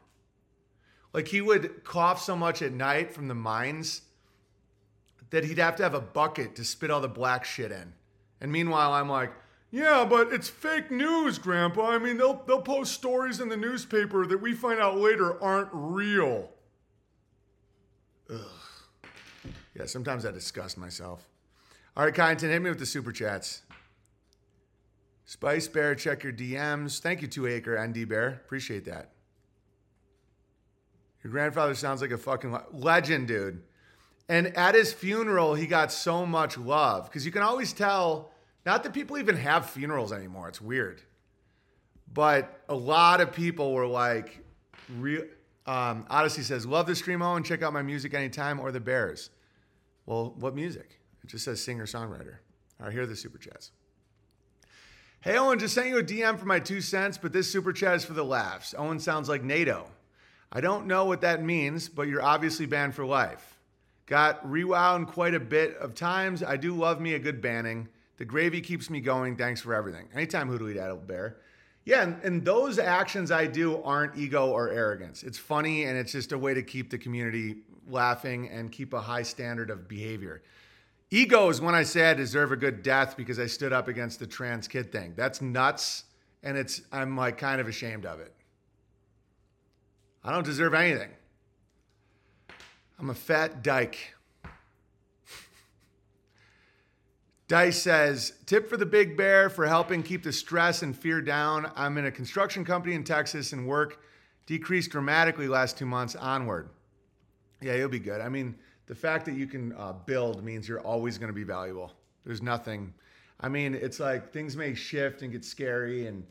Like 1.13 1.29
he 1.29 1.39
would 1.39 1.85
cough 1.85 2.21
so 2.21 2.35
much 2.35 2.61
at 2.61 2.73
night 2.73 3.13
from 3.13 3.29
the 3.29 3.35
mines 3.35 4.01
that 5.29 5.45
he'd 5.45 5.59
have 5.59 5.77
to 5.77 5.83
have 5.83 5.93
a 5.93 6.01
bucket 6.01 6.57
to 6.57 6.65
spit 6.65 6.91
all 6.91 6.99
the 6.99 7.07
black 7.07 7.45
shit 7.45 7.71
in. 7.71 7.93
And 8.41 8.51
meanwhile, 8.51 8.91
I'm 8.91 9.07
like, 9.07 9.31
yeah, 9.71 10.03
but 10.03 10.33
it's 10.33 10.49
fake 10.49 10.91
news, 10.91 11.37
Grandpa. 11.37 11.91
I 11.91 11.99
mean, 11.99 12.17
they'll 12.17 12.43
they'll 12.45 12.61
post 12.61 12.95
stories 12.95 13.39
in 13.39 13.47
the 13.47 13.55
newspaper 13.55 14.25
that 14.25 14.41
we 14.41 14.51
find 14.51 14.81
out 14.81 14.97
later 14.97 15.41
aren't 15.41 15.69
real. 15.71 16.49
Ugh. 18.31 18.39
Yeah, 19.75 19.85
sometimes 19.85 20.25
I 20.25 20.31
disgust 20.31 20.77
myself. 20.77 21.27
All 21.95 22.05
right, 22.05 22.13
Kyneton, 22.13 22.49
hit 22.49 22.61
me 22.61 22.69
with 22.69 22.79
the 22.79 22.85
super 22.85 23.11
chats. 23.11 23.61
Spice 25.25 25.67
Bear, 25.67 25.95
check 25.95 26.23
your 26.23 26.33
DMs. 26.33 26.99
Thank 26.99 27.21
you, 27.21 27.27
Two 27.27 27.47
Acre 27.47 27.77
ND 27.85 28.07
Bear. 28.07 28.29
Appreciate 28.29 28.85
that. 28.85 29.11
Your 31.23 31.31
grandfather 31.31 31.75
sounds 31.75 32.01
like 32.01 32.11
a 32.11 32.17
fucking 32.17 32.51
le- 32.51 32.65
legend, 32.71 33.27
dude. 33.27 33.61
And 34.27 34.47
at 34.55 34.75
his 34.75 34.93
funeral, 34.93 35.55
he 35.55 35.67
got 35.67 35.91
so 35.91 36.25
much 36.25 36.57
love 36.57 37.05
because 37.05 37.25
you 37.25 37.31
can 37.31 37.41
always 37.41 37.73
tell. 37.73 38.31
Not 38.65 38.83
that 38.83 38.93
people 38.93 39.17
even 39.17 39.35
have 39.37 39.69
funerals 39.69 40.11
anymore. 40.11 40.49
It's 40.49 40.61
weird, 40.61 41.01
but 42.13 42.61
a 42.69 42.75
lot 42.75 43.21
of 43.21 43.31
people 43.31 43.73
were 43.73 43.87
like, 43.87 44.43
"Real." 44.97 45.23
Um, 45.69 46.07
Odysee 46.09 46.41
says, 46.41 46.65
"Love 46.65 46.87
the 46.87 46.95
stream, 46.95 47.21
and 47.21 47.45
check 47.45 47.61
out 47.61 47.73
my 47.73 47.83
music 47.83 48.15
anytime." 48.15 48.59
Or 48.59 48.71
the 48.71 48.79
Bears. 48.79 49.29
Well, 50.07 50.33
what 50.39 50.55
music? 50.55 50.99
It 51.23 51.27
just 51.27 51.45
says 51.45 51.61
singer 51.63 51.85
songwriter. 51.85 52.37
All 52.79 52.87
right, 52.87 52.91
here 52.91 53.03
are 53.03 53.05
the 53.05 53.15
super 53.15 53.37
chats. 53.37 53.69
Hey, 55.21 55.37
Owen, 55.37 55.59
just 55.59 55.75
sent 55.75 55.87
you 55.87 55.99
a 55.99 56.03
DM 56.03 56.39
for 56.39 56.45
my 56.45 56.59
two 56.59 56.81
cents, 56.81 57.19
but 57.19 57.33
this 57.33 57.51
super 57.51 57.71
chat 57.71 57.97
is 57.97 58.05
for 58.05 58.13
the 58.13 58.25
laughs. 58.25 58.73
Owen 58.77 58.99
sounds 58.99 59.29
like 59.29 59.43
NATO. 59.43 59.91
I 60.51 60.59
don't 60.59 60.87
know 60.87 61.05
what 61.05 61.21
that 61.21 61.43
means, 61.43 61.87
but 61.87 62.07
you're 62.07 62.23
obviously 62.23 62.65
banned 62.65 62.95
for 62.95 63.05
life. 63.05 63.59
Got 64.07 64.49
rewound 64.49 65.07
quite 65.07 65.35
a 65.35 65.39
bit 65.39 65.77
of 65.77 65.93
times. 65.93 66.41
I 66.41 66.57
do 66.57 66.73
love 66.73 66.99
me 66.99 67.13
a 67.13 67.19
good 67.19 67.41
banning. 67.41 67.89
The 68.17 68.25
gravy 68.25 68.61
keeps 68.61 68.89
me 68.89 69.01
going. 69.01 69.35
Thanks 69.35 69.61
for 69.61 69.75
everything. 69.75 70.07
Anytime 70.15 70.49
Hoodly 70.49 70.73
Dad 70.73 71.05
Bear. 71.05 71.37
Yeah, 71.89 72.03
and, 72.03 72.23
and 72.23 72.45
those 72.45 72.77
actions 72.77 73.31
I 73.31 73.47
do 73.47 73.81
aren't 73.81 74.15
ego 74.15 74.51
or 74.51 74.69
arrogance. 74.69 75.23
It's 75.23 75.39
funny 75.39 75.85
and 75.85 75.97
it's 75.97 76.11
just 76.11 76.33
a 76.33 76.37
way 76.37 76.53
to 76.53 76.61
keep 76.61 76.91
the 76.91 76.99
community 76.99 77.63
laughing 77.87 78.47
and 78.49 78.71
keep 78.71 78.93
a 78.93 79.01
high 79.01 79.23
standard 79.23 79.71
of 79.71 79.87
behavior. 79.87 80.43
Ego 81.09 81.49
is 81.49 81.59
when 81.61 81.73
I 81.73 81.81
say 81.81 82.11
I 82.11 82.13
deserve 82.13 82.51
a 82.51 82.55
good 82.55 82.83
death 82.83 83.17
because 83.17 83.39
I 83.39 83.47
stood 83.47 83.73
up 83.73 83.87
against 83.87 84.19
the 84.19 84.27
trans 84.27 84.67
kid 84.67 84.91
thing. 84.91 85.15
That's 85.17 85.41
nuts, 85.41 86.03
and 86.43 86.55
it's 86.55 86.83
I'm 86.91 87.17
like 87.17 87.39
kind 87.39 87.59
of 87.59 87.67
ashamed 87.67 88.05
of 88.05 88.19
it. 88.19 88.35
I 90.23 90.31
don't 90.31 90.45
deserve 90.45 90.75
anything. 90.75 91.09
I'm 92.99 93.09
a 93.09 93.15
fat 93.15 93.63
dyke. 93.63 94.13
Dice 97.49 97.81
says, 97.81 98.33
tip 98.45 98.69
for 98.69 98.77
the 98.77 98.85
big 98.85 99.17
bear 99.17 99.49
for 99.49 99.65
helping 99.65 100.03
keep 100.03 100.21
the 100.21 100.31
stress 100.31 100.83
and 100.83 100.95
fear 100.95 101.19
down. 101.19 101.71
I'm 101.75 101.97
in 101.97 102.05
a 102.05 102.11
construction 102.11 102.63
company 102.63 102.93
in 102.93 103.03
Texas 103.03 103.53
and 103.53 103.65
work 103.65 104.03
decreased 104.45 104.91
dramatically 104.91 105.47
last 105.47 105.75
two 105.75 105.87
months 105.87 106.15
onward. 106.15 106.69
Yeah, 107.59 107.73
you'll 107.73 107.89
be 107.89 107.97
good. 107.97 108.21
I 108.21 108.29
mean, 108.29 108.55
the 108.85 108.93
fact 108.93 109.25
that 109.25 109.33
you 109.33 109.47
can 109.47 109.73
uh, 109.73 109.93
build 109.93 110.43
means 110.43 110.69
you're 110.69 110.81
always 110.81 111.17
going 111.17 111.29
to 111.29 111.33
be 111.33 111.43
valuable. 111.43 111.91
There's 112.23 112.43
nothing. 112.43 112.93
I 113.39 113.49
mean, 113.49 113.73
it's 113.73 113.99
like 113.99 114.31
things 114.31 114.55
may 114.55 114.75
shift 114.75 115.23
and 115.23 115.31
get 115.31 115.43
scary, 115.43 116.05
and 116.05 116.23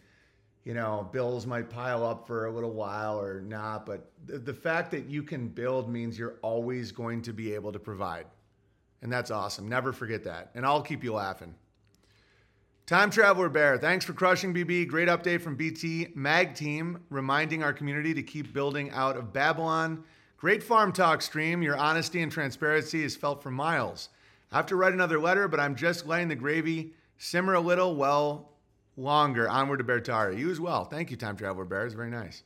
you 0.62 0.72
know, 0.72 1.08
bills 1.12 1.46
might 1.46 1.68
pile 1.68 2.06
up 2.06 2.28
for 2.28 2.46
a 2.46 2.52
little 2.52 2.72
while 2.72 3.20
or 3.20 3.40
not. 3.40 3.86
But 3.86 4.08
the, 4.26 4.38
the 4.38 4.54
fact 4.54 4.92
that 4.92 5.06
you 5.06 5.24
can 5.24 5.48
build 5.48 5.90
means 5.90 6.16
you're 6.16 6.38
always 6.42 6.92
going 6.92 7.22
to 7.22 7.32
be 7.32 7.54
able 7.54 7.72
to 7.72 7.78
provide, 7.80 8.26
and 9.02 9.12
that's 9.12 9.30
awesome. 9.30 9.68
Never 9.68 9.92
forget 9.92 10.24
that, 10.24 10.50
and 10.54 10.66
I'll 10.66 10.82
keep 10.82 11.04
you 11.04 11.12
laughing. 11.12 11.54
Time 12.86 13.10
Traveler 13.10 13.50
Bear, 13.50 13.76
thanks 13.76 14.04
for 14.04 14.14
crushing 14.14 14.54
BB. 14.54 14.88
Great 14.88 15.08
update 15.08 15.42
from 15.42 15.56
BT 15.56 16.08
Mag 16.14 16.54
Team, 16.54 17.00
reminding 17.10 17.62
our 17.62 17.72
community 17.74 18.14
to 18.14 18.22
keep 18.22 18.54
building 18.54 18.90
out 18.92 19.16
of 19.16 19.32
Babylon. 19.32 20.04
Great 20.38 20.62
farm 20.62 20.92
talk 20.92 21.20
stream. 21.20 21.62
Your 21.62 21.76
honesty 21.76 22.22
and 22.22 22.32
transparency 22.32 23.04
is 23.04 23.14
felt 23.14 23.42
for 23.42 23.50
miles. 23.50 24.08
I 24.50 24.56
have 24.56 24.66
to 24.66 24.76
write 24.76 24.94
another 24.94 25.20
letter, 25.20 25.48
but 25.48 25.60
I'm 25.60 25.76
just 25.76 26.06
letting 26.06 26.28
the 26.28 26.34
gravy 26.34 26.94
simmer 27.18 27.54
a 27.54 27.60
little, 27.60 27.94
well, 27.94 28.52
longer. 28.96 29.48
Onward 29.48 29.80
to 29.80 29.84
Beartaria. 29.84 30.38
You 30.38 30.50
as 30.50 30.58
well. 30.58 30.84
Thank 30.84 31.10
you, 31.10 31.18
Time 31.18 31.36
Traveler 31.36 31.66
Bear. 31.66 31.84
It's 31.84 31.94
very 31.94 32.10
nice. 32.10 32.42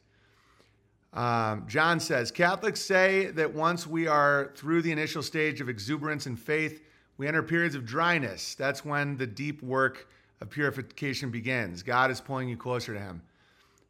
Um, 1.13 1.67
John 1.69 2.01
says 2.01 2.31
Catholics 2.31 2.81
say 2.81 3.27
that 3.33 3.53
once 3.53 3.87
we 3.87 4.07
are 4.07 4.53
through 4.55 4.83
the 4.83 4.93
initial 4.93 5.23
stage 5.23 5.61
of 5.61 5.69
exuberance 5.69 6.27
and 6.27 6.39
faith, 6.39 6.83
we 7.19 7.29
enter 7.29 7.43
periods 7.43 7.75
of 7.75 7.85
dryness. 7.85 8.55
That's 8.55 8.85
when 8.85 9.17
the 9.17 9.27
deep 9.27 9.63
work 9.63 10.09
of 10.41 10.49
purification 10.49 11.31
begins. 11.31 11.83
God 11.83 12.11
is 12.11 12.21
pulling 12.21 12.49
you 12.49 12.57
closer 12.57 12.95
to 12.95 13.01
Him. 13.01 13.23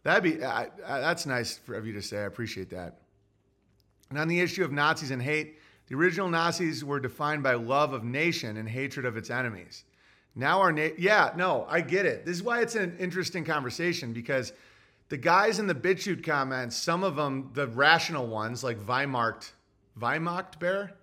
That'd 0.02 0.24
be 0.24 0.42
uh, 0.42 0.66
uh, 0.84 1.00
that's 1.00 1.24
nice 1.26 1.56
for, 1.56 1.74
of 1.74 1.86
you 1.86 1.92
to 1.92 2.02
say. 2.02 2.18
I 2.18 2.22
appreciate 2.22 2.70
that. 2.70 2.98
And 4.10 4.18
on 4.18 4.28
the 4.28 4.40
issue 4.40 4.64
of 4.64 4.72
Nazis 4.72 5.12
and 5.12 5.22
hate, 5.22 5.58
the 5.86 5.94
original 5.94 6.28
Nazis 6.28 6.84
were 6.84 7.00
defined 7.00 7.42
by 7.42 7.54
love 7.54 7.92
of 7.92 8.04
nation 8.04 8.56
and 8.56 8.68
hatred 8.68 9.06
of 9.06 9.16
its 9.16 9.30
enemies. 9.30 9.84
Now 10.34 10.60
our 10.60 10.72
na- 10.72 10.88
yeah, 10.98 11.32
no, 11.36 11.66
I 11.68 11.82
get 11.82 12.04
it. 12.04 12.26
This 12.26 12.36
is 12.36 12.42
why 12.42 12.62
it's 12.62 12.74
an 12.74 12.96
interesting 12.98 13.44
conversation 13.44 14.12
because 14.12 14.52
the 15.12 15.18
guys 15.18 15.58
in 15.58 15.66
the 15.66 15.74
BitChute 15.74 16.24
comments, 16.24 16.74
some 16.74 17.04
of 17.04 17.16
them, 17.16 17.50
the 17.52 17.66
rational 17.66 18.26
ones, 18.26 18.64
like 18.64 18.78
Weimarkt, 18.86 19.52
Weimarkt 20.00 20.58
Bear, 20.58 20.94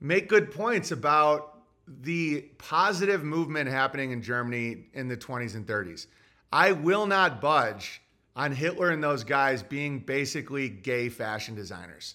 make 0.00 0.28
good 0.28 0.52
points 0.52 0.92
about 0.92 1.64
the 1.88 2.42
positive 2.58 3.24
movement 3.24 3.68
happening 3.68 4.12
in 4.12 4.22
Germany 4.22 4.84
in 4.94 5.08
the 5.08 5.16
20s 5.16 5.56
and 5.56 5.66
30s. 5.66 6.06
I 6.52 6.70
will 6.70 7.08
not 7.08 7.40
budge 7.40 8.02
on 8.36 8.52
Hitler 8.52 8.90
and 8.90 9.02
those 9.02 9.24
guys 9.24 9.64
being 9.64 9.98
basically 9.98 10.68
gay 10.68 11.08
fashion 11.08 11.56
designers. 11.56 12.14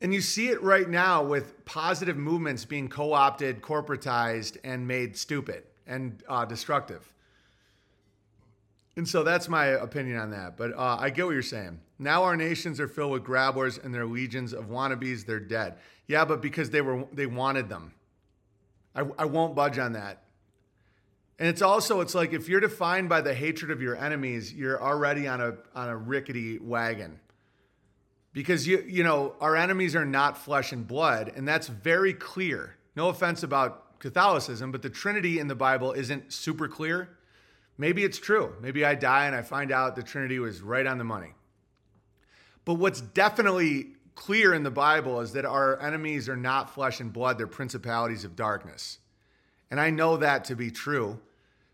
And 0.00 0.12
you 0.12 0.20
see 0.20 0.48
it 0.48 0.60
right 0.64 0.90
now 0.90 1.22
with 1.22 1.64
positive 1.64 2.16
movements 2.16 2.64
being 2.64 2.88
co 2.88 3.12
opted, 3.12 3.62
corporatized, 3.62 4.56
and 4.64 4.88
made 4.88 5.16
stupid 5.16 5.62
and 5.86 6.24
uh, 6.28 6.44
destructive. 6.44 7.12
And 8.96 9.08
so 9.08 9.22
that's 9.22 9.48
my 9.48 9.66
opinion 9.66 10.18
on 10.18 10.30
that. 10.30 10.56
But 10.56 10.74
uh, 10.74 10.98
I 11.00 11.10
get 11.10 11.24
what 11.24 11.32
you're 11.32 11.42
saying. 11.42 11.80
Now 11.98 12.24
our 12.24 12.36
nations 12.36 12.78
are 12.78 12.88
filled 12.88 13.12
with 13.12 13.24
grabbers 13.24 13.78
and 13.78 13.94
their 13.94 14.06
legions 14.06 14.52
of 14.52 14.66
wannabes. 14.66 15.24
They're 15.24 15.40
dead. 15.40 15.76
Yeah, 16.06 16.24
but 16.24 16.42
because 16.42 16.70
they 16.70 16.82
were 16.82 17.06
they 17.12 17.26
wanted 17.26 17.68
them. 17.68 17.94
I, 18.94 19.04
I 19.18 19.24
won't 19.24 19.54
budge 19.54 19.78
on 19.78 19.92
that. 19.92 20.22
And 21.38 21.48
it's 21.48 21.62
also 21.62 22.00
it's 22.02 22.14
like 22.14 22.32
if 22.32 22.48
you're 22.48 22.60
defined 22.60 23.08
by 23.08 23.22
the 23.22 23.34
hatred 23.34 23.70
of 23.70 23.80
your 23.80 23.96
enemies, 23.96 24.52
you're 24.52 24.82
already 24.82 25.26
on 25.26 25.40
a 25.40 25.54
on 25.74 25.88
a 25.88 25.96
rickety 25.96 26.58
wagon. 26.58 27.18
Because 28.34 28.66
you 28.66 28.84
you 28.86 29.04
know, 29.04 29.34
our 29.40 29.56
enemies 29.56 29.96
are 29.96 30.04
not 30.04 30.36
flesh 30.36 30.72
and 30.72 30.86
blood, 30.86 31.32
and 31.34 31.48
that's 31.48 31.68
very 31.68 32.12
clear. 32.12 32.76
No 32.94 33.08
offense 33.08 33.42
about 33.42 33.98
Catholicism, 34.00 34.70
but 34.70 34.82
the 34.82 34.90
Trinity 34.90 35.38
in 35.38 35.48
the 35.48 35.54
Bible 35.54 35.92
isn't 35.92 36.32
super 36.32 36.68
clear. 36.68 37.08
Maybe 37.78 38.04
it's 38.04 38.18
true. 38.18 38.54
Maybe 38.60 38.84
I 38.84 38.94
die 38.94 39.26
and 39.26 39.34
I 39.34 39.42
find 39.42 39.72
out 39.72 39.96
the 39.96 40.02
Trinity 40.02 40.38
was 40.38 40.62
right 40.62 40.86
on 40.86 40.98
the 40.98 41.04
money. 41.04 41.32
But 42.64 42.74
what's 42.74 43.00
definitely 43.00 43.88
clear 44.14 44.54
in 44.54 44.62
the 44.62 44.70
Bible 44.70 45.20
is 45.20 45.32
that 45.32 45.44
our 45.44 45.80
enemies 45.80 46.28
are 46.28 46.36
not 46.36 46.74
flesh 46.74 47.00
and 47.00 47.12
blood, 47.12 47.38
they're 47.38 47.46
principalities 47.46 48.24
of 48.24 48.36
darkness. 48.36 48.98
And 49.70 49.80
I 49.80 49.90
know 49.90 50.18
that 50.18 50.44
to 50.44 50.54
be 50.54 50.70
true. 50.70 51.18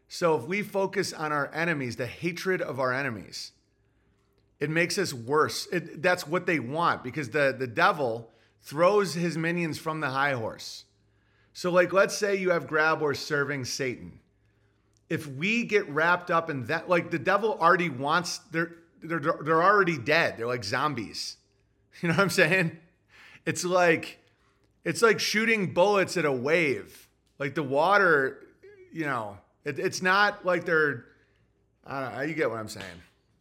So 0.09 0.37
if 0.37 0.45
we 0.45 0.63
focus 0.63 1.13
on 1.13 1.33
our 1.33 1.53
enemies, 1.53 1.97
the 1.97 2.07
hatred 2.07 2.63
of 2.63 2.81
our 2.81 2.93
enemies, 2.93 3.53
it 4.61 4.71
makes 4.71 4.99
us 4.99 5.13
worse. 5.13 5.67
It, 5.73 6.03
that's 6.03 6.27
what 6.27 6.47
they 6.47 6.59
want 6.59 7.05
because 7.05 7.31
the, 7.31 7.55
the 7.57 7.67
devil 7.67 8.31
throws 8.63 9.15
his 9.15 9.37
minions 9.37 9.79
from 9.79 10.01
the 10.01 10.11
high 10.11 10.33
horse. 10.33 10.85
So, 11.53 11.71
like, 11.71 11.93
let's 11.93 12.17
say 12.17 12.37
you 12.37 12.51
have 12.51 12.67
Grabor 12.67 13.15
serving 13.15 13.65
Satan. 13.65 14.21
If 15.09 15.27
we 15.27 15.65
get 15.65 15.89
wrapped 15.89 16.31
up 16.31 16.51
in 16.51 16.67
that, 16.67 16.89
like, 16.89 17.11
the 17.11 17.19
devil 17.19 17.57
already 17.61 17.89
wants, 17.89 18.39
they're, 18.51 18.73
they're, 19.03 19.21
they're 19.21 19.63
already 19.63 19.97
dead. 19.97 20.37
They're 20.37 20.47
like 20.47 20.65
zombies. 20.65 21.37
You 22.01 22.11
know 22.11 22.15
what 22.15 22.23
I'm 22.23 22.31
saying? 22.31 22.79
It's 23.45 23.65
like, 23.65 24.21
it's 24.85 25.03
like 25.03 25.19
shooting 25.19 25.75
bullets 25.75 26.17
at 26.17 26.25
a 26.25 26.31
wave. 26.31 27.09
Like 27.41 27.57
the 27.57 27.63
water, 27.65 28.47
you 28.93 29.05
know, 29.05 29.39
it, 29.65 29.81
it's 29.81 30.01
not 30.01 30.47
like 30.47 30.65
they're, 30.65 31.07
I 31.85 32.03
don't 32.03 32.15
know, 32.15 32.23
you 32.23 32.35
get 32.35 32.51
what 32.51 32.61
I'm 32.61 32.69
saying. 32.69 32.87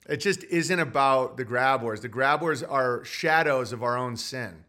It 0.09 0.17
just 0.17 0.43
isn't 0.45 0.79
about 0.79 1.37
the 1.37 1.43
grab 1.43 1.83
wars. 1.83 2.01
The 2.01 2.07
grab 2.07 2.41
wars 2.41 2.63
are 2.63 3.03
shadows 3.05 3.73
of 3.73 3.83
our 3.83 3.95
own 3.95 4.17
sin. 4.17 4.63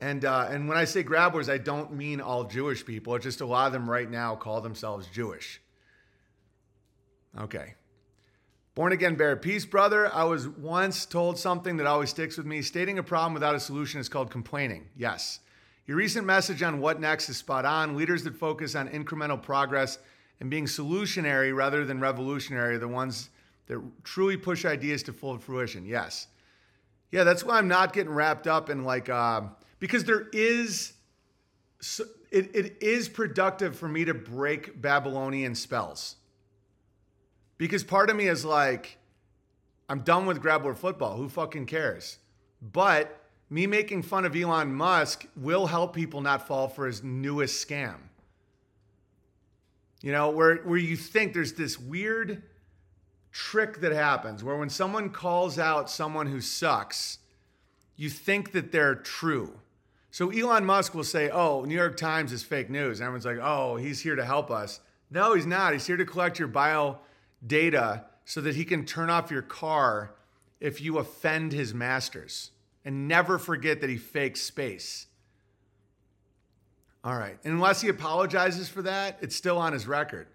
And 0.00 0.24
uh, 0.24 0.48
and 0.50 0.68
when 0.68 0.76
I 0.76 0.84
say 0.84 1.02
grabbers, 1.02 1.48
I 1.48 1.58
don't 1.58 1.92
mean 1.92 2.20
all 2.20 2.44
Jewish 2.44 2.84
people. 2.84 3.14
It's 3.14 3.24
just 3.24 3.40
a 3.40 3.46
lot 3.46 3.66
of 3.66 3.72
them 3.72 3.88
right 3.88 4.10
now 4.10 4.36
call 4.36 4.60
themselves 4.60 5.06
Jewish. 5.06 5.60
Okay. 7.38 7.74
Born 8.74 8.92
again 8.92 9.14
bear, 9.14 9.36
peace, 9.36 9.64
brother. 9.64 10.12
I 10.12 10.24
was 10.24 10.46
once 10.46 11.06
told 11.06 11.38
something 11.38 11.78
that 11.78 11.86
always 11.86 12.10
sticks 12.10 12.36
with 12.36 12.44
me. 12.44 12.60
Stating 12.60 12.98
a 12.98 13.02
problem 13.02 13.32
without 13.32 13.54
a 13.54 13.60
solution 13.60 14.00
is 14.00 14.08
called 14.10 14.30
complaining. 14.30 14.88
Yes. 14.96 15.40
Your 15.86 15.96
recent 15.96 16.26
message 16.26 16.62
on 16.62 16.80
what 16.80 17.00
next 17.00 17.30
is 17.30 17.38
spot 17.38 17.64
on. 17.64 17.96
Leaders 17.96 18.22
that 18.24 18.36
focus 18.36 18.74
on 18.74 18.88
incremental 18.88 19.40
progress 19.40 19.98
and 20.40 20.50
being 20.50 20.66
solutionary 20.66 21.56
rather 21.56 21.86
than 21.86 22.00
revolutionary 22.00 22.74
are 22.74 22.78
the 22.78 22.86
ones 22.86 23.30
that 23.66 23.80
truly 24.04 24.36
push 24.36 24.66
ideas 24.66 25.02
to 25.04 25.12
full 25.12 25.38
fruition. 25.38 25.86
Yes. 25.86 26.26
Yeah, 27.10 27.24
that's 27.24 27.44
why 27.44 27.56
I'm 27.56 27.68
not 27.68 27.94
getting 27.94 28.12
wrapped 28.12 28.46
up 28.46 28.68
in 28.68 28.84
like, 28.84 29.08
uh, 29.08 29.42
because 29.78 30.04
there 30.04 30.28
is, 30.32 30.92
it, 32.30 32.54
it 32.54 32.76
is 32.80 33.08
productive 33.08 33.78
for 33.78 33.88
me 33.88 34.04
to 34.04 34.14
break 34.14 34.80
Babylonian 34.80 35.54
spells. 35.54 36.16
Because 37.58 37.84
part 37.84 38.10
of 38.10 38.16
me 38.16 38.28
is 38.28 38.44
like, 38.44 38.98
I'm 39.88 40.00
done 40.00 40.26
with 40.26 40.40
grab 40.40 40.76
football. 40.76 41.16
Who 41.16 41.28
fucking 41.28 41.66
cares? 41.66 42.18
But 42.60 43.20
me 43.48 43.66
making 43.66 44.02
fun 44.02 44.24
of 44.24 44.34
Elon 44.34 44.74
Musk 44.74 45.26
will 45.36 45.66
help 45.66 45.94
people 45.94 46.20
not 46.20 46.46
fall 46.46 46.68
for 46.68 46.86
his 46.86 47.02
newest 47.02 47.66
scam. 47.66 47.96
You 50.02 50.12
know, 50.12 50.30
where, 50.30 50.56
where 50.56 50.78
you 50.78 50.96
think 50.96 51.32
there's 51.32 51.54
this 51.54 51.78
weird 51.78 52.42
trick 53.32 53.80
that 53.80 53.92
happens 53.92 54.42
where 54.42 54.56
when 54.56 54.70
someone 54.70 55.10
calls 55.10 55.58
out 55.58 55.90
someone 55.90 56.26
who 56.26 56.40
sucks, 56.40 57.18
you 57.96 58.10
think 58.10 58.52
that 58.52 58.72
they're 58.72 58.94
true. 58.94 59.58
So 60.16 60.30
Elon 60.30 60.64
Musk 60.64 60.94
will 60.94 61.04
say, 61.04 61.28
Oh, 61.28 61.66
New 61.66 61.74
York 61.74 61.98
Times 61.98 62.32
is 62.32 62.42
fake 62.42 62.70
news. 62.70 63.02
Everyone's 63.02 63.26
like, 63.26 63.36
Oh, 63.38 63.76
he's 63.76 64.00
here 64.00 64.16
to 64.16 64.24
help 64.24 64.50
us. 64.50 64.80
No, 65.10 65.34
he's 65.34 65.44
not. 65.44 65.74
He's 65.74 65.86
here 65.86 65.98
to 65.98 66.06
collect 66.06 66.38
your 66.38 66.48
bio 66.48 67.00
data 67.46 68.06
so 68.24 68.40
that 68.40 68.56
he 68.56 68.64
can 68.64 68.86
turn 68.86 69.10
off 69.10 69.30
your 69.30 69.42
car 69.42 70.14
if 70.58 70.80
you 70.80 70.96
offend 70.96 71.52
his 71.52 71.74
masters. 71.74 72.52
And 72.82 73.08
never 73.08 73.38
forget 73.38 73.82
that 73.82 73.90
he 73.90 73.98
fakes 73.98 74.40
space. 74.40 75.04
All 77.04 77.18
right. 77.18 77.38
And 77.44 77.52
unless 77.52 77.82
he 77.82 77.90
apologizes 77.90 78.70
for 78.70 78.80
that, 78.80 79.18
it's 79.20 79.36
still 79.36 79.58
on 79.58 79.74
his 79.74 79.86
record. 79.86 80.28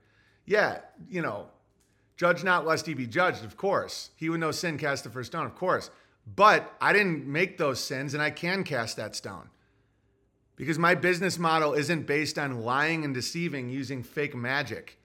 Yeah, 0.45 0.81
you 1.09 1.23
know, 1.23 1.47
judge 2.17 2.43
not 2.43 2.67
lest 2.67 2.85
he 2.85 2.93
be 2.93 3.07
judged, 3.07 3.43
of 3.43 3.57
course. 3.57 4.11
He 4.15 4.29
would 4.29 4.41
no 4.41 4.51
sin 4.51 4.77
cast 4.77 5.05
the 5.05 5.09
first 5.09 5.31
stone, 5.31 5.47
of 5.47 5.55
course. 5.55 5.89
But 6.35 6.71
I 6.79 6.93
didn't 6.93 7.25
make 7.25 7.57
those 7.57 7.79
sins 7.79 8.13
and 8.13 8.21
I 8.21 8.29
can 8.29 8.63
cast 8.63 8.95
that 8.97 9.15
stone. 9.15 9.49
Because 10.55 10.77
my 10.77 10.95
business 10.95 11.39
model 11.39 11.73
isn't 11.73 12.05
based 12.05 12.37
on 12.37 12.61
lying 12.61 13.03
and 13.03 13.13
deceiving 13.13 13.69
using 13.69 14.03
fake 14.03 14.35
magic. 14.35 14.99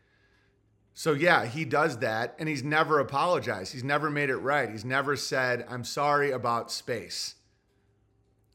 So 0.93 1.13
yeah, 1.13 1.47
he 1.47 1.65
does 1.65 1.99
that 1.99 2.35
and 2.39 2.49
he's 2.49 2.63
never 2.63 3.01
apologized. 3.01 3.73
He's 3.73 3.85
never 3.85 4.11
made 4.11 4.31
it 4.31 4.37
right. 4.37 4.71
He's 4.71 4.85
never 4.85 5.17
said, 5.17 5.67
"I'm 5.69 5.85
sorry 5.85 6.31
about 6.31 6.73
space." 6.73 7.35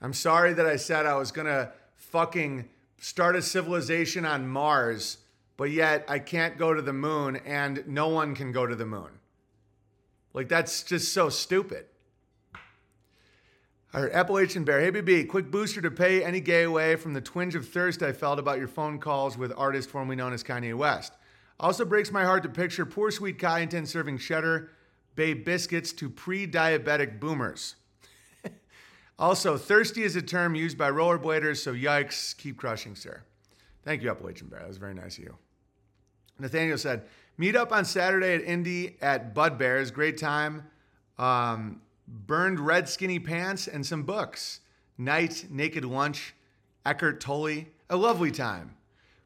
I'm 0.01 0.13
sorry 0.13 0.53
that 0.53 0.65
I 0.65 0.77
said 0.77 1.05
I 1.05 1.15
was 1.15 1.31
going 1.31 1.45
to 1.45 1.71
fucking 1.95 2.67
start 2.97 3.35
a 3.35 3.41
civilization 3.41 4.25
on 4.25 4.47
Mars, 4.47 5.17
but 5.57 5.69
yet 5.69 6.03
I 6.07 6.17
can't 6.17 6.57
go 6.57 6.73
to 6.73 6.81
the 6.81 6.93
moon 6.93 7.35
and 7.45 7.83
no 7.87 8.07
one 8.07 8.33
can 8.33 8.51
go 8.51 8.65
to 8.65 8.75
the 8.75 8.85
moon. 8.85 9.19
Like 10.33 10.49
that's 10.49 10.83
just 10.83 11.13
so 11.13 11.29
stupid. 11.29 11.85
All 13.93 14.01
right, 14.01 14.11
Appalachian 14.13 14.63
Bear. 14.63 14.79
Hey, 14.79 14.89
BB, 14.89 15.27
quick 15.27 15.51
booster 15.51 15.81
to 15.81 15.91
pay 15.91 16.23
any 16.23 16.39
gay 16.39 16.63
away 16.63 16.95
from 16.95 17.11
the 17.13 17.19
twinge 17.19 17.55
of 17.55 17.67
thirst 17.67 18.01
I 18.01 18.13
felt 18.13 18.39
about 18.39 18.57
your 18.57 18.69
phone 18.69 18.99
calls 18.99 19.37
with 19.37 19.51
artist 19.57 19.89
formerly 19.89 20.15
known 20.15 20.31
as 20.31 20.45
Kanye 20.45 20.73
West. 20.73 21.11
Also 21.59 21.83
breaks 21.83 22.09
my 22.09 22.23
heart 22.23 22.43
to 22.43 22.49
picture 22.49 22.85
poor 22.85 23.11
sweet 23.11 23.37
Kyneton 23.37 23.85
serving 23.85 24.17
cheddar 24.17 24.69
bay 25.15 25.33
biscuits 25.33 25.91
to 25.91 26.09
pre-diabetic 26.09 27.19
boomers. 27.19 27.75
also, 29.19 29.57
thirsty 29.57 30.03
is 30.03 30.15
a 30.15 30.21
term 30.21 30.55
used 30.55 30.77
by 30.77 30.89
rollerbladers, 30.89 31.57
so 31.57 31.73
yikes, 31.73 32.37
keep 32.37 32.55
crushing, 32.55 32.95
sir. 32.95 33.21
Thank 33.83 34.03
you, 34.03 34.09
Appalachian 34.09 34.47
Bear. 34.47 34.59
That 34.59 34.69
was 34.69 34.77
very 34.77 34.93
nice 34.93 35.17
of 35.17 35.25
you. 35.25 35.37
Nathaniel 36.39 36.77
said, 36.77 37.03
meet 37.37 37.57
up 37.57 37.73
on 37.73 37.83
Saturday 37.83 38.35
at 38.35 38.41
Indy 38.41 38.95
at 39.01 39.33
Bud 39.33 39.57
Bears. 39.57 39.91
Great 39.91 40.17
time. 40.17 40.63
Um, 41.19 41.81
burned 42.07 42.59
red 42.59 42.89
skinny 42.89 43.19
pants 43.19 43.67
and 43.67 43.85
some 43.85 44.03
books. 44.03 44.61
Night, 44.97 45.47
naked 45.49 45.85
lunch, 45.85 46.33
Eckhart 46.85 47.19
Tolle. 47.21 47.65
A 47.89 47.95
lovely 47.95 48.31
time. 48.31 48.75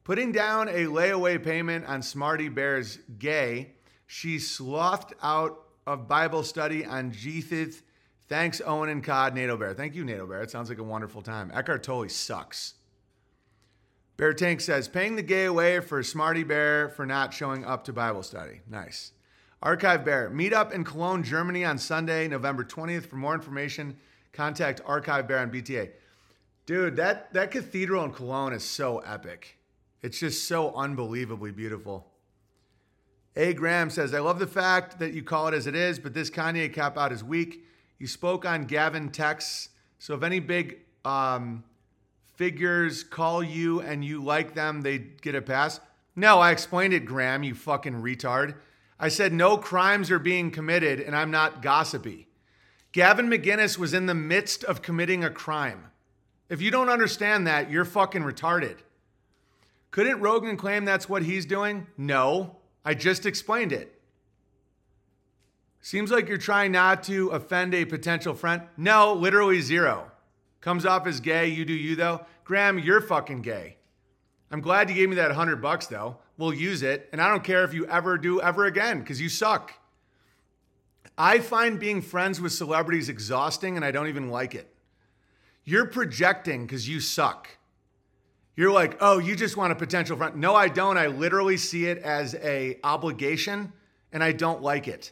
Putting 0.03 0.31
down 0.31 0.69
a 0.69 0.85
layaway 0.85 1.43
payment 1.43 1.85
on 1.85 2.01
Smarty 2.01 2.49
Bear's 2.49 2.99
gay, 3.17 3.73
she 4.07 4.39
slothed 4.39 5.13
out 5.21 5.59
of 5.87 6.07
Bible 6.07 6.43
study 6.43 6.85
on 6.85 7.11
Jeethith. 7.11 7.81
Thanks, 8.27 8.61
Owen 8.65 8.89
and 8.89 9.03
Cod, 9.03 9.35
NATO 9.35 9.57
Bear. 9.57 9.73
Thank 9.73 9.95
you, 9.95 10.03
NATO 10.03 10.25
Bear. 10.25 10.41
It 10.41 10.51
sounds 10.51 10.69
like 10.69 10.79
a 10.79 10.83
wonderful 10.83 11.21
time. 11.21 11.51
Eckhart 11.53 11.83
Tolle 11.83 12.09
sucks. 12.09 12.75
Bear 14.17 14.33
Tank 14.33 14.61
says, 14.61 14.87
paying 14.87 15.15
the 15.15 15.21
gay 15.21 15.45
away 15.45 15.79
for 15.79 16.01
Smarty 16.01 16.43
Bear 16.43 16.89
for 16.89 17.05
not 17.05 17.33
showing 17.33 17.65
up 17.65 17.83
to 17.83 17.93
Bible 17.93 18.23
study. 18.23 18.61
Nice. 18.69 19.11
Archive 19.65 20.05
Bear, 20.05 20.29
meet 20.29 20.53
up 20.53 20.71
in 20.71 20.83
Cologne, 20.83 21.23
Germany 21.23 21.65
on 21.65 21.79
Sunday, 21.79 22.27
November 22.27 22.63
20th. 22.63 23.07
For 23.07 23.15
more 23.15 23.33
information, 23.33 23.97
contact 24.31 24.79
Archive 24.85 25.27
Bear 25.27 25.39
on 25.39 25.49
BTA. 25.49 25.89
Dude, 26.67 26.95
that, 26.97 27.33
that 27.33 27.49
cathedral 27.49 28.05
in 28.05 28.11
Cologne 28.11 28.53
is 28.53 28.63
so 28.63 28.99
epic. 28.99 29.57
It's 30.03 30.19
just 30.19 30.47
so 30.47 30.71
unbelievably 30.75 31.51
beautiful. 31.53 32.05
A. 33.35 33.55
Graham 33.55 33.89
says, 33.89 34.13
I 34.13 34.19
love 34.19 34.37
the 34.37 34.45
fact 34.45 34.99
that 34.99 35.13
you 35.13 35.23
call 35.23 35.47
it 35.47 35.55
as 35.55 35.65
it 35.65 35.73
is, 35.73 35.97
but 35.97 36.13
this 36.13 36.29
Kanye 36.29 36.71
cap 36.71 36.95
out 36.95 37.11
is 37.11 37.23
weak. 37.23 37.65
You 37.97 38.05
spoke 38.05 38.45
on 38.45 38.65
Gavin 38.65 39.09
texts. 39.09 39.69
So 39.97 40.13
if 40.13 40.21
any 40.21 40.39
big 40.39 40.77
um, 41.03 41.63
figures 42.35 43.03
call 43.03 43.41
you 43.41 43.81
and 43.81 44.05
you 44.05 44.23
like 44.23 44.53
them, 44.53 44.81
they 44.81 44.99
get 44.99 45.33
a 45.33 45.41
pass. 45.41 45.79
No, 46.15 46.37
I 46.37 46.51
explained 46.51 46.93
it, 46.93 47.07
Graham, 47.07 47.41
you 47.41 47.55
fucking 47.55 47.95
retard. 47.95 48.53
I 48.99 49.09
said 49.09 49.33
no 49.33 49.57
crimes 49.57 50.09
are 50.09 50.19
being 50.19 50.51
committed 50.51 50.99
and 50.99 51.15
I'm 51.15 51.31
not 51.31 51.61
gossipy. 51.61 52.27
Gavin 52.91 53.27
McInnes 53.27 53.77
was 53.77 53.93
in 53.93 54.05
the 54.05 54.13
midst 54.13 54.63
of 54.63 54.81
committing 54.81 55.23
a 55.23 55.29
crime. 55.29 55.91
If 56.47 56.61
you 56.61 56.71
don't 56.71 56.89
understand 56.89 57.45
that, 57.47 57.69
you're 57.69 57.85
fucking 57.85 58.23
retarded. 58.23 58.77
Couldn't 59.91 60.21
Rogan 60.21 60.55
claim 60.57 60.85
that's 60.85 61.09
what 61.09 61.23
he's 61.23 61.45
doing? 61.45 61.87
No, 61.97 62.57
I 62.85 62.93
just 62.93 63.25
explained 63.25 63.71
it. 63.71 63.99
Seems 65.81 66.11
like 66.11 66.27
you're 66.27 66.37
trying 66.37 66.71
not 66.71 67.03
to 67.03 67.29
offend 67.29 67.73
a 67.73 67.85
potential 67.85 68.33
friend. 68.33 68.63
No, 68.75 69.13
literally 69.13 69.61
zero. 69.61 70.11
Comes 70.61 70.85
off 70.85 71.05
as 71.05 71.19
gay, 71.19 71.47
you 71.47 71.63
do 71.63 71.73
you 71.73 71.95
though. 71.95 72.25
Graham, 72.43 72.79
you're 72.79 73.01
fucking 73.01 73.41
gay. 73.41 73.77
I'm 74.51 74.61
glad 74.61 74.89
you 74.89 74.95
gave 74.95 75.09
me 75.09 75.15
that 75.15 75.27
100 75.27 75.61
bucks 75.61 75.87
though. 75.87 76.17
We'll 76.37 76.53
use 76.53 76.83
it, 76.83 77.09
and 77.11 77.21
I 77.21 77.29
don't 77.29 77.43
care 77.43 77.63
if 77.63 77.73
you 77.73 77.87
ever 77.87 78.17
do 78.17 78.41
ever 78.41 78.65
again 78.65 78.99
because 78.99 79.21
you 79.21 79.29
suck. 79.29 79.73
I 81.17 81.39
find 81.39 81.79
being 81.79 82.01
friends 82.01 82.41
with 82.41 82.51
celebrities 82.51 83.07
exhausting 83.07 83.77
and 83.77 83.85
I 83.85 83.91
don't 83.91 84.07
even 84.07 84.29
like 84.29 84.53
it. 84.53 84.69
You're 85.63 85.85
projecting 85.85 86.65
because 86.65 86.87
you 86.87 86.99
suck. 86.99 87.49
You're 88.55 88.71
like, 88.71 88.97
oh, 89.01 89.17
you 89.17 89.35
just 89.35 89.57
want 89.57 89.71
a 89.71 89.75
potential 89.75 90.15
friend. 90.15 90.35
No, 90.35 90.55
I 90.55 90.67
don't. 90.67 90.97
I 90.97 91.07
literally 91.07 91.57
see 91.57 91.85
it 91.87 91.97
as 91.99 92.35
a 92.35 92.79
obligation, 92.83 93.73
and 94.13 94.23
I 94.23 94.31
don't 94.31 94.61
like 94.61 94.87
it. 94.87 95.11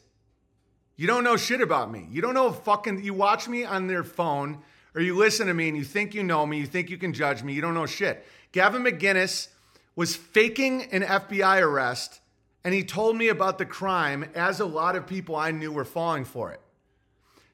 You 0.95 1.07
don't 1.07 1.23
know 1.23 1.35
shit 1.35 1.59
about 1.59 1.91
me. 1.91 2.07
You 2.09 2.21
don't 2.21 2.35
know 2.35 2.51
fucking. 2.51 3.03
You 3.03 3.13
watch 3.13 3.49
me 3.49 3.65
on 3.65 3.87
their 3.87 4.03
phone, 4.03 4.59
or 4.95 5.01
you 5.01 5.15
listen 5.15 5.47
to 5.47 5.53
me, 5.53 5.67
and 5.67 5.75
you 5.75 5.83
think 5.83 6.13
you 6.13 6.23
know 6.23 6.45
me. 6.45 6.59
You 6.59 6.65
think 6.65 6.89
you 6.89 6.97
can 6.97 7.11
judge 7.11 7.43
me. 7.43 7.53
You 7.53 7.61
don't 7.61 7.73
know 7.73 7.85
shit. 7.85 8.25
Gavin 8.51 8.83
McInnes 8.83 9.47
was 9.95 10.15
faking 10.15 10.83
an 10.91 11.03
FBI 11.03 11.61
arrest, 11.61 12.19
and 12.63 12.73
he 12.73 12.83
told 12.83 13.15
me 13.15 13.27
about 13.27 13.57
the 13.57 13.65
crime 13.65 14.25
as 14.35 14.59
a 14.59 14.65
lot 14.65 14.95
of 14.95 15.05
people 15.05 15.35
I 15.35 15.51
knew 15.51 15.71
were 15.71 15.85
falling 15.85 16.25
for 16.25 16.51
it. 16.51 16.61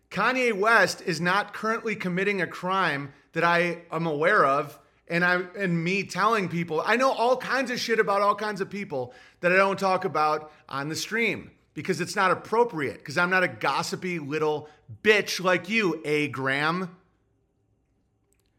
Kanye 0.10 0.53
West 0.53 1.02
is 1.06 1.22
not 1.22 1.53
currently 1.53 1.95
committing 1.95 2.41
a 2.41 2.48
crime 2.48 3.14
that 3.34 3.44
I 3.44 3.80
am 3.91 4.07
aware 4.07 4.45
of 4.45 4.80
and 5.07 5.24
I 5.26 5.41
and 5.57 5.84
me 5.84 6.03
telling 6.03 6.49
people 6.49 6.82
I 6.86 6.95
know 6.95 7.11
all 7.11 7.38
kinds 7.38 7.72
of 7.72 7.80
shit 7.80 7.99
about 7.99 8.22
all 8.22 8.36
kinds 8.36 8.61
of 8.61 8.70
people 8.70 9.14
that 9.41 9.52
I 9.52 9.56
don't 9.56 9.80
talk 9.80 10.06
about 10.06 10.52
on 10.68 10.90
the 10.90 10.95
stream 10.95 11.52
because 11.74 12.02
it's 12.02 12.16
not 12.16 12.32
appropriate 12.32 12.98
because 12.98 13.18
I'm 13.18 13.30
not 13.30 13.44
a 13.44 13.48
gossipy 13.48 14.20
little 14.20 14.68
bitch 15.03 15.44
like 15.44 15.70
you, 15.70 16.02
A 16.06 16.28
Graham. 16.28 16.95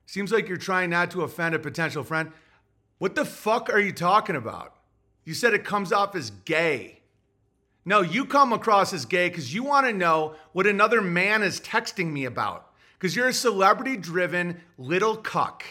Seems 0.07 0.33
like 0.33 0.49
you're 0.49 0.57
trying 0.57 0.91
not 0.91 1.13
to 1.13 1.23
offend 1.23 1.55
a 1.55 1.59
potential 1.59 2.03
friend. 2.03 2.33
What 3.01 3.15
the 3.15 3.25
fuck 3.25 3.71
are 3.71 3.81
you 3.81 3.93
talking 3.93 4.37
about? 4.37 4.75
You 5.25 5.33
said 5.33 5.55
it 5.55 5.65
comes 5.65 5.91
off 5.91 6.15
as 6.15 6.29
gay. 6.45 7.01
No, 7.87 8.03
you 8.03 8.27
come 8.27 8.53
across 8.53 8.93
as 8.93 9.07
gay 9.07 9.31
because 9.31 9.55
you 9.55 9.63
want 9.63 9.87
to 9.87 9.93
know 9.95 10.35
what 10.53 10.67
another 10.67 11.01
man 11.01 11.43
is 11.43 11.61
texting 11.61 12.13
me 12.13 12.27
about. 12.27 12.71
Because 12.99 13.17
you're 13.17 13.29
a 13.29 13.33
celebrity 13.33 13.97
driven 13.97 14.61
little 14.77 15.17
cuck. 15.17 15.65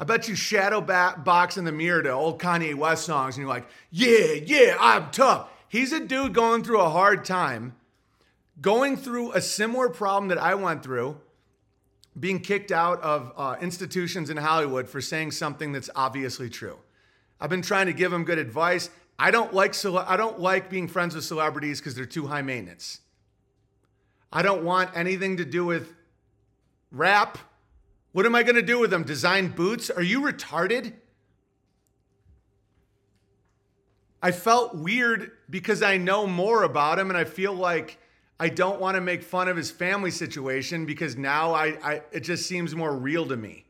I 0.00 0.02
bet 0.02 0.26
you 0.26 0.34
shadow 0.34 0.80
ba- 0.80 1.22
box 1.24 1.56
in 1.56 1.64
the 1.64 1.70
mirror 1.70 2.02
to 2.02 2.10
old 2.10 2.40
Kanye 2.40 2.74
West 2.74 3.04
songs 3.04 3.36
and 3.36 3.42
you're 3.42 3.54
like, 3.54 3.68
yeah, 3.92 4.32
yeah, 4.44 4.76
I'm 4.80 5.12
tough. 5.12 5.48
He's 5.68 5.92
a 5.92 6.00
dude 6.00 6.34
going 6.34 6.64
through 6.64 6.80
a 6.80 6.90
hard 6.90 7.24
time, 7.24 7.76
going 8.60 8.96
through 8.96 9.34
a 9.34 9.40
similar 9.40 9.88
problem 9.88 10.30
that 10.30 10.38
I 10.38 10.56
went 10.56 10.82
through, 10.82 11.20
being 12.18 12.40
kicked 12.40 12.72
out 12.72 13.00
of 13.02 13.32
uh, 13.36 13.56
institutions 13.60 14.30
in 14.30 14.36
Hollywood 14.36 14.88
for 14.88 15.00
saying 15.00 15.32
something 15.32 15.72
that's 15.72 15.90
obviously 15.94 16.48
true. 16.48 16.78
I've 17.40 17.50
been 17.50 17.62
trying 17.62 17.86
to 17.86 17.92
give 17.92 18.12
him 18.12 18.24
good 18.24 18.38
advice. 18.38 18.88
I 19.18 19.30
don't 19.30 19.52
like 19.52 19.74
cele- 19.74 19.98
I 19.98 20.16
don't 20.16 20.40
like 20.40 20.70
being 20.70 20.88
friends 20.88 21.14
with 21.14 21.24
celebrities 21.24 21.80
because 21.80 21.94
they're 21.94 22.06
too 22.06 22.26
high 22.26 22.42
maintenance. 22.42 23.00
I 24.32 24.42
don't 24.42 24.64
want 24.64 24.90
anything 24.94 25.36
to 25.38 25.44
do 25.44 25.64
with 25.64 25.94
rap. 26.90 27.38
What 28.12 28.26
am 28.26 28.34
I 28.34 28.42
going 28.42 28.56
to 28.56 28.62
do 28.62 28.78
with 28.78 28.90
them? 28.90 29.02
Design 29.02 29.48
boots? 29.48 29.90
Are 29.90 30.02
you 30.02 30.20
retarded? 30.20 30.94
I 34.22 34.32
felt 34.32 34.74
weird 34.74 35.32
because 35.48 35.82
I 35.82 35.98
know 35.98 36.26
more 36.26 36.62
about 36.62 36.98
him 36.98 37.10
and 37.10 37.18
I 37.18 37.24
feel 37.24 37.52
like 37.52 37.98
I 38.38 38.48
don't 38.50 38.80
want 38.80 38.96
to 38.96 39.00
make 39.00 39.22
fun 39.22 39.48
of 39.48 39.56
his 39.56 39.70
family 39.70 40.10
situation 40.10 40.84
because 40.84 41.16
now 41.16 41.54
I, 41.54 41.66
I 41.82 42.02
it 42.12 42.20
just 42.20 42.46
seems 42.46 42.74
more 42.74 42.94
real 42.94 43.26
to 43.28 43.36
me. 43.36 43.64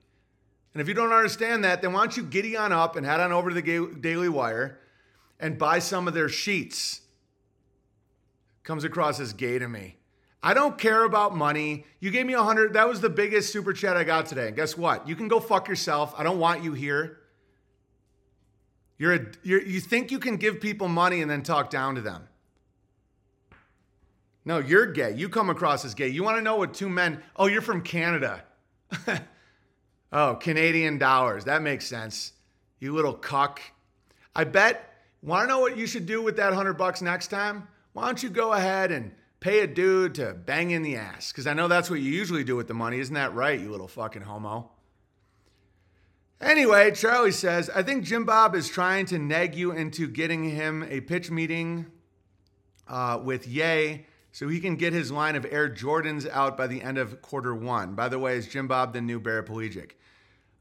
And 0.74 0.80
if 0.80 0.88
you 0.88 0.94
don't 0.94 1.12
understand 1.12 1.64
that, 1.64 1.80
then 1.80 1.92
why 1.92 2.00
don't 2.00 2.16
you 2.16 2.22
giddy 2.22 2.56
on 2.56 2.72
up 2.72 2.96
and 2.96 3.06
head 3.06 3.20
on 3.20 3.32
over 3.32 3.50
to 3.50 3.60
the 3.60 3.96
Daily 4.00 4.28
Wire 4.28 4.78
and 5.40 5.56
buy 5.56 5.78
some 5.78 6.06
of 6.06 6.14
their 6.14 6.28
sheets? 6.28 7.00
Comes 8.62 8.84
across 8.84 9.20
as 9.20 9.32
gay 9.32 9.58
to 9.58 9.68
me. 9.68 9.96
I 10.42 10.52
don't 10.52 10.76
care 10.76 11.04
about 11.04 11.34
money. 11.34 11.86
You 12.00 12.10
gave 12.10 12.26
me 12.26 12.34
a 12.34 12.42
hundred. 12.42 12.74
That 12.74 12.88
was 12.88 13.00
the 13.00 13.08
biggest 13.08 13.52
super 13.52 13.72
chat 13.72 13.96
I 13.96 14.04
got 14.04 14.26
today. 14.26 14.48
And 14.48 14.56
guess 14.56 14.76
what? 14.76 15.08
You 15.08 15.16
can 15.16 15.28
go 15.28 15.40
fuck 15.40 15.68
yourself. 15.68 16.14
I 16.18 16.22
don't 16.22 16.38
want 16.38 16.62
you 16.62 16.72
here. 16.72 17.20
You're 18.98 19.14
a, 19.14 19.26
you're, 19.42 19.62
you 19.62 19.80
think 19.80 20.10
you 20.10 20.18
can 20.18 20.36
give 20.36 20.60
people 20.60 20.88
money 20.88 21.22
and 21.22 21.30
then 21.30 21.42
talk 21.42 21.70
down 21.70 21.94
to 21.94 22.00
them. 22.00 22.28
No, 24.46 24.58
you're 24.58 24.86
gay. 24.86 25.12
You 25.12 25.28
come 25.28 25.50
across 25.50 25.84
as 25.84 25.94
gay. 25.94 26.06
You 26.06 26.22
want 26.22 26.38
to 26.38 26.42
know 26.42 26.54
what 26.54 26.72
two 26.72 26.88
men, 26.88 27.20
oh, 27.34 27.48
you're 27.48 27.60
from 27.60 27.82
Canada. 27.82 28.44
oh, 30.12 30.36
Canadian 30.36 30.98
dollars. 30.98 31.44
That 31.44 31.62
makes 31.62 31.84
sense. 31.84 32.32
You 32.78 32.94
little 32.94 33.12
cuck. 33.12 33.60
I 34.36 34.44
bet, 34.44 34.88
want 35.20 35.42
to 35.42 35.48
know 35.48 35.58
what 35.58 35.76
you 35.76 35.88
should 35.88 36.06
do 36.06 36.22
with 36.22 36.36
that 36.36 36.54
hundred 36.54 36.74
bucks 36.74 37.02
next 37.02 37.26
time? 37.26 37.66
Why 37.92 38.06
don't 38.06 38.22
you 38.22 38.30
go 38.30 38.52
ahead 38.52 38.92
and 38.92 39.10
pay 39.40 39.60
a 39.60 39.66
dude 39.66 40.14
to 40.14 40.32
bang 40.32 40.70
in 40.70 40.82
the 40.82 40.94
ass? 40.94 41.32
Because 41.32 41.48
I 41.48 41.52
know 41.52 41.66
that's 41.66 41.90
what 41.90 41.98
you 41.98 42.12
usually 42.12 42.44
do 42.44 42.54
with 42.54 42.68
the 42.68 42.74
money. 42.74 43.00
Isn't 43.00 43.14
that 43.14 43.34
right, 43.34 43.58
you 43.58 43.68
little 43.72 43.88
fucking 43.88 44.22
homo? 44.22 44.70
Anyway, 46.40 46.92
Charlie 46.92 47.32
says, 47.32 47.68
I 47.70 47.82
think 47.82 48.04
Jim 48.04 48.24
Bob 48.24 48.54
is 48.54 48.68
trying 48.68 49.06
to 49.06 49.18
nag 49.18 49.56
you 49.56 49.72
into 49.72 50.06
getting 50.06 50.44
him 50.44 50.86
a 50.88 51.00
pitch 51.00 51.32
meeting 51.32 51.86
uh, 52.86 53.18
with 53.24 53.48
Ye 53.48 54.06
so 54.36 54.48
he 54.48 54.60
can 54.60 54.76
get 54.76 54.92
his 54.92 55.10
line 55.10 55.34
of 55.34 55.46
Air 55.50 55.66
Jordans 55.66 56.28
out 56.28 56.58
by 56.58 56.66
the 56.66 56.82
end 56.82 56.98
of 56.98 57.22
quarter 57.22 57.54
one. 57.54 57.94
By 57.94 58.10
the 58.10 58.18
way, 58.18 58.36
is 58.36 58.46
Jim 58.46 58.68
Bob 58.68 58.92
the 58.92 59.00
new 59.00 59.18
paraplegic? 59.18 59.92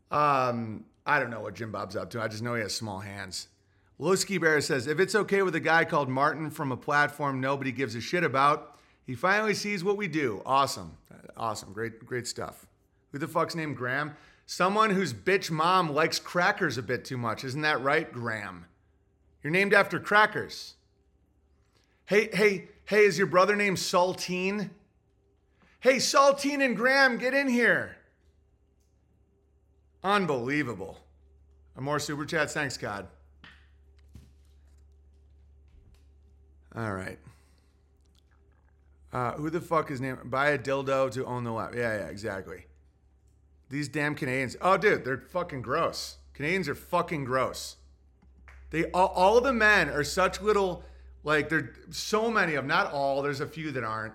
Um, 0.09 0.85
I 1.05 1.19
don't 1.19 1.29
know 1.29 1.41
what 1.41 1.55
Jim 1.55 1.73
Bob's 1.73 1.97
up 1.97 2.09
to. 2.11 2.21
I 2.21 2.29
just 2.29 2.41
know 2.41 2.55
he 2.55 2.61
has 2.61 2.73
small 2.73 2.99
hands. 2.99 3.49
Lowski 3.99 4.39
Bear 4.39 4.61
says, 4.61 4.87
if 4.87 5.01
it's 5.01 5.13
okay 5.13 5.41
with 5.41 5.55
a 5.55 5.59
guy 5.59 5.83
called 5.83 6.07
Martin 6.07 6.51
from 6.51 6.71
a 6.71 6.77
platform 6.77 7.41
nobody 7.41 7.73
gives 7.73 7.95
a 7.95 8.01
shit 8.01 8.23
about, 8.23 8.77
he 9.05 9.13
finally 9.13 9.53
sees 9.53 9.83
what 9.83 9.97
we 9.97 10.07
do. 10.07 10.41
Awesome. 10.45 10.95
Awesome. 11.35 11.73
Great, 11.73 12.05
great 12.05 12.27
stuff. 12.27 12.65
Who 13.11 13.17
the 13.17 13.27
fuck's 13.27 13.55
named 13.55 13.75
Graham? 13.75 14.15
Someone 14.45 14.91
whose 14.91 15.13
bitch 15.13 15.51
mom 15.51 15.93
likes 15.93 16.17
crackers 16.17 16.77
a 16.77 16.81
bit 16.81 17.03
too 17.03 17.17
much. 17.17 17.43
Isn't 17.43 17.63
that 17.63 17.81
right, 17.81 18.09
Graham? 18.09 18.67
You're 19.43 19.51
named 19.51 19.73
after 19.73 19.99
crackers. 19.99 20.75
Hey, 22.05 22.29
hey, 22.31 22.69
hey, 22.85 23.05
is 23.05 23.17
your 23.17 23.27
brother 23.27 23.55
named 23.55 23.77
Saltine? 23.77 24.69
Hey, 25.79 25.97
Saltine 25.97 26.63
and 26.63 26.75
Graham, 26.75 27.17
get 27.17 27.33
in 27.33 27.47
here. 27.47 27.97
Unbelievable. 30.03 30.99
more 31.79 31.99
super 31.99 32.25
chats. 32.25 32.53
Thanks, 32.53 32.77
God. 32.77 33.07
All 36.75 36.93
right. 36.93 37.17
Uh, 39.13 39.31
who 39.33 39.49
the 39.49 39.61
fuck 39.61 39.89
is 39.89 40.01
named? 40.01 40.19
Buy 40.25 40.49
a 40.49 40.59
dildo 40.59 41.09
to 41.13 41.25
own 41.25 41.43
the 41.43 41.51
lab. 41.51 41.73
Yeah, 41.73 41.97
yeah, 41.97 42.07
exactly. 42.07 42.65
These 43.69 43.87
damn 43.87 44.13
Canadians. 44.13 44.57
Oh, 44.61 44.77
dude, 44.77 45.05
they're 45.05 45.17
fucking 45.17 45.61
gross. 45.61 46.17
Canadians 46.33 46.67
are 46.67 46.75
fucking 46.75 47.23
gross. 47.23 47.77
They 48.71 48.91
all, 48.91 49.07
all 49.07 49.41
the 49.41 49.53
men 49.53 49.89
are 49.89 50.03
such 50.03 50.41
little 50.41 50.83
like 51.25 51.49
there 51.49 51.73
so 51.89 52.31
many 52.31 52.53
of 52.53 52.63
them, 52.63 52.67
not 52.67 52.93
all, 52.93 53.21
there's 53.21 53.41
a 53.41 53.47
few 53.47 53.71
that 53.71 53.83
aren't. 53.83 54.13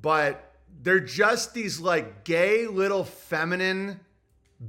But 0.00 0.54
they're 0.82 1.00
just 1.00 1.52
these 1.52 1.80
like 1.80 2.24
gay 2.24 2.66
little 2.66 3.04
feminine 3.04 4.00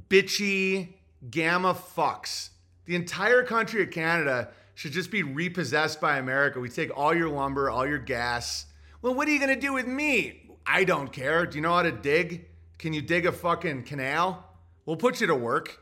bitchy 0.09 0.95
gamma 1.29 1.73
fucks. 1.73 2.49
The 2.85 2.95
entire 2.95 3.43
country 3.43 3.83
of 3.83 3.91
Canada 3.91 4.49
should 4.73 4.91
just 4.91 5.11
be 5.11 5.21
repossessed 5.21 6.01
by 6.01 6.17
America. 6.17 6.59
We 6.59 6.69
take 6.69 6.97
all 6.97 7.13
your 7.13 7.29
lumber, 7.29 7.69
all 7.69 7.87
your 7.87 7.99
gas. 7.99 8.65
Well, 9.01 9.13
what 9.13 9.27
are 9.27 9.31
you 9.31 9.39
going 9.39 9.53
to 9.53 9.61
do 9.61 9.73
with 9.73 9.87
me? 9.87 10.49
I 10.65 10.83
don't 10.83 11.11
care. 11.13 11.45
Do 11.45 11.55
you 11.57 11.61
know 11.61 11.73
how 11.73 11.83
to 11.83 11.91
dig? 11.91 12.47
Can 12.79 12.93
you 12.93 13.01
dig 13.01 13.27
a 13.27 13.31
fucking 13.31 13.83
canal? 13.83 14.43
We'll 14.85 14.97
put 14.97 15.21
you 15.21 15.27
to 15.27 15.35
work, 15.35 15.79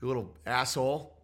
you 0.00 0.08
little 0.08 0.34
asshole. 0.46 1.19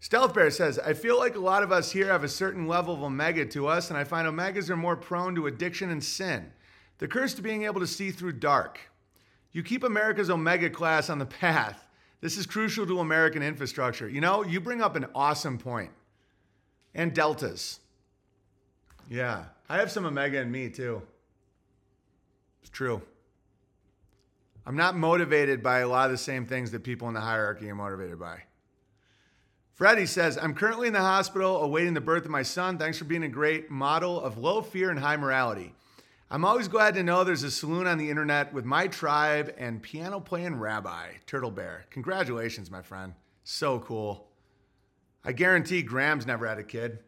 Stealth 0.00 0.32
Bear 0.32 0.50
says, 0.50 0.78
I 0.78 0.94
feel 0.94 1.18
like 1.18 1.36
a 1.36 1.40
lot 1.40 1.62
of 1.62 1.70
us 1.70 1.92
here 1.92 2.06
have 2.06 2.24
a 2.24 2.28
certain 2.28 2.66
level 2.66 2.94
of 2.94 3.02
omega 3.02 3.44
to 3.44 3.66
us, 3.66 3.90
and 3.90 3.98
I 3.98 4.04
find 4.04 4.26
omegas 4.26 4.70
are 4.70 4.76
more 4.76 4.96
prone 4.96 5.34
to 5.34 5.46
addiction 5.46 5.90
and 5.90 6.02
sin. 6.02 6.50
The 6.98 7.06
curse 7.06 7.34
to 7.34 7.42
being 7.42 7.64
able 7.64 7.80
to 7.80 7.86
see 7.86 8.10
through 8.10 8.32
dark. 8.32 8.80
You 9.52 9.62
keep 9.62 9.84
America's 9.84 10.30
omega 10.30 10.70
class 10.70 11.10
on 11.10 11.18
the 11.18 11.26
path. 11.40 11.86
This 12.22 12.38
is 12.38 12.46
crucial 12.46 12.86
to 12.86 13.00
American 13.00 13.42
infrastructure. 13.42 14.08
You 14.08 14.22
know, 14.22 14.42
you 14.42 14.60
bring 14.60 14.80
up 14.82 14.96
an 14.96 15.06
awesome 15.14 15.58
point. 15.58 15.90
And 16.94 17.14
deltas. 17.14 17.80
Yeah, 19.08 19.44
I 19.68 19.78
have 19.78 19.90
some 19.90 20.06
omega 20.06 20.40
in 20.40 20.50
me 20.50 20.70
too. 20.70 21.02
It's 22.62 22.70
true. 22.70 23.02
I'm 24.66 24.76
not 24.76 24.96
motivated 24.96 25.62
by 25.62 25.80
a 25.80 25.88
lot 25.88 26.06
of 26.06 26.12
the 26.12 26.18
same 26.18 26.46
things 26.46 26.70
that 26.72 26.84
people 26.84 27.08
in 27.08 27.14
the 27.14 27.20
hierarchy 27.20 27.70
are 27.70 27.74
motivated 27.74 28.18
by. 28.18 28.42
Freddie 29.80 30.04
says, 30.04 30.36
I'm 30.36 30.52
currently 30.52 30.88
in 30.88 30.92
the 30.92 31.00
hospital 31.00 31.62
awaiting 31.62 31.94
the 31.94 32.02
birth 32.02 32.26
of 32.26 32.30
my 32.30 32.42
son. 32.42 32.76
Thanks 32.76 32.98
for 32.98 33.06
being 33.06 33.22
a 33.22 33.30
great 33.30 33.70
model 33.70 34.20
of 34.20 34.36
low 34.36 34.60
fear 34.60 34.90
and 34.90 34.98
high 34.98 35.16
morality. 35.16 35.72
I'm 36.30 36.44
always 36.44 36.68
glad 36.68 36.92
to 36.96 37.02
know 37.02 37.24
there's 37.24 37.44
a 37.44 37.50
saloon 37.50 37.86
on 37.86 37.96
the 37.96 38.10
internet 38.10 38.52
with 38.52 38.66
my 38.66 38.88
tribe 38.88 39.54
and 39.56 39.80
piano 39.80 40.20
playing 40.20 40.56
rabbi, 40.56 41.12
Turtle 41.24 41.50
Bear. 41.50 41.86
Congratulations, 41.88 42.70
my 42.70 42.82
friend. 42.82 43.14
So 43.42 43.78
cool. 43.78 44.28
I 45.24 45.32
guarantee 45.32 45.80
Graham's 45.80 46.26
never 46.26 46.46
had 46.46 46.58
a 46.58 46.62
kid. 46.62 46.98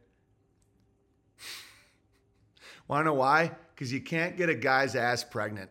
Want 2.89 3.03
to 3.03 3.05
know 3.05 3.13
why? 3.13 3.51
Because 3.75 3.93
you 3.93 4.01
can't 4.01 4.39
get 4.39 4.49
a 4.49 4.55
guy's 4.55 4.97
ass 4.97 5.23
pregnant. 5.25 5.69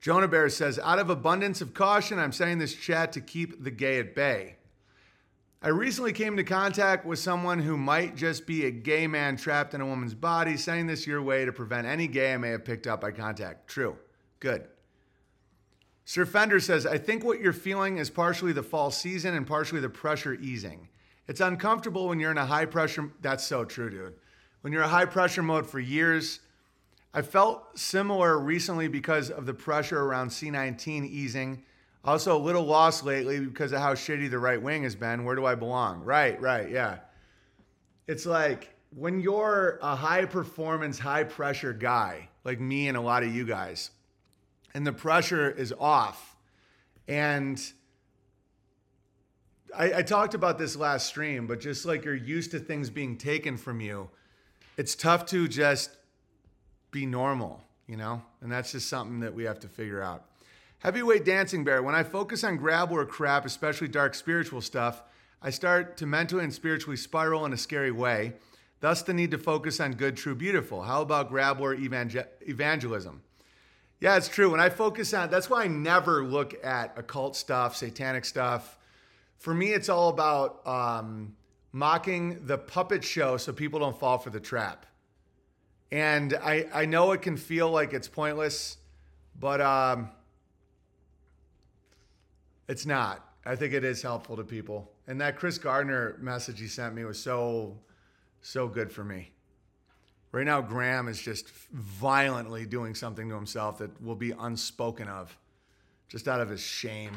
Jonah 0.00 0.26
Bear 0.26 0.48
says, 0.48 0.78
out 0.78 0.98
of 0.98 1.10
abundance 1.10 1.60
of 1.60 1.74
caution, 1.74 2.18
I'm 2.18 2.32
saying 2.32 2.60
this 2.60 2.74
chat 2.74 3.12
to 3.12 3.20
keep 3.20 3.62
the 3.62 3.70
gay 3.70 3.98
at 3.98 4.14
bay. 4.14 4.56
I 5.62 5.68
recently 5.68 6.14
came 6.14 6.32
into 6.32 6.44
contact 6.44 7.04
with 7.04 7.18
someone 7.18 7.58
who 7.58 7.76
might 7.76 8.16
just 8.16 8.46
be 8.46 8.64
a 8.64 8.70
gay 8.70 9.06
man 9.06 9.36
trapped 9.36 9.74
in 9.74 9.82
a 9.82 9.86
woman's 9.86 10.14
body, 10.14 10.56
sending 10.56 10.86
this 10.86 11.06
your 11.06 11.20
way 11.20 11.44
to 11.44 11.52
prevent 11.52 11.86
any 11.86 12.06
gay 12.06 12.32
I 12.32 12.38
may 12.38 12.48
have 12.48 12.64
picked 12.64 12.86
up 12.86 13.02
by 13.02 13.10
contact. 13.10 13.68
True. 13.68 13.98
Good. 14.38 14.68
Sir 16.06 16.24
Fender 16.24 16.60
says, 16.60 16.86
I 16.86 16.96
think 16.96 17.24
what 17.24 17.40
you're 17.40 17.52
feeling 17.52 17.98
is 17.98 18.08
partially 18.08 18.52
the 18.52 18.62
fall 18.62 18.90
season 18.90 19.34
and 19.34 19.46
partially 19.46 19.80
the 19.80 19.90
pressure 19.90 20.32
easing. 20.34 20.88
It's 21.28 21.42
uncomfortable 21.42 22.08
when 22.08 22.18
you're 22.18 22.30
in 22.30 22.38
a 22.38 22.46
high 22.46 22.64
pressure. 22.64 23.12
That's 23.20 23.44
so 23.44 23.66
true, 23.66 23.90
dude. 23.90 24.14
When 24.62 24.72
you're 24.72 24.82
in 24.82 24.88
a 24.88 24.90
high 24.92 25.04
pressure 25.04 25.42
mode 25.42 25.66
for 25.66 25.78
years, 25.78 26.40
I 27.12 27.20
felt 27.20 27.78
similar 27.78 28.38
recently 28.38 28.88
because 28.88 29.30
of 29.30 29.44
the 29.44 29.54
pressure 29.54 30.00
around 30.00 30.30
C19 30.30 31.06
easing. 31.06 31.62
Also, 32.04 32.36
a 32.36 32.38
little 32.38 32.64
lost 32.64 33.04
lately 33.04 33.40
because 33.40 33.72
of 33.72 33.80
how 33.80 33.94
shitty 33.94 34.30
the 34.30 34.38
right 34.38 34.60
wing 34.60 34.84
has 34.84 34.94
been. 34.94 35.24
Where 35.24 35.36
do 35.36 35.44
I 35.44 35.54
belong? 35.54 36.02
Right, 36.02 36.40
right, 36.40 36.70
yeah. 36.70 36.98
It's 38.06 38.24
like 38.24 38.74
when 38.96 39.20
you're 39.20 39.78
a 39.82 39.94
high 39.94 40.24
performance, 40.24 40.98
high 40.98 41.24
pressure 41.24 41.72
guy, 41.72 42.28
like 42.44 42.58
me 42.58 42.88
and 42.88 42.96
a 42.96 43.00
lot 43.00 43.22
of 43.22 43.34
you 43.34 43.44
guys, 43.44 43.90
and 44.74 44.86
the 44.86 44.92
pressure 44.92 45.50
is 45.50 45.74
off. 45.78 46.36
And 47.06 47.60
I, 49.76 49.94
I 49.94 50.02
talked 50.02 50.34
about 50.34 50.58
this 50.58 50.76
last 50.76 51.06
stream, 51.06 51.46
but 51.46 51.60
just 51.60 51.84
like 51.84 52.04
you're 52.04 52.14
used 52.14 52.50
to 52.52 52.58
things 52.58 52.88
being 52.88 53.16
taken 53.16 53.56
from 53.56 53.80
you, 53.80 54.08
it's 54.76 54.94
tough 54.94 55.26
to 55.26 55.46
just 55.46 55.90
be 56.90 57.06
normal, 57.06 57.62
you 57.86 57.96
know? 57.96 58.22
And 58.40 58.50
that's 58.50 58.72
just 58.72 58.88
something 58.88 59.20
that 59.20 59.34
we 59.34 59.44
have 59.44 59.60
to 59.60 59.68
figure 59.68 60.02
out. 60.02 60.24
Heavyweight 60.80 61.26
Dancing 61.26 61.62
Bear, 61.62 61.82
when 61.82 61.94
I 61.94 62.02
focus 62.02 62.42
on 62.42 62.56
grabber 62.56 63.04
crap, 63.04 63.44
especially 63.44 63.88
dark 63.88 64.14
spiritual 64.14 64.62
stuff, 64.62 65.02
I 65.42 65.50
start 65.50 65.98
to 65.98 66.06
mentally 66.06 66.42
and 66.42 66.54
spiritually 66.54 66.96
spiral 66.96 67.44
in 67.44 67.52
a 67.52 67.58
scary 67.58 67.90
way. 67.90 68.32
Thus, 68.80 69.02
the 69.02 69.12
need 69.12 69.30
to 69.32 69.38
focus 69.38 69.78
on 69.78 69.92
good, 69.92 70.16
true, 70.16 70.34
beautiful. 70.34 70.82
How 70.82 71.02
about 71.02 71.28
grabber 71.28 71.74
evangel- 71.74 72.24
evangelism? 72.40 73.20
Yeah, 74.00 74.16
it's 74.16 74.28
true. 74.28 74.50
When 74.50 74.60
I 74.60 74.70
focus 74.70 75.12
on, 75.12 75.30
that's 75.30 75.50
why 75.50 75.64
I 75.64 75.66
never 75.66 76.24
look 76.24 76.54
at 76.64 76.96
occult 76.96 77.36
stuff, 77.36 77.76
satanic 77.76 78.24
stuff. 78.24 78.78
For 79.36 79.52
me, 79.52 79.74
it's 79.74 79.90
all 79.90 80.08
about 80.08 80.66
um, 80.66 81.36
mocking 81.72 82.46
the 82.46 82.56
puppet 82.56 83.04
show 83.04 83.36
so 83.36 83.52
people 83.52 83.80
don't 83.80 84.00
fall 84.00 84.16
for 84.16 84.30
the 84.30 84.40
trap. 84.40 84.86
And 85.92 86.38
I, 86.42 86.66
I 86.72 86.86
know 86.86 87.12
it 87.12 87.20
can 87.20 87.36
feel 87.36 87.70
like 87.70 87.92
it's 87.92 88.08
pointless, 88.08 88.78
but 89.38 89.60
um, 89.60 90.08
it's 92.70 92.86
not. 92.86 93.26
I 93.44 93.56
think 93.56 93.74
it 93.74 93.82
is 93.82 94.00
helpful 94.00 94.36
to 94.36 94.44
people. 94.44 94.92
And 95.08 95.20
that 95.20 95.36
Chris 95.36 95.58
Gardner 95.58 96.16
message 96.20 96.60
he 96.60 96.68
sent 96.68 96.94
me 96.94 97.04
was 97.04 97.20
so, 97.20 97.76
so 98.42 98.68
good 98.68 98.92
for 98.92 99.02
me. 99.02 99.32
Right 100.30 100.46
now, 100.46 100.60
Graham 100.60 101.08
is 101.08 101.20
just 101.20 101.48
violently 101.72 102.64
doing 102.64 102.94
something 102.94 103.28
to 103.28 103.34
himself 103.34 103.78
that 103.78 104.00
will 104.00 104.14
be 104.14 104.30
unspoken 104.38 105.08
of, 105.08 105.36
just 106.08 106.28
out 106.28 106.40
of 106.40 106.48
his 106.48 106.60
shame. 106.60 107.16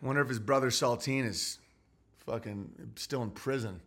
Wonder 0.00 0.20
if 0.20 0.28
his 0.28 0.40
brother 0.40 0.70
Saltine 0.70 1.24
is 1.24 1.60
fucking 2.26 2.68
still 2.96 3.22
in 3.22 3.30
prison. 3.30 3.80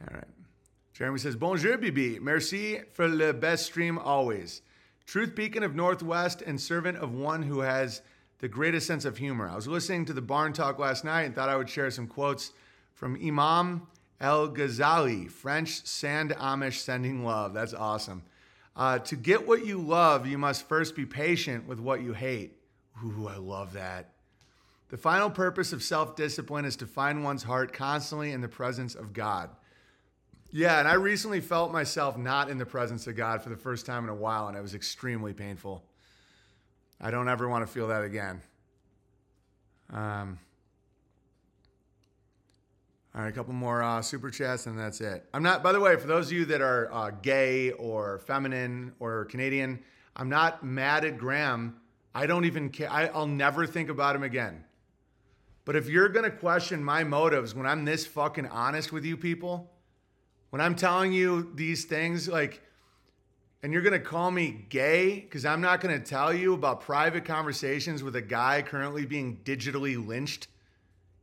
All 0.00 0.16
right. 0.16 0.41
Jeremy 0.92 1.18
says, 1.18 1.36
Bonjour, 1.36 1.78
Bibi. 1.78 2.18
Merci 2.18 2.80
for 2.92 3.08
le 3.08 3.32
best 3.32 3.66
stream 3.66 3.98
always. 3.98 4.62
Truth 5.06 5.34
beacon 5.34 5.62
of 5.62 5.74
Northwest 5.74 6.42
and 6.42 6.60
servant 6.60 6.98
of 6.98 7.14
one 7.14 7.42
who 7.42 7.60
has 7.60 8.02
the 8.38 8.48
greatest 8.48 8.86
sense 8.86 9.04
of 9.04 9.16
humor. 9.16 9.48
I 9.48 9.54
was 9.54 9.66
listening 9.66 10.04
to 10.06 10.12
the 10.12 10.20
Barn 10.20 10.52
Talk 10.52 10.78
last 10.78 11.04
night 11.04 11.22
and 11.22 11.34
thought 11.34 11.48
I 11.48 11.56
would 11.56 11.70
share 11.70 11.90
some 11.90 12.06
quotes 12.06 12.52
from 12.92 13.18
Imam 13.24 13.86
El 14.20 14.50
Ghazali, 14.50 15.30
French 15.30 15.84
sand 15.86 16.30
Amish 16.38 16.80
sending 16.80 17.24
love. 17.24 17.54
That's 17.54 17.74
awesome. 17.74 18.22
Uh, 18.76 18.98
to 19.00 19.16
get 19.16 19.46
what 19.46 19.66
you 19.66 19.78
love, 19.78 20.26
you 20.26 20.38
must 20.38 20.68
first 20.68 20.94
be 20.94 21.06
patient 21.06 21.66
with 21.66 21.80
what 21.80 22.02
you 22.02 22.12
hate. 22.12 22.56
Ooh, 23.04 23.28
I 23.28 23.36
love 23.36 23.72
that. 23.72 24.10
The 24.90 24.96
final 24.96 25.30
purpose 25.30 25.72
of 25.72 25.82
self 25.82 26.16
discipline 26.16 26.64
is 26.64 26.76
to 26.76 26.86
find 26.86 27.24
one's 27.24 27.42
heart 27.42 27.72
constantly 27.72 28.32
in 28.32 28.42
the 28.42 28.48
presence 28.48 28.94
of 28.94 29.12
God. 29.12 29.50
Yeah, 30.54 30.78
and 30.78 30.86
I 30.86 30.94
recently 30.94 31.40
felt 31.40 31.72
myself 31.72 32.18
not 32.18 32.50
in 32.50 32.58
the 32.58 32.66
presence 32.66 33.06
of 33.06 33.16
God 33.16 33.42
for 33.42 33.48
the 33.48 33.56
first 33.56 33.86
time 33.86 34.04
in 34.04 34.10
a 34.10 34.14
while, 34.14 34.48
and 34.48 34.56
it 34.56 34.60
was 34.60 34.74
extremely 34.74 35.32
painful. 35.32 35.82
I 37.00 37.10
don't 37.10 37.26
ever 37.30 37.48
want 37.48 37.66
to 37.66 37.72
feel 37.72 37.88
that 37.88 38.04
again. 38.04 38.42
Um, 39.90 40.38
all 43.14 43.22
right, 43.22 43.28
a 43.28 43.32
couple 43.32 43.54
more 43.54 43.82
uh, 43.82 44.02
super 44.02 44.30
chats, 44.30 44.66
and 44.66 44.78
that's 44.78 45.00
it. 45.00 45.24
I'm 45.32 45.42
not, 45.42 45.62
by 45.62 45.72
the 45.72 45.80
way, 45.80 45.96
for 45.96 46.06
those 46.06 46.26
of 46.26 46.34
you 46.34 46.44
that 46.44 46.60
are 46.60 46.92
uh, 46.92 47.10
gay 47.22 47.70
or 47.72 48.18
feminine 48.18 48.92
or 49.00 49.24
Canadian, 49.24 49.82
I'm 50.14 50.28
not 50.28 50.62
mad 50.62 51.06
at 51.06 51.16
Graham. 51.16 51.76
I 52.14 52.26
don't 52.26 52.44
even 52.44 52.68
care. 52.68 52.92
I, 52.92 53.06
I'll 53.06 53.26
never 53.26 53.66
think 53.66 53.88
about 53.88 54.14
him 54.14 54.22
again. 54.22 54.64
But 55.64 55.76
if 55.76 55.88
you're 55.88 56.10
going 56.10 56.30
to 56.30 56.36
question 56.36 56.84
my 56.84 57.04
motives 57.04 57.54
when 57.54 57.66
I'm 57.66 57.86
this 57.86 58.06
fucking 58.06 58.46
honest 58.48 58.92
with 58.92 59.06
you 59.06 59.16
people, 59.16 59.70
when 60.52 60.60
I'm 60.60 60.74
telling 60.74 61.14
you 61.14 61.50
these 61.54 61.86
things, 61.86 62.28
like, 62.28 62.60
and 63.62 63.72
you're 63.72 63.80
gonna 63.80 63.98
call 63.98 64.30
me 64.30 64.66
gay 64.68 65.18
because 65.18 65.46
I'm 65.46 65.62
not 65.62 65.80
gonna 65.80 65.98
tell 65.98 66.30
you 66.30 66.52
about 66.52 66.82
private 66.82 67.24
conversations 67.24 68.02
with 68.02 68.16
a 68.16 68.20
guy 68.20 68.60
currently 68.60 69.06
being 69.06 69.38
digitally 69.44 70.06
lynched, 70.06 70.48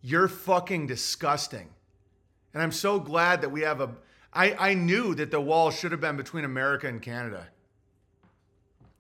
you're 0.02 0.28
fucking 0.28 0.88
disgusting. 0.88 1.70
And 2.56 2.64
I'm 2.64 2.72
so 2.72 3.00
glad 3.00 3.42
that 3.42 3.50
we 3.50 3.62
have 3.62 3.82
a. 3.82 3.92
I, 4.34 4.72
I 4.72 4.74
knew 4.74 5.14
that 5.14 5.30
the 5.30 5.40
wall 5.40 5.70
should 5.70 5.92
have 5.92 6.02
been 6.02 6.18
between 6.18 6.44
America 6.44 6.88
and 6.88 7.00
Canada. 7.00 7.50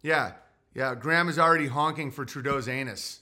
Yeah, 0.03 0.33
yeah. 0.75 0.93
Graham 0.93 1.27
is 1.27 1.39
already 1.39 1.67
honking 1.67 2.11
for 2.11 2.23
Trudeau's 2.23 2.67
anus. 2.67 3.21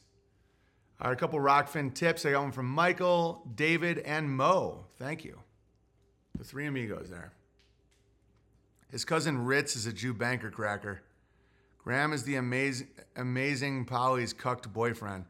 All 0.99 1.07
right, 1.07 1.13
a 1.13 1.15
couple 1.17 1.39
Rokfin 1.39 1.93
tips. 1.93 2.25
I 2.25 2.31
got 2.31 2.41
one 2.41 2.51
from 2.51 2.67
Michael, 2.67 3.49
David, 3.55 3.99
and 3.99 4.29
Mo. 4.29 4.87
Thank 4.99 5.23
you. 5.23 5.39
The 6.37 6.43
three 6.43 6.67
amigos 6.67 7.09
there. 7.09 7.33
His 8.89 9.03
cousin 9.03 9.45
Ritz 9.45 9.75
is 9.75 9.85
a 9.85 9.93
Jew 9.93 10.13
banker 10.13 10.49
cracker. 10.49 11.01
Graham 11.83 12.13
is 12.13 12.23
the 12.23 12.35
amazing, 12.35 12.87
amazing 13.15 13.85
Polly's 13.85 14.33
cucked 14.33 14.71
boyfriend. 14.71 15.25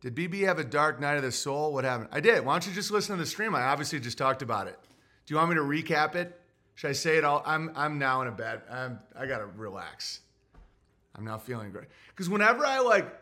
Did 0.00 0.14
BB 0.14 0.44
have 0.46 0.58
a 0.58 0.64
dark 0.64 1.00
night 1.00 1.16
of 1.16 1.22
the 1.22 1.32
soul? 1.32 1.72
What 1.72 1.84
happened? 1.84 2.08
I 2.12 2.20
did. 2.20 2.44
Why 2.44 2.54
don't 2.54 2.66
you 2.66 2.72
just 2.72 2.90
listen 2.90 3.16
to 3.16 3.22
the 3.22 3.28
stream? 3.28 3.54
I 3.54 3.62
obviously 3.62 3.98
just 3.98 4.16
talked 4.16 4.42
about 4.42 4.68
it. 4.68 4.78
Do 5.26 5.34
you 5.34 5.38
want 5.38 5.50
me 5.50 5.56
to 5.56 5.62
recap 5.62 6.14
it? 6.14 6.40
Should 6.76 6.90
I 6.90 6.92
say 6.92 7.18
it 7.18 7.24
all? 7.24 7.42
I'm 7.44 7.72
I'm 7.74 7.98
now 7.98 8.22
in 8.22 8.28
a 8.28 8.32
bed. 8.32 8.62
I'm, 8.70 9.00
I 9.18 9.26
gotta 9.26 9.46
relax. 9.46 10.20
I'm 11.16 11.24
not 11.24 11.44
feeling 11.44 11.72
great. 11.72 11.88
Because 12.10 12.30
whenever 12.30 12.64
I 12.64 12.78
like 12.78 13.12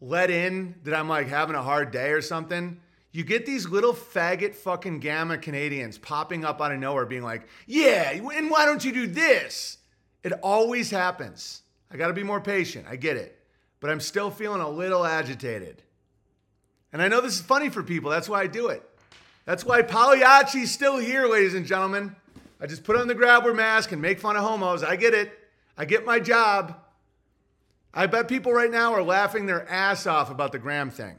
let 0.00 0.30
in 0.30 0.74
that 0.82 0.94
I'm 0.94 1.08
like 1.08 1.28
having 1.28 1.54
a 1.54 1.62
hard 1.62 1.92
day 1.92 2.10
or 2.10 2.20
something, 2.20 2.80
you 3.12 3.24
get 3.24 3.44
these 3.44 3.68
little 3.68 3.92
faggot 3.92 4.54
fucking 4.54 5.00
gamma 5.00 5.36
Canadians 5.36 5.98
popping 5.98 6.44
up 6.44 6.60
out 6.60 6.72
of 6.72 6.78
nowhere 6.78 7.06
being 7.06 7.24
like, 7.24 7.42
yeah, 7.66 8.12
and 8.12 8.50
why 8.50 8.64
don't 8.66 8.84
you 8.84 8.92
do 8.92 9.06
this? 9.08 9.78
It 10.22 10.32
always 10.42 10.90
happens. 10.90 11.62
I 11.90 11.96
got 11.96 12.08
to 12.08 12.12
be 12.12 12.22
more 12.22 12.40
patient. 12.40 12.86
I 12.88 12.96
get 12.96 13.16
it. 13.16 13.36
But 13.80 13.90
I'm 13.90 14.00
still 14.00 14.30
feeling 14.30 14.60
a 14.60 14.68
little 14.68 15.04
agitated. 15.04 15.82
And 16.92 17.02
I 17.02 17.08
know 17.08 17.20
this 17.20 17.34
is 17.34 17.40
funny 17.40 17.68
for 17.68 17.82
people. 17.82 18.10
That's 18.10 18.28
why 18.28 18.42
I 18.42 18.46
do 18.46 18.68
it. 18.68 18.88
That's 19.44 19.64
why 19.64 19.82
Pagliacci's 19.82 20.70
still 20.70 20.98
here, 20.98 21.26
ladies 21.26 21.54
and 21.54 21.66
gentlemen. 21.66 22.14
I 22.60 22.66
just 22.66 22.84
put 22.84 22.96
on 22.96 23.08
the 23.08 23.14
grabber 23.14 23.54
mask 23.54 23.90
and 23.90 24.00
make 24.00 24.20
fun 24.20 24.36
of 24.36 24.44
homos. 24.44 24.84
I 24.84 24.96
get 24.96 25.14
it. 25.14 25.32
I 25.76 25.84
get 25.84 26.04
my 26.04 26.20
job. 26.20 26.76
I 27.92 28.06
bet 28.06 28.28
people 28.28 28.52
right 28.52 28.70
now 28.70 28.92
are 28.92 29.02
laughing 29.02 29.46
their 29.46 29.68
ass 29.68 30.06
off 30.06 30.30
about 30.30 30.52
the 30.52 30.58
Graham 30.58 30.90
thing. 30.90 31.16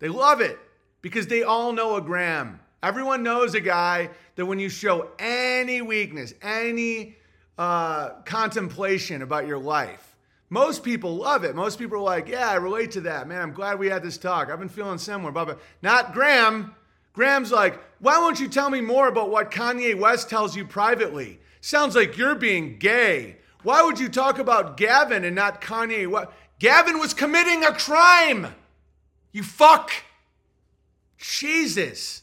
They 0.00 0.08
love 0.08 0.42
it 0.42 0.58
because 1.04 1.26
they 1.26 1.42
all 1.42 1.74
know 1.74 1.96
a 1.96 2.00
Graham. 2.00 2.58
Everyone 2.82 3.22
knows 3.22 3.54
a 3.54 3.60
guy 3.60 4.08
that 4.36 4.46
when 4.46 4.58
you 4.58 4.70
show 4.70 5.10
any 5.18 5.82
weakness, 5.82 6.32
any 6.40 7.16
uh, 7.58 8.22
contemplation 8.24 9.20
about 9.20 9.46
your 9.46 9.58
life, 9.58 10.16
most 10.48 10.82
people 10.82 11.16
love 11.16 11.44
it. 11.44 11.54
Most 11.54 11.78
people 11.78 11.98
are 11.98 12.00
like, 12.00 12.26
yeah, 12.26 12.48
I 12.48 12.54
relate 12.54 12.92
to 12.92 13.02
that. 13.02 13.28
Man, 13.28 13.42
I'm 13.42 13.52
glad 13.52 13.78
we 13.78 13.90
had 13.90 14.02
this 14.02 14.16
talk. 14.16 14.48
I've 14.48 14.58
been 14.58 14.70
feeling 14.70 14.96
similar. 14.96 15.30
Blah, 15.30 15.44
blah. 15.44 15.56
Not 15.82 16.14
Graham. 16.14 16.74
Graham's 17.12 17.52
like, 17.52 17.78
why 17.98 18.18
won't 18.18 18.40
you 18.40 18.48
tell 18.48 18.70
me 18.70 18.80
more 18.80 19.06
about 19.06 19.28
what 19.28 19.50
Kanye 19.50 19.94
West 19.98 20.30
tells 20.30 20.56
you 20.56 20.64
privately? 20.64 21.38
Sounds 21.60 21.94
like 21.94 22.16
you're 22.16 22.34
being 22.34 22.78
gay. 22.78 23.36
Why 23.62 23.82
would 23.82 23.98
you 23.98 24.08
talk 24.08 24.38
about 24.38 24.78
Gavin 24.78 25.24
and 25.24 25.36
not 25.36 25.60
Kanye 25.60 26.06
West? 26.06 26.30
Gavin 26.60 26.98
was 26.98 27.12
committing 27.12 27.62
a 27.62 27.72
crime. 27.72 28.54
You 29.32 29.42
fuck. 29.42 29.90
Jesus. 31.24 32.22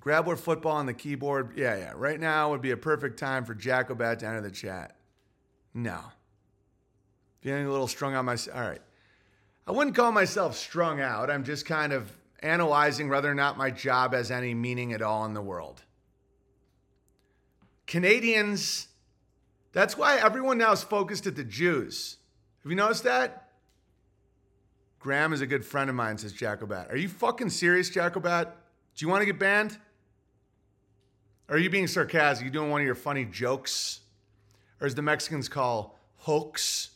Grab 0.00 0.26
where 0.26 0.36
football 0.36 0.76
on 0.76 0.86
the 0.86 0.94
keyboard. 0.94 1.52
Yeah, 1.56 1.76
yeah. 1.76 1.92
Right 1.94 2.18
now 2.18 2.50
would 2.50 2.62
be 2.62 2.72
a 2.72 2.76
perfect 2.76 3.18
time 3.18 3.44
for 3.44 3.54
Jacobat 3.54 4.20
to 4.20 4.26
enter 4.26 4.40
the 4.40 4.50
chat. 4.50 4.96
No. 5.72 6.00
Feeling 7.40 7.66
a 7.66 7.70
little 7.70 7.86
strung 7.86 8.14
out 8.14 8.24
my. 8.24 8.36
All 8.54 8.60
right. 8.60 8.80
I 9.66 9.72
wouldn't 9.72 9.94
call 9.94 10.12
myself 10.12 10.56
strung 10.56 11.00
out. 11.00 11.30
I'm 11.30 11.44
just 11.44 11.66
kind 11.66 11.92
of 11.92 12.10
analyzing 12.40 13.08
whether 13.08 13.30
or 13.30 13.34
not 13.34 13.56
my 13.56 13.70
job 13.70 14.12
has 14.12 14.30
any 14.30 14.54
meaning 14.54 14.92
at 14.92 15.02
all 15.02 15.24
in 15.26 15.34
the 15.34 15.42
world. 15.42 15.82
Canadians, 17.86 18.88
that's 19.72 19.96
why 19.96 20.18
everyone 20.18 20.58
now 20.58 20.72
is 20.72 20.82
focused 20.82 21.26
at 21.26 21.36
the 21.36 21.44
Jews. 21.44 22.16
Have 22.62 22.70
you 22.70 22.76
noticed 22.76 23.04
that? 23.04 23.45
Graham 25.06 25.32
is 25.32 25.40
a 25.40 25.46
good 25.46 25.64
friend 25.64 25.88
of 25.88 25.94
mine, 25.94 26.18
says 26.18 26.32
Jacobat. 26.32 26.90
Are 26.90 26.96
you 26.96 27.08
fucking 27.08 27.50
serious, 27.50 27.88
Jacobat? 27.90 28.46
Do 28.96 29.04
you 29.04 29.08
want 29.08 29.22
to 29.22 29.26
get 29.26 29.38
banned? 29.38 29.78
Or 31.48 31.54
are 31.54 31.58
you 31.60 31.70
being 31.70 31.86
sarcastic? 31.86 32.42
Are 32.42 32.46
you 32.46 32.50
doing 32.50 32.70
one 32.70 32.80
of 32.80 32.84
your 32.84 32.96
funny 32.96 33.24
jokes? 33.24 34.00
Or 34.80 34.86
as 34.88 34.96
the 34.96 35.02
Mexicans 35.02 35.48
call 35.48 35.96
hoax? 36.16 36.90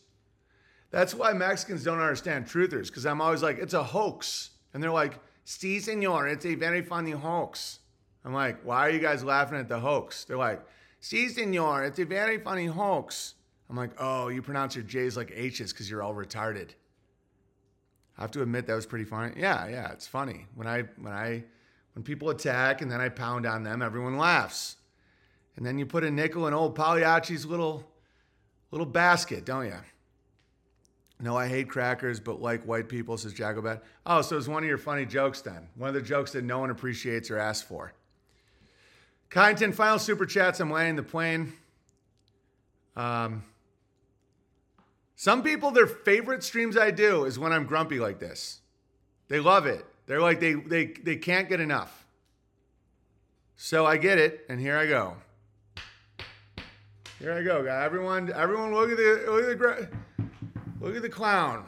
That's 0.90 1.14
why 1.14 1.32
Mexicans 1.34 1.84
don't 1.84 2.00
understand 2.00 2.46
truthers, 2.46 2.88
because 2.88 3.06
I'm 3.06 3.20
always 3.20 3.44
like, 3.44 3.58
it's 3.58 3.74
a 3.74 3.84
hoax. 3.84 4.50
And 4.74 4.82
they're 4.82 4.90
like, 4.90 5.20
si, 5.44 5.78
senor, 5.78 6.26
it's 6.26 6.44
a 6.44 6.56
very 6.56 6.82
funny 6.82 7.12
hoax. 7.12 7.78
I'm 8.24 8.34
like, 8.34 8.60
why 8.64 8.88
are 8.88 8.90
you 8.90 8.98
guys 8.98 9.22
laughing 9.22 9.56
at 9.56 9.68
the 9.68 9.78
hoax? 9.78 10.24
They're 10.24 10.36
like, 10.36 10.60
si, 10.98 11.28
senor, 11.28 11.84
it's 11.84 12.00
a 12.00 12.04
very 12.04 12.40
funny 12.40 12.66
hoax. 12.66 13.36
I'm 13.68 13.76
like, 13.76 13.92
oh, 14.00 14.26
you 14.26 14.42
pronounce 14.42 14.74
your 14.74 14.82
J's 14.82 15.16
like 15.16 15.30
H's 15.32 15.72
because 15.72 15.88
you're 15.88 16.02
all 16.02 16.12
retarded. 16.12 16.70
I 18.20 18.24
have 18.24 18.30
to 18.32 18.42
admit 18.42 18.66
that 18.66 18.74
was 18.74 18.84
pretty 18.84 19.06
funny. 19.06 19.32
Yeah, 19.38 19.66
yeah, 19.66 19.92
it's 19.92 20.06
funny. 20.06 20.44
When 20.54 20.66
I 20.66 20.82
when 20.98 21.14
I 21.14 21.42
when 21.94 22.02
people 22.04 22.28
attack 22.28 22.82
and 22.82 22.92
then 22.92 23.00
I 23.00 23.08
pound 23.08 23.46
on 23.46 23.62
them, 23.62 23.80
everyone 23.80 24.18
laughs. 24.18 24.76
And 25.56 25.64
then 25.64 25.78
you 25.78 25.86
put 25.86 26.04
a 26.04 26.10
nickel 26.10 26.46
in 26.46 26.52
old 26.52 26.74
Pagliacci's 26.74 27.46
little 27.46 27.90
little 28.70 28.86
basket, 28.86 29.46
don't 29.46 29.64
you? 29.64 29.78
No, 31.18 31.34
I 31.34 31.48
hate 31.48 31.70
crackers, 31.70 32.20
but 32.20 32.42
like 32.42 32.62
white 32.64 32.90
people, 32.90 33.16
says 33.16 33.32
Jacobat. 33.32 33.82
Oh, 34.04 34.20
so 34.20 34.36
it's 34.36 34.48
one 34.48 34.62
of 34.62 34.68
your 34.68 34.78
funny 34.78 35.06
jokes 35.06 35.40
then. 35.40 35.68
One 35.74 35.88
of 35.88 35.94
the 35.94 36.02
jokes 36.02 36.32
that 36.32 36.44
no 36.44 36.58
one 36.58 36.68
appreciates 36.68 37.30
or 37.30 37.38
asks 37.38 37.66
for. 37.66 37.94
Kyneton, 39.30 39.74
final 39.74 39.98
super 39.98 40.26
chats. 40.26 40.60
I'm 40.60 40.70
landing 40.70 40.96
the 40.96 41.02
plane. 41.02 41.54
Um, 42.96 43.44
some 45.20 45.42
people, 45.42 45.70
their 45.70 45.86
favorite 45.86 46.42
streams 46.42 46.78
I 46.78 46.90
do 46.90 47.26
is 47.26 47.38
when 47.38 47.52
I'm 47.52 47.66
grumpy 47.66 48.00
like 48.00 48.20
this. 48.20 48.62
They 49.28 49.38
love 49.38 49.66
it. 49.66 49.84
They're 50.06 50.22
like 50.22 50.40
they 50.40 50.54
they 50.54 50.86
they 50.86 51.16
can't 51.16 51.46
get 51.46 51.60
enough. 51.60 52.06
So 53.54 53.84
I 53.84 53.98
get 53.98 54.16
it, 54.16 54.46
and 54.48 54.58
here 54.58 54.78
I 54.78 54.86
go. 54.86 55.18
Here 57.18 57.34
I 57.34 57.42
go, 57.42 57.62
guy. 57.62 57.84
Everyone, 57.84 58.32
everyone, 58.32 58.72
look 58.72 58.90
at 58.90 58.96
the 58.96 59.24
look 59.26 59.44
at 59.44 59.58
the 59.58 59.88
look 60.80 60.96
at 60.96 61.02
the 61.02 61.10
clown. 61.10 61.66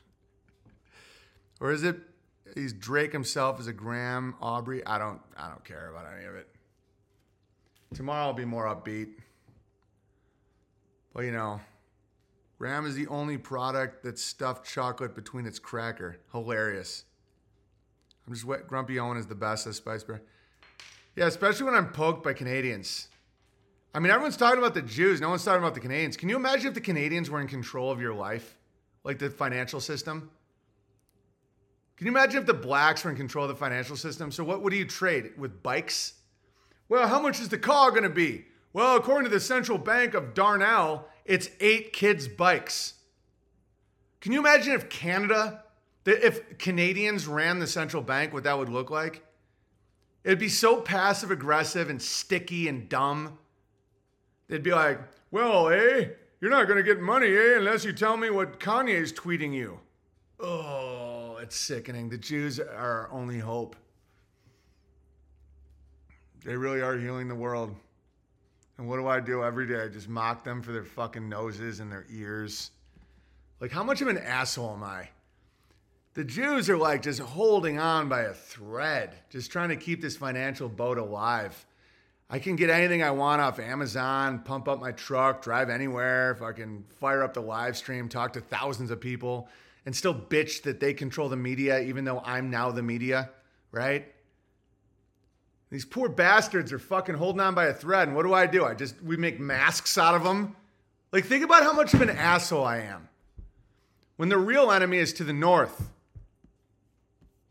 or 1.60 1.72
is 1.72 1.82
it? 1.82 1.98
He's 2.54 2.72
Drake 2.72 3.12
himself 3.12 3.60
as 3.60 3.66
a 3.66 3.72
Graham 3.74 4.34
Aubrey. 4.40 4.82
I 4.86 4.96
don't 4.96 5.20
I 5.36 5.50
don't 5.50 5.62
care 5.62 5.90
about 5.90 6.06
any 6.16 6.24
of 6.24 6.34
it. 6.36 6.48
Tomorrow 7.92 8.28
I'll 8.28 8.32
be 8.32 8.46
more 8.46 8.64
upbeat. 8.64 9.10
But 11.12 11.26
you 11.26 11.32
know, 11.32 11.60
Graham 12.64 12.86
is 12.86 12.94
the 12.94 13.06
only 13.08 13.36
product 13.36 14.02
that's 14.02 14.22
stuffed 14.22 14.66
chocolate 14.66 15.14
between 15.14 15.44
its 15.44 15.58
cracker. 15.58 16.16
Hilarious. 16.32 17.04
I'm 18.26 18.32
just 18.32 18.46
wet. 18.46 18.66
Grumpy 18.66 18.98
Owen 18.98 19.18
is 19.18 19.26
the 19.26 19.34
best 19.34 19.66
at 19.66 19.74
Spice 19.74 20.02
Bear. 20.02 20.22
Yeah, 21.14 21.26
especially 21.26 21.66
when 21.66 21.74
I'm 21.74 21.88
poked 21.88 22.24
by 22.24 22.32
Canadians. 22.32 23.08
I 23.94 23.98
mean, 23.98 24.10
everyone's 24.10 24.38
talking 24.38 24.56
about 24.56 24.72
the 24.72 24.80
Jews. 24.80 25.20
No 25.20 25.28
one's 25.28 25.44
talking 25.44 25.62
about 25.62 25.74
the 25.74 25.80
Canadians. 25.80 26.16
Can 26.16 26.30
you 26.30 26.36
imagine 26.36 26.68
if 26.68 26.72
the 26.72 26.80
Canadians 26.80 27.28
were 27.28 27.42
in 27.42 27.48
control 27.48 27.90
of 27.90 28.00
your 28.00 28.14
life, 28.14 28.56
like 29.04 29.18
the 29.18 29.28
financial 29.28 29.78
system? 29.78 30.30
Can 31.98 32.06
you 32.06 32.12
imagine 32.12 32.40
if 32.40 32.46
the 32.46 32.54
blacks 32.54 33.04
were 33.04 33.10
in 33.10 33.16
control 33.18 33.44
of 33.44 33.50
the 33.50 33.56
financial 33.56 33.94
system? 33.94 34.32
So, 34.32 34.42
what, 34.42 34.62
what 34.62 34.70
do 34.70 34.78
you 34.78 34.86
trade 34.86 35.32
with 35.36 35.62
bikes? 35.62 36.14
Well, 36.88 37.08
how 37.08 37.20
much 37.20 37.40
is 37.40 37.50
the 37.50 37.58
car 37.58 37.90
going 37.90 38.04
to 38.04 38.08
be? 38.08 38.46
Well, 38.72 38.96
according 38.96 39.30
to 39.30 39.34
the 39.34 39.38
central 39.38 39.76
bank 39.76 40.14
of 40.14 40.32
Darnell, 40.32 41.08
it's 41.24 41.50
eight 41.60 41.92
kids' 41.92 42.28
bikes. 42.28 42.94
Can 44.20 44.32
you 44.32 44.40
imagine 44.40 44.72
if 44.72 44.88
Canada, 44.88 45.64
if 46.06 46.58
Canadians 46.58 47.26
ran 47.26 47.58
the 47.58 47.66
central 47.66 48.02
bank, 48.02 48.32
what 48.32 48.44
that 48.44 48.58
would 48.58 48.68
look 48.68 48.90
like? 48.90 49.22
It'd 50.24 50.38
be 50.38 50.48
so 50.48 50.80
passive 50.80 51.30
aggressive 51.30 51.90
and 51.90 52.00
sticky 52.00 52.68
and 52.68 52.88
dumb. 52.88 53.38
They'd 54.48 54.62
be 54.62 54.72
like, 54.72 55.00
well, 55.30 55.68
eh? 55.68 56.08
You're 56.40 56.50
not 56.50 56.66
going 56.66 56.78
to 56.78 56.82
get 56.82 57.00
money, 57.00 57.34
eh? 57.34 57.56
Unless 57.56 57.84
you 57.84 57.92
tell 57.92 58.16
me 58.16 58.30
what 58.30 58.60
Kanye's 58.60 59.12
tweeting 59.12 59.54
you. 59.54 59.80
Oh, 60.40 61.38
it's 61.40 61.56
sickening. 61.56 62.08
The 62.08 62.18
Jews 62.18 62.58
are 62.58 62.68
our 62.68 63.10
only 63.10 63.38
hope. 63.38 63.76
They 66.44 66.56
really 66.56 66.82
are 66.82 66.96
healing 66.96 67.28
the 67.28 67.34
world. 67.34 67.74
And 68.76 68.88
what 68.88 68.96
do 68.96 69.06
I 69.06 69.20
do 69.20 69.44
every 69.44 69.66
day? 69.66 69.82
I 69.82 69.88
just 69.88 70.08
mock 70.08 70.44
them 70.44 70.62
for 70.62 70.72
their 70.72 70.84
fucking 70.84 71.28
noses 71.28 71.80
and 71.80 71.90
their 71.90 72.06
ears. 72.10 72.70
Like, 73.60 73.70
how 73.70 73.84
much 73.84 74.00
of 74.00 74.08
an 74.08 74.18
asshole 74.18 74.74
am 74.74 74.82
I? 74.82 75.08
The 76.14 76.24
Jews 76.24 76.70
are 76.70 76.76
like 76.76 77.02
just 77.02 77.20
holding 77.20 77.78
on 77.78 78.08
by 78.08 78.22
a 78.22 78.32
thread, 78.32 79.14
just 79.30 79.50
trying 79.50 79.70
to 79.70 79.76
keep 79.76 80.00
this 80.00 80.16
financial 80.16 80.68
boat 80.68 80.98
alive. 80.98 81.66
I 82.30 82.38
can 82.38 82.56
get 82.56 82.70
anything 82.70 83.02
I 83.02 83.10
want 83.10 83.40
off 83.40 83.58
Amazon, 83.58 84.40
pump 84.40 84.68
up 84.68 84.80
my 84.80 84.92
truck, 84.92 85.42
drive 85.42 85.68
anywhere, 85.70 86.36
fucking 86.36 86.84
fire 87.00 87.22
up 87.22 87.34
the 87.34 87.42
live 87.42 87.76
stream, 87.76 88.08
talk 88.08 88.32
to 88.34 88.40
thousands 88.40 88.90
of 88.90 89.00
people, 89.00 89.48
and 89.86 89.94
still 89.94 90.14
bitch 90.14 90.62
that 90.62 90.80
they 90.80 90.94
control 90.94 91.28
the 91.28 91.36
media, 91.36 91.80
even 91.80 92.04
though 92.04 92.22
I'm 92.24 92.48
now 92.48 92.70
the 92.70 92.82
media, 92.82 93.30
right? 93.72 94.13
These 95.74 95.84
poor 95.84 96.08
bastards 96.08 96.72
are 96.72 96.78
fucking 96.78 97.16
holding 97.16 97.40
on 97.40 97.56
by 97.56 97.66
a 97.66 97.74
thread. 97.74 98.06
And 98.06 98.16
what 98.16 98.22
do 98.22 98.32
I 98.32 98.46
do? 98.46 98.64
I 98.64 98.74
just, 98.74 99.02
we 99.02 99.16
make 99.16 99.40
masks 99.40 99.98
out 99.98 100.14
of 100.14 100.22
them. 100.22 100.54
Like, 101.10 101.24
think 101.24 101.42
about 101.42 101.64
how 101.64 101.72
much 101.72 101.92
of 101.94 102.00
an 102.00 102.10
asshole 102.10 102.64
I 102.64 102.78
am. 102.78 103.08
When 104.16 104.28
the 104.28 104.38
real 104.38 104.70
enemy 104.70 104.98
is 104.98 105.12
to 105.14 105.24
the 105.24 105.32
north. 105.32 105.90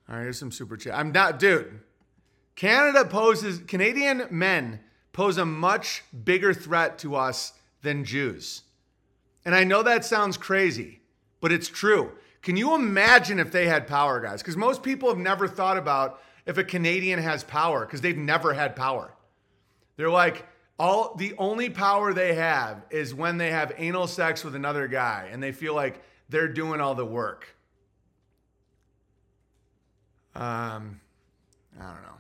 All 0.08 0.16
right, 0.16 0.22
here's 0.22 0.40
some 0.40 0.54
super 0.54 0.78
chat. 0.78 0.98
I'm 0.98 1.12
not, 1.12 1.38
dude. 1.38 1.82
Canada 2.56 3.04
poses, 3.04 3.60
Canadian 3.68 4.28
men 4.32 4.80
pose 5.12 5.38
a 5.38 5.46
much 5.46 6.06
bigger 6.24 6.54
threat 6.54 6.98
to 7.00 7.18
us 7.18 7.52
than 7.82 8.06
Jews. 8.06 8.62
And 9.44 9.54
I 9.54 9.66
know 9.66 9.84
that 9.84 10.06
sounds 10.06 10.38
crazy, 10.38 11.02
but 11.42 11.52
it's 11.52 11.68
true. 11.68 12.14
Can 12.42 12.56
you 12.56 12.74
imagine 12.74 13.40
if 13.40 13.52
they 13.52 13.68
had 13.68 13.86
power, 13.86 14.22
guys? 14.22 14.42
Because 14.42 14.56
most 14.56 14.82
people 14.82 15.10
have 15.10 15.18
never 15.18 15.46
thought 15.46 15.78
about 15.78 16.22
if 16.46 16.58
a 16.58 16.64
Canadian 16.64 17.20
has 17.20 17.44
power 17.44 17.86
because 17.86 18.02
they've 18.02 18.18
never 18.18 18.54
had 18.54 18.76
power. 18.76 19.14
They're 19.96 20.10
like, 20.10 20.46
all 20.80 21.16
the 21.16 21.34
only 21.38 21.70
power 21.70 22.14
they 22.14 22.34
have 22.34 22.84
is 22.90 23.14
when 23.14 23.38
they 23.38 23.52
have 23.52 23.74
anal 23.78 24.08
sex 24.08 24.44
with 24.44 24.56
another 24.56 24.88
guy 24.88 25.30
and 25.32 25.42
they 25.42 25.52
feel 25.52 25.76
like 25.76 26.02
they're 26.30 26.48
doing 26.48 26.82
all 26.82 26.96
the 26.96 27.06
work. 27.06 27.56
Um, 30.36 31.00
I 31.80 31.84
don't 31.84 32.02
know. 32.02 32.18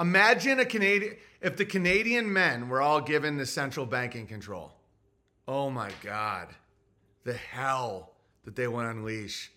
Imagine 0.00 0.58
a 0.58 0.64
Canadian 0.64 1.16
if 1.40 1.56
the 1.56 1.64
Canadian 1.64 2.32
men 2.32 2.68
were 2.68 2.80
all 2.80 3.00
given 3.00 3.36
the 3.36 3.46
central 3.46 3.84
banking 3.84 4.26
control. 4.26 4.72
Oh 5.46 5.68
my 5.68 5.90
God, 6.02 6.48
the 7.24 7.34
hell 7.34 8.12
that 8.44 8.56
they 8.56 8.66
would 8.66 8.86
unleash. 8.86 9.52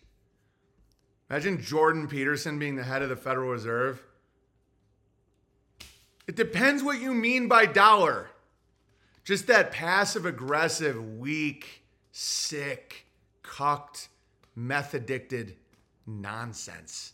Imagine 1.29 1.61
Jordan 1.61 2.07
Peterson 2.07 2.57
being 2.57 2.75
the 2.75 2.83
head 2.83 3.01
of 3.01 3.09
the 3.09 3.15
Federal 3.15 3.51
Reserve. 3.51 4.01
It 6.27 6.35
depends 6.35 6.83
what 6.83 7.01
you 7.01 7.13
mean 7.13 7.47
by 7.47 7.65
dollar. 7.65 8.29
Just 9.23 9.47
that 9.47 9.71
passive 9.71 10.25
aggressive, 10.25 11.17
weak, 11.17 11.83
sick, 12.11 13.05
cucked, 13.43 14.07
meth 14.55 14.93
addicted 14.93 15.57
nonsense. 16.05 17.13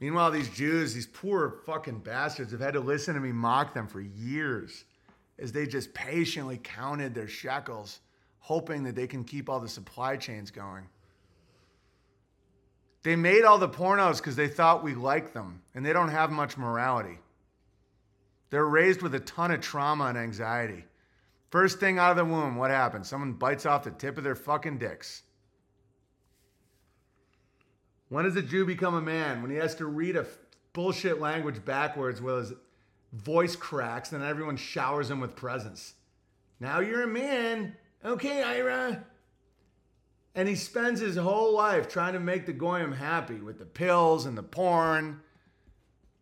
Meanwhile, 0.00 0.30
these 0.30 0.50
Jews, 0.50 0.92
these 0.92 1.06
poor 1.06 1.60
fucking 1.64 2.00
bastards, 2.00 2.52
have 2.52 2.60
had 2.60 2.74
to 2.74 2.80
listen 2.80 3.14
to 3.14 3.20
me 3.20 3.32
mock 3.32 3.72
them 3.72 3.86
for 3.86 4.02
years 4.02 4.84
as 5.38 5.52
they 5.52 5.66
just 5.66 5.94
patiently 5.94 6.60
counted 6.62 7.14
their 7.14 7.28
shekels, 7.28 8.00
hoping 8.38 8.82
that 8.84 8.94
they 8.94 9.06
can 9.06 9.24
keep 9.24 9.48
all 9.48 9.60
the 9.60 9.68
supply 9.68 10.16
chains 10.16 10.50
going. 10.50 10.86
They 13.06 13.14
made 13.14 13.44
all 13.44 13.58
the 13.58 13.68
pornos 13.68 14.16
because 14.16 14.34
they 14.34 14.48
thought 14.48 14.82
we 14.82 14.96
liked 14.96 15.32
them, 15.32 15.62
and 15.76 15.86
they 15.86 15.92
don't 15.92 16.08
have 16.08 16.32
much 16.32 16.58
morality. 16.58 17.20
They're 18.50 18.66
raised 18.66 19.00
with 19.00 19.14
a 19.14 19.20
ton 19.20 19.52
of 19.52 19.60
trauma 19.60 20.06
and 20.06 20.18
anxiety. 20.18 20.86
First 21.50 21.78
thing 21.78 22.00
out 22.00 22.10
of 22.10 22.16
the 22.16 22.24
womb, 22.24 22.56
what 22.56 22.72
happens? 22.72 23.08
Someone 23.08 23.34
bites 23.34 23.64
off 23.64 23.84
the 23.84 23.92
tip 23.92 24.18
of 24.18 24.24
their 24.24 24.34
fucking 24.34 24.78
dicks. 24.78 25.22
When 28.08 28.24
does 28.24 28.34
a 28.34 28.42
Jew 28.42 28.66
become 28.66 28.94
a 28.96 29.00
man? 29.00 29.40
When 29.40 29.52
he 29.52 29.56
has 29.58 29.76
to 29.76 29.86
read 29.86 30.16
a 30.16 30.26
bullshit 30.72 31.20
language 31.20 31.64
backwards 31.64 32.20
while 32.20 32.38
his 32.38 32.54
voice 33.12 33.54
cracks 33.54 34.10
and 34.14 34.24
everyone 34.24 34.56
showers 34.56 35.12
him 35.12 35.20
with 35.20 35.36
presents. 35.36 35.94
Now 36.58 36.80
you're 36.80 37.04
a 37.04 37.06
man. 37.06 37.76
Okay, 38.04 38.42
Ira. 38.42 39.04
And 40.36 40.46
he 40.46 40.54
spends 40.54 41.00
his 41.00 41.16
whole 41.16 41.54
life 41.54 41.88
trying 41.88 42.12
to 42.12 42.20
make 42.20 42.44
the 42.44 42.52
Goyim 42.52 42.92
happy 42.92 43.40
with 43.40 43.58
the 43.58 43.64
pills 43.64 44.26
and 44.26 44.36
the 44.36 44.42
porn. 44.42 45.22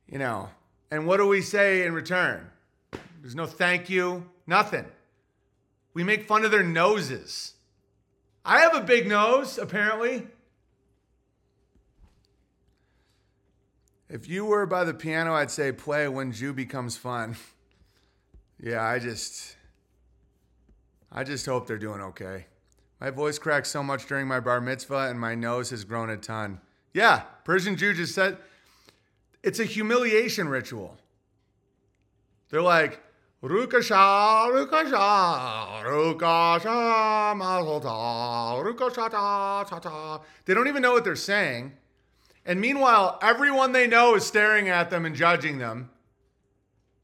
You 0.09 0.19
know. 0.19 0.51
And 0.91 1.07
what 1.07 1.17
do 1.17 1.27
we 1.27 1.43
say 1.43 1.85
in 1.85 1.93
return? 1.93 2.49
There's 3.21 3.35
no 3.35 3.47
thank 3.47 3.91
you, 3.91 4.31
nothing. 4.47 4.85
We 5.95 6.05
make 6.05 6.29
fun 6.29 6.45
of 6.45 6.53
their 6.53 6.63
noses. 6.63 7.55
I 8.45 8.61
have 8.61 8.77
a 8.77 8.83
big 8.83 9.09
nose, 9.09 9.59
apparently. 9.59 10.29
If 14.09 14.29
you 14.29 14.45
were 14.45 14.67
by 14.67 14.85
the 14.85 14.95
piano, 14.95 15.35
I'd 15.35 15.51
say 15.51 15.73
play 15.73 16.07
when 16.07 16.31
Jew 16.31 16.53
becomes 16.53 16.97
fun. 16.97 17.37
yeah, 18.63 18.85
I 18.85 19.01
just 19.01 19.57
I 21.11 21.25
just 21.25 21.47
hope 21.47 21.67
they're 21.67 21.79
doing 21.79 22.01
okay. 22.01 22.47
My 23.05 23.11
voice 23.11 23.39
cracked 23.39 23.67
so 23.67 23.83
much 23.83 24.07
during 24.07 24.27
my 24.27 24.41
bar 24.41 24.63
mitzvah 24.63 25.11
and 25.11 25.21
my 25.21 25.35
nose 25.35 25.69
has 25.69 25.85
grown 25.85 26.09
a 26.09 26.17
ton. 26.17 26.59
Yeah, 26.95 27.25
Persian 27.45 27.77
Jew 27.77 27.93
just 27.93 28.15
said 28.15 28.39
it's 29.43 29.59
a 29.59 29.67
humiliation 29.67 30.49
ritual. 30.49 30.97
They're 32.49 32.63
like, 32.63 33.03
Rukasha, 33.43 34.49
Rukasha, 34.51 35.85
Rukasha, 35.85 37.37
Mazel 37.37 37.83
tov, 37.83 38.65
Rukasha, 38.65 39.11
ta, 39.11 39.65
ta, 39.65 39.79
ta. 39.81 40.23
They 40.47 40.55
don't 40.55 40.69
even 40.69 40.81
know 40.81 40.93
what 40.93 41.05
they're 41.05 41.15
saying. 41.15 41.75
And 42.47 42.59
meanwhile, 42.59 43.19
everyone 43.21 43.73
they 43.73 43.87
know 43.87 44.15
is 44.15 44.25
staring 44.25 44.71
at 44.71 44.89
them 44.89 45.05
and 45.05 45.15
judging 45.15 45.59
them. 45.59 45.91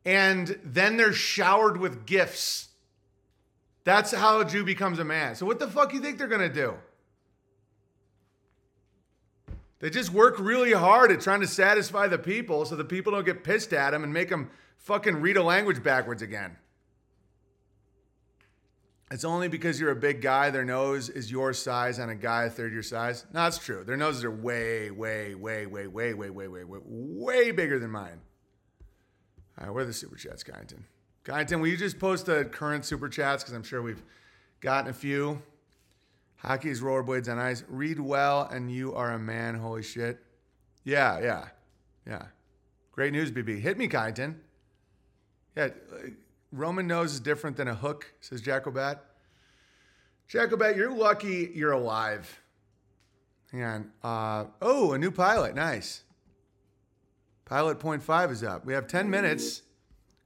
And 0.06 0.58
then 0.64 0.96
they're 0.96 1.12
showered 1.12 1.76
with 1.76 2.06
gifts. 2.06 2.69
That's 3.84 4.12
how 4.12 4.40
a 4.40 4.44
Jew 4.44 4.64
becomes 4.64 4.98
a 4.98 5.04
man. 5.04 5.34
So 5.34 5.46
what 5.46 5.58
the 5.58 5.68
fuck 5.68 5.92
you 5.94 6.00
think 6.00 6.18
they're 6.18 6.28
to 6.28 6.48
do? 6.48 6.74
They 9.80 9.88
just 9.88 10.12
work 10.12 10.38
really 10.38 10.72
hard 10.72 11.10
at 11.10 11.20
trying 11.20 11.40
to 11.40 11.46
satisfy 11.46 12.06
the 12.06 12.18
people 12.18 12.66
so 12.66 12.76
the 12.76 12.84
people 12.84 13.12
don't 13.12 13.24
get 13.24 13.42
pissed 13.42 13.72
at 13.72 13.92
them 13.92 14.04
and 14.04 14.12
make 14.12 14.28
them 14.28 14.50
fucking 14.76 15.16
read 15.16 15.38
a 15.38 15.42
language 15.42 15.82
backwards 15.82 16.20
again. 16.20 16.56
It's 19.10 19.24
only 19.24 19.48
because 19.48 19.80
you're 19.80 19.90
a 19.90 19.96
big 19.96 20.20
guy, 20.20 20.50
their 20.50 20.64
nose 20.64 21.08
is 21.08 21.32
your 21.32 21.52
size 21.52 21.98
on 21.98 22.10
a 22.10 22.14
guy 22.14 22.44
a 22.44 22.50
third 22.50 22.72
your 22.72 22.82
size. 22.82 23.24
No, 23.32 23.40
that's 23.40 23.58
true. 23.58 23.82
Their 23.82 23.96
noses 23.96 24.22
are 24.22 24.30
way, 24.30 24.90
way, 24.92 25.34
way, 25.34 25.66
way, 25.66 25.88
way, 25.88 26.14
way, 26.14 26.30
way, 26.30 26.46
way, 26.46 26.64
way, 26.64 26.78
way 26.84 27.50
bigger 27.50 27.80
than 27.80 27.90
mine. 27.90 28.20
All 29.58 29.66
right, 29.66 29.74
where 29.74 29.82
are 29.82 29.86
the 29.86 29.92
super 29.92 30.14
chats, 30.14 30.44
Kyneton? 30.44 30.84
Kyneton, 31.24 31.60
will 31.60 31.68
you 31.68 31.76
just 31.76 31.98
post 31.98 32.26
the 32.26 32.44
current 32.44 32.84
super 32.84 33.08
chats? 33.08 33.42
Because 33.42 33.54
I'm 33.54 33.62
sure 33.62 33.82
we've 33.82 34.02
gotten 34.60 34.90
a 34.90 34.94
few. 34.94 35.42
Hockey's 36.36 36.80
rollerblades 36.80 37.30
on 37.30 37.38
ice. 37.38 37.64
Read 37.68 38.00
well, 38.00 38.48
and 38.50 38.72
you 38.72 38.94
are 38.94 39.12
a 39.12 39.18
man. 39.18 39.54
Holy 39.56 39.82
shit. 39.82 40.18
Yeah, 40.84 41.20
yeah, 41.20 41.48
yeah. 42.06 42.22
Great 42.92 43.12
news, 43.12 43.30
BB. 43.30 43.60
Hit 43.60 43.76
me, 43.76 43.88
Kyneton. 43.88 44.36
Yeah, 45.56 45.68
Roman 46.52 46.86
nose 46.86 47.12
is 47.12 47.20
different 47.20 47.56
than 47.56 47.68
a 47.68 47.74
hook, 47.74 48.12
says 48.20 48.40
Jacobat. 48.40 49.00
Jacobat, 50.28 50.76
you're 50.76 50.92
lucky 50.92 51.50
you're 51.54 51.72
alive. 51.72 52.40
Hang 53.52 53.64
on. 53.64 53.90
Uh, 54.02 54.44
oh, 54.62 54.92
a 54.92 54.98
new 54.98 55.10
pilot. 55.10 55.54
Nice. 55.54 56.04
Pilot 57.44 57.80
point 57.80 58.02
five 58.02 58.30
is 58.30 58.44
up. 58.44 58.64
We 58.64 58.72
have 58.74 58.86
10 58.86 59.10
minutes. 59.10 59.62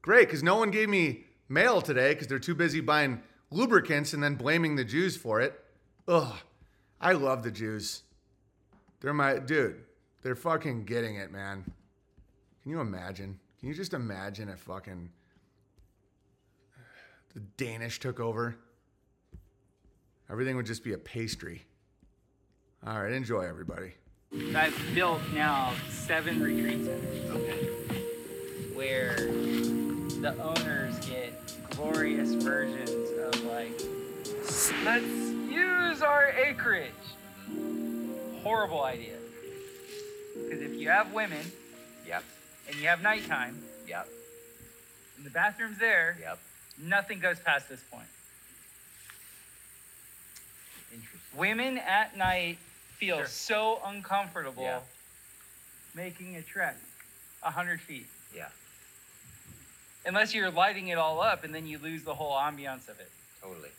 Great, 0.05 0.29
because 0.29 0.43
no 0.43 0.57
one 0.57 0.71
gave 0.71 0.91
me 0.91 1.25
mail 1.49 1.81
today 1.81 2.13
because 2.13 2.27
they're 2.27 2.39
too 2.39 2.55
busy 2.55 2.83
buying 2.83 3.23
lubricants 3.51 4.13
and 4.13 4.23
then 4.23 4.35
blaming 4.35 4.77
the 4.77 4.85
Jews 4.85 5.17
for 5.17 5.41
it. 5.41 5.59
Ugh. 6.07 6.35
I 7.01 7.13
love 7.13 7.43
the 7.43 7.51
Jews. 7.51 8.03
They're 9.01 9.15
my 9.15 9.39
dude. 9.39 9.83
They're 10.21 10.35
fucking 10.35 10.85
getting 10.85 11.17
it, 11.17 11.33
man. 11.33 11.65
Can 12.63 12.71
you 12.71 12.81
imagine? 12.81 13.41
Can 13.59 13.71
you 13.71 13.75
just 13.75 13.95
imagine 13.95 14.51
if 14.51 14.59
fucking 14.59 15.09
the 17.33 17.41
Danish 17.57 17.99
took 17.99 18.21
over? 18.21 18.57
Everything 20.31 20.55
would 20.57 20.67
just 20.67 20.85
be 20.85 20.93
a 20.93 20.99
pastry. 20.99 21.65
All 22.87 23.03
right, 23.03 23.13
enjoy 23.13 23.41
everybody. 23.41 23.95
I've 24.55 24.79
built 24.95 25.23
now 25.33 25.73
seven 25.89 26.43
retreat 26.43 26.85
centers. 26.85 27.31
Okay. 27.31 27.71
Where 28.75 29.31
the 30.25 30.43
owners 30.43 30.99
get 31.01 31.35
glorious 31.69 32.33
versions 32.33 33.11
of 33.19 33.45
like, 33.45 33.79
let's 34.83 35.05
use 35.05 36.01
our 36.01 36.31
acreage. 36.31 36.91
Horrible 38.43 38.83
idea. 38.85 39.19
Because 40.35 40.63
if 40.63 40.73
you 40.81 40.89
have 40.89 41.13
women, 41.13 41.53
Yep. 42.07 42.25
and 42.69 42.77
you 42.77 42.89
have 42.89 43.03
nighttime, 43.03 43.63
Yep. 43.87 44.09
and 45.19 45.27
the 45.27 45.31
bathroom's 45.31 45.77
there, 45.77 46.17
Yep. 46.19 46.39
nothing 46.79 47.21
goes 47.21 47.39
past 47.41 47.69
this 47.69 47.83
point. 47.91 48.09
Interesting. 50.91 51.21
Women 51.39 51.77
at 51.77 52.17
night 52.17 52.57
feel 52.97 53.19
Sure. 53.19 53.27
so 53.27 53.83
uncomfortable 53.85 54.63
Yeah. 54.63 54.81
making 55.93 56.37
a 56.37 56.43
trek 56.43 56.77
a 57.43 57.51
hundred 57.51 57.83
feet. 57.83 58.07
Yeah. 58.35 58.49
Unless 60.07 60.35
you're 60.35 60.51
lighting 60.51 60.89
it 60.89 60.99
all 60.99 61.21
up 61.21 61.45
and 61.45 61.55
then 61.55 61.67
you 61.67 61.79
lose 61.79 62.03
the 62.03 62.15
whole 62.15 62.33
ambiance 62.33 62.89
of 62.89 63.01
it. 63.01 63.11
Totally. 63.43 63.71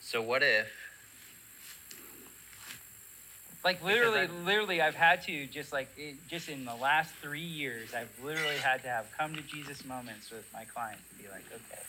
So 0.00 0.22
what 0.22 0.42
if? 0.42 0.66
Like 3.64 3.84
literally, 3.84 4.28
literally, 4.44 4.80
I've 4.80 4.94
had 4.94 5.22
to 5.22 5.46
just 5.46 5.72
like 5.72 5.88
it, 5.96 6.16
just 6.28 6.48
in 6.48 6.64
the 6.64 6.74
last 6.76 7.12
three 7.20 7.40
years, 7.40 7.92
I've 7.92 8.08
literally 8.24 8.56
had 8.56 8.82
to 8.82 8.88
have 8.88 9.06
come 9.18 9.34
to 9.34 9.42
Jesus 9.42 9.84
moments 9.84 10.30
with 10.30 10.48
my 10.54 10.64
clients 10.64 11.02
to 11.10 11.22
be 11.22 11.28
like, 11.28 11.44
okay, 11.52 11.82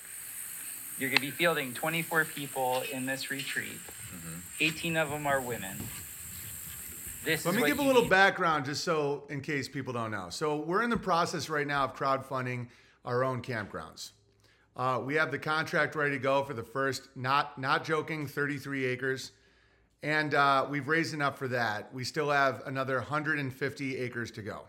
you're 0.97 1.09
gonna 1.09 1.21
be 1.21 1.31
fielding 1.31 1.73
24 1.73 2.26
people 2.26 2.84
in 2.91 3.05
this 3.05 3.30
retreat. 3.30 3.80
Mm-hmm. 4.13 4.39
18 4.59 4.97
of 4.97 5.09
them 5.11 5.27
are 5.27 5.39
women. 5.39 5.77
This 7.23 7.45
Let 7.45 7.55
me 7.55 7.65
give 7.65 7.80
a 7.80 7.84
little 7.84 8.01
need. 8.01 8.09
background 8.09 8.65
just 8.65 8.84
so 8.84 9.23
in 9.30 9.41
case 9.41 9.67
people 9.67 9.93
don't 9.93 10.11
know. 10.11 10.27
So 10.31 10.57
we're 10.57 10.84
in 10.84 10.89
the 10.89 10.97
process 10.97 11.49
right 11.49 11.67
now 11.67 11.84
of 11.84 11.95
crowdfunding 11.95 12.67
our 13.05 13.23
own 13.23 13.41
campgrounds. 13.41 14.11
Uh, 14.76 15.01
we 15.03 15.15
have 15.15 15.31
the 15.31 15.39
contract 15.39 15.95
ready 15.95 16.11
to 16.11 16.19
go 16.19 16.43
for 16.43 16.53
the 16.53 16.63
first, 16.63 17.09
not 17.15 17.57
not 17.57 17.84
joking, 17.84 18.26
33 18.26 18.85
acres, 18.85 19.31
and 20.03 20.34
uh, 20.34 20.65
we've 20.69 20.88
raised 20.88 21.13
enough 21.13 21.38
for 21.38 21.49
that. 21.49 21.93
We 21.93 22.03
still 22.03 22.30
have 22.30 22.63
another 22.65 22.95
150 22.95 23.97
acres 23.97 24.31
to 24.31 24.41
go. 24.41 24.61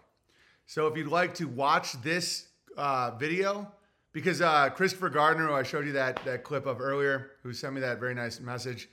So 0.67 0.87
if 0.87 0.97
you'd 0.97 1.07
like 1.07 1.35
to 1.35 1.47
watch 1.47 1.93
this 2.03 2.49
uh, 2.77 3.13
video, 3.13 3.71
because 4.13 4.41
uh, 4.41 4.71
Christopher 4.71 5.11
Gardner, 5.11 5.47
who 5.47 5.55
I 5.55 5.63
showed 5.63 5.87
you 5.87 5.93
that 5.93 6.21
that 6.25 6.43
clip 6.43 6.67
of 6.67 6.81
earlier, 6.81 7.33
who 7.43 7.53
sent 7.53 7.75
me 7.75 7.81
that 7.81 8.01
very 8.01 8.15
nice 8.15 8.41
message, 8.41 8.89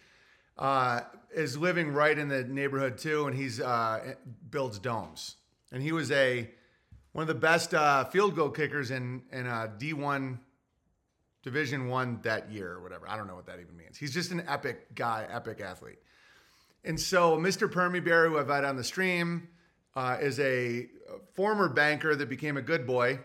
uh, 0.58 1.02
is 1.34 1.58
living 1.58 1.94
right 1.94 2.18
in 2.18 2.28
the 2.28 2.44
neighborhood 2.44 2.98
too, 2.98 3.28
and 3.28 3.36
he's 3.36 3.60
uh, 3.60 4.14
builds 4.50 4.78
domes, 4.80 5.38
and 5.72 5.82
he 5.82 5.92
was 5.92 6.12
a 6.12 6.50
one 7.18 7.24
of 7.24 7.28
the 7.28 7.34
best 7.34 7.74
uh, 7.74 8.06
field 8.06 8.36
goal 8.36 8.52
kickers 8.52 8.92
in 8.92 9.24
in 9.32 9.48
uh, 9.48 9.68
D1 9.80 10.38
Division 11.42 11.88
One 11.88 12.20
that 12.22 12.52
year 12.52 12.74
or 12.74 12.84
whatever. 12.84 13.10
I 13.10 13.18
don't 13.18 13.26
know 13.26 13.34
what 13.34 13.48
that 13.48 13.60
even 13.60 13.76
means. 13.76 13.98
He's 13.98 14.14
just 14.14 14.30
an 14.30 14.44
epic 14.48 14.94
guy, 14.94 15.26
epic 15.28 15.60
athlete. 15.60 15.98
And 16.84 17.00
so, 17.00 17.36
Mr. 17.36 17.68
Permy 17.68 18.06
Bear, 18.06 18.30
who 18.30 18.38
I've 18.38 18.50
had 18.50 18.64
on 18.64 18.76
the 18.76 18.84
stream, 18.84 19.48
uh, 19.96 20.18
is 20.22 20.40
a 20.40 20.90
former 21.34 21.68
banker 21.68 22.16
that 22.16 22.30
became 22.30 22.56
a 22.56 22.62
good 22.62 22.86
boy 22.86 23.18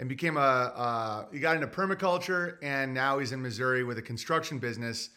and 0.00 0.08
became 0.08 0.36
a, 0.36 1.28
he 1.30 1.38
got 1.38 1.54
into 1.54 1.68
permaculture 1.68 2.56
and 2.60 2.92
now 2.92 3.20
he's 3.20 3.30
in 3.30 3.40
Missouri 3.40 3.84
with 3.84 3.98
a 3.98 4.02
construction 4.02 4.58
business 4.58 5.10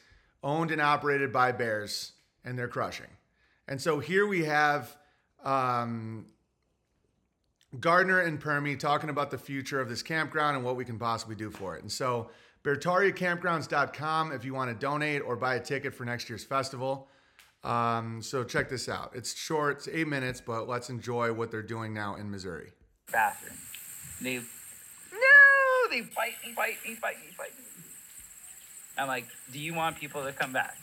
owned 0.44 0.70
and 0.70 0.80
operated 0.80 1.34
by 1.34 1.52
bears 1.52 2.12
and 2.46 2.56
they're 2.56 2.68
crushing. 2.68 3.10
And 3.68 3.82
so 3.82 3.98
here 3.98 4.28
we 4.28 4.44
have 4.44 4.96
um, 5.44 6.28
Gardner 7.80 8.20
and 8.22 8.40
Permy 8.42 8.78
talking 8.78 9.10
about 9.10 9.32
the 9.32 9.38
future 9.38 9.80
of 9.80 9.88
this 9.90 10.04
campground 10.04 10.56
and 10.58 10.66
what 10.66 10.76
we 10.76 10.84
can 10.86 11.00
possibly 11.00 11.36
do 11.36 11.50
for 11.50 11.76
it. 11.78 11.82
And 11.82 11.92
so, 11.92 12.30
BeartariaCampgrounds.com 12.64 14.32
if 14.34 14.46
you 14.46 14.54
want 14.54 14.70
to 14.70 14.76
donate 14.76 15.22
or 15.24 15.36
buy 15.36 15.56
a 15.56 15.60
ticket 15.60 15.94
for 15.96 16.06
next 16.06 16.30
year's 16.30 16.44
festival. 16.44 17.08
Um, 17.64 18.22
so 18.22 18.44
check 18.44 18.70
this 18.70 18.90
out. 18.90 19.12
It's 19.16 19.36
short, 19.36 19.78
it's 19.78 19.88
eight 19.88 20.08
minutes, 20.08 20.42
but 20.42 20.68
let's 20.68 20.90
enjoy 20.90 21.32
what 21.34 21.52
they're 21.52 21.62
doing 21.62 21.94
now 21.94 22.16
in 22.16 22.30
Missouri. 22.30 22.72
bathroom. 23.12 23.58
They 24.22 24.36
no, 24.38 25.90
they 25.90 26.02
fight 26.02 26.34
me, 26.46 26.54
fight 26.54 26.76
me, 26.86 26.96
fight 26.96 27.16
me, 27.20 27.32
fight 27.38 27.58
me. 27.58 27.64
I'm 28.98 29.08
like, 29.08 29.26
do 29.52 29.60
you 29.60 29.74
want 29.74 29.98
people 29.98 30.24
to 30.24 30.32
come 30.32 30.54
back? 30.54 30.78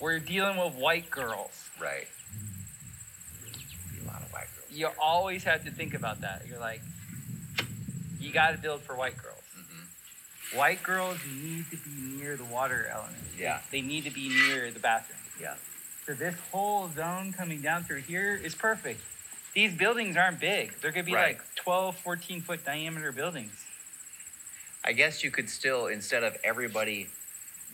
we're 0.00 0.18
dealing 0.18 0.56
with 0.56 0.74
white 0.74 1.10
girls. 1.10 1.68
Right. 1.80 2.06
Be 3.92 4.04
a 4.04 4.06
lot 4.06 4.22
of 4.22 4.32
white 4.32 4.46
girls. 4.54 4.57
You 4.70 4.88
always 5.00 5.44
have 5.44 5.64
to 5.64 5.70
think 5.70 5.94
about 5.94 6.20
that. 6.20 6.42
You're 6.48 6.58
like, 6.60 6.80
you 8.20 8.32
got 8.32 8.52
to 8.52 8.58
build 8.58 8.82
for 8.82 8.94
white 8.94 9.16
girls. 9.16 9.42
Mm-hmm. 9.58 10.58
White 10.58 10.82
girls 10.82 11.18
need 11.40 11.64
to 11.70 11.76
be 11.76 11.90
near 12.20 12.36
the 12.36 12.44
water 12.44 12.88
element. 12.92 13.16
Yeah. 13.38 13.60
They 13.70 13.80
need 13.80 14.04
to 14.04 14.10
be 14.10 14.28
near 14.28 14.70
the 14.70 14.80
bathroom. 14.80 15.18
Yeah. 15.40 15.54
So 16.06 16.14
this 16.14 16.34
whole 16.52 16.88
zone 16.88 17.32
coming 17.32 17.60
down 17.60 17.84
through 17.84 18.00
here 18.00 18.34
is 18.42 18.54
perfect. 18.54 19.00
These 19.54 19.72
buildings 19.76 20.16
aren't 20.16 20.40
big. 20.40 20.72
They're 20.80 20.92
going 20.92 21.04
to 21.04 21.10
be 21.10 21.14
Right. 21.14 21.36
like 21.38 21.54
12, 21.56 21.96
14 21.96 22.40
foot 22.42 22.64
diameter 22.64 23.12
buildings. 23.12 23.52
I 24.84 24.92
guess 24.92 25.22
you 25.24 25.30
could 25.30 25.50
still, 25.50 25.86
instead 25.86 26.22
of 26.24 26.36
everybody 26.44 27.08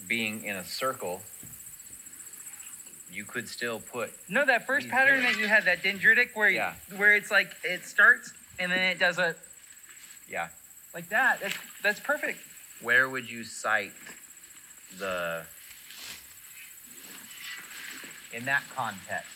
being 0.08 0.44
in 0.44 0.56
a 0.56 0.64
circle, 0.64 1.20
you 3.14 3.24
could 3.24 3.48
still 3.48 3.80
put. 3.80 4.12
No, 4.28 4.44
that 4.44 4.66
first 4.66 4.88
pattern 4.88 5.20
here. 5.22 5.32
that 5.32 5.38
you 5.38 5.46
had, 5.46 5.64
that 5.66 5.82
dendritic, 5.82 6.30
where 6.34 6.48
Yeah. 6.50 6.74
where 6.96 7.14
it's 7.14 7.30
like 7.30 7.54
it 7.62 7.84
starts 7.84 8.32
and 8.58 8.70
then 8.70 8.80
it 8.80 8.98
does 8.98 9.18
a 9.18 9.36
Yeah. 10.28 10.48
like 10.92 11.08
that. 11.10 11.40
That's 11.40 11.56
that's 11.82 12.00
perfect. 12.00 12.40
Where 12.80 13.08
would 13.08 13.30
you 13.30 13.44
cite 13.44 13.92
the. 14.98 15.44
In 18.32 18.44
that 18.46 18.64
context? 18.74 19.28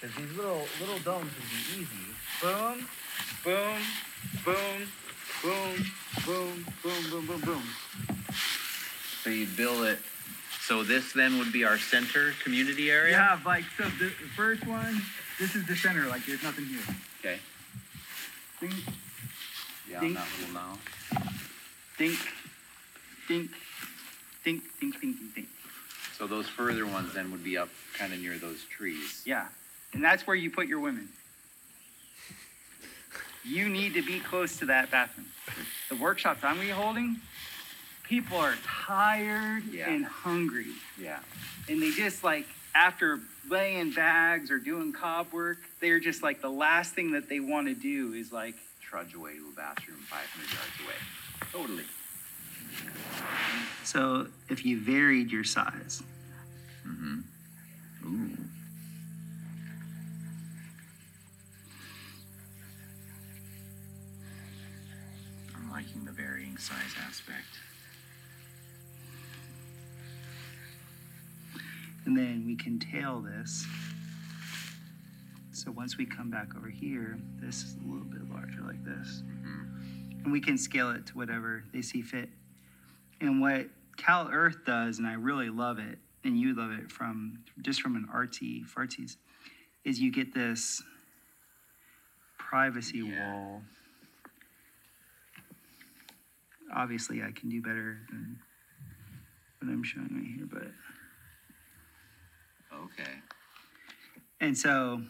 Because 0.00 0.16
these 0.16 0.32
little 0.36 0.66
little 0.80 0.98
domes 1.00 1.30
would 1.32 1.50
be 1.50 1.80
easy. 1.82 2.06
Boom, 2.42 2.88
boom, 3.44 3.78
boom, 4.44 4.88
boom, 5.42 5.76
boom, 6.26 6.66
boom, 6.82 7.10
boom, 7.10 7.26
boom, 7.26 7.40
boom. 7.42 7.62
So 9.22 9.30
you 9.30 9.46
build 9.46 9.84
it. 9.84 10.00
So 10.70 10.84
this 10.84 11.12
then 11.12 11.36
would 11.40 11.52
be 11.52 11.64
our 11.64 11.78
center 11.78 12.30
community 12.44 12.92
area? 12.92 13.16
Yeah, 13.16 13.40
like 13.44 13.64
so 13.76 13.82
the, 13.98 14.04
the 14.04 14.30
first 14.36 14.64
one, 14.68 15.02
this 15.36 15.56
is 15.56 15.66
the 15.66 15.74
center. 15.74 16.06
Like 16.06 16.24
there's 16.24 16.44
nothing 16.44 16.64
here. 16.66 16.78
Okay. 17.18 17.40
Ding, 18.60 18.70
Yeah, 19.90 19.98
on 19.98 20.14
that 20.14 20.28
little 20.38 20.54
now. 20.54 20.78
dink, 21.98 22.20
dink, 23.26 23.50
dink, 24.44 24.62
dink, 24.78 25.00
dink, 25.00 25.00
dink, 25.00 25.34
dink. 25.34 25.48
So 26.16 26.28
those 26.28 26.46
further 26.46 26.86
ones 26.86 27.14
then 27.14 27.32
would 27.32 27.42
be 27.42 27.58
up 27.58 27.70
kind 27.98 28.12
of 28.12 28.20
near 28.20 28.38
those 28.38 28.62
trees. 28.66 29.24
Yeah, 29.26 29.48
and 29.92 30.04
that's 30.04 30.24
where 30.24 30.36
you 30.36 30.52
put 30.52 30.68
your 30.68 30.78
women. 30.78 31.08
You 33.42 33.68
need 33.68 33.94
to 33.94 34.02
be 34.02 34.20
close 34.20 34.56
to 34.58 34.66
that 34.66 34.92
bathroom. 34.92 35.26
The 35.88 35.96
workshops 35.96 36.44
I'm 36.44 36.54
gonna 36.54 36.66
be 36.68 36.72
holding, 36.72 37.16
people 38.10 38.36
are 38.38 38.56
tired 38.66 39.62
Yeah. 39.72 39.88
and 39.88 40.04
hungry. 40.04 40.66
Yeah. 40.98 41.20
and 41.68 41.80
they 41.80 41.92
just 41.92 42.24
like 42.24 42.44
after 42.74 43.20
laying 43.48 43.92
bags 43.92 44.50
or 44.50 44.58
doing 44.58 44.92
cob 44.92 45.32
work, 45.32 45.58
they're 45.80 46.00
just 46.00 46.20
like 46.22 46.40
the 46.42 46.50
last 46.50 46.92
thing 46.94 47.12
that 47.12 47.28
they 47.28 47.38
want 47.40 47.68
to 47.68 47.74
do 47.74 48.12
is 48.12 48.32
like 48.32 48.56
Trudge 48.82 49.14
away 49.14 49.34
to 49.34 49.46
a 49.52 49.56
bathroom 49.56 49.98
500 49.98 50.52
yards 50.52 50.76
away. 50.84 50.98
Totally. 51.52 51.84
so 53.84 54.26
if 54.48 54.64
you 54.66 54.78
varied 54.80 55.30
your 55.30 55.44
size 55.44 56.02
Mm-hmm. 56.86 57.20
Ooh. 58.06 58.36
I'm 65.56 65.70
liking 65.70 66.04
the 66.04 66.12
varying 66.12 66.56
size 66.56 66.94
aspect. 67.06 67.46
And 72.06 72.16
then 72.16 72.44
we 72.46 72.56
can 72.56 72.78
tail 72.78 73.20
this. 73.20 73.66
So 75.52 75.70
once 75.70 75.98
we 75.98 76.06
come 76.06 76.30
back 76.30 76.56
over 76.56 76.68
here 76.68 77.18
this 77.40 77.62
is 77.62 77.76
a 77.76 77.88
little 77.88 78.06
bit 78.06 78.28
larger 78.30 78.62
like 78.62 78.82
this. 78.84 79.22
Mm-hmm. 79.26 80.24
And 80.24 80.32
we 80.32 80.40
can 80.40 80.56
scale 80.56 80.90
it 80.90 81.06
to 81.06 81.16
whatever 81.16 81.64
they 81.72 81.82
see 81.82 82.02
fit. 82.02 82.28
And 83.20 83.40
what 83.40 83.66
Cal-Earth 84.00 84.64
does 84.64 84.98
and 84.98 85.06
i 85.06 85.12
really 85.12 85.50
love 85.50 85.78
it 85.78 85.98
and 86.24 86.38
you 86.38 86.54
love 86.54 86.70
it 86.70 86.90
from 86.90 87.40
just 87.60 87.82
from 87.82 87.96
an 87.96 88.08
artsy 88.14 88.64
fartsies 88.64 89.16
is 89.84 90.00
you 90.00 90.10
get 90.10 90.32
this 90.34 90.82
privacy 92.38 93.02
wall. 93.02 93.62
Obviously 96.74 97.22
i 97.22 97.30
can 97.30 97.50
do 97.50 97.60
better 97.60 97.98
than 98.10 98.38
what 99.58 99.70
i'm 99.70 99.82
showing 99.82 100.08
right 100.12 100.34
here 100.34 100.48
but 100.50 100.72
Okay. 102.84 103.10
And 104.40 104.56
so, 104.56 105.02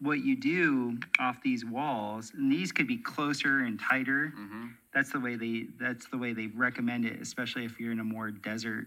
what 0.00 0.20
you 0.20 0.36
do 0.36 0.98
off 1.18 1.42
these 1.42 1.64
walls, 1.64 2.32
and 2.34 2.50
these 2.50 2.72
could 2.72 2.86
be 2.86 2.96
closer 2.96 3.60
and 3.60 3.80
tighter. 3.80 4.32
Mm-hmm. 4.38 4.66
That's 4.94 5.10
the 5.10 5.20
way 5.20 5.36
they. 5.36 5.66
That's 5.78 6.06
the 6.08 6.18
way 6.18 6.32
they 6.32 6.46
recommend 6.48 7.04
it, 7.04 7.20
especially 7.20 7.64
if 7.64 7.78
you're 7.78 7.92
in 7.92 8.00
a 8.00 8.04
more 8.04 8.30
desert 8.30 8.86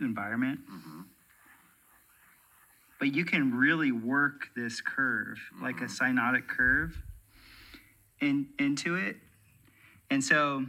environment. 0.00 0.60
Mm-hmm. 0.70 1.00
But 2.98 3.14
you 3.14 3.24
can 3.24 3.54
really 3.56 3.92
work 3.92 4.48
this 4.56 4.80
curve, 4.80 5.38
like 5.62 5.80
a 5.80 5.84
cyanotic 5.84 6.46
curve, 6.48 7.00
in 8.20 8.48
into 8.58 8.96
it, 8.96 9.16
and 10.10 10.22
so 10.22 10.64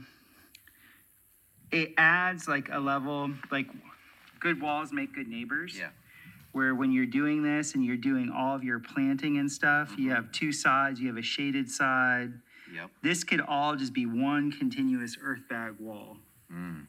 it 1.71 1.93
adds 1.97 2.47
like 2.47 2.69
a 2.71 2.80
level 2.80 3.31
like 3.51 3.67
good 4.39 4.61
walls 4.61 4.91
make 4.91 5.13
good 5.13 5.27
neighbors 5.27 5.77
Yeah. 5.77 5.89
where 6.51 6.73
when 6.75 6.91
you're 6.91 7.05
doing 7.05 7.43
this 7.43 7.75
and 7.75 7.83
you're 7.85 7.97
doing 7.97 8.29
all 8.31 8.55
of 8.55 8.63
your 8.63 8.79
planting 8.79 9.37
and 9.37 9.51
stuff, 9.51 9.93
you 9.97 10.11
have 10.11 10.31
two 10.31 10.51
sides, 10.51 10.99
you 10.99 11.07
have 11.07 11.17
a 11.17 11.21
shaded 11.21 11.69
side. 11.69 12.33
Yep. 12.73 12.91
This 13.01 13.23
could 13.23 13.41
all 13.41 13.75
just 13.75 13.93
be 13.93 14.05
one 14.05 14.51
continuous 14.51 15.17
earth 15.21 15.47
bag 15.49 15.75
wall 15.79 16.17
Mm. 16.51 16.85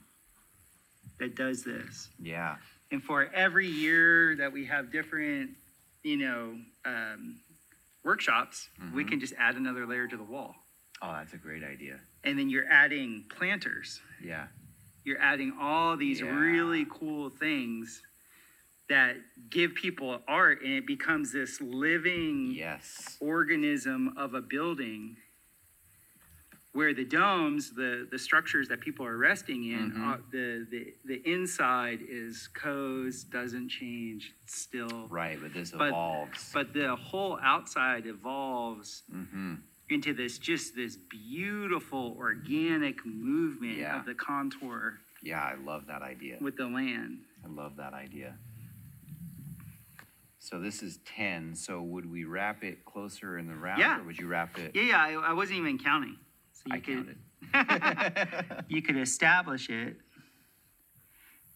that 1.19 1.35
does 1.35 1.65
this. 1.65 2.09
Yeah. 2.19 2.57
And 2.91 3.03
for 3.03 3.27
every 3.27 3.67
year 3.69 4.35
that 4.37 4.53
we 4.53 4.65
have 4.67 4.91
different, 4.91 5.57
you 6.03 6.17
know, 6.17 6.59
um, 6.85 7.37
workshops, 8.03 8.69
we 8.95 9.05
Mhm. 9.05 9.09
can 9.09 9.21
just 9.21 9.35
add 9.39 9.57
another 9.57 9.87
layer 9.87 10.09
to 10.09 10.17
the 10.17 10.23
wall. 10.25 10.57
Oh, 11.03 11.13
that's 11.13 11.33
a 11.35 11.39
great 11.39 11.63
idea. 11.63 12.01
And 12.25 12.39
then 12.39 12.49
you're 12.51 12.67
adding 12.69 13.25
planters. 13.29 14.01
Yeah. 14.23 14.49
You're 15.05 15.21
adding 15.21 15.53
all 15.59 15.97
these 15.97 16.21
Yeah. 16.21 16.31
really 16.31 16.87
cool 16.91 17.31
things 17.31 18.03
that 18.89 19.17
give 19.51 19.75
people 19.75 20.21
art 20.27 20.63
and 20.63 20.73
it 20.73 20.87
becomes 20.87 21.33
this 21.33 21.61
living 21.61 22.53
Yes. 22.53 23.17
organism 23.21 24.17
of 24.17 24.35
a 24.35 24.43
building 24.43 25.17
where 26.73 26.95
the 26.95 27.05
domes 27.05 27.71
the 27.73 28.07
the 28.11 28.19
structures 28.19 28.69
that 28.69 28.81
people 28.81 29.05
are 29.05 29.17
resting 29.17 29.65
in 29.65 29.91
Mhm. 29.93 30.13
uh, 30.13 30.19
the, 30.31 30.67
the 30.71 30.95
the 31.05 31.29
inside 31.29 32.01
is 32.03 32.49
codes 32.49 33.25
doesn't 33.25 33.69
change 33.69 34.33
still 34.47 35.07
Right, 35.09 35.41
but 35.41 35.53
this 35.53 35.71
but, 35.73 35.89
evolves. 35.89 36.53
but 36.53 36.73
the 36.73 36.95
whole 36.95 37.39
outside 37.43 38.07
evolves 38.07 39.03
mm-hmm. 39.13 39.55
Into 39.93 40.15
this 40.15 40.39
just 40.39 40.75
this 40.75 40.97
beautiful 40.97 42.15
organic 42.19 43.05
movement 43.05 43.79
Yeah. 43.79 43.99
of 43.99 44.07
the 44.07 44.15
contour 44.15 44.99
Yeah, 45.23 45.41
I 45.43 45.55
love 45.55 45.87
that 45.89 46.03
idea. 46.03 46.39
with 46.41 46.57
the 46.57 46.67
land 46.67 47.19
I 47.45 47.49
love 47.49 47.77
that 47.77 47.95
idea. 47.95 48.35
So 50.39 50.59
this 50.61 50.83
is 50.83 50.99
10. 51.17 51.55
So 51.55 51.81
would 51.83 52.11
we 52.11 52.25
wrap 52.25 52.63
it 52.65 52.85
closer 52.85 53.39
in 53.39 53.47
the 53.47 53.55
round 53.55 53.81
Yeah. 53.81 54.01
or 54.01 54.05
would 54.05 54.19
you 54.19 54.27
wrap 54.27 54.59
it? 54.59 54.73
yeah 54.75 54.83
yeah 54.83 54.99
i, 55.03 55.13
I 55.31 55.33
wasn't 55.33 55.59
even 55.59 55.79
counting 55.79 56.17
so 56.53 56.63
you 56.67 56.75
I 56.75 56.81
could 56.81 57.17
counted. 57.53 58.65
you 58.69 58.83
could 58.83 58.97
establish 58.97 59.69
it 59.71 59.97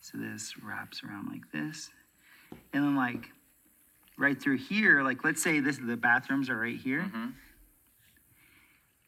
so 0.01 0.19
this 0.19 0.55
wraps 0.63 1.03
around 1.03 1.29
like 1.29 1.51
this 1.53 1.91
and 2.73 2.85
then 2.85 2.97
like 2.97 3.31
right 4.19 4.41
through 4.41 4.59
here 4.59 5.03
like 5.03 5.25
let's 5.25 5.43
say 5.43 5.61
this 5.61 5.79
the 5.79 5.97
bathrooms 5.97 6.49
are 6.51 6.59
right 6.59 6.77
here 6.79 7.11
Mhm. 7.15 7.33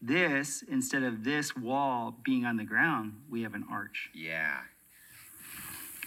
This 0.06 0.62
instead 0.70 1.02
of 1.02 1.24
this 1.24 1.56
wall 1.56 2.14
being 2.24 2.44
on 2.44 2.56
the 2.56 2.64
ground 2.64 3.12
we 3.28 3.42
have 3.42 3.54
an 3.54 3.64
arch 3.70 4.10
Yeah. 4.14 4.58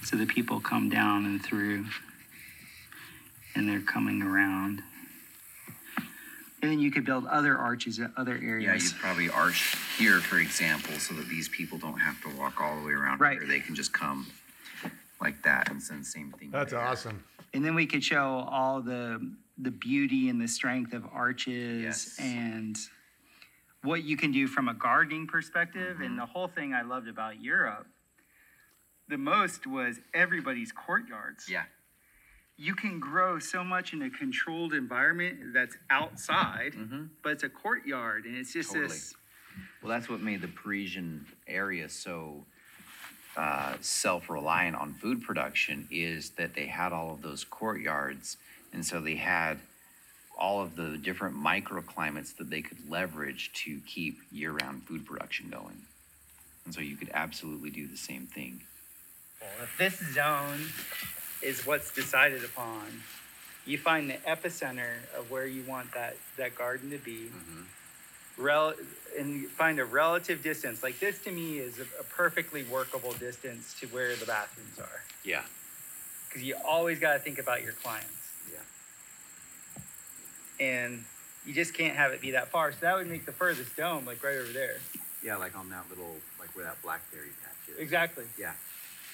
so 0.04 0.16
the 0.16 0.26
people 0.26 0.60
come 0.60 0.90
down 0.90 1.26
and 1.26 1.44
through 1.44 1.86
and 3.56 3.68
they're 3.68 3.82
coming 3.82 4.22
around 4.22 4.82
and 6.62 6.70
then 6.72 6.80
you 6.80 6.92
could 6.92 7.06
build 7.06 7.26
other 7.28 7.58
arches 7.58 8.00
at 8.02 8.12
other 8.18 8.34
areas. 8.34 8.64
Yeah, 8.64 8.70
areas 8.72 8.92
you'd 8.92 9.00
probably 9.00 9.30
arch 9.30 9.78
here, 9.98 10.20
for 10.20 10.40
example, 10.40 10.92
so 11.00 11.14
that 11.14 11.30
these 11.30 11.48
people 11.48 11.78
don't 11.78 11.98
have 12.00 12.22
to 12.24 12.30
walk 12.38 12.60
all 12.60 12.78
the 12.78 12.86
way 12.86 12.92
around 12.92 13.22
Right. 13.22 13.38
here. 13.40 13.48
They 13.48 13.62
can 13.62 13.76
just 13.76 13.94
come 13.94 14.28
like 15.22 15.42
that 15.44 15.70
and 15.72 15.80
then 15.82 16.04
same 16.04 16.34
thing. 16.34 16.52
That's 16.52 16.72
there. 16.72 16.82
awesome. 16.82 17.24
and 17.54 17.64
then 17.66 17.76
we 17.76 17.86
could 17.86 18.04
show 18.04 18.46
all 18.50 18.82
the 18.82 19.26
the 19.58 19.72
beauty 19.72 20.28
and 20.30 20.40
the 20.40 20.48
strength 20.50 20.94
of 20.94 21.06
arches 21.14 21.82
Yes. 21.84 22.20
and 22.20 22.78
what 23.84 24.04
you 24.04 24.18
can 24.18 24.32
do 24.32 24.48
from 24.48 24.68
a 24.68 24.74
gardening 24.74 25.28
perspective 25.28 25.96
Mm-hmm. 25.96 26.04
and 26.04 26.20
the 26.20 26.26
whole 26.26 26.48
thing 26.48 26.74
i 26.74 26.82
loved 26.82 27.08
about 27.08 27.42
europe 27.42 27.88
the 29.08 29.18
most 29.18 29.66
was 29.66 30.00
everybody's 30.14 30.72
courtyards. 30.72 31.50
Yeah. 31.50 31.64
You 32.58 32.76
can 32.76 33.00
grow 33.00 33.40
so 33.40 33.64
much 33.64 33.92
in 33.92 34.04
a 34.04 34.10
controlled 34.12 34.72
environment 34.74 35.52
that's 35.52 35.76
outside, 35.90 36.76
but 37.24 37.32
it's 37.32 37.42
a 37.44 37.50
courtyard, 37.50 38.26
and 38.26 38.38
it's 38.38 38.54
just 38.54 38.70
Mm-hmm. 38.70 38.82
Totally. 38.82 38.98
this. 39.00 39.14
Well, 39.82 39.90
that's 39.90 40.10
what 40.10 40.22
made 40.22 40.42
the 40.42 40.48
Parisian 40.48 41.26
area 41.48 41.90
so 41.90 42.46
uh, 43.36 43.78
self-reliant 43.82 44.76
on 44.76 44.94
food 44.94 45.24
production 45.24 45.88
is 45.90 46.30
that 46.32 46.54
they 46.54 46.68
had 46.68 46.94
all 46.94 47.12
of 47.12 47.24
those 47.24 47.44
courtyards, 47.44 48.38
and 48.74 48.86
so 48.86 49.02
they 49.02 49.16
had 49.16 49.58
all 50.40 50.62
of 50.62 50.76
the 50.76 50.98
different 50.98 51.36
microclimates 51.36 52.38
that 52.38 52.50
they 52.50 52.62
could 52.62 52.90
leverage 52.90 53.52
to 53.54 53.80
keep 53.86 54.18
year-round 54.32 54.82
food 54.84 55.06
production 55.06 55.50
going. 55.50 55.78
And 56.66 56.74
so 56.74 56.82
you 56.82 56.96
could 56.96 57.12
absolutely 57.14 57.70
do 57.70 57.88
the 57.88 57.98
same 57.98 58.26
thing. 58.26 58.62
Well, 59.42 59.50
if 59.64 59.78
this 59.78 60.14
zone 60.14 60.66
is 61.42 61.66
what's 61.68 61.94
decided 61.94 62.44
upon, 62.44 63.04
you 63.66 63.78
find 63.78 64.10
the 64.10 64.18
epicenter 64.28 64.94
of 65.18 65.30
where 65.30 65.46
you 65.46 65.64
want 65.68 65.94
that, 65.94 66.16
that 66.38 66.56
garden 66.56 66.90
to 66.92 66.98
be, 66.98 67.28
mm-hmm. 67.28 68.42
rel- 68.42 68.74
and 69.18 69.42
you 69.42 69.50
find 69.50 69.80
a 69.80 69.86
relative 69.86 70.42
distance. 70.42 70.84
Like 70.84 71.00
this 71.00 71.20
to 71.24 71.32
me 71.32 71.60
is 71.60 71.80
a, 71.80 71.84
a 72.00 72.04
perfectly 72.04 72.64
workable 72.64 73.12
distance 73.14 73.76
to 73.80 73.88
where 73.88 74.16
the 74.16 74.26
bathrooms 74.26 74.80
are. 74.80 75.04
Yeah. 75.24 75.44
Because 76.28 76.44
you 76.44 76.56
always 76.66 77.00
got 77.00 77.14
to 77.14 77.20
think 77.20 77.40
about 77.40 77.64
your 77.64 77.74
clients. 77.74 78.19
Yeah. 80.60 80.66
And 80.66 81.04
you 81.46 81.54
just 81.54 81.74
can't 81.74 81.96
have 81.96 82.12
it 82.12 82.22
be 82.22 82.32
that 82.32 82.50
far. 82.50 82.72
So 82.72 82.78
that 82.82 82.96
would 82.96 83.08
make 83.08 83.26
the 83.26 83.32
furthest 83.32 83.76
dome 83.76 84.06
like 84.06 84.24
right 84.24 84.38
over 84.38 84.52
there. 84.52 84.78
Yeah, 85.24 85.38
like 85.38 85.58
on 85.58 85.70
that 85.70 85.84
little, 85.90 86.16
like 86.40 86.56
where 86.56 86.66
that 86.66 86.82
blackberry 86.82 87.30
patch 87.44 87.74
is. 87.76 87.80
Exactly. 87.80 88.26
Yeah. 88.38 88.54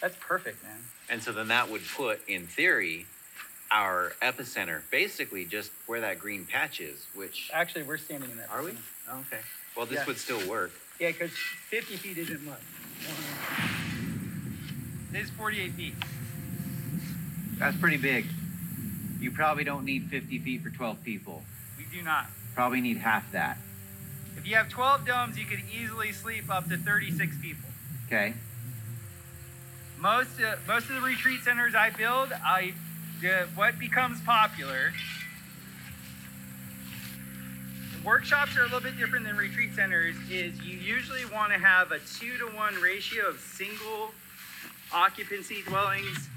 That's 0.02 0.16
perfect, 0.20 0.62
man. 0.64 0.78
And 1.10 1.22
so 1.24 1.32
then 1.32 1.48
that 1.48 1.70
would 1.70 1.82
put, 1.96 2.28
in 2.28 2.48
theory, 2.48 3.06
our 3.72 4.14
epicenter 4.22 4.82
basically 4.92 5.46
just 5.46 5.72
where 5.88 6.02
that 6.02 6.20
green 6.20 6.46
patch 6.46 6.80
is, 6.80 7.08
which. 7.16 7.50
Actually, 7.54 7.84
we're 7.84 7.98
standing 7.98 8.30
in 8.30 8.38
that. 8.38 8.52
Are 8.52 8.62
we? 8.64 8.72
Oh, 9.10 9.20
okay. 9.28 9.42
Well, 9.76 9.86
this 9.86 10.00
Yeah. 10.00 10.06
would 10.06 10.18
still 10.18 10.48
work. 10.50 10.72
Yeah, 11.00 11.12
because 11.12 11.32
50 11.32 11.98
feet 11.98 12.18
isn't 12.18 12.44
much. 12.46 12.62
This 15.12 15.24
is 15.26 15.30
48 15.32 15.72
feet. 15.74 15.96
That's 17.58 17.78
pretty 17.78 17.98
big. 17.98 18.26
You 19.26 19.32
probably 19.32 19.64
don't 19.64 19.86
need 19.86 20.04
50 20.04 20.38
feet 20.38 20.62
for 20.62 20.70
12 20.70 21.04
people. 21.04 21.42
We 21.80 21.86
do 21.92 22.04
not. 22.04 22.28
Probably 22.54 22.80
need 22.80 22.98
half 22.98 23.32
that. 23.32 23.58
If 24.38 24.46
you 24.46 24.56
have 24.56 24.70
12 24.70 25.04
domes, 25.04 25.36
you 25.36 25.46
could 25.46 25.62
easily 25.76 26.12
sleep 26.12 26.48
up 26.48 26.70
to 26.70 26.78
36 26.78 27.36
people. 27.42 27.68
Okay. 28.06 28.36
Most 30.00 30.40
uh, 30.40 30.58
most 30.68 30.92
of 30.92 30.96
the 30.98 31.02
retreat 31.02 31.42
centers 31.42 31.74
I 31.74 31.90
build, 31.90 32.34
I 32.34 32.76
the, 33.20 33.48
what 33.56 33.80
becomes 33.80 34.22
popular. 34.22 34.94
Workshops 38.06 38.56
are 38.58 38.62
a 38.62 38.66
little 38.66 38.80
bit 38.80 38.96
different 38.96 39.26
than 39.26 39.38
retreat 39.38 39.74
centers. 39.74 40.16
Is 40.30 40.62
you 40.62 40.78
usually 40.78 41.26
want 41.34 41.52
to 41.52 41.58
have 41.58 41.92
a 41.92 41.98
two 41.98 42.38
to 42.38 42.46
one 42.56 42.76
ratio 42.76 43.30
of 43.30 43.40
single 43.40 44.12
occupancy 44.94 45.64
dwellings 45.64 46.30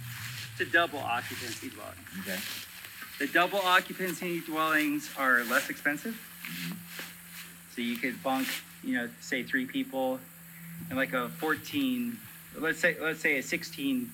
to 0.56 0.64
double 0.64 1.00
occupancy 1.00 1.68
dwellings. 1.68 1.98
Okay. 2.20 2.38
The 3.18 3.26
double 3.26 3.58
occupancy 3.58 4.40
dwellings 4.40 5.10
are 5.18 5.42
less 5.44 5.70
expensive. 5.70 6.14
Mm-hmm. 6.14 6.74
So 7.74 7.82
you 7.82 7.96
could 7.96 8.22
bunk, 8.22 8.46
you 8.84 8.94
know, 8.94 9.08
say 9.20 9.42
three 9.42 9.66
people 9.66 10.20
in 10.90 10.96
like 10.96 11.12
a 11.12 11.28
14, 11.28 12.16
let's 12.58 12.78
say, 12.78 12.96
let's 13.00 13.20
say 13.20 13.38
a 13.38 13.42
16 13.42 14.10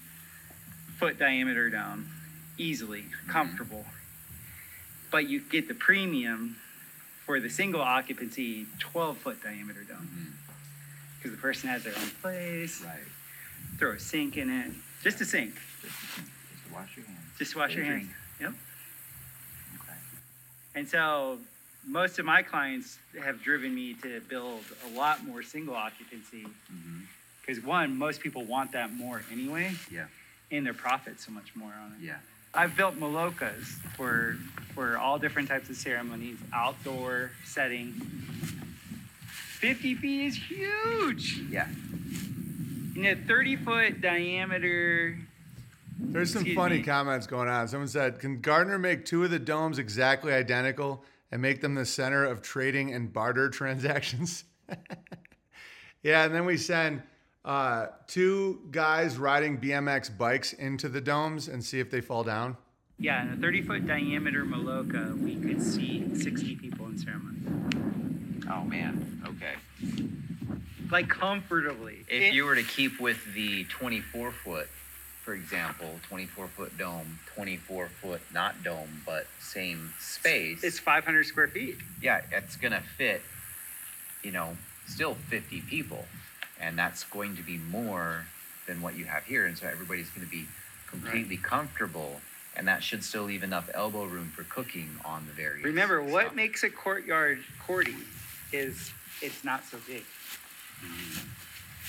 foot 0.97 1.19
diameter 1.19 1.69
dome, 1.69 2.09
easily, 2.57 3.03
mm-hmm. 3.03 3.31
comfortable. 3.31 3.85
But 5.11 5.29
you 5.29 5.41
get 5.41 5.69
the 5.69 5.75
premium 5.75 6.57
for 7.27 7.41
the 7.41 7.51
single 7.51 7.83
occupancy 7.83 8.67
12 8.79 9.19
foot 9.19 9.43
diameter 9.43 9.85
dome. 9.85 9.99
Mm-hmm. 9.99 10.31
Because 11.19 11.37
the 11.37 11.43
person 11.43 11.69
has 11.69 11.85
their 11.85 11.95
own 11.95 12.11
place. 12.21 12.83
Right. 12.83 12.99
Throw 13.79 13.93
a 13.93 13.99
sink 13.99 14.37
in 14.37 14.51
it. 14.51 14.73
Just 15.03 15.21
a 15.21 15.25
sink. 15.25 15.55
Just 15.83 16.73
wash 16.73 16.97
your 16.97 17.07
hands. 17.07 17.19
Just 17.39 17.57
wash 17.57 17.75
your 17.75 17.85
hands. 17.85 18.09
Yep. 18.41 18.53
And 20.75 20.89
so 20.89 21.39
most 21.87 22.19
of 22.19 22.25
my 22.25 22.43
clients 22.43 22.99
have 23.23 23.43
driven 23.43 23.75
me 23.75 23.95
to 24.03 24.21
build 24.23 24.63
a 24.91 24.97
lot 24.97 25.25
more 25.25 25.43
single 25.43 25.75
occupancy 25.75 26.43
mm-hmm. 26.45 27.01
because 27.41 27.63
one, 27.63 27.97
most 27.97 28.21
people 28.21 28.45
want 28.45 28.73
that 28.73 28.93
more 28.93 29.23
anyway, 29.31 29.73
Yeah. 29.91 30.07
and 30.51 30.65
their 30.65 30.75
profit 30.75 31.21
so 31.21 31.31
much 31.33 31.55
more 31.55 31.73
on 31.73 31.93
it. 31.99 32.05
Yeah. 32.05 32.17
I've 32.57 32.77
built 32.77 32.99
malokas 32.99 33.65
for 33.97 34.37
for 34.75 34.97
all 34.97 35.19
different 35.19 35.49
types 35.49 35.71
of 35.71 35.77
ceremonies, 35.77 36.39
outdoor 36.53 37.33
setting. 37.45 37.93
50 39.59 39.95
feet 39.97 40.27
is 40.27 40.37
huge. 40.37 41.41
Yeah. 41.51 41.67
You 42.95 43.11
a 43.11 43.15
30 43.17 43.57
foot 43.57 44.01
diameter. 44.01 45.19
There's 45.99 46.33
some 46.33 46.41
Excuse 46.43 46.57
funny 46.57 46.77
me. 46.79 46.83
comments 46.83 47.27
going 47.27 47.49
on. 47.49 47.69
Someone 47.69 47.89
said, 47.89 48.19
"Can 48.19 48.41
Gardner 48.41 48.79
make 48.79 49.05
two 49.05 49.25
of 49.25 49.31
the 49.31 49.39
domes 49.39 49.79
exactly 49.79 50.33
identical 50.33 51.05
and 51.31 51.41
make 51.41 51.61
them 51.61 51.75
the 51.75 51.87
center 51.87 52.25
of 52.25 52.43
trading 52.43 52.93
and 52.93 53.13
barter 53.13 53.49
transactions?" 53.51 54.45
yeah, 56.03 56.25
and 56.25 56.35
then 56.35 56.45
we 56.45 56.57
send 56.57 57.03
uh, 57.45 57.87
two 58.07 58.61
guys 58.71 59.17
riding 59.17 59.59
BMX 59.59 60.17
bikes 60.17 60.53
into 60.53 60.89
the 60.89 61.01
domes 61.01 61.49
and 61.49 61.63
see 61.65 61.81
if 61.81 61.91
they 61.91 62.01
fall 62.01 62.25
down. 62.25 62.57
Yeah, 62.99 63.23
in 63.23 63.33
a 63.33 63.37
30 63.37 63.63
foot 63.63 63.87
diameter 63.87 64.45
maloka, 64.45 65.19
we 65.21 65.35
could 65.37 65.61
see 65.63 66.15
60 66.15 66.57
people 66.57 66.87
in 66.87 66.97
ceremony. 66.99 67.39
Oh, 68.51 68.63
man. 68.65 69.21
Okay. 69.27 69.55
Like 70.91 71.09
comfortably. 71.09 72.05
If 72.09 72.23
It- 72.23 72.35
you 72.35 72.45
were 72.45 72.55
to 72.55 72.63
keep 72.63 73.01
with 73.01 73.35
the 73.35 73.65
24 73.65 74.31
foot, 74.31 74.69
for 75.25 75.33
example, 75.33 75.89
24 76.09 76.49
foot 76.49 76.77
dome, 76.77 77.19
24 77.35 77.89
foot 77.89 78.21
not 78.33 78.63
dome, 78.63 79.03
but 79.07 79.27
same 79.41 79.93
space. 79.99 80.63
It's 80.63 80.79
500 80.79 81.25
square 81.25 81.49
feet. 81.49 81.77
yeah, 82.03 82.21
it's 82.31 82.57
gonna 82.57 82.83
fit, 82.99 83.23
you 84.23 84.31
know, 84.31 84.57
still 84.87 85.15
50 85.15 85.63
people, 85.63 86.05
and 86.61 86.79
that's 86.79 87.05
going 87.05 87.37
to 87.37 87.43
be 87.43 87.57
more 87.57 88.27
than 88.67 88.83
what 88.83 88.97
you 88.97 89.07
have 89.07 89.25
here, 89.25 89.47
and 89.47 89.57
so 89.57 89.67
everybody's 89.67 90.11
gonna 90.11 90.27
be 90.27 90.47
completely 90.87 91.39
comfortable, 91.39 92.21
and 92.55 92.69
that 92.69 92.83
should 92.83 93.03
still 93.03 93.25
leave 93.25 93.43
enough 93.43 93.71
elbow 93.73 94.05
room 94.05 94.31
for 94.37 94.45
cooking 94.45 94.91
on 95.07 95.25
the 95.27 95.33
various. 95.33 95.65
Remember, 95.65 96.03
what 96.03 96.27
stuff. 96.27 96.37
makes 96.37 96.63
a 96.65 96.71
courtyard 96.71 97.39
courty 97.67 97.97
is 98.53 98.93
it's 99.23 99.43
not 99.43 99.65
so 99.65 99.79
big. 99.87 100.03
Mm-hmm. 100.85 101.29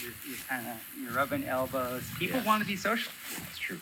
You're, 0.02 0.12
you're 0.28 0.38
kind 0.48 0.68
of 0.68 0.74
you're 1.02 1.12
rubbing 1.14 1.46
elbows. 1.46 2.04
People 2.20 2.40
Yeah. 2.40 2.46
want 2.46 2.62
to 2.64 2.68
be 2.68 2.76
social. 2.76 3.12
That's 3.40 3.58
true. 3.58 3.80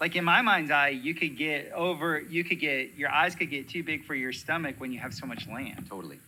Like 0.00 0.16
in 0.16 0.24
my 0.24 0.42
mind's 0.42 0.70
eye, 0.70 0.88
you 0.88 1.14
could 1.14 1.36
get 1.36 1.72
over. 1.72 2.20
You 2.20 2.44
could 2.44 2.60
get 2.60 2.94
your 2.96 3.10
eyes 3.10 3.34
could 3.34 3.50
get 3.50 3.68
too 3.68 3.82
big 3.82 4.04
for 4.04 4.14
your 4.14 4.32
stomach 4.32 4.76
when 4.78 4.92
you 4.92 4.98
have 4.98 5.14
so 5.14 5.26
much 5.26 5.46
land. 5.48 5.86
Totally. 5.88 6.18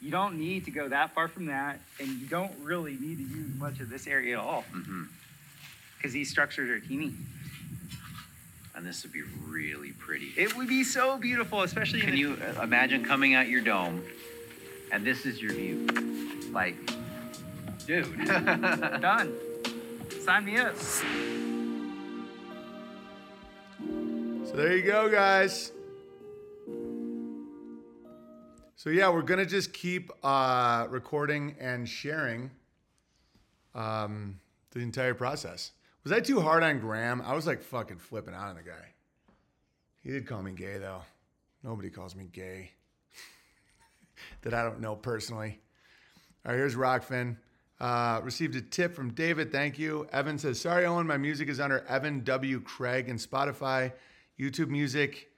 You 0.00 0.10
don't 0.10 0.38
need 0.38 0.66
to 0.66 0.70
go 0.70 0.88
that 0.88 1.14
far 1.14 1.28
from 1.28 1.46
that, 1.46 1.80
and 1.98 2.08
you 2.20 2.26
don't 2.26 2.52
really 2.62 2.92
need 3.00 3.16
to 3.16 3.22
use 3.24 3.54
much 3.58 3.80
of 3.80 3.88
this 3.88 4.06
area 4.06 4.38
at 4.38 4.44
all 4.44 4.62
hmm 4.72 5.04
because 5.96 6.12
these 6.12 6.28
structures 6.28 6.68
are 6.68 6.78
teeny. 6.86 7.14
And 8.76 8.84
this 8.84 9.02
would 9.04 9.12
be 9.12 9.22
really 9.46 9.92
pretty. 9.92 10.34
It 10.36 10.54
would 10.54 10.68
be 10.68 10.84
so 10.84 11.16
beautiful, 11.16 11.62
especially 11.62 12.00
in 12.00 12.04
Can 12.06 12.14
the 12.14 12.20
you 12.20 12.36
uh, 12.58 12.60
imagine 12.62 13.02
coming 13.06 13.32
out 13.32 13.48
your 13.48 13.62
dome, 13.62 14.04
and 14.94 15.04
this 15.04 15.26
is 15.26 15.42
your 15.42 15.52
view? 15.52 15.86
Like, 16.52 16.76
dude. 17.84 18.26
Done. 18.26 19.34
Sign 20.20 20.44
me 20.44 20.56
up. 20.56 20.76
So 20.76 21.02
there 24.54 24.76
you 24.76 24.84
go, 24.84 25.10
guys. 25.10 25.72
So 28.76 28.90
yeah, 28.90 29.08
we're 29.10 29.22
gonna 29.22 29.44
just 29.44 29.72
keep 29.72 30.12
uh, 30.22 30.86
recording 30.88 31.56
and 31.58 31.88
sharing 31.88 32.52
um, 33.74 34.38
the 34.70 34.78
entire 34.78 35.14
process. 35.14 35.72
Was 36.04 36.12
I 36.12 36.20
too 36.20 36.40
hard 36.40 36.62
on 36.62 36.78
Graham? 36.78 37.20
I 37.20 37.34
was 37.34 37.48
like 37.48 37.62
fucking 37.62 37.98
flipping 37.98 38.34
out 38.34 38.46
on 38.46 38.54
the 38.54 38.62
guy. 38.62 38.94
He 40.04 40.12
did 40.12 40.28
call 40.28 40.42
me 40.42 40.52
gay 40.52 40.78
though. 40.78 41.02
Nobody 41.64 41.90
calls 41.90 42.14
me 42.14 42.28
gay 42.30 42.70
that 44.44 44.54
I 44.54 44.62
don't 44.62 44.80
know 44.80 44.94
personally. 44.94 45.60
All 46.46 46.52
right, 46.52 46.58
here's 46.58 46.76
Rokfin. 46.76 47.36
Uh, 47.80 48.20
received 48.22 48.54
a 48.54 48.62
tip 48.62 48.94
from 48.94 49.12
David. 49.12 49.50
Thank 49.50 49.78
you. 49.78 50.06
Evan 50.12 50.38
says, 50.38 50.60
Sorry, 50.60 50.86
Owen, 50.86 51.06
my 51.06 51.16
music 51.16 51.48
is 51.48 51.58
under 51.58 51.80
Evan 51.86 52.22
W. 52.22 52.60
Craig 52.60 53.08
and 53.08 53.18
Spotify, 53.18 53.92
YouTube 54.38 54.68
music. 54.68 55.28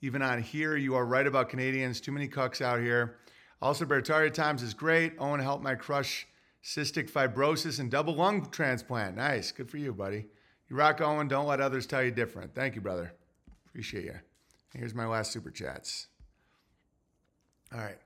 Even 0.00 0.22
on 0.22 0.42
here, 0.42 0.76
you 0.76 0.94
are 0.94 1.04
right 1.04 1.26
about 1.26 1.48
Canadians. 1.48 2.00
Too 2.00 2.10
many 2.10 2.26
cucks 2.26 2.60
out 2.60 2.80
here. 2.80 3.18
Also, 3.60 3.84
Beartaria 3.84 4.32
Times 4.32 4.62
is 4.62 4.74
great. 4.74 5.12
Owen 5.18 5.38
helped 5.38 5.62
my 5.62 5.74
crush 5.74 6.26
cystic 6.62 7.10
fibrosis, 7.10 7.80
and 7.80 7.90
double 7.90 8.14
lung 8.14 8.46
transplant. 8.50 9.16
Nice. 9.16 9.50
Good 9.52 9.70
for 9.70 9.78
you, 9.78 9.92
buddy. 9.92 10.26
You 10.68 10.76
rock 10.76 11.00
Owen. 11.00 11.28
Don't 11.28 11.46
let 11.46 11.60
others 11.60 11.86
tell 11.86 12.02
you 12.02 12.10
different. 12.10 12.54
Thank 12.54 12.74
you, 12.74 12.80
brother. 12.80 13.12
Appreciate 13.68 14.04
you. 14.04 14.14
Here's 14.74 14.94
my 14.94 15.06
last 15.06 15.32
super 15.32 15.50
chats. 15.50 16.06
All 17.74 17.80
right. 17.80 17.98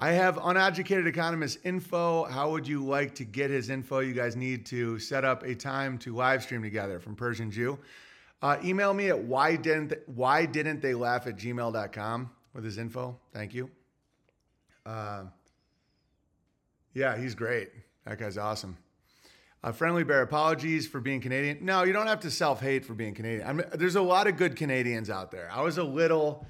I 0.00 0.12
have 0.12 0.38
uneducated 0.40 1.08
economist 1.08 1.58
info. 1.64 2.24
How 2.24 2.52
would 2.52 2.68
you 2.68 2.84
like 2.84 3.16
to 3.16 3.24
get 3.24 3.50
his 3.50 3.68
info? 3.68 3.98
You 3.98 4.14
guys 4.14 4.36
need 4.36 4.64
to 4.66 5.00
set 5.00 5.24
up 5.24 5.42
a 5.42 5.56
time 5.56 5.98
to 5.98 6.14
live 6.14 6.44
stream 6.44 6.62
together 6.62 7.00
from 7.00 7.16
Persian 7.16 7.50
Jew. 7.50 7.80
Uh, 8.40 8.58
email 8.62 8.94
me 8.94 9.08
at 9.08 9.18
why 9.18 9.56
didn't 9.56 9.88
they, 9.88 9.96
why 10.06 10.46
didn't 10.46 10.80
they 10.80 10.94
laugh 10.94 11.26
at 11.26 11.36
gmail.com 11.36 12.30
with 12.54 12.64
his 12.64 12.78
info. 12.78 13.18
Thank 13.32 13.54
you. 13.54 13.70
Uh, 14.86 15.24
yeah, 16.94 17.18
he's 17.18 17.34
great. 17.34 17.70
That 18.04 18.18
guy's 18.18 18.38
awesome. 18.38 18.76
Uh, 19.64 19.72
Friendly 19.72 20.04
Bear, 20.04 20.22
apologies 20.22 20.86
for 20.86 21.00
being 21.00 21.20
Canadian. 21.20 21.58
No, 21.64 21.82
you 21.82 21.92
don't 21.92 22.06
have 22.06 22.20
to 22.20 22.30
self 22.30 22.60
hate 22.60 22.84
for 22.84 22.94
being 22.94 23.14
Canadian. 23.14 23.48
I 23.48 23.52
mean, 23.52 23.66
there's 23.74 23.96
a 23.96 24.02
lot 24.02 24.28
of 24.28 24.36
good 24.36 24.54
Canadians 24.54 25.10
out 25.10 25.32
there. 25.32 25.50
I 25.52 25.62
was 25.62 25.76
a 25.76 25.82
little, 25.82 26.46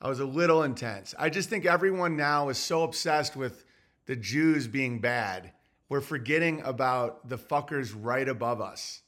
I 0.00 0.08
was 0.08 0.20
a 0.20 0.26
little 0.26 0.62
intense. 0.62 1.14
I 1.18 1.30
just 1.30 1.48
think 1.48 1.64
everyone 1.64 2.16
now 2.16 2.48
is 2.48 2.58
so 2.58 2.82
obsessed 2.82 3.34
with 3.34 3.64
the 4.06 4.16
Jews 4.16 4.66
being 4.66 5.00
bad. 5.00 5.52
We're 5.88 6.00
forgetting 6.00 6.62
about 6.62 7.28
the 7.28 7.38
fuckers 7.38 7.94
right 7.98 8.28
above 8.28 8.60
us. 8.60 9.02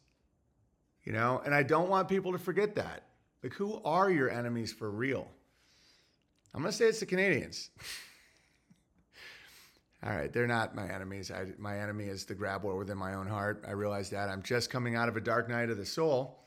You 1.04 1.12
know, 1.12 1.42
and 1.44 1.54
I 1.54 1.62
don't 1.62 1.88
want 1.88 2.08
people 2.08 2.32
to 2.32 2.38
forget 2.38 2.74
that. 2.76 3.04
Like, 3.42 3.54
who 3.54 3.80
are 3.84 4.10
your 4.10 4.30
enemies 4.30 4.72
for 4.72 4.90
real? 4.90 5.28
I'm 6.54 6.62
gonna 6.62 6.72
say 6.72 6.86
it's 6.86 7.00
the 7.00 7.06
Canadians. 7.06 7.70
All 10.02 10.14
right, 10.14 10.32
they're 10.32 10.46
not 10.46 10.74
my 10.76 10.88
enemies. 10.88 11.30
I, 11.30 11.46
my 11.58 11.78
enemy 11.78 12.04
is 12.04 12.24
the 12.24 12.34
grab 12.34 12.62
war 12.62 12.76
within 12.76 12.96
my 12.96 13.14
own 13.14 13.26
heart. 13.26 13.64
I 13.66 13.72
realize 13.72 14.10
that. 14.10 14.28
I'm 14.28 14.42
just 14.42 14.70
coming 14.70 14.94
out 14.94 15.08
of 15.08 15.16
a 15.16 15.20
dark 15.20 15.48
night 15.48 15.70
of 15.70 15.76
the 15.76 15.86
soul. 15.86 16.44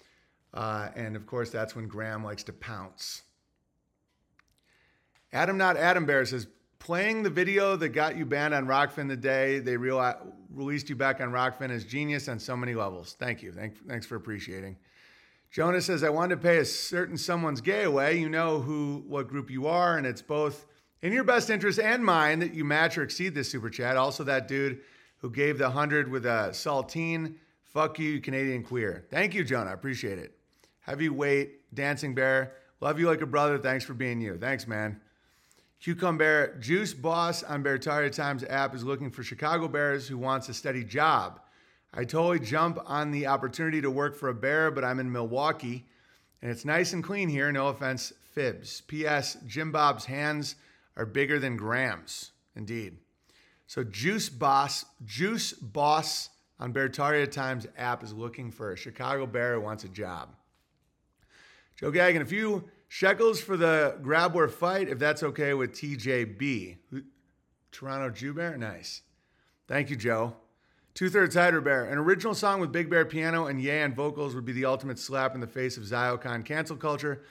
Uh, 0.54 0.90
and 0.96 1.16
of 1.16 1.26
course, 1.26 1.50
that's 1.50 1.76
when 1.76 1.88
Graham 1.88 2.24
likes 2.24 2.44
to 2.44 2.54
pounce. 2.54 3.24
Adam 5.34 5.58
Not 5.58 5.78
Adam 5.78 6.06
Bear 6.06 6.26
says, 6.26 6.48
playing 6.80 7.24
the 7.24 7.30
video 7.30 7.76
that 7.76 7.90
got 7.90 8.18
you 8.18 8.26
banned 8.26 8.54
on 8.54 8.66
Rokfin 8.66 9.08
the 9.08 9.16
day 9.16 9.60
they 9.60 9.78
released 9.78 10.90
you 10.90 10.96
back 10.96 11.22
on 11.22 11.30
Rokfin 11.30 11.70
is 11.70 11.86
genius 11.86 12.28
on 12.28 12.40
so 12.40 12.58
many 12.58 12.74
levels. 12.74 13.16
Thank 13.20 13.44
you. 13.44 13.52
Thank, 13.52 13.88
thanks 13.88 14.06
for 14.06 14.16
appreciating. 14.16 14.78
Jonas 15.52 15.86
says, 15.86 16.04
I 16.04 16.10
wanted 16.10 16.36
to 16.36 16.42
pay 16.42 16.58
a 16.58 16.66
certain 16.66 17.18
someone's 17.18 17.62
gay 17.62 17.84
away. 17.84 18.18
You 18.18 18.30
know 18.30 18.62
who, 18.62 19.04
what 19.08 19.28
group 19.28 19.52
you 19.52 19.68
are, 19.68 19.98
and 19.98 20.08
it's 20.08 20.22
both 20.22 20.66
in 21.02 21.12
your 21.12 21.24
best 21.24 21.50
interest 21.50 21.80
and 21.80 22.04
mine 22.04 22.40
that 22.40 22.54
you 22.54 22.64
match 22.64 22.98
or 22.98 23.04
exceed 23.04 23.36
this 23.36 23.52
super 23.52 23.70
chat. 23.70 23.98
Also, 23.98 24.24
that 24.24 24.48
dude 24.48 24.80
who 25.18 25.30
gave 25.30 25.58
the 25.58 25.66
100 25.66 26.10
with 26.10 26.26
a 26.26 26.50
saltine. 26.52 27.36
Fuck 27.64 28.00
you, 28.00 28.20
Canadian 28.22 28.64
queer. 28.64 29.06
Thank 29.10 29.34
you, 29.36 29.44
Jonah. 29.44 29.70
I 29.70 29.74
appreciate 29.74 30.20
it. 30.20 30.38
Heavyweight, 30.80 31.74
Dancing 31.74 32.16
Bear. 32.16 32.54
Love 32.80 33.00
you 33.00 33.08
like 33.08 33.22
a 33.22 33.26
brother. 33.26 33.58
Thanks 33.60 33.86
for 33.86 33.94
being 33.94 34.20
you. 34.20 34.38
Thanks, 34.38 34.68
man. 34.68 35.00
Cucumber 35.82 36.56
Juice 36.60 36.94
Boss 36.94 37.42
on 37.42 37.64
Beartaria 37.64 38.12
Times 38.12 38.44
app 38.48 38.76
is 38.76 38.84
looking 38.84 39.10
for 39.10 39.24
Chicago 39.24 39.68
Bears 39.68 40.08
who 40.08 40.16
wants 40.16 40.48
a 40.48 40.54
steady 40.54 40.84
job. 40.84 41.40
I 41.92 42.06
totally 42.06 42.40
jump 42.40 42.78
on 42.86 43.10
the 43.10 43.26
opportunity 43.26 43.82
to 43.82 43.90
work 43.90 44.16
for 44.16 44.30
a 44.30 44.34
bear, 44.34 44.70
but 44.70 44.84
I'm 44.84 45.00
in 45.00 45.12
Milwaukee 45.12 45.88
and 46.44 46.52
it's 46.52 46.66
nice 46.66 46.94
and 46.94 47.04
clean 47.04 47.30
here. 47.30 47.52
No 47.52 47.70
offense, 47.70 48.14
fibs. 48.32 48.82
P.S. 48.82 49.38
Jim 49.48 49.72
Bob's 49.72 50.06
hands 50.06 50.56
are 50.96 51.06
bigger 51.06 51.40
than 51.40 51.58
grams. 51.58 52.32
Indeed. 52.56 52.98
So 53.66 53.84
Juice 53.84 54.30
Boss, 54.30 54.86
Juice 55.04 55.52
Boss 55.52 56.30
on 56.60 56.74
Beartaria 56.74 57.30
Times 57.30 57.66
app 57.76 58.04
is 58.04 58.14
looking 58.14 58.52
for 58.52 58.72
a 58.72 58.78
Chicago 58.78 59.26
Bear 59.26 59.56
who 59.56 59.62
wants 59.62 59.84
a 59.84 59.90
job. 59.90 60.30
Joe 61.76 61.90
Gagnon, 61.90 62.22
if 62.22 62.30
few 62.30 62.70
shekels 62.94 63.40
for 63.40 63.56
the 63.56 63.98
grab 64.02 64.34
war 64.34 64.50
fight, 64.50 64.90
if 64.90 65.00
that's 65.00 65.24
okay 65.24 65.54
with 65.54 65.72
TJB. 65.72 66.76
Toronto 67.72 68.10
Jew 68.10 68.34
Bear? 68.34 68.58
Nice. 68.58 69.02
Thank 69.66 69.90
you, 69.90 69.96
Joe. 69.96 70.36
Two 70.94 71.10
Thirds 71.10 71.36
Hider 71.36 71.62
Bear. 71.62 71.86
An 71.86 71.98
original 71.98 72.34
song 72.34 72.60
with 72.60 72.74
Big 72.74 72.90
Bear 72.90 73.06
piano 73.06 73.48
and 73.48 73.62
Ye 73.62 73.82
on 73.82 73.94
vocals 73.94 74.36
would 74.36 74.44
be 74.44 74.52
the 74.52 74.66
ultimate 74.66 75.00
slap 75.00 75.34
in 75.36 75.40
the 75.40 75.48
face 75.48 75.78
of 75.78 75.84
Ziocon 75.84 76.44
cancel 76.44 76.76
culture. 76.76 77.22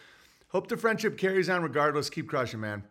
Hope 0.49 0.67
the 0.67 0.79
friendship 0.79 1.19
carries 1.19 1.51
on 1.51 1.63
regardless. 1.63 2.09
Keep 2.09 2.31
crushing, 2.31 2.61
man. 2.61 2.83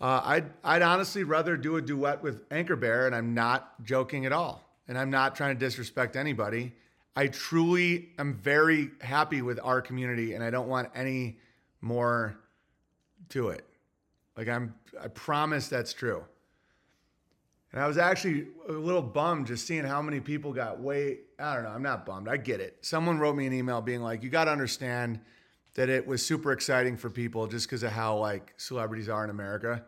Uh, 0.00 0.22
I'd, 0.24 0.44
I'd 0.62 0.82
honestly 0.82 1.24
rather 1.24 1.56
do 1.56 1.74
a 1.74 1.82
duet 1.82 2.22
with 2.22 2.44
Anchor 2.52 2.76
Bear, 2.76 3.06
and 3.06 3.16
I'm 3.16 3.34
not 3.34 3.82
joking 3.82 4.26
at 4.26 4.32
all. 4.32 4.64
And 4.86 4.96
I'm 4.96 5.10
not 5.10 5.34
trying 5.34 5.56
to 5.56 5.58
disrespect 5.58 6.14
anybody. 6.14 6.72
I 7.16 7.26
truly 7.26 8.10
am 8.16 8.34
very 8.34 8.92
happy 9.00 9.42
with 9.42 9.58
our 9.60 9.82
community, 9.82 10.34
and 10.34 10.44
I 10.44 10.50
don't 10.50 10.68
want 10.68 10.88
any 10.94 11.38
more 11.80 12.38
to 13.30 13.48
it. 13.48 13.64
Like 14.36 14.48
I'm, 14.48 14.74
I 15.00 15.08
promise 15.08 15.68
that's 15.68 15.92
true. 15.92 16.24
And 17.72 17.80
I 17.80 17.86
was 17.86 17.98
actually 17.98 18.48
a 18.68 18.72
little 18.72 19.02
bummed 19.02 19.46
just 19.46 19.66
seeing 19.66 19.84
how 19.84 20.02
many 20.02 20.18
people 20.18 20.52
got 20.52 20.80
way. 20.80 21.18
I 21.38 21.54
don't 21.54 21.64
know. 21.64 21.70
I'm 21.70 21.82
not 21.82 22.04
bummed. 22.04 22.28
I 22.28 22.36
get 22.36 22.60
it. 22.60 22.78
Someone 22.80 23.18
wrote 23.18 23.36
me 23.36 23.46
an 23.46 23.52
email 23.52 23.80
being 23.80 24.02
like, 24.02 24.22
"You 24.22 24.28
got 24.28 24.46
to 24.46 24.50
understand 24.50 25.20
that 25.74 25.88
it 25.88 26.04
was 26.06 26.24
super 26.24 26.50
exciting 26.50 26.96
for 26.96 27.10
people 27.10 27.46
just 27.46 27.66
because 27.66 27.84
of 27.84 27.92
how 27.92 28.16
like 28.16 28.54
celebrities 28.56 29.08
are 29.08 29.22
in 29.22 29.30
America." 29.30 29.84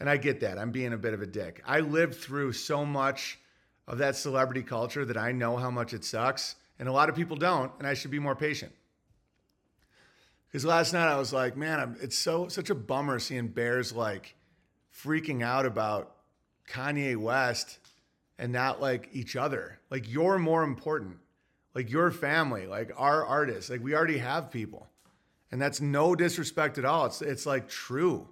And 0.00 0.10
I 0.10 0.16
get 0.16 0.40
that. 0.40 0.58
I'm 0.58 0.72
being 0.72 0.92
a 0.92 0.98
bit 0.98 1.14
of 1.14 1.22
a 1.22 1.26
dick. 1.26 1.62
I 1.64 1.80
lived 1.80 2.14
through 2.14 2.52
so 2.52 2.84
much 2.84 3.38
of 3.86 3.98
that 3.98 4.16
celebrity 4.16 4.62
culture 4.62 5.04
that 5.04 5.16
I 5.16 5.30
know 5.30 5.56
how 5.56 5.70
much 5.70 5.94
it 5.94 6.04
sucks, 6.04 6.56
and 6.78 6.88
a 6.88 6.92
lot 6.92 7.08
of 7.08 7.14
people 7.14 7.36
don't. 7.36 7.70
And 7.78 7.86
I 7.86 7.94
should 7.94 8.10
be 8.10 8.18
more 8.18 8.34
patient. 8.34 8.72
Because 10.50 10.64
last 10.64 10.92
night 10.92 11.06
I 11.06 11.16
was 11.16 11.32
like, 11.32 11.56
man, 11.56 11.78
I'm, 11.78 11.96
it's 12.00 12.18
so 12.18 12.48
such 12.48 12.70
a 12.70 12.74
bummer 12.74 13.20
seeing 13.20 13.48
Bears 13.48 13.92
like 13.92 14.34
freaking 14.92 15.42
out 15.44 15.64
about 15.64 16.16
Kanye 16.68 17.16
West 17.16 17.78
and 18.36 18.52
not 18.52 18.80
like 18.80 19.08
each 19.12 19.36
other. 19.36 19.78
Like 19.90 20.10
you're 20.10 20.38
more 20.38 20.64
important. 20.64 21.18
Like 21.72 21.90
your 21.90 22.10
family, 22.10 22.66
like 22.66 22.90
our 22.96 23.24
artists. 23.24 23.70
Like 23.70 23.82
we 23.82 23.94
already 23.94 24.18
have 24.18 24.50
people. 24.50 24.88
And 25.52 25.62
that's 25.62 25.80
no 25.80 26.16
disrespect 26.16 26.78
at 26.78 26.84
all. 26.84 27.06
It's 27.06 27.22
it's 27.22 27.46
like 27.46 27.68
true. 27.68 28.28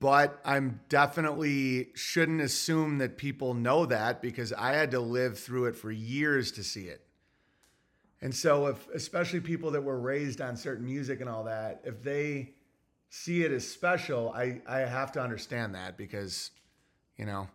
But 0.00 0.38
I'm 0.44 0.80
definitely 0.88 1.90
shouldn't 1.94 2.40
assume 2.40 2.98
that 2.98 3.16
people 3.16 3.54
know 3.54 3.86
that 3.86 4.20
because 4.20 4.52
I 4.52 4.72
had 4.72 4.90
to 4.90 5.00
live 5.00 5.38
through 5.38 5.66
it 5.66 5.76
for 5.76 5.90
years 5.90 6.52
to 6.52 6.64
see 6.64 6.84
it. 6.84 7.07
And 8.20 8.34
so 8.34 8.66
if 8.66 8.88
especially 8.90 9.40
people 9.40 9.70
that 9.72 9.82
were 9.82 9.98
raised 9.98 10.40
on 10.40 10.56
certain 10.56 10.84
music 10.84 11.20
and 11.20 11.28
all 11.28 11.44
that, 11.44 11.82
if 11.84 12.02
they 12.02 12.54
see 13.10 13.42
it 13.44 13.52
as 13.52 13.66
special, 13.66 14.32
I, 14.32 14.60
I 14.66 14.80
have 14.80 15.12
to 15.12 15.20
understand 15.22 15.74
that 15.74 15.96
because, 15.96 16.50
you 17.16 17.26
know, 17.26 17.48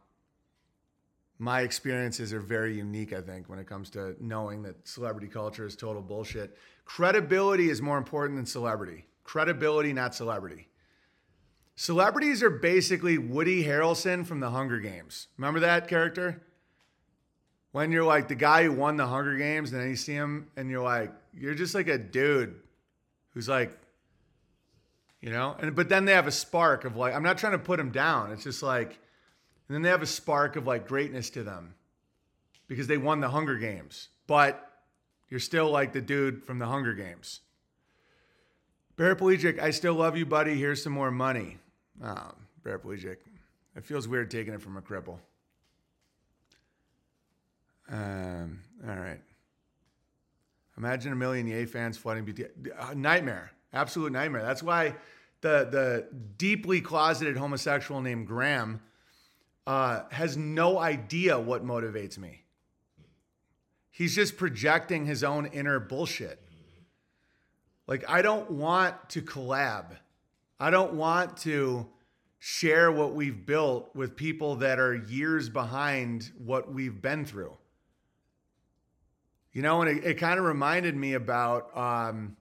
my 1.38 1.62
experiences 1.62 2.32
are 2.32 2.40
very 2.40 2.78
unique, 2.78 3.12
I 3.12 3.22
think, 3.22 3.50
when 3.50 3.60
it 3.60 3.68
comes 3.68 3.90
to 3.92 4.16
knowing 4.20 4.64
that 4.64 4.88
celebrity 4.88 5.28
culture 5.28 5.66
is 5.66 5.76
total 5.76 6.02
bullshit. 6.02 6.58
Credibility 6.86 7.70
is 7.70 7.82
more 7.82 7.98
important 7.98 8.38
than 8.38 8.46
celebrity. 8.46 9.06
Credibility, 9.24 9.92
not 9.92 10.16
celebrity. 10.16 10.70
Celebrities 11.76 12.44
are 12.44 12.50
basically 12.50 13.18
Woody 13.18 13.64
Harrelson 13.64 14.26
from 14.26 14.40
the 14.40 14.52
Hunger 14.52 14.80
Games. 14.80 15.28
Remember 15.38 15.60
that 15.60 15.88
character? 15.88 16.42
When 17.74 17.92
you're 17.92 18.04
like 18.04 18.28
the 18.28 18.36
guy 18.36 18.64
who 18.64 18.72
won 18.72 18.98
the 18.98 19.08
Hunger 19.08 19.36
Games, 19.36 19.72
and 19.74 19.82
then 19.82 19.90
you 19.90 19.96
see 19.96 20.14
him, 20.14 20.48
and 20.56 20.70
you're 20.70 20.84
like, 20.84 21.12
you're 21.34 21.56
just 21.56 21.74
like 21.74 21.88
a 21.88 21.98
dude 21.98 22.54
who's 23.32 23.50
like, 23.50 23.76
you 25.22 25.32
know. 25.32 25.56
And 25.60 25.76
but 25.76 25.90
then 25.90 26.06
they 26.06 26.14
have 26.14 26.28
a 26.28 26.32
spark 26.32 26.86
of 26.86 26.96
like, 26.96 27.16
I'm 27.16 27.24
not 27.24 27.40
trying 27.40 27.54
to 27.54 27.60
put 27.60 27.80
him 27.80 27.92
down. 27.92 28.32
It's 28.32 28.44
just 28.44 28.62
like, 28.62 28.90
and 29.68 29.76
then 29.76 29.82
they 29.82 29.90
have 29.90 30.04
a 30.04 30.08
spark 30.08 30.56
of 30.56 30.68
like 30.68 30.88
greatness 30.88 31.32
to 31.32 31.42
them 31.44 31.74
because 32.68 32.86
they 32.86 32.98
won 32.98 33.22
the 33.22 33.30
Hunger 33.30 33.58
Games. 33.58 34.10
But 34.28 34.70
you're 35.30 35.40
still 35.40 35.72
like 35.72 35.94
the 35.94 36.02
dude 36.02 36.44
from 36.44 36.60
the 36.60 36.68
Hunger 36.68 36.94
Games. 36.94 37.42
Paraplegic, 38.98 39.60
I 39.60 39.72
still 39.72 39.96
love 39.96 40.16
you, 40.16 40.28
buddy. 40.28 40.54
Here's 40.54 40.84
some 40.84 40.94
more 40.94 41.10
money. 41.10 41.58
Um, 42.04 42.20
oh, 42.20 42.36
paraplegic. 42.64 43.18
It 43.76 43.84
feels 43.84 44.08
weird 44.08 44.30
taking 44.30 44.54
it 44.54 44.62
from 44.62 44.78
a 44.78 44.82
cripple. 44.82 45.18
Um, 47.94 48.60
all 48.88 48.96
right. 48.96 49.22
Imagine 50.78 51.14
a 51.14 51.16
million 51.16 51.46
Ye 51.46 51.66
fans 51.66 51.96
flooding 51.98 52.26
BT. 52.26 52.46
Uh, 52.78 52.94
nightmare. 52.96 53.52
Absolute 53.72 54.12
nightmare. 54.12 54.42
That's 54.42 54.64
why 54.64 54.96
the 55.42 55.68
the 55.70 56.08
deeply 56.38 56.82
closeted 56.82 57.38
homosexual 57.38 58.02
named 58.02 58.26
Graham 58.26 58.82
uh, 59.68 60.04
has 60.10 60.36
no 60.36 60.80
idea 60.80 61.40
what 61.40 61.64
motivates 61.64 62.18
me. 62.18 62.44
He's 63.92 64.16
just 64.16 64.38
projecting 64.38 65.06
his 65.06 65.24
own 65.24 65.46
inner 65.48 65.80
bullshit. 65.80 66.40
Like 67.86 68.10
I 68.10 68.24
don't 68.24 68.50
want 68.50 68.96
to 69.10 69.22
collab. 69.22 69.98
I 70.60 70.72
don't 70.72 70.94
want 70.94 71.38
to 71.38 71.88
share 72.40 72.92
what 72.92 73.14
we've 73.14 73.46
built 73.46 73.96
with 73.96 74.16
people 74.16 74.56
that 74.56 74.80
are 74.80 74.96
years 74.96 75.48
behind 75.50 76.32
what 76.38 76.74
we've 76.74 77.00
been 77.00 77.26
through. 77.26 77.56
You 79.54 79.62
know, 79.62 79.82
and 79.82 80.00
it, 80.00 80.04
it 80.04 80.14
kind 80.16 80.40
of 80.40 80.46
reminded 80.46 80.96
me 80.96 81.14
about 81.14 81.76
um, 81.78 82.36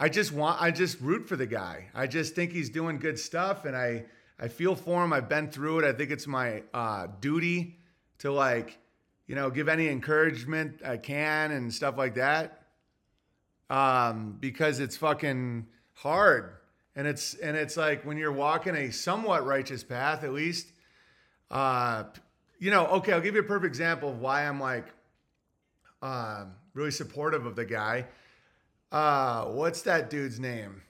I 0.00 0.08
just 0.08 0.32
want 0.32 0.60
I 0.60 0.70
just 0.70 1.00
root 1.00 1.28
for 1.28 1.36
the 1.36 1.46
guy. 1.46 1.86
I 1.94 2.06
just 2.06 2.34
think 2.34 2.52
he's 2.52 2.70
doing 2.70 2.98
good 2.98 3.18
stuff 3.18 3.64
and 3.64 3.76
I 3.76 4.06
I 4.38 4.48
feel 4.48 4.74
for 4.74 5.02
him. 5.02 5.12
I've 5.12 5.28
been 5.28 5.50
through 5.50 5.80
it. 5.80 5.84
I 5.84 5.92
think 5.92 6.10
it's 6.10 6.26
my 6.26 6.62
uh, 6.74 7.06
duty 7.20 7.78
to 8.18 8.30
like, 8.30 8.78
you 9.26 9.34
know, 9.34 9.48
give 9.50 9.68
any 9.68 9.88
encouragement 9.88 10.82
I 10.84 10.98
can 10.98 11.52
and 11.52 11.72
stuff 11.72 11.96
like 11.96 12.16
that. 12.16 12.62
Um, 13.70 14.36
because 14.38 14.80
it's 14.80 14.96
fucking 14.96 15.66
hard. 15.94 16.52
And 16.94 17.06
it's 17.06 17.34
and 17.34 17.56
it's 17.56 17.76
like 17.76 18.04
when 18.04 18.16
you're 18.16 18.32
walking 18.32 18.74
a 18.74 18.90
somewhat 18.90 19.46
righteous 19.46 19.84
path, 19.84 20.24
at 20.24 20.32
least, 20.32 20.66
uh, 21.50 22.04
you 22.58 22.70
know, 22.70 22.86
okay, 22.86 23.12
I'll 23.12 23.20
give 23.20 23.34
you 23.34 23.40
a 23.40 23.44
perfect 23.44 23.66
example 23.66 24.10
of 24.10 24.20
why 24.20 24.46
I'm 24.46 24.60
like 24.60 24.86
um, 26.06 26.52
really 26.74 26.92
supportive 26.92 27.46
of 27.46 27.56
the 27.56 27.64
guy. 27.64 28.06
Uh, 28.92 29.46
what's 29.46 29.82
that 29.82 30.08
dude's 30.08 30.38
name? 30.38 30.82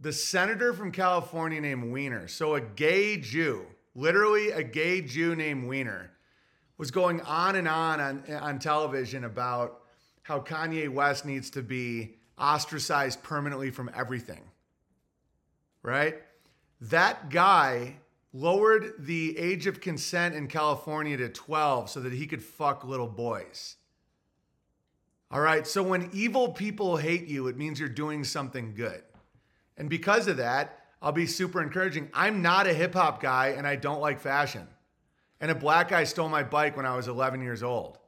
The 0.00 0.12
senator 0.12 0.74
from 0.74 0.92
California 0.92 1.60
named 1.60 1.90
Wiener. 1.90 2.28
So 2.28 2.56
a 2.56 2.60
gay 2.60 3.16
Jew, 3.16 3.64
literally 3.94 4.50
a 4.50 4.62
gay 4.62 5.00
Jew 5.00 5.34
named 5.34 5.66
Wiener, 5.66 6.10
was 6.76 6.90
going 6.90 7.22
on 7.22 7.56
and 7.56 7.66
on 7.66 8.00
on, 8.00 8.22
on 8.34 8.58
television 8.58 9.24
about 9.24 9.80
how 10.22 10.40
Kanye 10.40 10.90
West 10.90 11.24
needs 11.24 11.48
to 11.50 11.62
be 11.62 12.16
ostracized 12.38 13.22
permanently 13.22 13.70
from 13.70 13.90
everything. 13.96 14.42
Right? 15.82 16.16
That 16.82 17.30
guy 17.30 17.96
lowered 18.34 18.92
the 18.98 19.38
age 19.38 19.66
of 19.66 19.80
consent 19.80 20.34
in 20.34 20.48
California 20.48 21.16
to 21.16 21.30
12 21.30 21.88
so 21.88 22.00
that 22.00 22.12
he 22.12 22.26
could 22.26 22.42
fuck 22.42 22.84
little 22.84 23.06
boys. 23.06 23.76
All 25.30 25.40
right, 25.40 25.66
so 25.66 25.82
when 25.82 26.10
evil 26.12 26.50
people 26.50 26.96
hate 26.96 27.26
you, 27.26 27.48
it 27.48 27.56
means 27.56 27.80
you're 27.80 27.88
doing 27.88 28.22
something 28.22 28.74
good. 28.74 29.02
And 29.76 29.90
because 29.90 30.28
of 30.28 30.36
that, 30.36 30.84
I'll 31.02 31.12
be 31.12 31.26
super 31.26 31.62
encouraging. 31.62 32.10
I'm 32.14 32.42
not 32.42 32.66
a 32.66 32.72
hip 32.72 32.94
hop 32.94 33.20
guy 33.20 33.48
and 33.48 33.66
I 33.66 33.76
don't 33.76 34.00
like 34.00 34.20
fashion. 34.20 34.66
And 35.40 35.50
a 35.50 35.54
black 35.54 35.88
guy 35.88 36.04
stole 36.04 36.28
my 36.28 36.42
bike 36.42 36.76
when 36.76 36.86
I 36.86 36.96
was 36.96 37.08
11 37.08 37.42
years 37.42 37.62
old. 37.62 37.98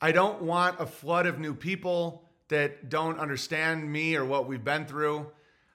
I 0.00 0.12
don't 0.12 0.42
want 0.42 0.80
a 0.80 0.86
flood 0.86 1.26
of 1.26 1.38
new 1.38 1.54
people 1.54 2.24
that 2.48 2.88
don't 2.88 3.18
understand 3.18 3.90
me 3.90 4.16
or 4.16 4.24
what 4.24 4.46
we've 4.46 4.64
been 4.64 4.86
through. 4.86 5.30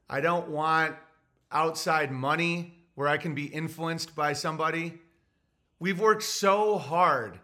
I 0.09 0.21
don't 0.21 0.49
want 0.49 0.95
outside 1.51 2.11
money 2.11 2.79
where 2.95 3.07
I 3.07 3.17
can 3.17 3.35
be 3.35 3.45
influenced 3.45 4.15
by 4.15 4.33
somebody. 4.33 4.99
We've 5.79 5.99
worked 5.99 6.23
so 6.23 6.77
hard 6.77 7.39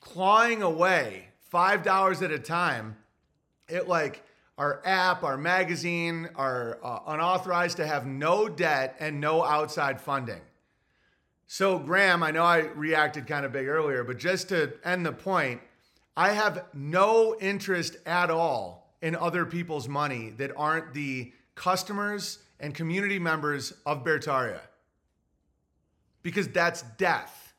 clawing 0.00 0.62
away 0.62 1.28
$5 1.54 2.22
at 2.22 2.32
a 2.32 2.38
time 2.38 2.96
it 3.68 3.88
like 3.88 4.22
our 4.58 4.82
app, 4.84 5.22
our 5.22 5.36
magazine, 5.36 6.28
are 6.36 6.78
uh, 6.82 7.00
unauthorized 7.06 7.76
to 7.78 7.86
have 7.86 8.06
no 8.06 8.48
debt 8.48 8.96
and 8.98 9.20
no 9.20 9.44
outside 9.44 10.00
funding. 10.00 10.40
So, 11.46 11.78
Graham, 11.78 12.22
I 12.22 12.30
know 12.30 12.42
I 12.42 12.58
reacted 12.58 13.26
kind 13.26 13.44
of 13.44 13.52
big 13.52 13.68
earlier, 13.68 14.04
but 14.04 14.18
just 14.18 14.48
to 14.50 14.72
end 14.84 15.06
the 15.06 15.12
point, 15.12 15.60
I 16.16 16.32
have 16.32 16.66
no 16.72 17.36
interest 17.40 17.96
at 18.06 18.30
all 18.30 18.94
in 19.02 19.14
other 19.16 19.44
people's 19.44 19.88
money 19.88 20.30
that 20.38 20.52
aren't 20.56 20.94
the 20.94 21.32
customers 21.54 22.38
and 22.60 22.74
community 22.74 23.18
members 23.18 23.72
of 23.84 24.04
Beartaria. 24.04 24.60
Because 26.22 26.48
that's 26.48 26.82
death. 26.96 27.54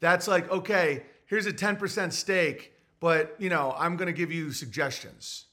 That's 0.00 0.28
like, 0.28 0.50
okay, 0.50 1.02
here's 1.26 1.46
a 1.46 1.52
10% 1.52 2.12
stake, 2.12 2.72
but 3.00 3.36
you 3.38 3.48
know, 3.48 3.74
I'm 3.76 3.96
going 3.96 4.06
to 4.06 4.12
give 4.12 4.32
you 4.32 4.52
suggestions. 4.52 5.46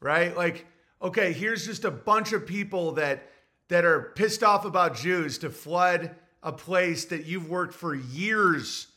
Right? 0.00 0.34
Like, 0.36 0.66
okay, 1.02 1.32
here's 1.32 1.66
just 1.66 1.84
a 1.84 1.90
bunch 1.90 2.32
of 2.32 2.46
people 2.46 2.92
that 2.92 3.30
that 3.68 3.84
are 3.84 4.12
pissed 4.16 4.42
off 4.42 4.64
about 4.64 4.96
Jews 4.96 5.38
to 5.38 5.50
flood 5.50 6.14
a 6.42 6.52
place 6.52 7.04
that 7.06 7.26
you've 7.26 7.48
worked 7.48 7.74
for 7.74 7.94
years 7.94 8.88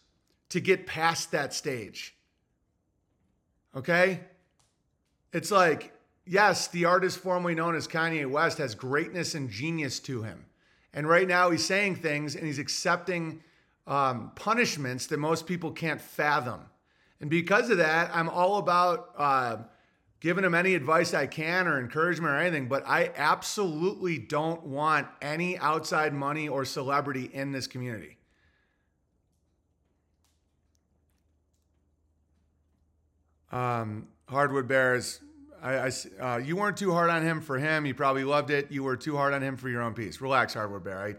to 0.50 0.60
get 0.60 0.88
past 0.88 1.32
that 1.32 1.54
stage. 1.54 2.16
Okay? 3.76 4.22
It's 5.32 5.52
like, 5.52 5.94
yes, 6.26 6.68
the 6.68 6.86
artist 6.86 7.20
formerly 7.20 7.56
known 7.56 7.76
as 7.76 7.88
Kanye 7.88 8.30
West 8.30 8.58
has 8.60 8.76
greatness 8.76 9.36
and 9.36 9.50
genius 9.50 10.00
to 10.02 10.24
him. 10.24 10.46
And 10.94 11.08
right 11.08 11.28
now 11.28 11.50
he's 11.50 11.66
saying 11.66 11.96
things 11.96 12.36
and 12.36 12.46
he's 12.46 12.60
accepting 12.60 13.42
um, 13.88 14.32
punishments 14.36 15.08
that 15.08 15.18
most 15.18 15.48
people 15.48 15.72
can't 15.72 16.00
fathom. 16.00 16.62
And 17.24 17.30
because 17.30 17.70
of 17.70 17.78
that, 17.78 18.14
I'm 18.14 18.28
all 18.28 18.58
about 18.58 19.12
uh, 19.18 19.58
giving 20.20 20.44
him 20.44 20.54
any 20.54 20.76
advice 20.76 21.14
I 21.14 21.26
can 21.26 21.70
or 21.70 21.80
encouragement 21.80 22.34
or 22.34 22.38
anything, 22.38 22.68
but 22.68 22.84
I 22.86 23.14
absolutely 23.16 24.18
don't 24.18 24.62
want 24.66 25.08
any 25.22 25.58
outside 25.58 26.14
money 26.14 26.50
or 26.50 26.66
celebrity 26.66 27.30
in 27.32 27.54
this 27.54 27.66
community. 27.66 28.18
Um, 33.54 34.10
Hardwood 34.28 34.68
Bears, 34.68 35.22
I, 35.62 35.76
I 35.76 35.91
uh, 36.20 36.38
you 36.40 36.58
weren't 36.58 36.76
too 36.76 36.91
hard 36.91 37.10
on 37.10 37.24
him 37.24 37.40
for 37.40 37.58
him. 37.58 37.86
He 37.86 37.94
probably 37.94 38.26
loved 38.26 38.52
it. 38.52 38.70
You 38.70 38.84
were 38.84 38.98
too 38.98 39.16
hard 39.16 39.34
on 39.34 39.41
him 39.41 39.56
for 39.56 39.70
your 39.70 39.82
own 39.82 39.94
piece. 39.94 40.20
Relax, 40.20 40.56
Hardwood 40.56 40.84
Bear. 40.84 41.02
I, 41.02 41.16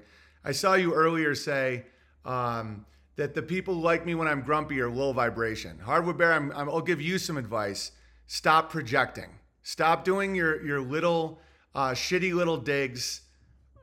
I 0.47 0.53
saw 0.53 0.75
you 0.75 0.93
earlier 0.93 1.35
say 1.35 1.87
um, 2.27 2.85
that 3.17 3.35
the 3.35 3.43
people 3.43 3.75
who 3.75 3.81
like 3.81 4.05
me 4.05 4.15
when 4.15 4.27
I'm 4.27 4.43
grumpy 4.43 4.81
are 4.81 4.91
low 4.91 5.13
vibration. 5.13 5.79
Hardwood 5.79 6.19
Bear, 6.19 6.33
I'm, 6.33 6.51
I'm, 6.53 6.69
I'll 6.69 6.81
give 6.81 7.01
you 7.01 7.19
some 7.19 7.37
advice 7.37 7.93
stop 8.27 8.71
projecting. 8.71 9.31
Stop 9.63 10.05
doing 10.05 10.35
your 10.35 10.65
your 10.65 10.81
little 10.81 11.41
uh, 11.75 11.91
shitty 11.91 12.35
little 12.35 12.57
digs. 12.57 13.23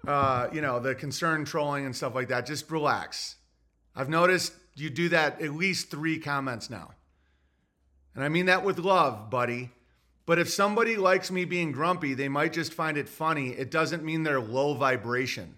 Uh, 0.07 0.47
you 0.51 0.61
know 0.61 0.79
the 0.79 0.95
concern 0.95 1.45
trolling 1.45 1.85
and 1.85 1.95
stuff 1.95 2.15
like 2.15 2.27
that. 2.29 2.45
Just 2.45 2.69
relax. 2.71 3.35
I've 3.95 4.09
noticed 4.09 4.53
you 4.75 4.89
do 4.89 5.09
that 5.09 5.41
at 5.41 5.53
least 5.53 5.91
three 5.91 6.17
comments 6.17 6.69
now, 6.69 6.91
and 8.15 8.23
I 8.23 8.29
mean 8.29 8.47
that 8.47 8.63
with 8.63 8.79
love, 8.79 9.29
buddy. 9.29 9.71
But 10.25 10.39
if 10.39 10.49
somebody 10.49 10.95
likes 10.97 11.31
me 11.31 11.45
being 11.45 11.71
grumpy, 11.71 12.13
they 12.13 12.29
might 12.29 12.53
just 12.53 12.73
find 12.73 12.97
it 12.97 13.09
funny. 13.09 13.49
It 13.49 13.71
doesn't 13.71 14.03
mean 14.03 14.23
they're 14.23 14.39
low 14.39 14.75
vibration. 14.75 15.55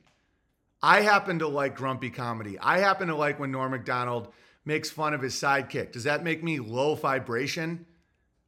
I 0.83 0.99
happen 0.99 1.39
to 1.39 1.47
like 1.47 1.77
grumpy 1.77 2.09
comedy. 2.09 2.59
I 2.59 2.79
happen 2.79 3.07
to 3.07 3.15
like 3.15 3.39
when 3.39 3.51
Norm 3.51 3.71
Macdonald 3.71 4.27
makes 4.65 4.89
fun 4.89 5.13
of 5.13 5.21
his 5.21 5.33
sidekick. 5.33 5.93
Does 5.93 6.03
that 6.03 6.25
make 6.25 6.43
me 6.43 6.59
low 6.59 6.95
vibration? 6.95 7.85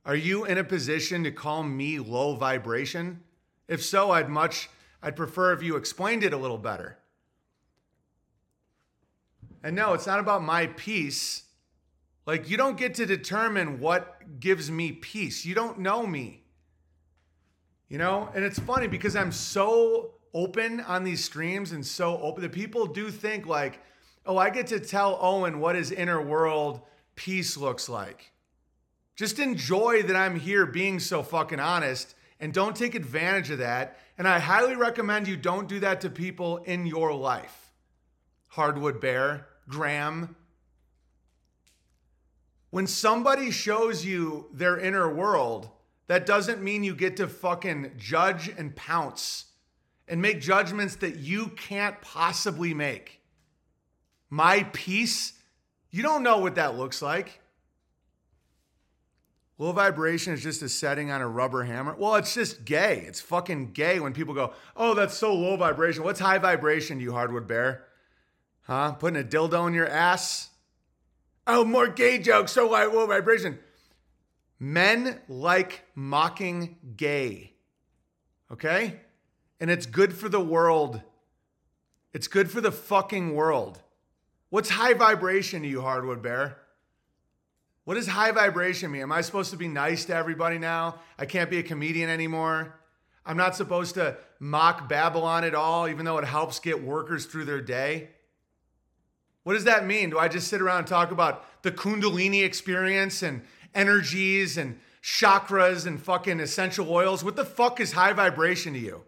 Are 0.06 0.18
you 0.18 0.44
in 0.44 0.58
a 0.58 0.64
position 0.64 1.24
to 1.24 1.32
call 1.32 1.64
me 1.64 1.98
low 1.98 2.36
vibration? 2.36 3.22
If 3.70 3.82
so, 3.82 4.12
I'd 4.12 4.28
much 4.28 4.70
I'd 5.02 5.16
prefer 5.16 5.54
if 5.54 5.64
you 5.64 5.78
explained 5.78 6.24
it 6.24 6.34
a 6.34 6.38
little 6.38 6.58
better. 6.58 6.98
And 9.64 9.76
no, 9.76 9.94
it's 9.94 10.06
not 10.06 10.20
about 10.20 10.44
my 10.44 10.68
peace. 10.68 11.44
Like 12.26 12.50
you 12.50 12.58
don't 12.58 12.78
get 12.78 12.96
to 12.96 13.06
determine 13.06 13.80
what 13.80 14.40
gives 14.42 14.70
me 14.70 14.92
peace. 14.92 15.46
You 15.46 15.56
don't 15.56 15.80
know 15.80 16.06
me. 16.06 16.44
You 17.88 17.98
know? 17.98 18.30
And 18.36 18.44
it's 18.44 18.60
funny 18.60 18.88
because 18.88 19.16
I'm 19.16 19.32
so 19.32 20.15
open 20.36 20.82
on 20.82 21.04
these 21.04 21.24
streams 21.24 21.72
and 21.72 21.84
so 21.84 22.20
open 22.20 22.44
that 22.44 22.52
people 22.52 22.86
do 22.86 23.10
think 23.10 23.48
like, 23.48 23.80
"Oh, 24.26 24.38
I 24.38 24.52
get 24.52 24.68
to 24.68 24.80
tell 24.80 25.18
Owen 25.20 25.60
what 25.60 25.76
his 25.76 25.92
inner 25.92 26.22
world 26.22 26.82
peace 27.16 27.58
looks 27.58 27.90
like." 27.90 28.34
Just 29.16 29.40
enjoy 29.40 30.04
that 30.04 30.16
I'm 30.16 30.40
here 30.40 30.66
being 30.66 31.00
so 31.00 31.24
fucking 31.24 31.60
honest 31.60 32.14
and 32.40 32.54
don't 32.54 32.76
take 32.76 32.96
advantage 32.96 33.50
of 33.50 33.60
that. 33.60 33.98
And 34.18 34.28
I 34.28 34.40
highly 34.40 34.76
recommend 34.76 35.28
you 35.28 35.38
don't 35.38 35.68
do 35.68 35.80
that 35.80 36.02
to 36.02 36.10
people 36.10 36.58
in 36.58 36.86
your 36.86 37.14
life. 37.14 37.72
Hardwood 38.50 39.02
Bear, 39.02 39.48
Graham. 39.68 40.36
When 42.70 42.88
somebody 42.88 43.52
shows 43.52 44.04
you 44.04 44.50
their 44.54 44.78
inner 44.78 45.14
world, 45.14 45.70
that 46.08 46.26
doesn't 46.26 46.62
mean 46.62 46.84
you 46.84 46.94
get 46.94 47.18
to 47.18 47.28
fucking 47.28 47.94
judge 47.98 48.50
and 48.50 48.76
pounce 48.76 49.46
and 50.08 50.22
make 50.22 50.40
judgments 50.40 50.98
that 50.98 51.18
you 51.18 51.48
can't 51.50 52.00
possibly 52.02 52.74
make. 52.74 53.22
My 54.30 54.64
peace, 54.74 55.34
you 55.90 56.04
don't 56.04 56.24
know 56.24 56.40
what 56.40 56.56
that 56.56 56.78
looks 56.78 57.02
like. 57.02 57.40
Low 59.58 59.72
vibration 59.72 60.34
is 60.34 60.44
just 60.44 60.62
a 60.62 60.68
setting 60.68 61.12
on 61.12 61.22
a 61.22 61.28
rubber 61.28 61.64
hammer. 61.64 61.96
Well, 61.98 62.16
it's 62.16 62.34
just 62.34 62.66
gay. 62.66 63.06
It's 63.08 63.22
fucking 63.22 63.72
gay 63.72 64.02
when 64.02 64.14
people 64.14 64.34
go, 64.34 64.54
oh, 64.76 64.94
that's 64.94 65.16
so 65.16 65.34
low 65.34 65.56
vibration. 65.56 66.04
What's 66.04 66.20
high 66.20 66.40
vibration, 66.40 67.00
you 67.00 67.14
hardwood 67.14 67.48
bear? 67.48 67.86
Huh? 68.64 68.94
Putting 68.94 69.22
a 69.22 69.24
dildo 69.24 69.68
in 69.68 69.74
your 69.74 69.88
ass? 69.88 70.50
Oh, 71.48 71.64
more 71.64 71.88
gay 71.88 72.18
jokes, 72.20 72.52
so 72.52 72.68
low 72.70 73.08
vibration. 73.08 73.60
Men 74.60 75.22
like 75.30 75.84
mocking 75.96 76.76
gay. 76.98 77.54
Okay? 78.52 79.00
And 79.60 79.72
it's 79.72 79.86
good 79.86 80.14
for 80.14 80.30
the 80.30 80.42
world. 80.42 81.02
It's 82.14 82.28
good 82.28 82.52
for 82.52 82.62
the 82.62 82.72
fucking 82.72 83.34
world. 83.34 83.82
What's 84.50 84.70
high 84.70 84.94
vibration 84.94 85.64
to 85.64 85.68
you, 85.68 85.82
Hardwood 85.82 86.22
Bear? 86.22 86.58
What 87.84 87.96
does 87.96 88.08
high 88.08 88.32
vibration 88.32 88.92
mean? 88.92 89.04
Am 89.04 89.12
I 89.12 89.22
supposed 89.22 89.52
to 89.52 89.58
be 89.58 89.68
nice 89.68 90.06
to 90.06 90.16
everybody 90.16 90.58
now? 90.58 91.00
I 91.20 91.26
can't 91.26 91.50
be 91.50 91.60
a 91.60 91.64
comedian 91.64 92.10
anymore. 92.10 92.80
I'm 93.26 93.38
not 93.38 93.56
supposed 93.56 93.96
to 93.96 94.18
mock 94.40 94.90
Babylon 94.90 95.44
at 95.44 95.56
all, 95.56 95.88
even 95.88 96.06
though 96.06 96.18
it 96.18 96.26
helps 96.26 96.60
get 96.60 96.84
workers 96.84 97.26
through 97.26 97.46
their 97.46 97.62
day. 97.62 98.10
What 99.44 99.54
does 99.54 99.66
that 99.66 99.86
mean? 99.86 100.10
Do 100.10 100.18
I 100.18 100.28
just 100.28 100.48
sit 100.48 100.62
around 100.62 100.80
and 100.80 100.88
talk 100.88 101.12
about 101.12 101.46
the 101.62 101.72
Kundalini 101.72 102.44
experience 102.44 103.22
and 103.22 103.44
energies 103.76 104.58
and 104.58 104.80
chakras 105.04 105.86
and 105.86 106.02
fucking 106.02 106.40
essential 106.40 106.92
oils? 106.92 107.24
What 107.24 107.36
the 107.36 107.46
fuck 107.46 107.80
is 107.80 107.92
high 107.92 108.14
vibration 108.14 108.74
to 108.74 108.80
you? 108.80 109.04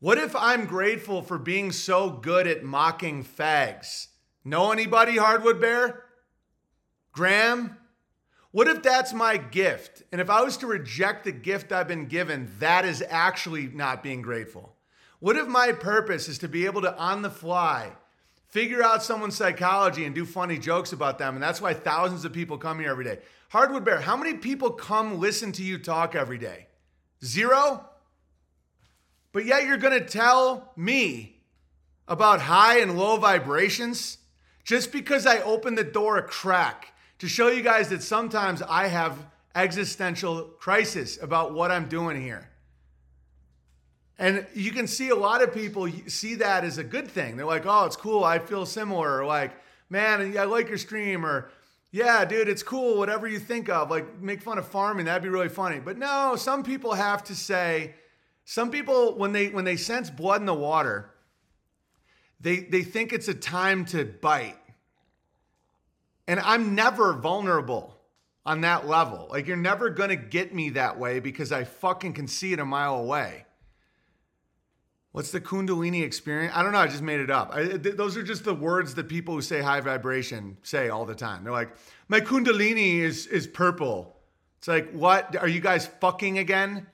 What 0.00 0.16
if 0.16 0.34
I'm 0.34 0.64
grateful 0.64 1.20
for 1.20 1.38
being 1.38 1.72
so 1.72 2.08
good 2.08 2.46
at 2.46 2.64
mocking 2.64 3.22
fags? 3.22 4.06
Know 4.42 4.72
anybody, 4.72 5.18
Hardwood 5.18 5.60
Bear? 5.60 6.04
Graham? 7.12 7.76
What 8.50 8.66
if 8.66 8.82
that's 8.82 9.12
my 9.12 9.36
gift? 9.36 10.02
And 10.10 10.18
if 10.18 10.30
I 10.30 10.40
was 10.40 10.56
to 10.58 10.66
reject 10.66 11.24
the 11.24 11.32
gift 11.32 11.70
I've 11.70 11.86
been 11.86 12.06
given, 12.06 12.50
that 12.60 12.86
is 12.86 13.04
actually 13.10 13.66
not 13.66 14.02
being 14.02 14.22
grateful. 14.22 14.74
What 15.18 15.36
if 15.36 15.46
my 15.46 15.72
purpose 15.72 16.28
is 16.28 16.38
to 16.38 16.48
be 16.48 16.64
able 16.64 16.80
to, 16.80 16.96
on 16.96 17.20
the 17.20 17.28
fly, 17.28 17.92
figure 18.48 18.82
out 18.82 19.02
someone's 19.02 19.36
psychology 19.36 20.06
and 20.06 20.14
do 20.14 20.24
funny 20.24 20.56
jokes 20.56 20.94
about 20.94 21.18
them? 21.18 21.34
And 21.34 21.42
that's 21.42 21.60
why 21.60 21.74
thousands 21.74 22.24
of 22.24 22.32
people 22.32 22.56
come 22.56 22.80
here 22.80 22.90
every 22.90 23.04
day. 23.04 23.18
Hardwood 23.50 23.84
Bear, 23.84 24.00
how 24.00 24.16
many 24.16 24.38
people 24.38 24.70
come 24.70 25.20
listen 25.20 25.52
to 25.52 25.62
you 25.62 25.76
talk 25.76 26.14
every 26.14 26.38
day? 26.38 26.68
Zero? 27.22 27.89
But 29.32 29.44
yet 29.44 29.64
you're 29.64 29.76
going 29.76 29.98
to 29.98 30.06
tell 30.06 30.72
me 30.76 31.40
about 32.08 32.40
high 32.40 32.80
and 32.80 32.98
low 32.98 33.16
vibrations 33.16 34.18
just 34.64 34.92
because 34.92 35.26
I 35.26 35.40
opened 35.40 35.78
the 35.78 35.84
door 35.84 36.18
a 36.18 36.22
crack 36.22 36.92
to 37.20 37.28
show 37.28 37.48
you 37.48 37.62
guys 37.62 37.88
that 37.90 38.02
sometimes 38.02 38.62
I 38.62 38.88
have 38.88 39.26
existential 39.54 40.42
crisis 40.58 41.18
about 41.22 41.52
what 41.52 41.70
I'm 41.70 41.88
doing 41.88 42.20
here. 42.20 42.48
And 44.18 44.46
you 44.54 44.70
can 44.70 44.86
see 44.86 45.08
a 45.08 45.14
lot 45.14 45.42
of 45.42 45.54
people 45.54 45.88
see 46.06 46.34
that 46.36 46.62
as 46.62 46.76
a 46.76 46.84
good 46.84 47.08
thing. 47.08 47.36
They're 47.36 47.46
like, 47.46 47.64
oh, 47.64 47.86
it's 47.86 47.96
cool. 47.96 48.22
I 48.22 48.38
feel 48.38 48.66
similar. 48.66 49.20
Or 49.20 49.24
like, 49.24 49.52
man, 49.88 50.36
I 50.36 50.44
like 50.44 50.68
your 50.68 50.76
stream. 50.76 51.24
Or, 51.24 51.50
yeah, 51.90 52.24
dude, 52.26 52.48
it's 52.48 52.62
cool. 52.62 52.98
Whatever 52.98 53.26
you 53.26 53.38
think 53.38 53.70
of. 53.70 53.90
Like, 53.90 54.20
make 54.20 54.42
fun 54.42 54.58
of 54.58 54.68
farming. 54.68 55.06
That'd 55.06 55.22
be 55.22 55.30
really 55.30 55.48
funny. 55.48 55.80
But 55.80 55.96
no, 55.96 56.36
some 56.36 56.62
people 56.62 56.92
have 56.92 57.24
to 57.24 57.34
say, 57.34 57.94
some 58.50 58.72
people, 58.72 59.16
when 59.16 59.30
they 59.30 59.50
when 59.50 59.64
they 59.64 59.76
sense 59.76 60.10
blood 60.10 60.40
in 60.40 60.46
the 60.46 60.52
water, 60.52 61.14
they 62.40 62.56
they 62.56 62.82
think 62.82 63.12
it's 63.12 63.28
a 63.28 63.34
time 63.34 63.84
to 63.84 64.04
bite. 64.04 64.58
And 66.26 66.40
I'm 66.40 66.74
never 66.74 67.12
vulnerable 67.12 67.96
on 68.44 68.62
that 68.62 68.88
level. 68.88 69.28
Like 69.30 69.46
you're 69.46 69.56
never 69.56 69.88
gonna 69.88 70.16
get 70.16 70.52
me 70.52 70.70
that 70.70 70.98
way 70.98 71.20
because 71.20 71.52
I 71.52 71.62
fucking 71.62 72.14
can 72.14 72.26
see 72.26 72.52
it 72.52 72.58
a 72.58 72.64
mile 72.64 72.96
away. 72.96 73.46
What's 75.12 75.30
the 75.30 75.40
Kundalini 75.40 76.02
experience? 76.02 76.52
I 76.52 76.64
don't 76.64 76.72
know. 76.72 76.78
I 76.78 76.88
just 76.88 77.02
made 77.02 77.20
it 77.20 77.30
up. 77.30 77.54
I, 77.54 77.76
th- 77.76 77.94
those 77.94 78.16
are 78.16 78.22
just 78.24 78.42
the 78.42 78.52
words 78.52 78.96
that 78.96 79.08
people 79.08 79.32
who 79.32 79.42
say 79.42 79.60
high 79.60 79.80
vibration 79.80 80.56
say 80.64 80.88
all 80.88 81.04
the 81.04 81.14
time. 81.14 81.44
They're 81.44 81.52
like, 81.52 81.70
my 82.08 82.20
Kundalini 82.20 82.98
is 82.98 83.28
is 83.28 83.46
purple. 83.46 84.16
It's 84.58 84.66
like, 84.66 84.90
what? 84.90 85.36
Are 85.36 85.46
you 85.46 85.60
guys 85.60 85.86
fucking 85.86 86.38
again? 86.38 86.88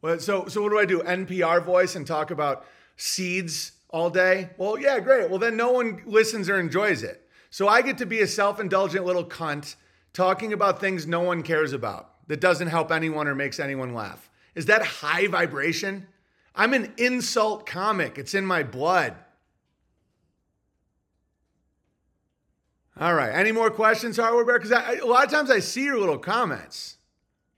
Well, 0.00 0.18
so 0.20 0.46
so 0.46 0.62
what 0.62 0.70
do 0.70 0.78
I 0.78 0.84
do? 0.84 1.00
NPR 1.00 1.62
voice 1.64 1.96
and 1.96 2.06
talk 2.06 2.30
about 2.30 2.64
seeds 2.96 3.72
all 3.90 4.10
day? 4.10 4.50
Well, 4.56 4.78
yeah, 4.78 5.00
great. 5.00 5.30
Well, 5.30 5.38
then 5.38 5.56
no 5.56 5.72
one 5.72 6.02
listens 6.06 6.48
or 6.48 6.58
enjoys 6.58 7.02
it. 7.02 7.26
So 7.50 7.68
I 7.68 7.82
get 7.82 7.98
to 7.98 8.06
be 8.06 8.20
a 8.20 8.26
self-indulgent 8.26 9.04
little 9.04 9.24
cunt 9.24 9.76
talking 10.12 10.52
about 10.52 10.80
things 10.80 11.06
no 11.06 11.20
one 11.20 11.42
cares 11.42 11.72
about 11.72 12.26
that 12.28 12.40
doesn't 12.40 12.68
help 12.68 12.92
anyone 12.92 13.26
or 13.26 13.34
makes 13.34 13.58
anyone 13.58 13.94
laugh. 13.94 14.30
Is 14.54 14.66
that 14.66 14.82
high 14.82 15.26
vibration? 15.26 16.06
I'm 16.54 16.74
an 16.74 16.92
insult 16.96 17.66
comic. 17.66 18.18
It's 18.18 18.34
in 18.34 18.44
my 18.44 18.62
blood. 18.62 19.14
All 23.00 23.14
right. 23.14 23.32
Any 23.32 23.52
more 23.52 23.70
questions, 23.70 24.16
Hardwood 24.16 24.46
Bear? 24.46 24.58
Because 24.58 24.72
a 24.72 25.06
lot 25.06 25.24
of 25.24 25.30
times 25.30 25.50
I 25.50 25.60
see 25.60 25.84
your 25.84 25.98
little 25.98 26.18
comments, 26.18 26.96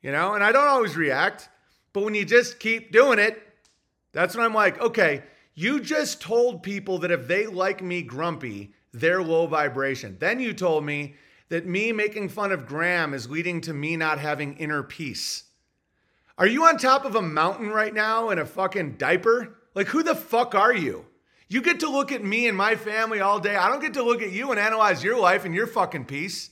you 0.02 0.12
know, 0.12 0.34
and 0.34 0.44
I 0.44 0.52
don't 0.52 0.68
always 0.68 0.96
react. 0.96 1.48
But 1.92 2.04
when 2.04 2.14
you 2.14 2.24
just 2.24 2.60
keep 2.60 2.92
doing 2.92 3.18
it, 3.18 3.40
that's 4.12 4.36
when 4.36 4.44
I'm 4.44 4.54
like, 4.54 4.80
okay, 4.80 5.24
you 5.54 5.80
just 5.80 6.20
told 6.20 6.62
people 6.62 6.98
that 6.98 7.10
if 7.10 7.26
they 7.26 7.46
like 7.46 7.82
me 7.82 8.02
grumpy, 8.02 8.72
they're 8.92 9.22
low 9.22 9.46
vibration. 9.46 10.16
Then 10.18 10.40
you 10.40 10.52
told 10.52 10.84
me 10.84 11.14
that 11.48 11.66
me 11.66 11.92
making 11.92 12.28
fun 12.28 12.52
of 12.52 12.66
Graham 12.66 13.12
is 13.12 13.30
leading 13.30 13.60
to 13.62 13.74
me 13.74 13.96
not 13.96 14.18
having 14.18 14.56
inner 14.56 14.82
peace. 14.82 15.44
Are 16.38 16.46
you 16.46 16.64
on 16.64 16.78
top 16.78 17.04
of 17.04 17.16
a 17.16 17.22
mountain 17.22 17.68
right 17.68 17.92
now 17.92 18.30
in 18.30 18.38
a 18.38 18.46
fucking 18.46 18.96
diaper? 18.96 19.58
Like, 19.74 19.88
who 19.88 20.02
the 20.02 20.14
fuck 20.14 20.54
are 20.54 20.74
you? 20.74 21.06
You 21.48 21.60
get 21.60 21.80
to 21.80 21.90
look 21.90 22.12
at 22.12 22.24
me 22.24 22.46
and 22.46 22.56
my 22.56 22.76
family 22.76 23.20
all 23.20 23.40
day. 23.40 23.56
I 23.56 23.68
don't 23.68 23.82
get 23.82 23.94
to 23.94 24.04
look 24.04 24.22
at 24.22 24.30
you 24.30 24.50
and 24.50 24.60
analyze 24.60 25.02
your 25.02 25.18
life 25.18 25.44
and 25.44 25.54
your 25.54 25.66
fucking 25.66 26.04
peace. 26.04 26.50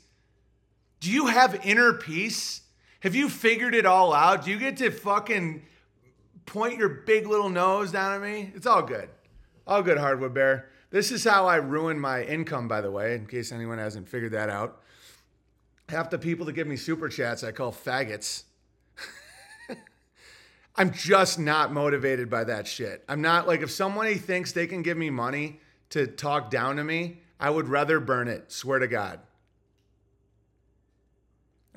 Do 1.00 1.10
you 1.10 1.28
have 1.28 1.64
inner 1.64 1.94
peace? 1.94 2.62
Have 3.00 3.14
you 3.14 3.28
figured 3.28 3.74
it 3.74 3.86
all 3.86 4.12
out? 4.12 4.44
Do 4.44 4.50
you 4.50 4.58
get 4.58 4.76
to 4.78 4.90
fucking 4.90 5.62
point 6.46 6.78
your 6.78 6.88
big 6.88 7.26
little 7.26 7.48
nose 7.48 7.92
down 7.92 8.14
at 8.14 8.20
me? 8.20 8.50
It's 8.54 8.66
all 8.66 8.82
good. 8.82 9.08
All 9.66 9.82
good, 9.82 9.98
Hardwood 9.98 10.34
Bear. 10.34 10.70
This 10.90 11.12
is 11.12 11.22
how 11.22 11.46
I 11.46 11.56
ruin 11.56 12.00
my 12.00 12.24
income, 12.24 12.66
by 12.66 12.80
the 12.80 12.90
way, 12.90 13.14
in 13.14 13.26
case 13.26 13.52
anyone 13.52 13.78
hasn't 13.78 14.08
figured 14.08 14.32
that 14.32 14.48
out. 14.48 14.82
Half 15.88 16.10
the 16.10 16.18
people 16.18 16.46
that 16.46 16.54
give 16.54 16.66
me 16.66 16.76
super 16.76 17.08
chats 17.08 17.44
I 17.44 17.52
call 17.52 17.72
faggots. 17.72 18.44
I'm 20.76 20.92
just 20.92 21.38
not 21.38 21.72
motivated 21.72 22.28
by 22.28 22.44
that 22.44 22.66
shit. 22.66 23.04
I'm 23.08 23.20
not 23.20 23.46
like 23.46 23.60
if 23.60 23.70
somebody 23.70 24.14
thinks 24.14 24.52
they 24.52 24.66
can 24.66 24.82
give 24.82 24.96
me 24.96 25.10
money 25.10 25.60
to 25.90 26.06
talk 26.06 26.50
down 26.50 26.76
to 26.76 26.84
me, 26.84 27.20
I 27.38 27.50
would 27.50 27.68
rather 27.68 28.00
burn 28.00 28.28
it. 28.28 28.50
Swear 28.50 28.78
to 28.80 28.88
God. 28.88 29.20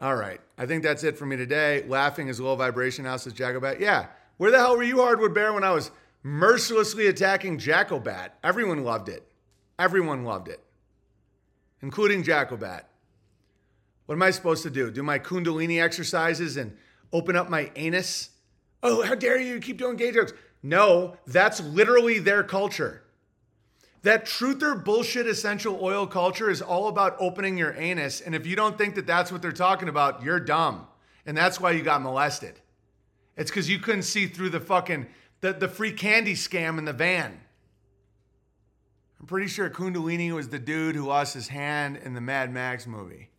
All 0.02 0.16
right. 0.16 0.42
I 0.58 0.66
think 0.66 0.82
that's 0.82 1.04
it 1.04 1.18
for 1.18 1.28
me 1.28 1.38
today. 1.38 1.86
Laughing 1.88 2.28
is 2.28 2.40
low 2.40 2.56
vibration 2.56 3.04
now, 3.04 3.18
says 3.18 3.34
Jacobat. 3.34 3.80
Yeah. 3.80 4.08
Where 4.38 4.50
the 4.50 4.58
hell 4.58 4.76
were 4.76 4.84
you, 4.84 4.98
Hardwood 4.98 5.36
Bear, 5.36 5.54
when 5.54 5.64
I 5.64 5.72
was 5.72 5.92
mercilessly 6.24 7.06
attacking 7.06 7.60
Jackobat? 7.60 8.32
Everyone 8.44 8.84
loved 8.84 9.08
it. 9.08 9.28
Everyone 9.78 10.24
loved 10.24 10.48
it, 10.48 10.60
including 11.82 12.24
Jackobat. 12.24 12.84
What 14.08 14.16
am 14.16 14.24
I 14.24 14.32
supposed 14.32 14.64
to 14.64 14.70
do? 14.70 14.92
Do 14.92 15.04
my 15.04 15.20
Kundalini 15.20 15.82
exercises 15.82 16.58
and 16.58 16.76
open 17.14 17.36
up 17.36 17.50
my 17.50 17.72
anus? 17.76 18.32
Oh, 18.84 19.04
how 19.04 19.16
dare 19.16 19.40
you 19.40 19.60
keep 19.60 19.78
doing 19.78 19.96
gay 19.96 20.12
jokes? 20.12 20.34
No, 20.64 21.18
that's 21.28 21.62
literally 21.62 22.20
their 22.20 22.44
culture. 22.44 23.04
That 24.04 24.26
truth 24.26 24.64
or 24.64 24.76
bullshit 24.76 25.28
essential 25.28 25.80
oil 25.82 26.08
culture 26.08 26.50
is 26.50 26.62
all 26.62 26.88
about 26.88 27.16
opening 27.20 27.58
your 27.58 27.74
anus. 27.74 28.20
And 28.22 28.34
if 28.34 28.48
you 28.48 28.56
don't 28.56 28.78
think 28.78 28.96
that 28.96 29.06
that's 29.06 29.32
what 29.32 29.42
they're 29.42 29.52
talking 29.52 29.90
about, 29.90 30.24
you're 30.24 30.40
dumb. 30.40 30.88
And 31.26 31.38
that's 31.38 31.60
why 31.60 31.72
you 31.72 31.84
got 31.84 32.02
molested. 32.02 32.60
It's 33.38 33.52
because 33.52 33.70
you 33.70 33.80
couldn't 33.80 34.04
see 34.04 34.28
through 34.28 34.50
the 34.50 34.60
fucking 34.60 35.08
the, 35.42 35.54
the 35.54 35.68
free 35.68 35.92
candy 35.92 36.34
scam 36.34 36.78
in 36.78 36.86
the 36.86 36.94
van. 36.94 37.40
I'm 39.20 39.28
pretty 39.28 39.48
sure 39.48 39.70
Kundalini 39.70 40.32
was 40.32 40.50
the 40.50 40.60
dude 40.60 40.96
who 40.96 41.06
lost 41.06 41.36
his 41.36 41.50
hand 41.50 41.98
in 41.98 42.16
the 42.16 42.22
Mad 42.22 42.52
Max 42.52 42.88
movie. 42.88 43.30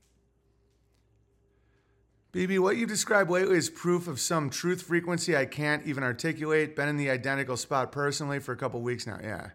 BB, 2.33 2.61
what 2.61 2.77
you 2.77 2.87
described 2.87 3.31
lately 3.31 3.57
is 3.57 3.69
proof 3.69 4.07
of 4.09 4.21
some 4.21 4.49
truth 4.49 4.83
frequency 4.83 5.37
I 5.37 5.45
can't 5.45 5.85
even 5.87 6.03
articulate. 6.03 6.77
Been 6.77 6.89
in 6.89 6.97
the 6.97 7.11
identical 7.11 7.57
spot 7.57 7.93
personally 7.93 8.39
for 8.39 8.53
a 8.53 8.57
couple 8.57 8.81
weeks 8.81 9.07
now. 9.07 9.19
Yeah. 9.23 9.51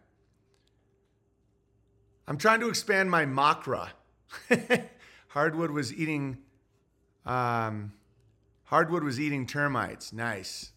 I'm 2.28 2.38
trying 2.38 2.60
to 2.60 2.70
expand 2.70 3.10
my 3.10 3.26
makra. 3.26 3.90
Hardwood 5.30 5.72
was 5.72 5.94
eating 5.94 6.40
um, 7.26 7.94
Hardwood 8.66 9.04
was 9.04 9.20
eating 9.20 9.46
termites. 9.46 10.12
Nice. 10.12 10.72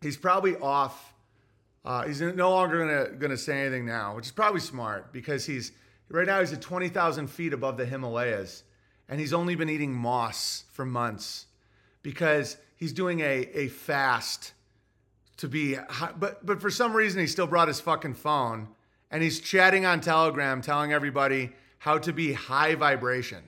He's 0.00 0.16
probably 0.16 0.56
off. 0.56 1.14
Uh, 1.84 2.04
he's 2.06 2.20
no 2.20 2.50
longer 2.50 2.78
gonna 2.78 3.16
gonna 3.16 3.36
say 3.36 3.60
anything 3.60 3.86
now, 3.86 4.16
which 4.16 4.26
is 4.26 4.32
probably 4.32 4.60
smart 4.60 5.12
because 5.12 5.46
he's 5.46 5.72
right 6.08 6.26
now 6.26 6.40
he's 6.40 6.52
at 6.52 6.60
twenty 6.60 6.88
thousand 6.88 7.28
feet 7.28 7.52
above 7.52 7.76
the 7.76 7.86
Himalayas 7.86 8.64
and 9.08 9.20
he's 9.20 9.32
only 9.32 9.54
been 9.54 9.68
eating 9.68 9.92
moss 9.92 10.64
for 10.72 10.84
months 10.84 11.46
because 12.02 12.56
he's 12.76 12.92
doing 12.92 13.20
a, 13.20 13.48
a 13.54 13.68
fast 13.68 14.52
to 15.36 15.48
be 15.48 15.76
but 16.18 16.44
but 16.44 16.60
for 16.60 16.70
some 16.70 16.94
reason 16.94 17.20
he 17.20 17.26
still 17.26 17.46
brought 17.46 17.68
his 17.68 17.80
fucking 17.80 18.14
phone 18.14 18.68
and 19.12 19.22
he's 19.22 19.38
chatting 19.38 19.86
on 19.86 20.00
telegram 20.00 20.60
telling 20.60 20.92
everybody 20.92 21.52
how 21.78 21.98
to 21.98 22.12
be 22.12 22.32
high 22.32 22.74
vibration 22.74 23.44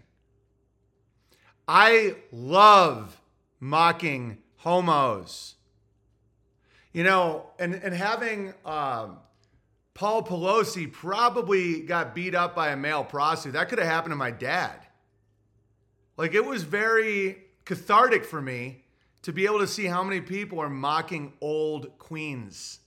I 1.66 2.16
love 2.30 3.20
mocking 3.60 4.38
homos. 4.56 5.54
You 6.92 7.02
know, 7.02 7.46
and, 7.58 7.74
and 7.74 7.94
having 7.94 8.54
um, 8.64 9.18
Paul 9.94 10.22
Pelosi 10.22 10.92
probably 10.92 11.80
got 11.80 12.14
beat 12.14 12.34
up 12.34 12.54
by 12.54 12.70
a 12.70 12.76
male 12.76 13.02
prostitute. 13.02 13.54
That 13.54 13.68
could 13.68 13.78
have 13.78 13.88
happened 13.88 14.12
to 14.12 14.16
my 14.16 14.30
dad. 14.30 14.78
Like, 16.16 16.34
it 16.34 16.44
was 16.44 16.62
very 16.62 17.38
cathartic 17.64 18.24
for 18.24 18.40
me 18.40 18.84
to 19.22 19.32
be 19.32 19.46
able 19.46 19.58
to 19.58 19.66
see 19.66 19.86
how 19.86 20.04
many 20.04 20.20
people 20.20 20.60
are 20.60 20.68
mocking 20.68 21.32
old 21.40 21.98
queens. 21.98 22.80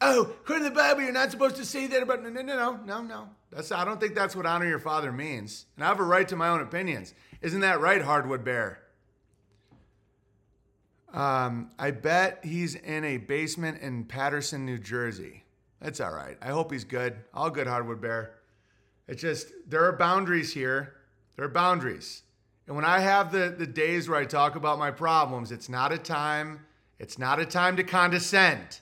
Oh, 0.00 0.22
according 0.22 0.64
to 0.64 0.70
the 0.70 0.76
Bible, 0.76 1.02
you're 1.02 1.12
not 1.12 1.30
supposed 1.30 1.56
to 1.56 1.64
say 1.64 1.86
that 1.88 2.02
about. 2.02 2.22
No, 2.22 2.28
no, 2.28 2.42
no, 2.42 2.56
no, 2.56 2.80
no, 2.84 3.02
no. 3.02 3.28
That's. 3.50 3.72
I 3.72 3.84
don't 3.84 4.00
think 4.00 4.14
that's 4.14 4.36
what 4.36 4.46
honor 4.46 4.66
your 4.66 4.78
father 4.78 5.12
means. 5.12 5.66
And 5.76 5.84
I 5.84 5.88
have 5.88 6.00
a 6.00 6.04
right 6.04 6.26
to 6.28 6.36
my 6.36 6.48
own 6.48 6.60
opinions. 6.60 7.14
Isn't 7.40 7.60
that 7.60 7.80
right, 7.80 8.02
Hardwood 8.02 8.44
Bear? 8.44 8.80
Um, 11.12 11.70
I 11.78 11.90
bet 11.90 12.44
he's 12.44 12.74
in 12.76 13.04
a 13.04 13.16
basement 13.16 13.80
in 13.80 14.04
Paterson, 14.04 14.64
New 14.64 14.78
Jersey. 14.78 15.44
That's 15.80 16.00
all 16.00 16.12
right. 16.12 16.36
I 16.40 16.48
hope 16.48 16.70
he's 16.70 16.84
good. 16.84 17.16
All 17.34 17.50
good, 17.50 17.66
Hardwood 17.66 18.00
Bear. 18.00 18.34
It's 19.08 19.20
just 19.20 19.48
there 19.66 19.84
are 19.84 19.96
boundaries 19.96 20.52
here. 20.52 20.94
There 21.36 21.44
are 21.44 21.48
boundaries. 21.48 22.22
And 22.66 22.76
when 22.76 22.84
I 22.84 23.00
have 23.00 23.32
the, 23.32 23.54
the 23.56 23.66
days 23.66 24.08
where 24.08 24.20
I 24.20 24.24
talk 24.24 24.54
about 24.54 24.78
my 24.78 24.92
problems, 24.92 25.50
it's 25.50 25.68
not 25.68 25.90
a 25.90 25.98
time, 25.98 26.60
it's 27.00 27.18
not 27.18 27.40
a 27.40 27.46
time 27.46 27.76
to 27.76 27.82
condescend. 27.82 28.78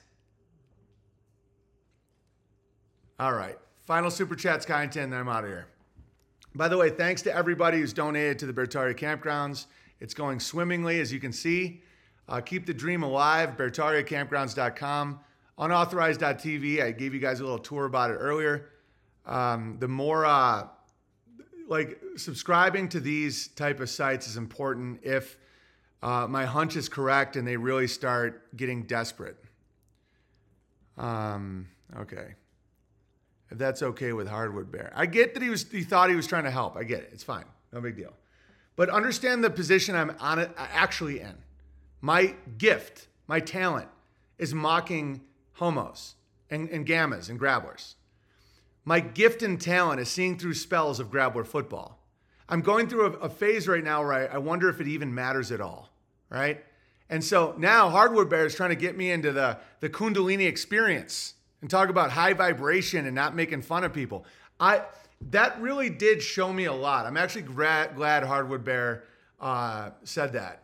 All 3.19 3.33
right. 3.33 3.57
Final 3.81 4.09
super 4.09 4.33
chat 4.33 4.53
chats 4.53 4.65
content, 4.65 5.11
then 5.11 5.19
I'm 5.19 5.27
out 5.27 5.43
of 5.43 5.49
here. 5.49 5.67
By 6.55 6.69
the 6.69 6.77
way, 6.77 6.89
thanks 6.89 7.21
to 7.23 7.35
everybody 7.35 7.79
who's 7.79 7.91
donated 7.91 8.39
to 8.39 8.45
the 8.45 8.53
Beartaria 8.53 8.97
campgrounds. 8.97 9.65
It's 9.99 10.13
going 10.13 10.39
swimmingly, 10.39 11.01
as 11.01 11.11
you 11.11 11.19
can 11.19 11.33
see. 11.33 11.81
Uh, 12.29 12.39
keep 12.39 12.65
the 12.65 12.73
dream 12.73 13.03
alive, 13.03 13.57
beartariacampgrounds.com. 13.57 15.19
Unauthorized.tv, 15.57 16.81
I 16.81 16.91
gave 16.91 17.13
you 17.13 17.19
guys 17.19 17.41
a 17.41 17.43
little 17.43 17.59
tour 17.59 17.85
about 17.85 18.09
it 18.11 18.15
earlier. 18.15 18.69
Um, 19.25 19.75
the 19.79 19.89
more, 19.89 20.25
uh, 20.25 20.67
like, 21.67 22.01
subscribing 22.15 22.87
to 22.89 23.01
these 23.01 23.49
type 23.49 23.81
of 23.81 23.89
sites 23.89 24.27
is 24.27 24.37
important 24.37 25.01
if 25.03 25.37
uh, 26.01 26.25
my 26.29 26.45
hunch 26.45 26.77
is 26.77 26.87
correct 26.87 27.35
and 27.35 27.45
they 27.45 27.57
really 27.57 27.87
start 27.87 28.55
getting 28.55 28.83
desperate. 28.83 29.35
Um, 30.97 31.67
okay 31.97 32.35
if 33.51 33.57
that's 33.57 33.81
okay 33.81 34.13
with 34.13 34.27
Hardwood 34.27 34.71
Bear. 34.71 34.91
I 34.95 35.05
get 35.05 35.33
that 35.33 35.43
he 35.43 35.49
was 35.49 35.69
he 35.69 35.83
thought 35.83 36.09
he 36.09 36.15
was 36.15 36.27
trying 36.27 36.43
to 36.43 36.51
help. 36.51 36.75
I 36.75 36.83
get 36.83 37.01
it. 37.01 37.09
It's 37.13 37.23
fine. 37.23 37.45
No 37.73 37.81
big 37.81 37.95
deal. 37.95 38.13
But 38.75 38.89
understand 38.89 39.43
the 39.43 39.49
position 39.49 39.95
I'm 39.95 40.15
on 40.19 40.39
it 40.39 40.51
uh, 40.57 40.67
actually 40.71 41.19
in. 41.19 41.33
My 42.01 42.35
gift, 42.57 43.07
my 43.27 43.39
talent 43.39 43.89
is 44.37 44.53
mocking 44.53 45.21
homos 45.53 46.15
and, 46.49 46.69
and 46.69 46.87
gammas 46.87 47.29
and 47.29 47.39
grabblers. 47.39 47.95
My 48.85 49.01
gift 49.01 49.43
and 49.43 49.59
talent 49.59 49.99
is 49.99 50.09
seeing 50.09 50.37
through 50.37 50.53
spells 50.53 50.99
of 50.99 51.11
grabbler 51.11 51.43
football. 51.43 51.99
I'm 52.47 52.61
going 52.61 52.87
through 52.87 53.05
a, 53.05 53.11
a 53.17 53.29
phase 53.29 53.67
right 53.67 53.83
now 53.83 54.01
where 54.01 54.13
I, 54.13 54.35
I 54.35 54.37
wonder 54.37 54.69
if 54.69 54.79
it 54.79 54.87
even 54.87 55.13
matters 55.13 55.51
at 55.51 55.61
all, 55.61 55.89
right? 56.29 56.63
And 57.09 57.23
so 57.23 57.55
now 57.57 57.89
Hardwood 57.89 58.29
Bear 58.29 58.45
is 58.45 58.55
trying 58.55 58.69
to 58.69 58.75
get 58.75 58.95
me 58.95 59.11
into 59.11 59.31
the, 59.31 59.57
the 59.81 59.89
Kundalini 59.89 60.47
experience 60.47 61.33
and 61.61 61.69
talk 61.69 61.89
about 61.89 62.11
high 62.11 62.33
vibration 62.33 63.05
and 63.05 63.15
not 63.15 63.35
making 63.35 63.61
fun 63.61 63.83
of 63.83 63.93
people. 63.93 64.25
I 64.59 64.83
that 65.31 65.59
really 65.59 65.89
did 65.89 66.21
show 66.21 66.51
me 66.51 66.65
a 66.65 66.73
lot. 66.73 67.05
I'm 67.05 67.17
actually 67.17 67.41
glad, 67.41 67.95
glad 67.95 68.23
Hardwood 68.23 68.63
Bear 68.63 69.03
uh, 69.39 69.91
said 70.03 70.33
that 70.33 70.63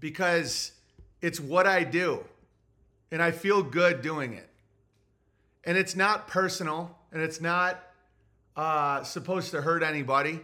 because 0.00 0.72
it's 1.22 1.40
what 1.40 1.66
I 1.66 1.84
do, 1.84 2.24
and 3.10 3.22
I 3.22 3.30
feel 3.30 3.62
good 3.62 4.02
doing 4.02 4.34
it. 4.34 4.48
And 5.64 5.78
it's 5.78 5.96
not 5.96 6.28
personal, 6.28 6.98
and 7.12 7.22
it's 7.22 7.40
not 7.40 7.80
uh, 8.56 9.02
supposed 9.02 9.52
to 9.52 9.62
hurt 9.62 9.82
anybody. 9.82 10.40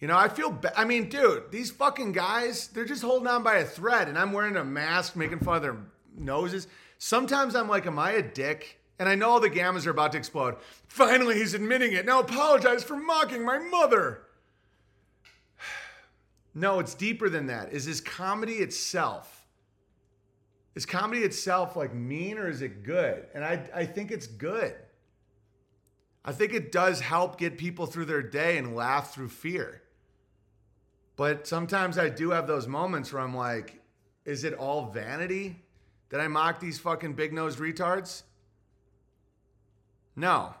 You 0.00 0.08
know, 0.08 0.16
I 0.16 0.28
feel. 0.28 0.50
Ba- 0.50 0.78
I 0.78 0.84
mean, 0.84 1.08
dude, 1.08 1.50
these 1.50 1.70
fucking 1.70 2.12
guys—they're 2.12 2.84
just 2.84 3.02
holding 3.02 3.28
on 3.28 3.42
by 3.42 3.56
a 3.56 3.64
thread, 3.64 4.08
and 4.08 4.18
I'm 4.18 4.32
wearing 4.32 4.56
a 4.56 4.64
mask, 4.64 5.14
making 5.14 5.38
fun 5.38 5.56
of 5.56 5.62
their 5.62 5.76
noses. 6.16 6.66
Sometimes 6.98 7.54
I'm 7.54 7.68
like, 7.68 7.86
am 7.86 7.98
I 7.98 8.12
a 8.12 8.22
dick? 8.22 8.80
And 8.98 9.08
I 9.08 9.14
know 9.14 9.30
all 9.30 9.40
the 9.40 9.50
gammas 9.50 9.86
are 9.86 9.90
about 9.90 10.12
to 10.12 10.18
explode. 10.18 10.56
Finally, 10.88 11.34
he's 11.36 11.54
admitting 11.54 11.92
it. 11.92 12.06
Now 12.06 12.20
apologize 12.20 12.82
for 12.82 12.96
mocking 12.96 13.44
my 13.44 13.58
mother. 13.58 14.22
No, 16.58 16.78
it's 16.78 16.94
deeper 16.94 17.28
than 17.28 17.48
that. 17.48 17.74
Is 17.74 17.84
his 17.84 18.00
comedy 18.00 18.54
itself? 18.54 19.46
Is 20.74 20.86
comedy 20.86 21.20
itself 21.20 21.76
like 21.76 21.94
mean 21.94 22.38
or 22.38 22.48
is 22.48 22.62
it 22.62 22.82
good? 22.82 23.26
And 23.34 23.44
I, 23.44 23.68
I 23.74 23.84
think 23.84 24.10
it's 24.10 24.26
good. 24.26 24.74
I 26.24 26.32
think 26.32 26.54
it 26.54 26.72
does 26.72 27.00
help 27.00 27.38
get 27.38 27.58
people 27.58 27.84
through 27.84 28.06
their 28.06 28.22
day 28.22 28.56
and 28.56 28.74
laugh 28.74 29.12
through 29.12 29.28
fear. 29.28 29.82
But 31.16 31.46
sometimes 31.46 31.98
I 31.98 32.08
do 32.08 32.30
have 32.30 32.46
those 32.46 32.66
moments 32.66 33.12
where 33.12 33.22
I'm 33.22 33.34
like, 33.34 33.82
is 34.24 34.44
it 34.44 34.54
all 34.54 34.90
vanity? 34.90 35.65
Did 36.10 36.20
I 36.20 36.28
mock 36.28 36.60
these 36.60 36.78
fucking 36.78 37.14
big 37.14 37.32
nosed 37.32 37.58
retards? 37.58 38.22
No. 40.14 40.54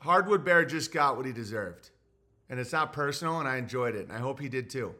Hardwood 0.00 0.44
Bear 0.44 0.64
just 0.64 0.92
got 0.92 1.16
what 1.16 1.26
he 1.26 1.32
deserved. 1.32 1.90
And 2.48 2.60
it's 2.60 2.72
not 2.72 2.92
personal, 2.92 3.38
and 3.38 3.48
I 3.48 3.56
enjoyed 3.56 3.94
it. 3.94 4.08
And 4.08 4.12
I 4.12 4.18
hope 4.18 4.40
he 4.40 4.48
did 4.48 4.70
too. 4.70 4.94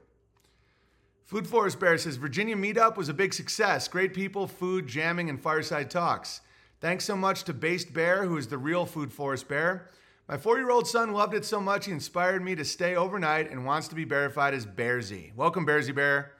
Food 1.25 1.47
Forest 1.47 1.81
Bear 1.81 1.97
says 1.99 2.17
Virginia 2.17 2.57
meetup 2.57 2.97
was 2.97 3.09
a 3.09 3.15
big 3.15 3.33
success. 3.33 3.89
Great 3.89 4.13
people, 4.13 4.47
food, 4.47 4.87
jamming, 4.87 5.31
and 5.31 5.41
fireside 5.41 5.91
talks. 5.91 6.41
Thanks 6.81 7.05
so 7.05 7.17
much 7.17 7.45
to 7.45 7.55
Based 7.55 7.93
Bear, 7.93 8.27
who 8.27 8.37
is 8.37 8.49
the 8.49 8.59
real 8.59 8.85
Food 8.85 9.13
Forest 9.13 9.49
Bear. 9.49 9.89
My 10.29 10.37
four 10.37 10.59
year 10.59 10.71
old 10.71 10.87
son 10.87 11.13
loved 11.13 11.35
it 11.35 11.45
so 11.45 11.61
much 11.61 11.87
he 11.87 11.93
inspired 11.93 12.45
me 12.45 12.55
to 12.55 12.65
stay 12.65 12.97
overnight 12.97 13.51
and 13.51 13.65
wants 13.65 13.89
to 13.89 13.95
be 13.95 14.05
verified 14.05 14.55
as 14.55 14.67
Bearsy. 14.67 15.35
Welcome, 15.35 15.67
Bearsy 15.67 15.95
Bear. 15.95 16.33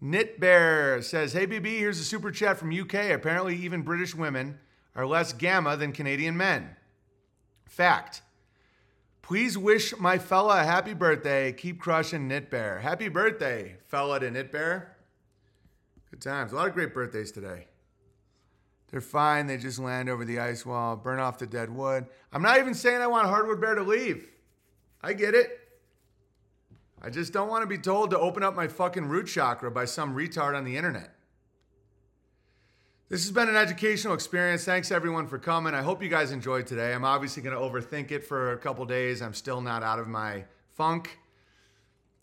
Knit 0.00 0.40
Bear 0.40 1.02
says, 1.02 1.32
Hey 1.32 1.46
BB, 1.46 1.78
here's 1.78 2.00
a 2.00 2.04
super 2.04 2.30
chat 2.30 2.56
from 2.56 2.78
UK. 2.78 3.10
Apparently, 3.10 3.54
even 3.56 3.82
British 3.82 4.14
women 4.14 4.58
are 4.94 5.06
less 5.06 5.32
gamma 5.32 5.76
than 5.76 5.92
Canadian 5.92 6.36
men. 6.36 6.76
Fact. 7.66 8.22
Please 9.22 9.56
wish 9.56 9.96
my 9.98 10.18
fella 10.18 10.62
a 10.62 10.64
happy 10.64 10.94
birthday. 10.94 11.52
Keep 11.52 11.80
crushing 11.80 12.26
Knit 12.26 12.50
Bear. 12.50 12.80
Happy 12.80 13.08
birthday, 13.08 13.76
fella 13.86 14.18
to 14.18 14.30
Knit 14.30 14.50
Bear. 14.50 14.96
Good 16.10 16.20
times. 16.20 16.52
A 16.52 16.56
lot 16.56 16.66
of 16.66 16.74
great 16.74 16.92
birthdays 16.92 17.30
today. 17.30 17.66
They're 18.90 19.00
fine. 19.00 19.46
They 19.46 19.56
just 19.56 19.78
land 19.78 20.08
over 20.08 20.24
the 20.24 20.40
ice 20.40 20.66
wall, 20.66 20.96
burn 20.96 21.20
off 21.20 21.38
the 21.38 21.46
dead 21.46 21.70
wood. 21.70 22.06
I'm 22.32 22.42
not 22.42 22.58
even 22.58 22.74
saying 22.74 23.00
I 23.00 23.06
want 23.06 23.28
Hardwood 23.28 23.60
Bear 23.60 23.76
to 23.76 23.82
leave. 23.82 24.26
I 25.02 25.12
get 25.12 25.34
it. 25.34 25.59
I 27.02 27.08
just 27.08 27.32
don't 27.32 27.48
want 27.48 27.62
to 27.62 27.66
be 27.66 27.78
told 27.78 28.10
to 28.10 28.18
open 28.18 28.42
up 28.42 28.54
my 28.54 28.68
fucking 28.68 29.06
root 29.06 29.26
chakra 29.26 29.70
by 29.70 29.86
some 29.86 30.14
retard 30.14 30.56
on 30.56 30.64
the 30.64 30.76
internet. 30.76 31.14
This 33.08 33.22
has 33.24 33.32
been 33.32 33.48
an 33.48 33.56
educational 33.56 34.14
experience. 34.14 34.64
Thanks 34.64 34.92
everyone 34.92 35.26
for 35.26 35.38
coming. 35.38 35.74
I 35.74 35.82
hope 35.82 36.02
you 36.02 36.08
guys 36.08 36.30
enjoyed 36.30 36.66
today. 36.66 36.92
I'm 36.92 37.04
obviously 37.04 37.42
going 37.42 37.56
to 37.56 37.60
overthink 37.60 38.12
it 38.12 38.22
for 38.22 38.52
a 38.52 38.58
couple 38.58 38.84
days. 38.84 39.22
I'm 39.22 39.34
still 39.34 39.60
not 39.60 39.82
out 39.82 39.98
of 39.98 40.06
my 40.06 40.44
funk. 40.76 41.18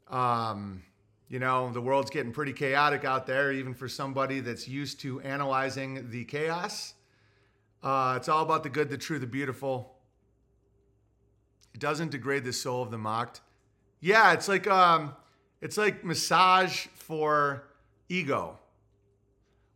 Um, 0.10 0.84
you 1.28 1.40
know, 1.40 1.72
the 1.72 1.82
world's 1.82 2.10
getting 2.10 2.32
pretty 2.32 2.54
chaotic 2.54 3.04
out 3.04 3.28
there, 3.28 3.52
even 3.52 3.74
for 3.74 3.90
somebody 3.90 4.40
that's 4.40 4.68
used 4.68 5.02
to 5.02 5.20
analyzing 5.22 6.10
the 6.10 6.24
chaos. 6.24 6.94
Uh, 7.84 8.14
it's 8.16 8.30
all 8.30 8.44
about 8.44 8.64
the 8.64 8.70
good, 8.70 8.90
the 8.90 8.98
true, 8.98 9.20
the 9.20 9.28
beautiful. 9.28 9.96
It 11.74 11.82
doesn't 11.82 12.12
degrade 12.12 12.46
the 12.46 12.54
soul 12.54 12.82
of 12.82 12.92
the 12.92 12.98
mocked. 12.98 13.42
Yeah, 14.00 14.34
it's 14.34 14.48
like 14.48 14.68
um, 14.68 15.16
it's 15.62 15.78
like 15.78 16.04
massage 16.04 16.88
for 16.96 17.64
ego. 18.10 18.60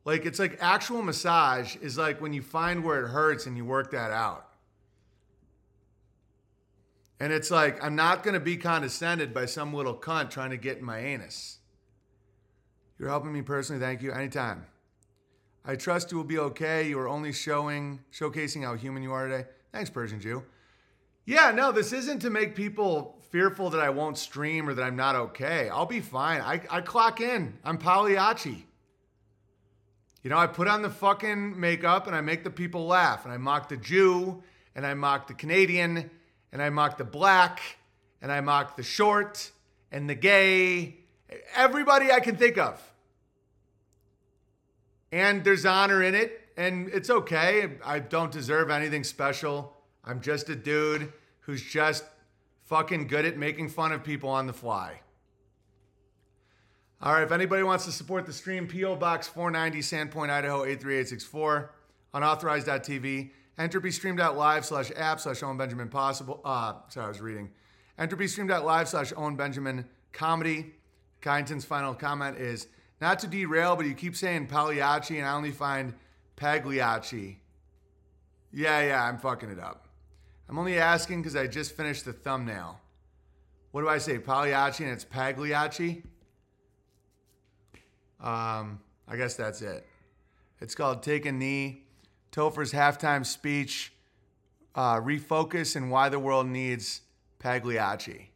Like 0.05 0.25
it's 0.25 0.39
like 0.39 0.57
actual 0.61 1.01
massage 1.01 1.75
is 1.77 1.97
like 1.97 2.21
when 2.21 2.33
you 2.33 2.41
find 2.41 2.83
where 2.83 3.05
it 3.05 3.09
hurts 3.09 3.45
and 3.45 3.55
you 3.55 3.65
work 3.65 3.91
that 3.91 4.11
out. 4.11 4.47
And 7.19 7.31
it's 7.31 7.51
like 7.51 7.83
I'm 7.83 7.95
not 7.95 8.23
going 8.23 8.33
to 8.33 8.39
be 8.39 8.57
condescended 8.57 9.33
by 9.33 9.45
some 9.45 9.73
little 9.73 9.95
cunt 9.95 10.31
trying 10.31 10.49
to 10.51 10.57
get 10.57 10.77
in 10.77 10.83
my 10.83 10.99
anus. 10.99 11.59
You're 12.97 13.09
helping 13.09 13.33
me 13.33 13.41
personally. 13.41 13.81
Thank 13.81 14.01
you. 14.01 14.11
Anytime. 14.11 14.65
I 15.63 15.75
trust 15.75 16.11
you 16.11 16.17
will 16.17 16.23
be 16.23 16.39
okay. 16.39 16.87
You 16.89 16.97
are 16.97 17.07
only 17.07 17.31
showing 17.31 17.99
showcasing 18.11 18.63
how 18.63 18.73
human 18.73 19.03
you 19.03 19.11
are 19.11 19.27
today. 19.27 19.47
Thanks, 19.71 19.91
Persian 19.91 20.19
Jew. 20.19 20.43
Yeah, 21.25 21.51
no, 21.51 21.71
this 21.71 21.93
isn't 21.93 22.19
to 22.19 22.31
make 22.31 22.55
people 22.55 23.20
fearful 23.31 23.69
that 23.71 23.81
I 23.81 23.89
won't 23.89 24.17
stream 24.17 24.69
or 24.69 24.73
that 24.73 24.83
I'm 24.83 24.95
not 24.95 25.15
okay. 25.15 25.69
I'll 25.69 25.85
be 25.85 26.01
fine. 26.01 26.41
I, 26.41 26.61
I 26.69 26.81
clock 26.81 27.21
in. 27.21 27.57
I'm 27.63 27.77
Pagliacci. 27.77 28.65
You 30.21 30.29
know, 30.29 30.37
I 30.37 30.47
put 30.47 30.67
on 30.67 30.81
the 30.81 30.89
fucking 30.89 31.59
makeup 31.59 32.07
and 32.07 32.15
I 32.15 32.21
make 32.21 32.43
the 32.43 32.51
people 32.51 32.85
laugh. 32.85 33.23
And 33.23 33.33
I 33.33 33.37
mock 33.37 33.69
the 33.69 33.77
Jew 33.77 34.43
and 34.75 34.85
I 34.85 34.93
mock 34.93 35.27
the 35.27 35.33
Canadian 35.33 36.11
and 36.51 36.61
I 36.61 36.69
mock 36.69 36.97
the 36.97 37.05
black 37.05 37.61
and 38.21 38.31
I 38.31 38.41
mock 38.41 38.75
the 38.75 38.83
short 38.83 39.51
and 39.91 40.09
the 40.09 40.15
gay, 40.15 40.97
everybody 41.55 42.11
I 42.11 42.19
can 42.19 42.35
think 42.35 42.57
of. 42.57 42.79
And 45.11 45.43
there's 45.43 45.65
honor 45.65 46.01
in 46.01 46.15
it, 46.15 46.39
and 46.55 46.87
it's 46.89 47.09
okay. 47.09 47.71
I 47.83 47.99
don't 47.99 48.31
deserve 48.31 48.69
anything 48.69 49.03
special. 49.03 49.75
I'm 50.05 50.21
just 50.21 50.47
a 50.47 50.55
dude 50.55 51.11
who's 51.41 51.61
just 51.61 52.05
fucking 52.71 53.05
good 53.05 53.25
at 53.25 53.37
making 53.37 53.67
fun 53.67 53.91
of 53.91 54.01
people 54.01 54.29
on 54.29 54.47
the 54.47 54.53
fly. 54.53 55.01
All 57.01 57.11
right, 57.13 57.23
if 57.23 57.33
anybody 57.33 57.63
wants 57.63 57.83
to 57.83 57.91
support 57.91 58.25
the 58.25 58.31
stream, 58.31 58.65
P.O. 58.65 58.95
Box 58.95 59.27
490, 59.27 59.79
Sandpoint, 59.79 60.29
Idaho 60.29 60.63
83864, 60.63 61.73
unauthorized.tv, 62.13 63.31
entropystream.live 63.59 64.65
slash 64.65 64.89
app 64.95 65.19
slash 65.19 65.43
Owen 65.43 65.57
Benjamin 65.57 65.89
possible. 65.89 66.39
Uh, 66.45 66.75
sorry, 66.87 67.07
I 67.07 67.09
was 67.09 67.19
reading. 67.19 67.49
Entropystream.live 67.99 68.87
slash 68.87 69.11
Owen 69.17 69.35
Benjamin 69.35 69.85
comedy. 70.13 70.71
Kyneton's 71.19 71.65
final 71.65 71.93
comment 71.93 72.37
is 72.37 72.67
not 73.01 73.19
to 73.19 73.27
derail, 73.27 73.75
but 73.75 73.85
you 73.85 73.93
keep 73.93 74.15
saying 74.15 74.47
Pagliacci 74.47 75.17
and 75.17 75.27
I 75.27 75.33
only 75.33 75.51
find 75.51 75.93
Pagliacci. 76.37 77.35
Yeah, 78.53 78.81
yeah, 78.81 79.03
I'm 79.03 79.17
fucking 79.17 79.49
it 79.49 79.59
up. 79.59 79.90
I'm 80.51 80.59
only 80.59 80.79
asking 80.79 81.21
because 81.21 81.37
I 81.37 81.47
just 81.47 81.77
finished 81.77 82.03
the 82.03 82.11
thumbnail. 82.11 82.77
What 83.71 83.83
do 83.83 83.87
I 83.87 83.99
say? 83.99 84.19
Pagliacci 84.19 84.83
and 84.83 84.91
it's 84.91 85.05
Pagliacci? 85.05 86.03
Um, 88.19 88.81
I 89.07 89.15
guess 89.15 89.35
that's 89.35 89.61
it. 89.61 89.87
It's 90.59 90.75
called 90.75 91.03
Take 91.03 91.25
a 91.25 91.31
Knee. 91.31 91.85
Topher's 92.33 92.73
halftime 92.73 93.25
speech, 93.25 93.93
uh, 94.75 94.95
refocus 94.99 95.77
and 95.77 95.89
why 95.89 96.09
the 96.09 96.19
world 96.19 96.47
needs 96.47 96.99
Pagliacci. 97.39 98.29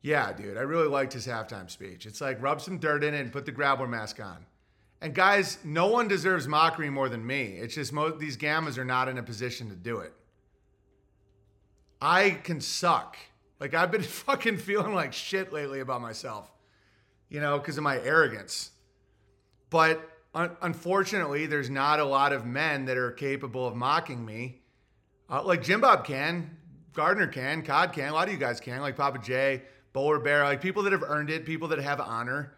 Yeah, 0.00 0.32
dude, 0.32 0.56
I 0.56 0.62
really 0.62 0.88
liked 0.88 1.12
his 1.12 1.26
halftime 1.26 1.70
speech. 1.70 2.06
It's 2.06 2.22
like 2.22 2.40
rub 2.42 2.62
some 2.62 2.78
dirt 2.78 3.04
in 3.04 3.12
it 3.12 3.20
and 3.20 3.32
put 3.32 3.44
the 3.44 3.52
grappler 3.52 3.88
mask 3.88 4.18
on. 4.18 4.46
And 5.02 5.14
guys, 5.14 5.58
no 5.62 5.88
one 5.88 6.08
deserves 6.08 6.48
mockery 6.48 6.88
more 6.88 7.10
than 7.10 7.26
me. 7.26 7.58
It's 7.58 7.74
just 7.74 7.92
these 8.18 8.38
gammas 8.38 8.78
are 8.78 8.84
not 8.84 9.08
in 9.08 9.18
a 9.18 9.22
position 9.22 9.68
to 9.68 9.76
do 9.76 9.98
it. 9.98 10.14
I 12.00 12.30
can 12.30 12.60
suck. 12.60 13.16
Like 13.60 13.74
I've 13.74 13.90
been 13.90 14.02
fucking 14.26 14.58
feeling 14.58 14.94
like 14.94 15.12
shit 15.12 15.52
lately 15.52 15.80
about 15.80 16.00
myself, 16.00 16.50
you 17.28 17.40
know, 17.40 17.58
because 17.58 17.76
of 17.76 17.84
my 17.84 17.98
arrogance. 17.98 18.70
But 19.70 20.00
un- 20.34 20.56
unfortunately, 20.62 21.46
there's 21.46 21.70
not 21.70 22.00
a 22.00 22.04
lot 22.04 22.32
of 22.32 22.46
men 22.46 22.86
that 22.86 22.96
are 22.96 23.10
capable 23.12 23.66
of 23.66 23.74
mocking 23.74 24.24
me. 24.24 24.62
Uh, 25.30 25.42
like 25.42 25.62
Jim 25.62 25.80
Bob 25.80 26.06
can, 26.06 26.56
Gardner 26.94 27.26
can, 27.26 27.62
Cod 27.62 27.92
can, 27.92 28.08
a 28.08 28.12
lot 28.14 28.28
of 28.28 28.32
you 28.32 28.40
guys 28.40 28.60
can, 28.60 28.80
like 28.80 28.96
Papa 28.96 29.18
J, 29.18 29.62
Bowler 29.92 30.18
Bear, 30.18 30.44
like 30.44 30.60
people 30.60 30.82
that 30.84 30.92
have 30.92 31.02
earned 31.02 31.30
it, 31.30 31.44
people 31.44 31.68
that 31.68 31.78
have 31.78 32.00
honor. 32.00 32.54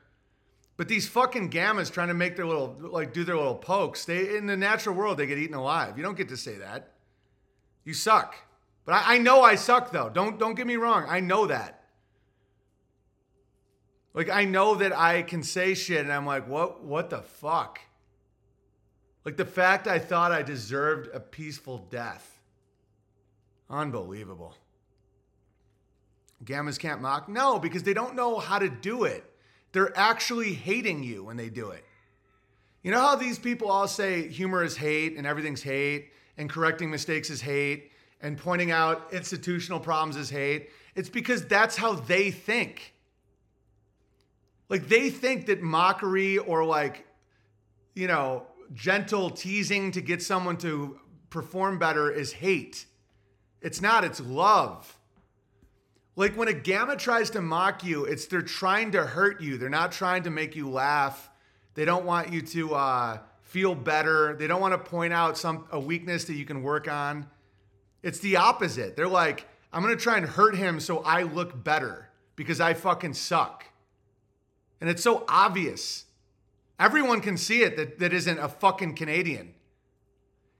But 0.77 0.89
these 0.89 1.07
fucking 1.09 1.51
gammas 1.51 1.93
trying 1.93 2.09
to 2.09 2.15
make 2.15 2.37
their 2.37 2.47
little, 2.47 2.75
like, 2.81 3.13
do 3.13 3.23
their 3.23 3.37
little 3.37 3.55
pokes. 3.55 4.07
They 4.07 4.35
in 4.37 4.47
the 4.47 4.57
natural 4.57 4.95
world, 4.95 5.19
they 5.19 5.27
get 5.27 5.37
eaten 5.37 5.55
alive. 5.55 5.99
You 5.99 6.03
don't 6.03 6.17
get 6.17 6.31
to 6.31 6.39
say 6.39 6.55
that. 6.57 6.95
You 7.85 7.93
suck. 7.93 8.35
But 8.91 9.05
I, 9.07 9.15
I 9.15 9.19
know 9.19 9.43
I 9.43 9.55
suck 9.55 9.93
though. 9.93 10.09
Don't 10.09 10.37
don't 10.41 10.57
get 10.57 10.67
me 10.67 10.75
wrong. 10.75 11.07
I 11.09 11.21
know 11.21 11.47
that. 11.47 11.85
Like 14.15 14.29
I 14.29 14.47
know 14.47 14.75
that 14.75 14.93
I 14.93 15.23
can 15.23 15.45
say 15.45 15.75
shit 15.75 16.01
and 16.01 16.13
I'm 16.13 16.27
like, 16.27 16.49
what 16.49 16.83
what 16.83 17.09
the 17.09 17.23
fuck? 17.23 17.79
Like 19.25 19.37
the 19.37 19.45
fact 19.45 19.87
I 19.87 20.01
thought 20.01 20.33
I 20.33 20.43
deserved 20.43 21.09
a 21.15 21.21
peaceful 21.21 21.87
death. 21.89 22.41
Unbelievable. 23.69 24.57
Gammas 26.45 26.77
can't 26.77 27.01
mock? 27.01 27.29
No, 27.29 27.61
because 27.61 27.85
they 27.85 27.95
don't 27.95 28.17
know 28.17 28.41
how 28.41 28.59
to 28.59 28.69
do 28.69 29.05
it. 29.05 29.25
They're 29.71 29.97
actually 29.97 30.53
hating 30.53 31.05
you 31.05 31.23
when 31.23 31.37
they 31.37 31.49
do 31.49 31.71
it. 31.71 31.85
You 32.83 32.91
know 32.91 33.01
how 33.01 33.15
these 33.15 33.39
people 33.39 33.71
all 33.71 33.87
say 33.87 34.27
humor 34.27 34.65
is 34.65 34.77
hate 34.77 35.17
and 35.17 35.29
everything's 35.29 35.63
hate 35.63 36.11
and 36.37 36.51
correcting 36.51 36.91
mistakes 36.91 37.31
is 37.31 37.41
hate 37.41 37.90
and 38.21 38.37
pointing 38.37 38.71
out 38.71 39.13
institutional 39.13 39.81
problems 39.81 40.17
is 40.17 40.31
hate? 40.31 40.71
It's 40.95 41.09
because 41.09 41.47
that's 41.47 41.77
how 41.77 41.95
they 41.95 42.31
think. 42.31 42.95
Like 44.69 44.89
they 44.89 45.11
think 45.11 45.47
that 45.47 45.63
mockery 45.63 46.39
or 46.39 46.65
like, 46.65 47.07
you 47.95 48.07
know, 48.07 48.47
gentle 48.73 49.31
teasing 49.31 49.91
to 49.93 50.01
get 50.01 50.23
someone 50.23 50.57
to 50.59 51.01
perform 51.29 51.79
better 51.79 52.11
is 52.11 52.33
hate. 52.33 52.87
It's 53.61 53.81
not, 53.81 54.05
it's 54.05 54.21
love. 54.21 54.97
Like 56.17 56.37
when 56.37 56.49
a 56.49 56.53
gamma 56.53 56.97
tries 56.97 57.31
to 57.31 57.41
mock 57.41 57.85
you, 57.85 58.05
it's 58.05 58.27
they're 58.27 58.43
trying 58.43 58.93
to 58.93 59.05
hurt 59.05 59.41
you. 59.41 59.59
They're 59.59 59.69
not 59.69 59.93
trying 59.93 60.25
to 60.25 60.31
make 60.31 60.55
you 60.55 60.69
laugh. 60.69 61.31
They 61.75 61.85
don't 61.85 62.05
want 62.05 62.33
you 62.33 62.43
to 62.43 62.75
uh, 62.75 63.19
feel 63.43 63.75
better. 63.75 64.37
They 64.37 64.47
don't 64.47 64.61
want 64.61 64.75
to 64.75 64.91
point 64.91 65.13
out 65.13 65.39
some 65.39 65.67
a 65.73 65.81
weakness 65.81 66.25
that 66.25 66.35
you 66.35 66.45
can 66.45 66.63
work 66.63 66.89
on. 66.89 67.27
It's 68.03 68.19
the 68.21 68.37
opposite. 68.37 68.97
They're 68.97 69.09
like, 69.09 69.47
I'm 69.73 69.83
gonna 69.83 69.97
try 69.97 70.17
and 70.17 70.27
hurt 70.27 70.57
him 70.57 70.81
so 70.81 70.99
I 70.99 71.23
look 71.23 71.63
better 71.63 72.09
because 72.37 72.61
I 72.61 72.75
fucking 72.75 73.15
suck. 73.15 73.65
And 74.81 74.89
it's 74.89 75.03
so 75.03 75.25
obvious. 75.29 76.07
Everyone 76.79 77.21
can 77.21 77.37
see 77.37 77.63
it 77.63 77.77
that, 77.77 77.99
that 77.99 78.13
isn't 78.13 78.39
a 78.39 78.49
fucking 78.49 78.95
Canadian. 78.97 79.55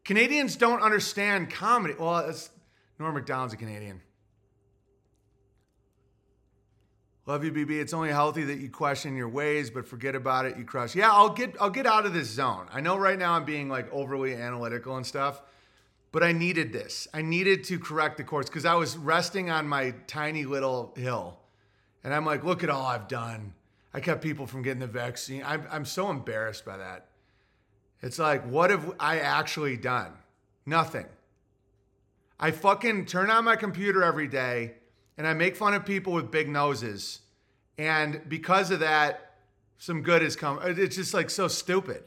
Canadians 0.05 0.57
don't 0.57 0.83
understand 0.83 1.51
comedy. 1.51 1.95
Well, 1.99 2.19
it's, 2.19 2.51
Norm 2.99 3.15
MacDonald's 3.15 3.55
a 3.55 3.57
Canadian. 3.57 4.03
Love 7.27 7.45
you, 7.45 7.53
BB. 7.53 7.81
It's 7.81 7.95
only 7.95 8.09
healthy 8.09 8.43
that 8.45 8.59
you 8.59 8.69
question 8.69 9.15
your 9.15 9.29
ways, 9.29 9.71
but 9.71 9.87
forget 9.87 10.15
about 10.15 10.47
it. 10.47 10.59
You 10.59 10.65
crush. 10.65 10.97
Yeah, 10.97 11.13
I'll 11.13 11.31
get 11.31 11.55
I'll 11.61 11.71
get 11.71 11.87
out 11.87 12.05
of 12.05 12.13
this 12.13 12.29
zone. 12.29 12.67
I 12.73 12.81
know 12.81 12.97
right 12.97 13.19
now 13.19 13.35
I'm 13.35 13.45
being 13.45 13.69
like 13.69 13.91
overly 13.93 14.35
analytical 14.35 14.97
and 14.97 15.07
stuff, 15.07 15.41
but 16.13 16.23
I 16.23 16.33
needed 16.33 16.73
this. 16.73 17.09
I 17.15 17.23
needed 17.23 17.65
to 17.65 17.79
correct 17.79 18.17
the 18.17 18.25
course 18.25 18.47
because 18.47 18.65
I 18.65 18.75
was 18.75 18.97
resting 18.97 19.51
on 19.51 19.69
my 19.69 19.95
tiny 20.07 20.45
little 20.45 20.93
hill, 20.97 21.39
and 22.03 22.13
I'm 22.13 22.27
like, 22.27 22.45
look 22.45 22.65
at 22.65 22.71
all 22.71 22.87
I've 22.87 23.09
done. 23.09 23.55
I 23.93 24.01
kept 24.01 24.23
people 24.23 24.47
from 24.47 24.63
getting 24.63 24.81
the 24.81 24.87
vaccine. 24.87 25.43
I'm 25.45 25.67
I'm 25.71 25.85
so 25.85 26.11
embarrassed 26.11 26.65
by 26.65 26.77
that. 26.77 27.07
It's 28.03 28.19
like, 28.19 28.45
what 28.47 28.71
have 28.71 28.95
I 28.99 29.19
actually 29.19 29.77
done? 29.77 30.13
Nothing. 30.65 31.07
I 32.39 32.51
fucking 32.51 33.05
turn 33.07 33.31
on 33.31 33.45
my 33.45 33.57
computer 33.57 34.03
every 34.03 34.27
day 34.27 34.75
and 35.19 35.27
I 35.27 35.35
make 35.35 35.55
fun 35.55 35.75
of 35.75 35.85
people 35.85 36.15
with 36.15 36.31
big 36.31 36.49
noses. 36.49 37.21
And 37.77 38.23
because 38.27 38.71
of 38.71 38.81
that, 38.81 39.35
some 39.77 40.03
good 40.03 40.23
has 40.23 40.35
come. 40.35 40.59
It's 40.63 40.97
just 40.97 41.13
like 41.13 41.29
so 41.29 41.47
stupid. 41.47 42.05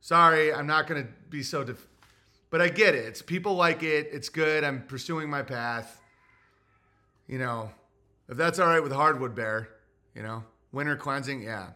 Sorry, 0.00 0.52
I'm 0.52 0.66
not 0.66 0.86
going 0.86 1.02
to 1.02 1.08
be 1.28 1.42
so, 1.42 1.64
def- 1.64 1.86
but 2.50 2.60
I 2.60 2.68
get 2.68 2.94
it. 2.94 3.04
It's 3.06 3.22
people 3.22 3.54
like 3.54 3.82
it. 3.82 4.08
It's 4.12 4.28
good. 4.28 4.64
I'm 4.64 4.82
pursuing 4.82 5.28
my 5.28 5.42
path. 5.42 6.00
You 7.26 7.38
know, 7.38 7.70
if 8.28 8.36
that's 8.36 8.58
all 8.58 8.68
right 8.68 8.82
with 8.82 8.92
Hardwood 8.92 9.34
Bear, 9.34 9.68
you 10.14 10.22
know, 10.22 10.44
winter 10.72 10.96
cleansing, 10.96 11.42
yeah. 11.42 11.70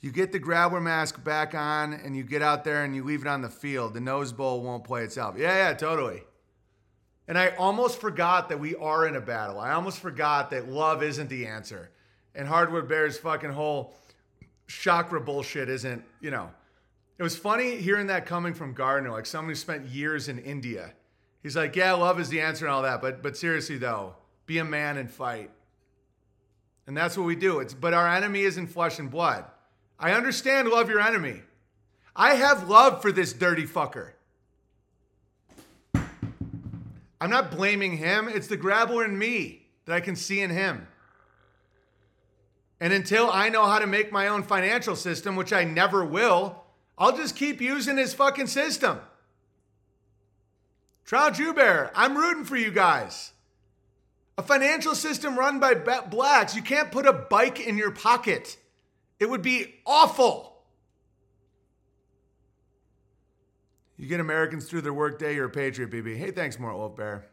You 0.00 0.12
get 0.12 0.30
the 0.30 0.38
grabber 0.38 0.80
mask 0.80 1.24
back 1.24 1.54
on 1.54 1.92
and 1.92 2.16
you 2.16 2.22
get 2.22 2.40
out 2.40 2.62
there 2.62 2.84
and 2.84 2.94
you 2.94 3.02
leave 3.02 3.22
it 3.22 3.26
on 3.26 3.42
the 3.42 3.48
field. 3.48 3.94
The 3.94 4.00
nose 4.00 4.32
bowl 4.32 4.62
won't 4.62 4.84
play 4.84 5.02
itself. 5.02 5.34
Yeah, 5.36 5.68
yeah, 5.68 5.74
totally. 5.74 6.22
And 7.26 7.36
I 7.36 7.48
almost 7.56 8.00
forgot 8.00 8.48
that 8.48 8.60
we 8.60 8.76
are 8.76 9.06
in 9.06 9.16
a 9.16 9.20
battle. 9.20 9.58
I 9.58 9.72
almost 9.72 9.98
forgot 9.98 10.50
that 10.50 10.68
love 10.68 11.02
isn't 11.02 11.28
the 11.28 11.46
answer. 11.46 11.90
And 12.34 12.46
Hardwood 12.46 12.88
Bear's 12.88 13.18
fucking 13.18 13.50
whole 13.50 13.94
chakra 14.68 15.20
bullshit 15.20 15.68
isn't, 15.68 16.04
you 16.20 16.30
know. 16.30 16.50
It 17.18 17.22
was 17.22 17.36
funny 17.36 17.76
hearing 17.76 18.06
that 18.06 18.26
coming 18.26 18.54
from 18.54 18.74
Gardner, 18.74 19.10
like 19.10 19.26
someone 19.26 19.50
who 19.50 19.56
spent 19.56 19.86
years 19.86 20.28
in 20.28 20.38
India. 20.38 20.92
He's 21.42 21.56
like, 21.56 21.74
yeah, 21.74 21.92
love 21.92 22.20
is 22.20 22.28
the 22.28 22.40
answer 22.40 22.64
and 22.64 22.72
all 22.72 22.82
that. 22.82 23.02
But 23.02 23.22
but 23.22 23.36
seriously 23.36 23.76
though, 23.76 24.14
be 24.46 24.58
a 24.58 24.64
man 24.64 24.96
and 24.96 25.10
fight. 25.10 25.50
And 26.86 26.96
that's 26.96 27.16
what 27.16 27.24
we 27.26 27.36
do. 27.36 27.58
It's 27.58 27.74
but 27.74 27.92
our 27.92 28.08
enemy 28.08 28.42
isn't 28.42 28.68
flesh 28.68 28.98
and 28.98 29.10
blood. 29.10 29.44
I 29.98 30.12
understand 30.12 30.68
love 30.68 30.88
your 30.88 31.00
enemy. 31.00 31.42
I 32.14 32.34
have 32.34 32.68
love 32.68 33.02
for 33.02 33.10
this 33.10 33.32
dirty 33.32 33.66
fucker. 33.66 34.12
I'm 37.20 37.30
not 37.30 37.50
blaming 37.50 37.96
him. 37.96 38.28
It's 38.28 38.46
the 38.46 38.56
grappler 38.56 39.04
in 39.04 39.18
me 39.18 39.66
that 39.86 39.94
I 39.94 40.00
can 40.00 40.14
see 40.14 40.40
in 40.40 40.50
him. 40.50 40.86
And 42.80 42.92
until 42.92 43.28
I 43.28 43.48
know 43.48 43.66
how 43.66 43.80
to 43.80 43.88
make 43.88 44.12
my 44.12 44.28
own 44.28 44.44
financial 44.44 44.94
system, 44.94 45.34
which 45.34 45.52
I 45.52 45.64
never 45.64 46.04
will, 46.04 46.64
I'll 46.98 47.16
just 47.16 47.36
keep 47.36 47.60
using 47.60 47.96
his 47.96 48.12
fucking 48.12 48.48
system. 48.48 49.00
Trout 51.04 51.34
Jubear, 51.34 51.90
I'm 51.94 52.16
rooting 52.16 52.44
for 52.44 52.56
you 52.56 52.70
guys. 52.70 53.32
A 54.36 54.42
financial 54.42 54.94
system 54.94 55.38
run 55.38 55.58
by 55.58 55.74
blacks, 55.74 56.54
you 56.54 56.62
can't 56.62 56.92
put 56.92 57.06
a 57.06 57.12
bike 57.12 57.60
in 57.60 57.78
your 57.78 57.92
pocket. 57.92 58.56
It 59.18 59.30
would 59.30 59.42
be 59.42 59.76
awful. 59.86 60.58
You 63.96 64.06
get 64.06 64.20
Americans 64.20 64.68
through 64.68 64.82
their 64.82 64.92
workday, 64.92 65.34
you're 65.34 65.46
a 65.46 65.50
patriot, 65.50 65.90
BB. 65.90 66.16
Hey, 66.16 66.30
thanks, 66.30 66.58
Mort 66.58 66.76
Wolf 66.76 66.94
Bear. 66.94 67.26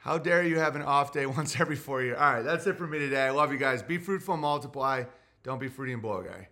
How 0.00 0.16
dare 0.16 0.42
you 0.44 0.58
have 0.58 0.76
an 0.76 0.82
off 0.82 1.12
day 1.12 1.26
once 1.38 1.58
every 1.58 1.76
four 1.76 2.02
years? 2.02 2.16
All 2.18 2.32
right, 2.32 2.42
that's 2.42 2.66
it 2.66 2.76
for 2.78 2.86
me 2.86 2.98
today. 2.98 3.26
I 3.26 3.30
love 3.30 3.52
you 3.52 3.58
guys. 3.58 3.82
Be 3.82 3.98
fruitful, 3.98 4.36
multiply. 4.36 5.04
Don't 5.42 5.58
be 5.58 5.68
fruity 5.68 5.92
and 5.92 6.00
blow 6.00 6.22
guy. 6.22 6.46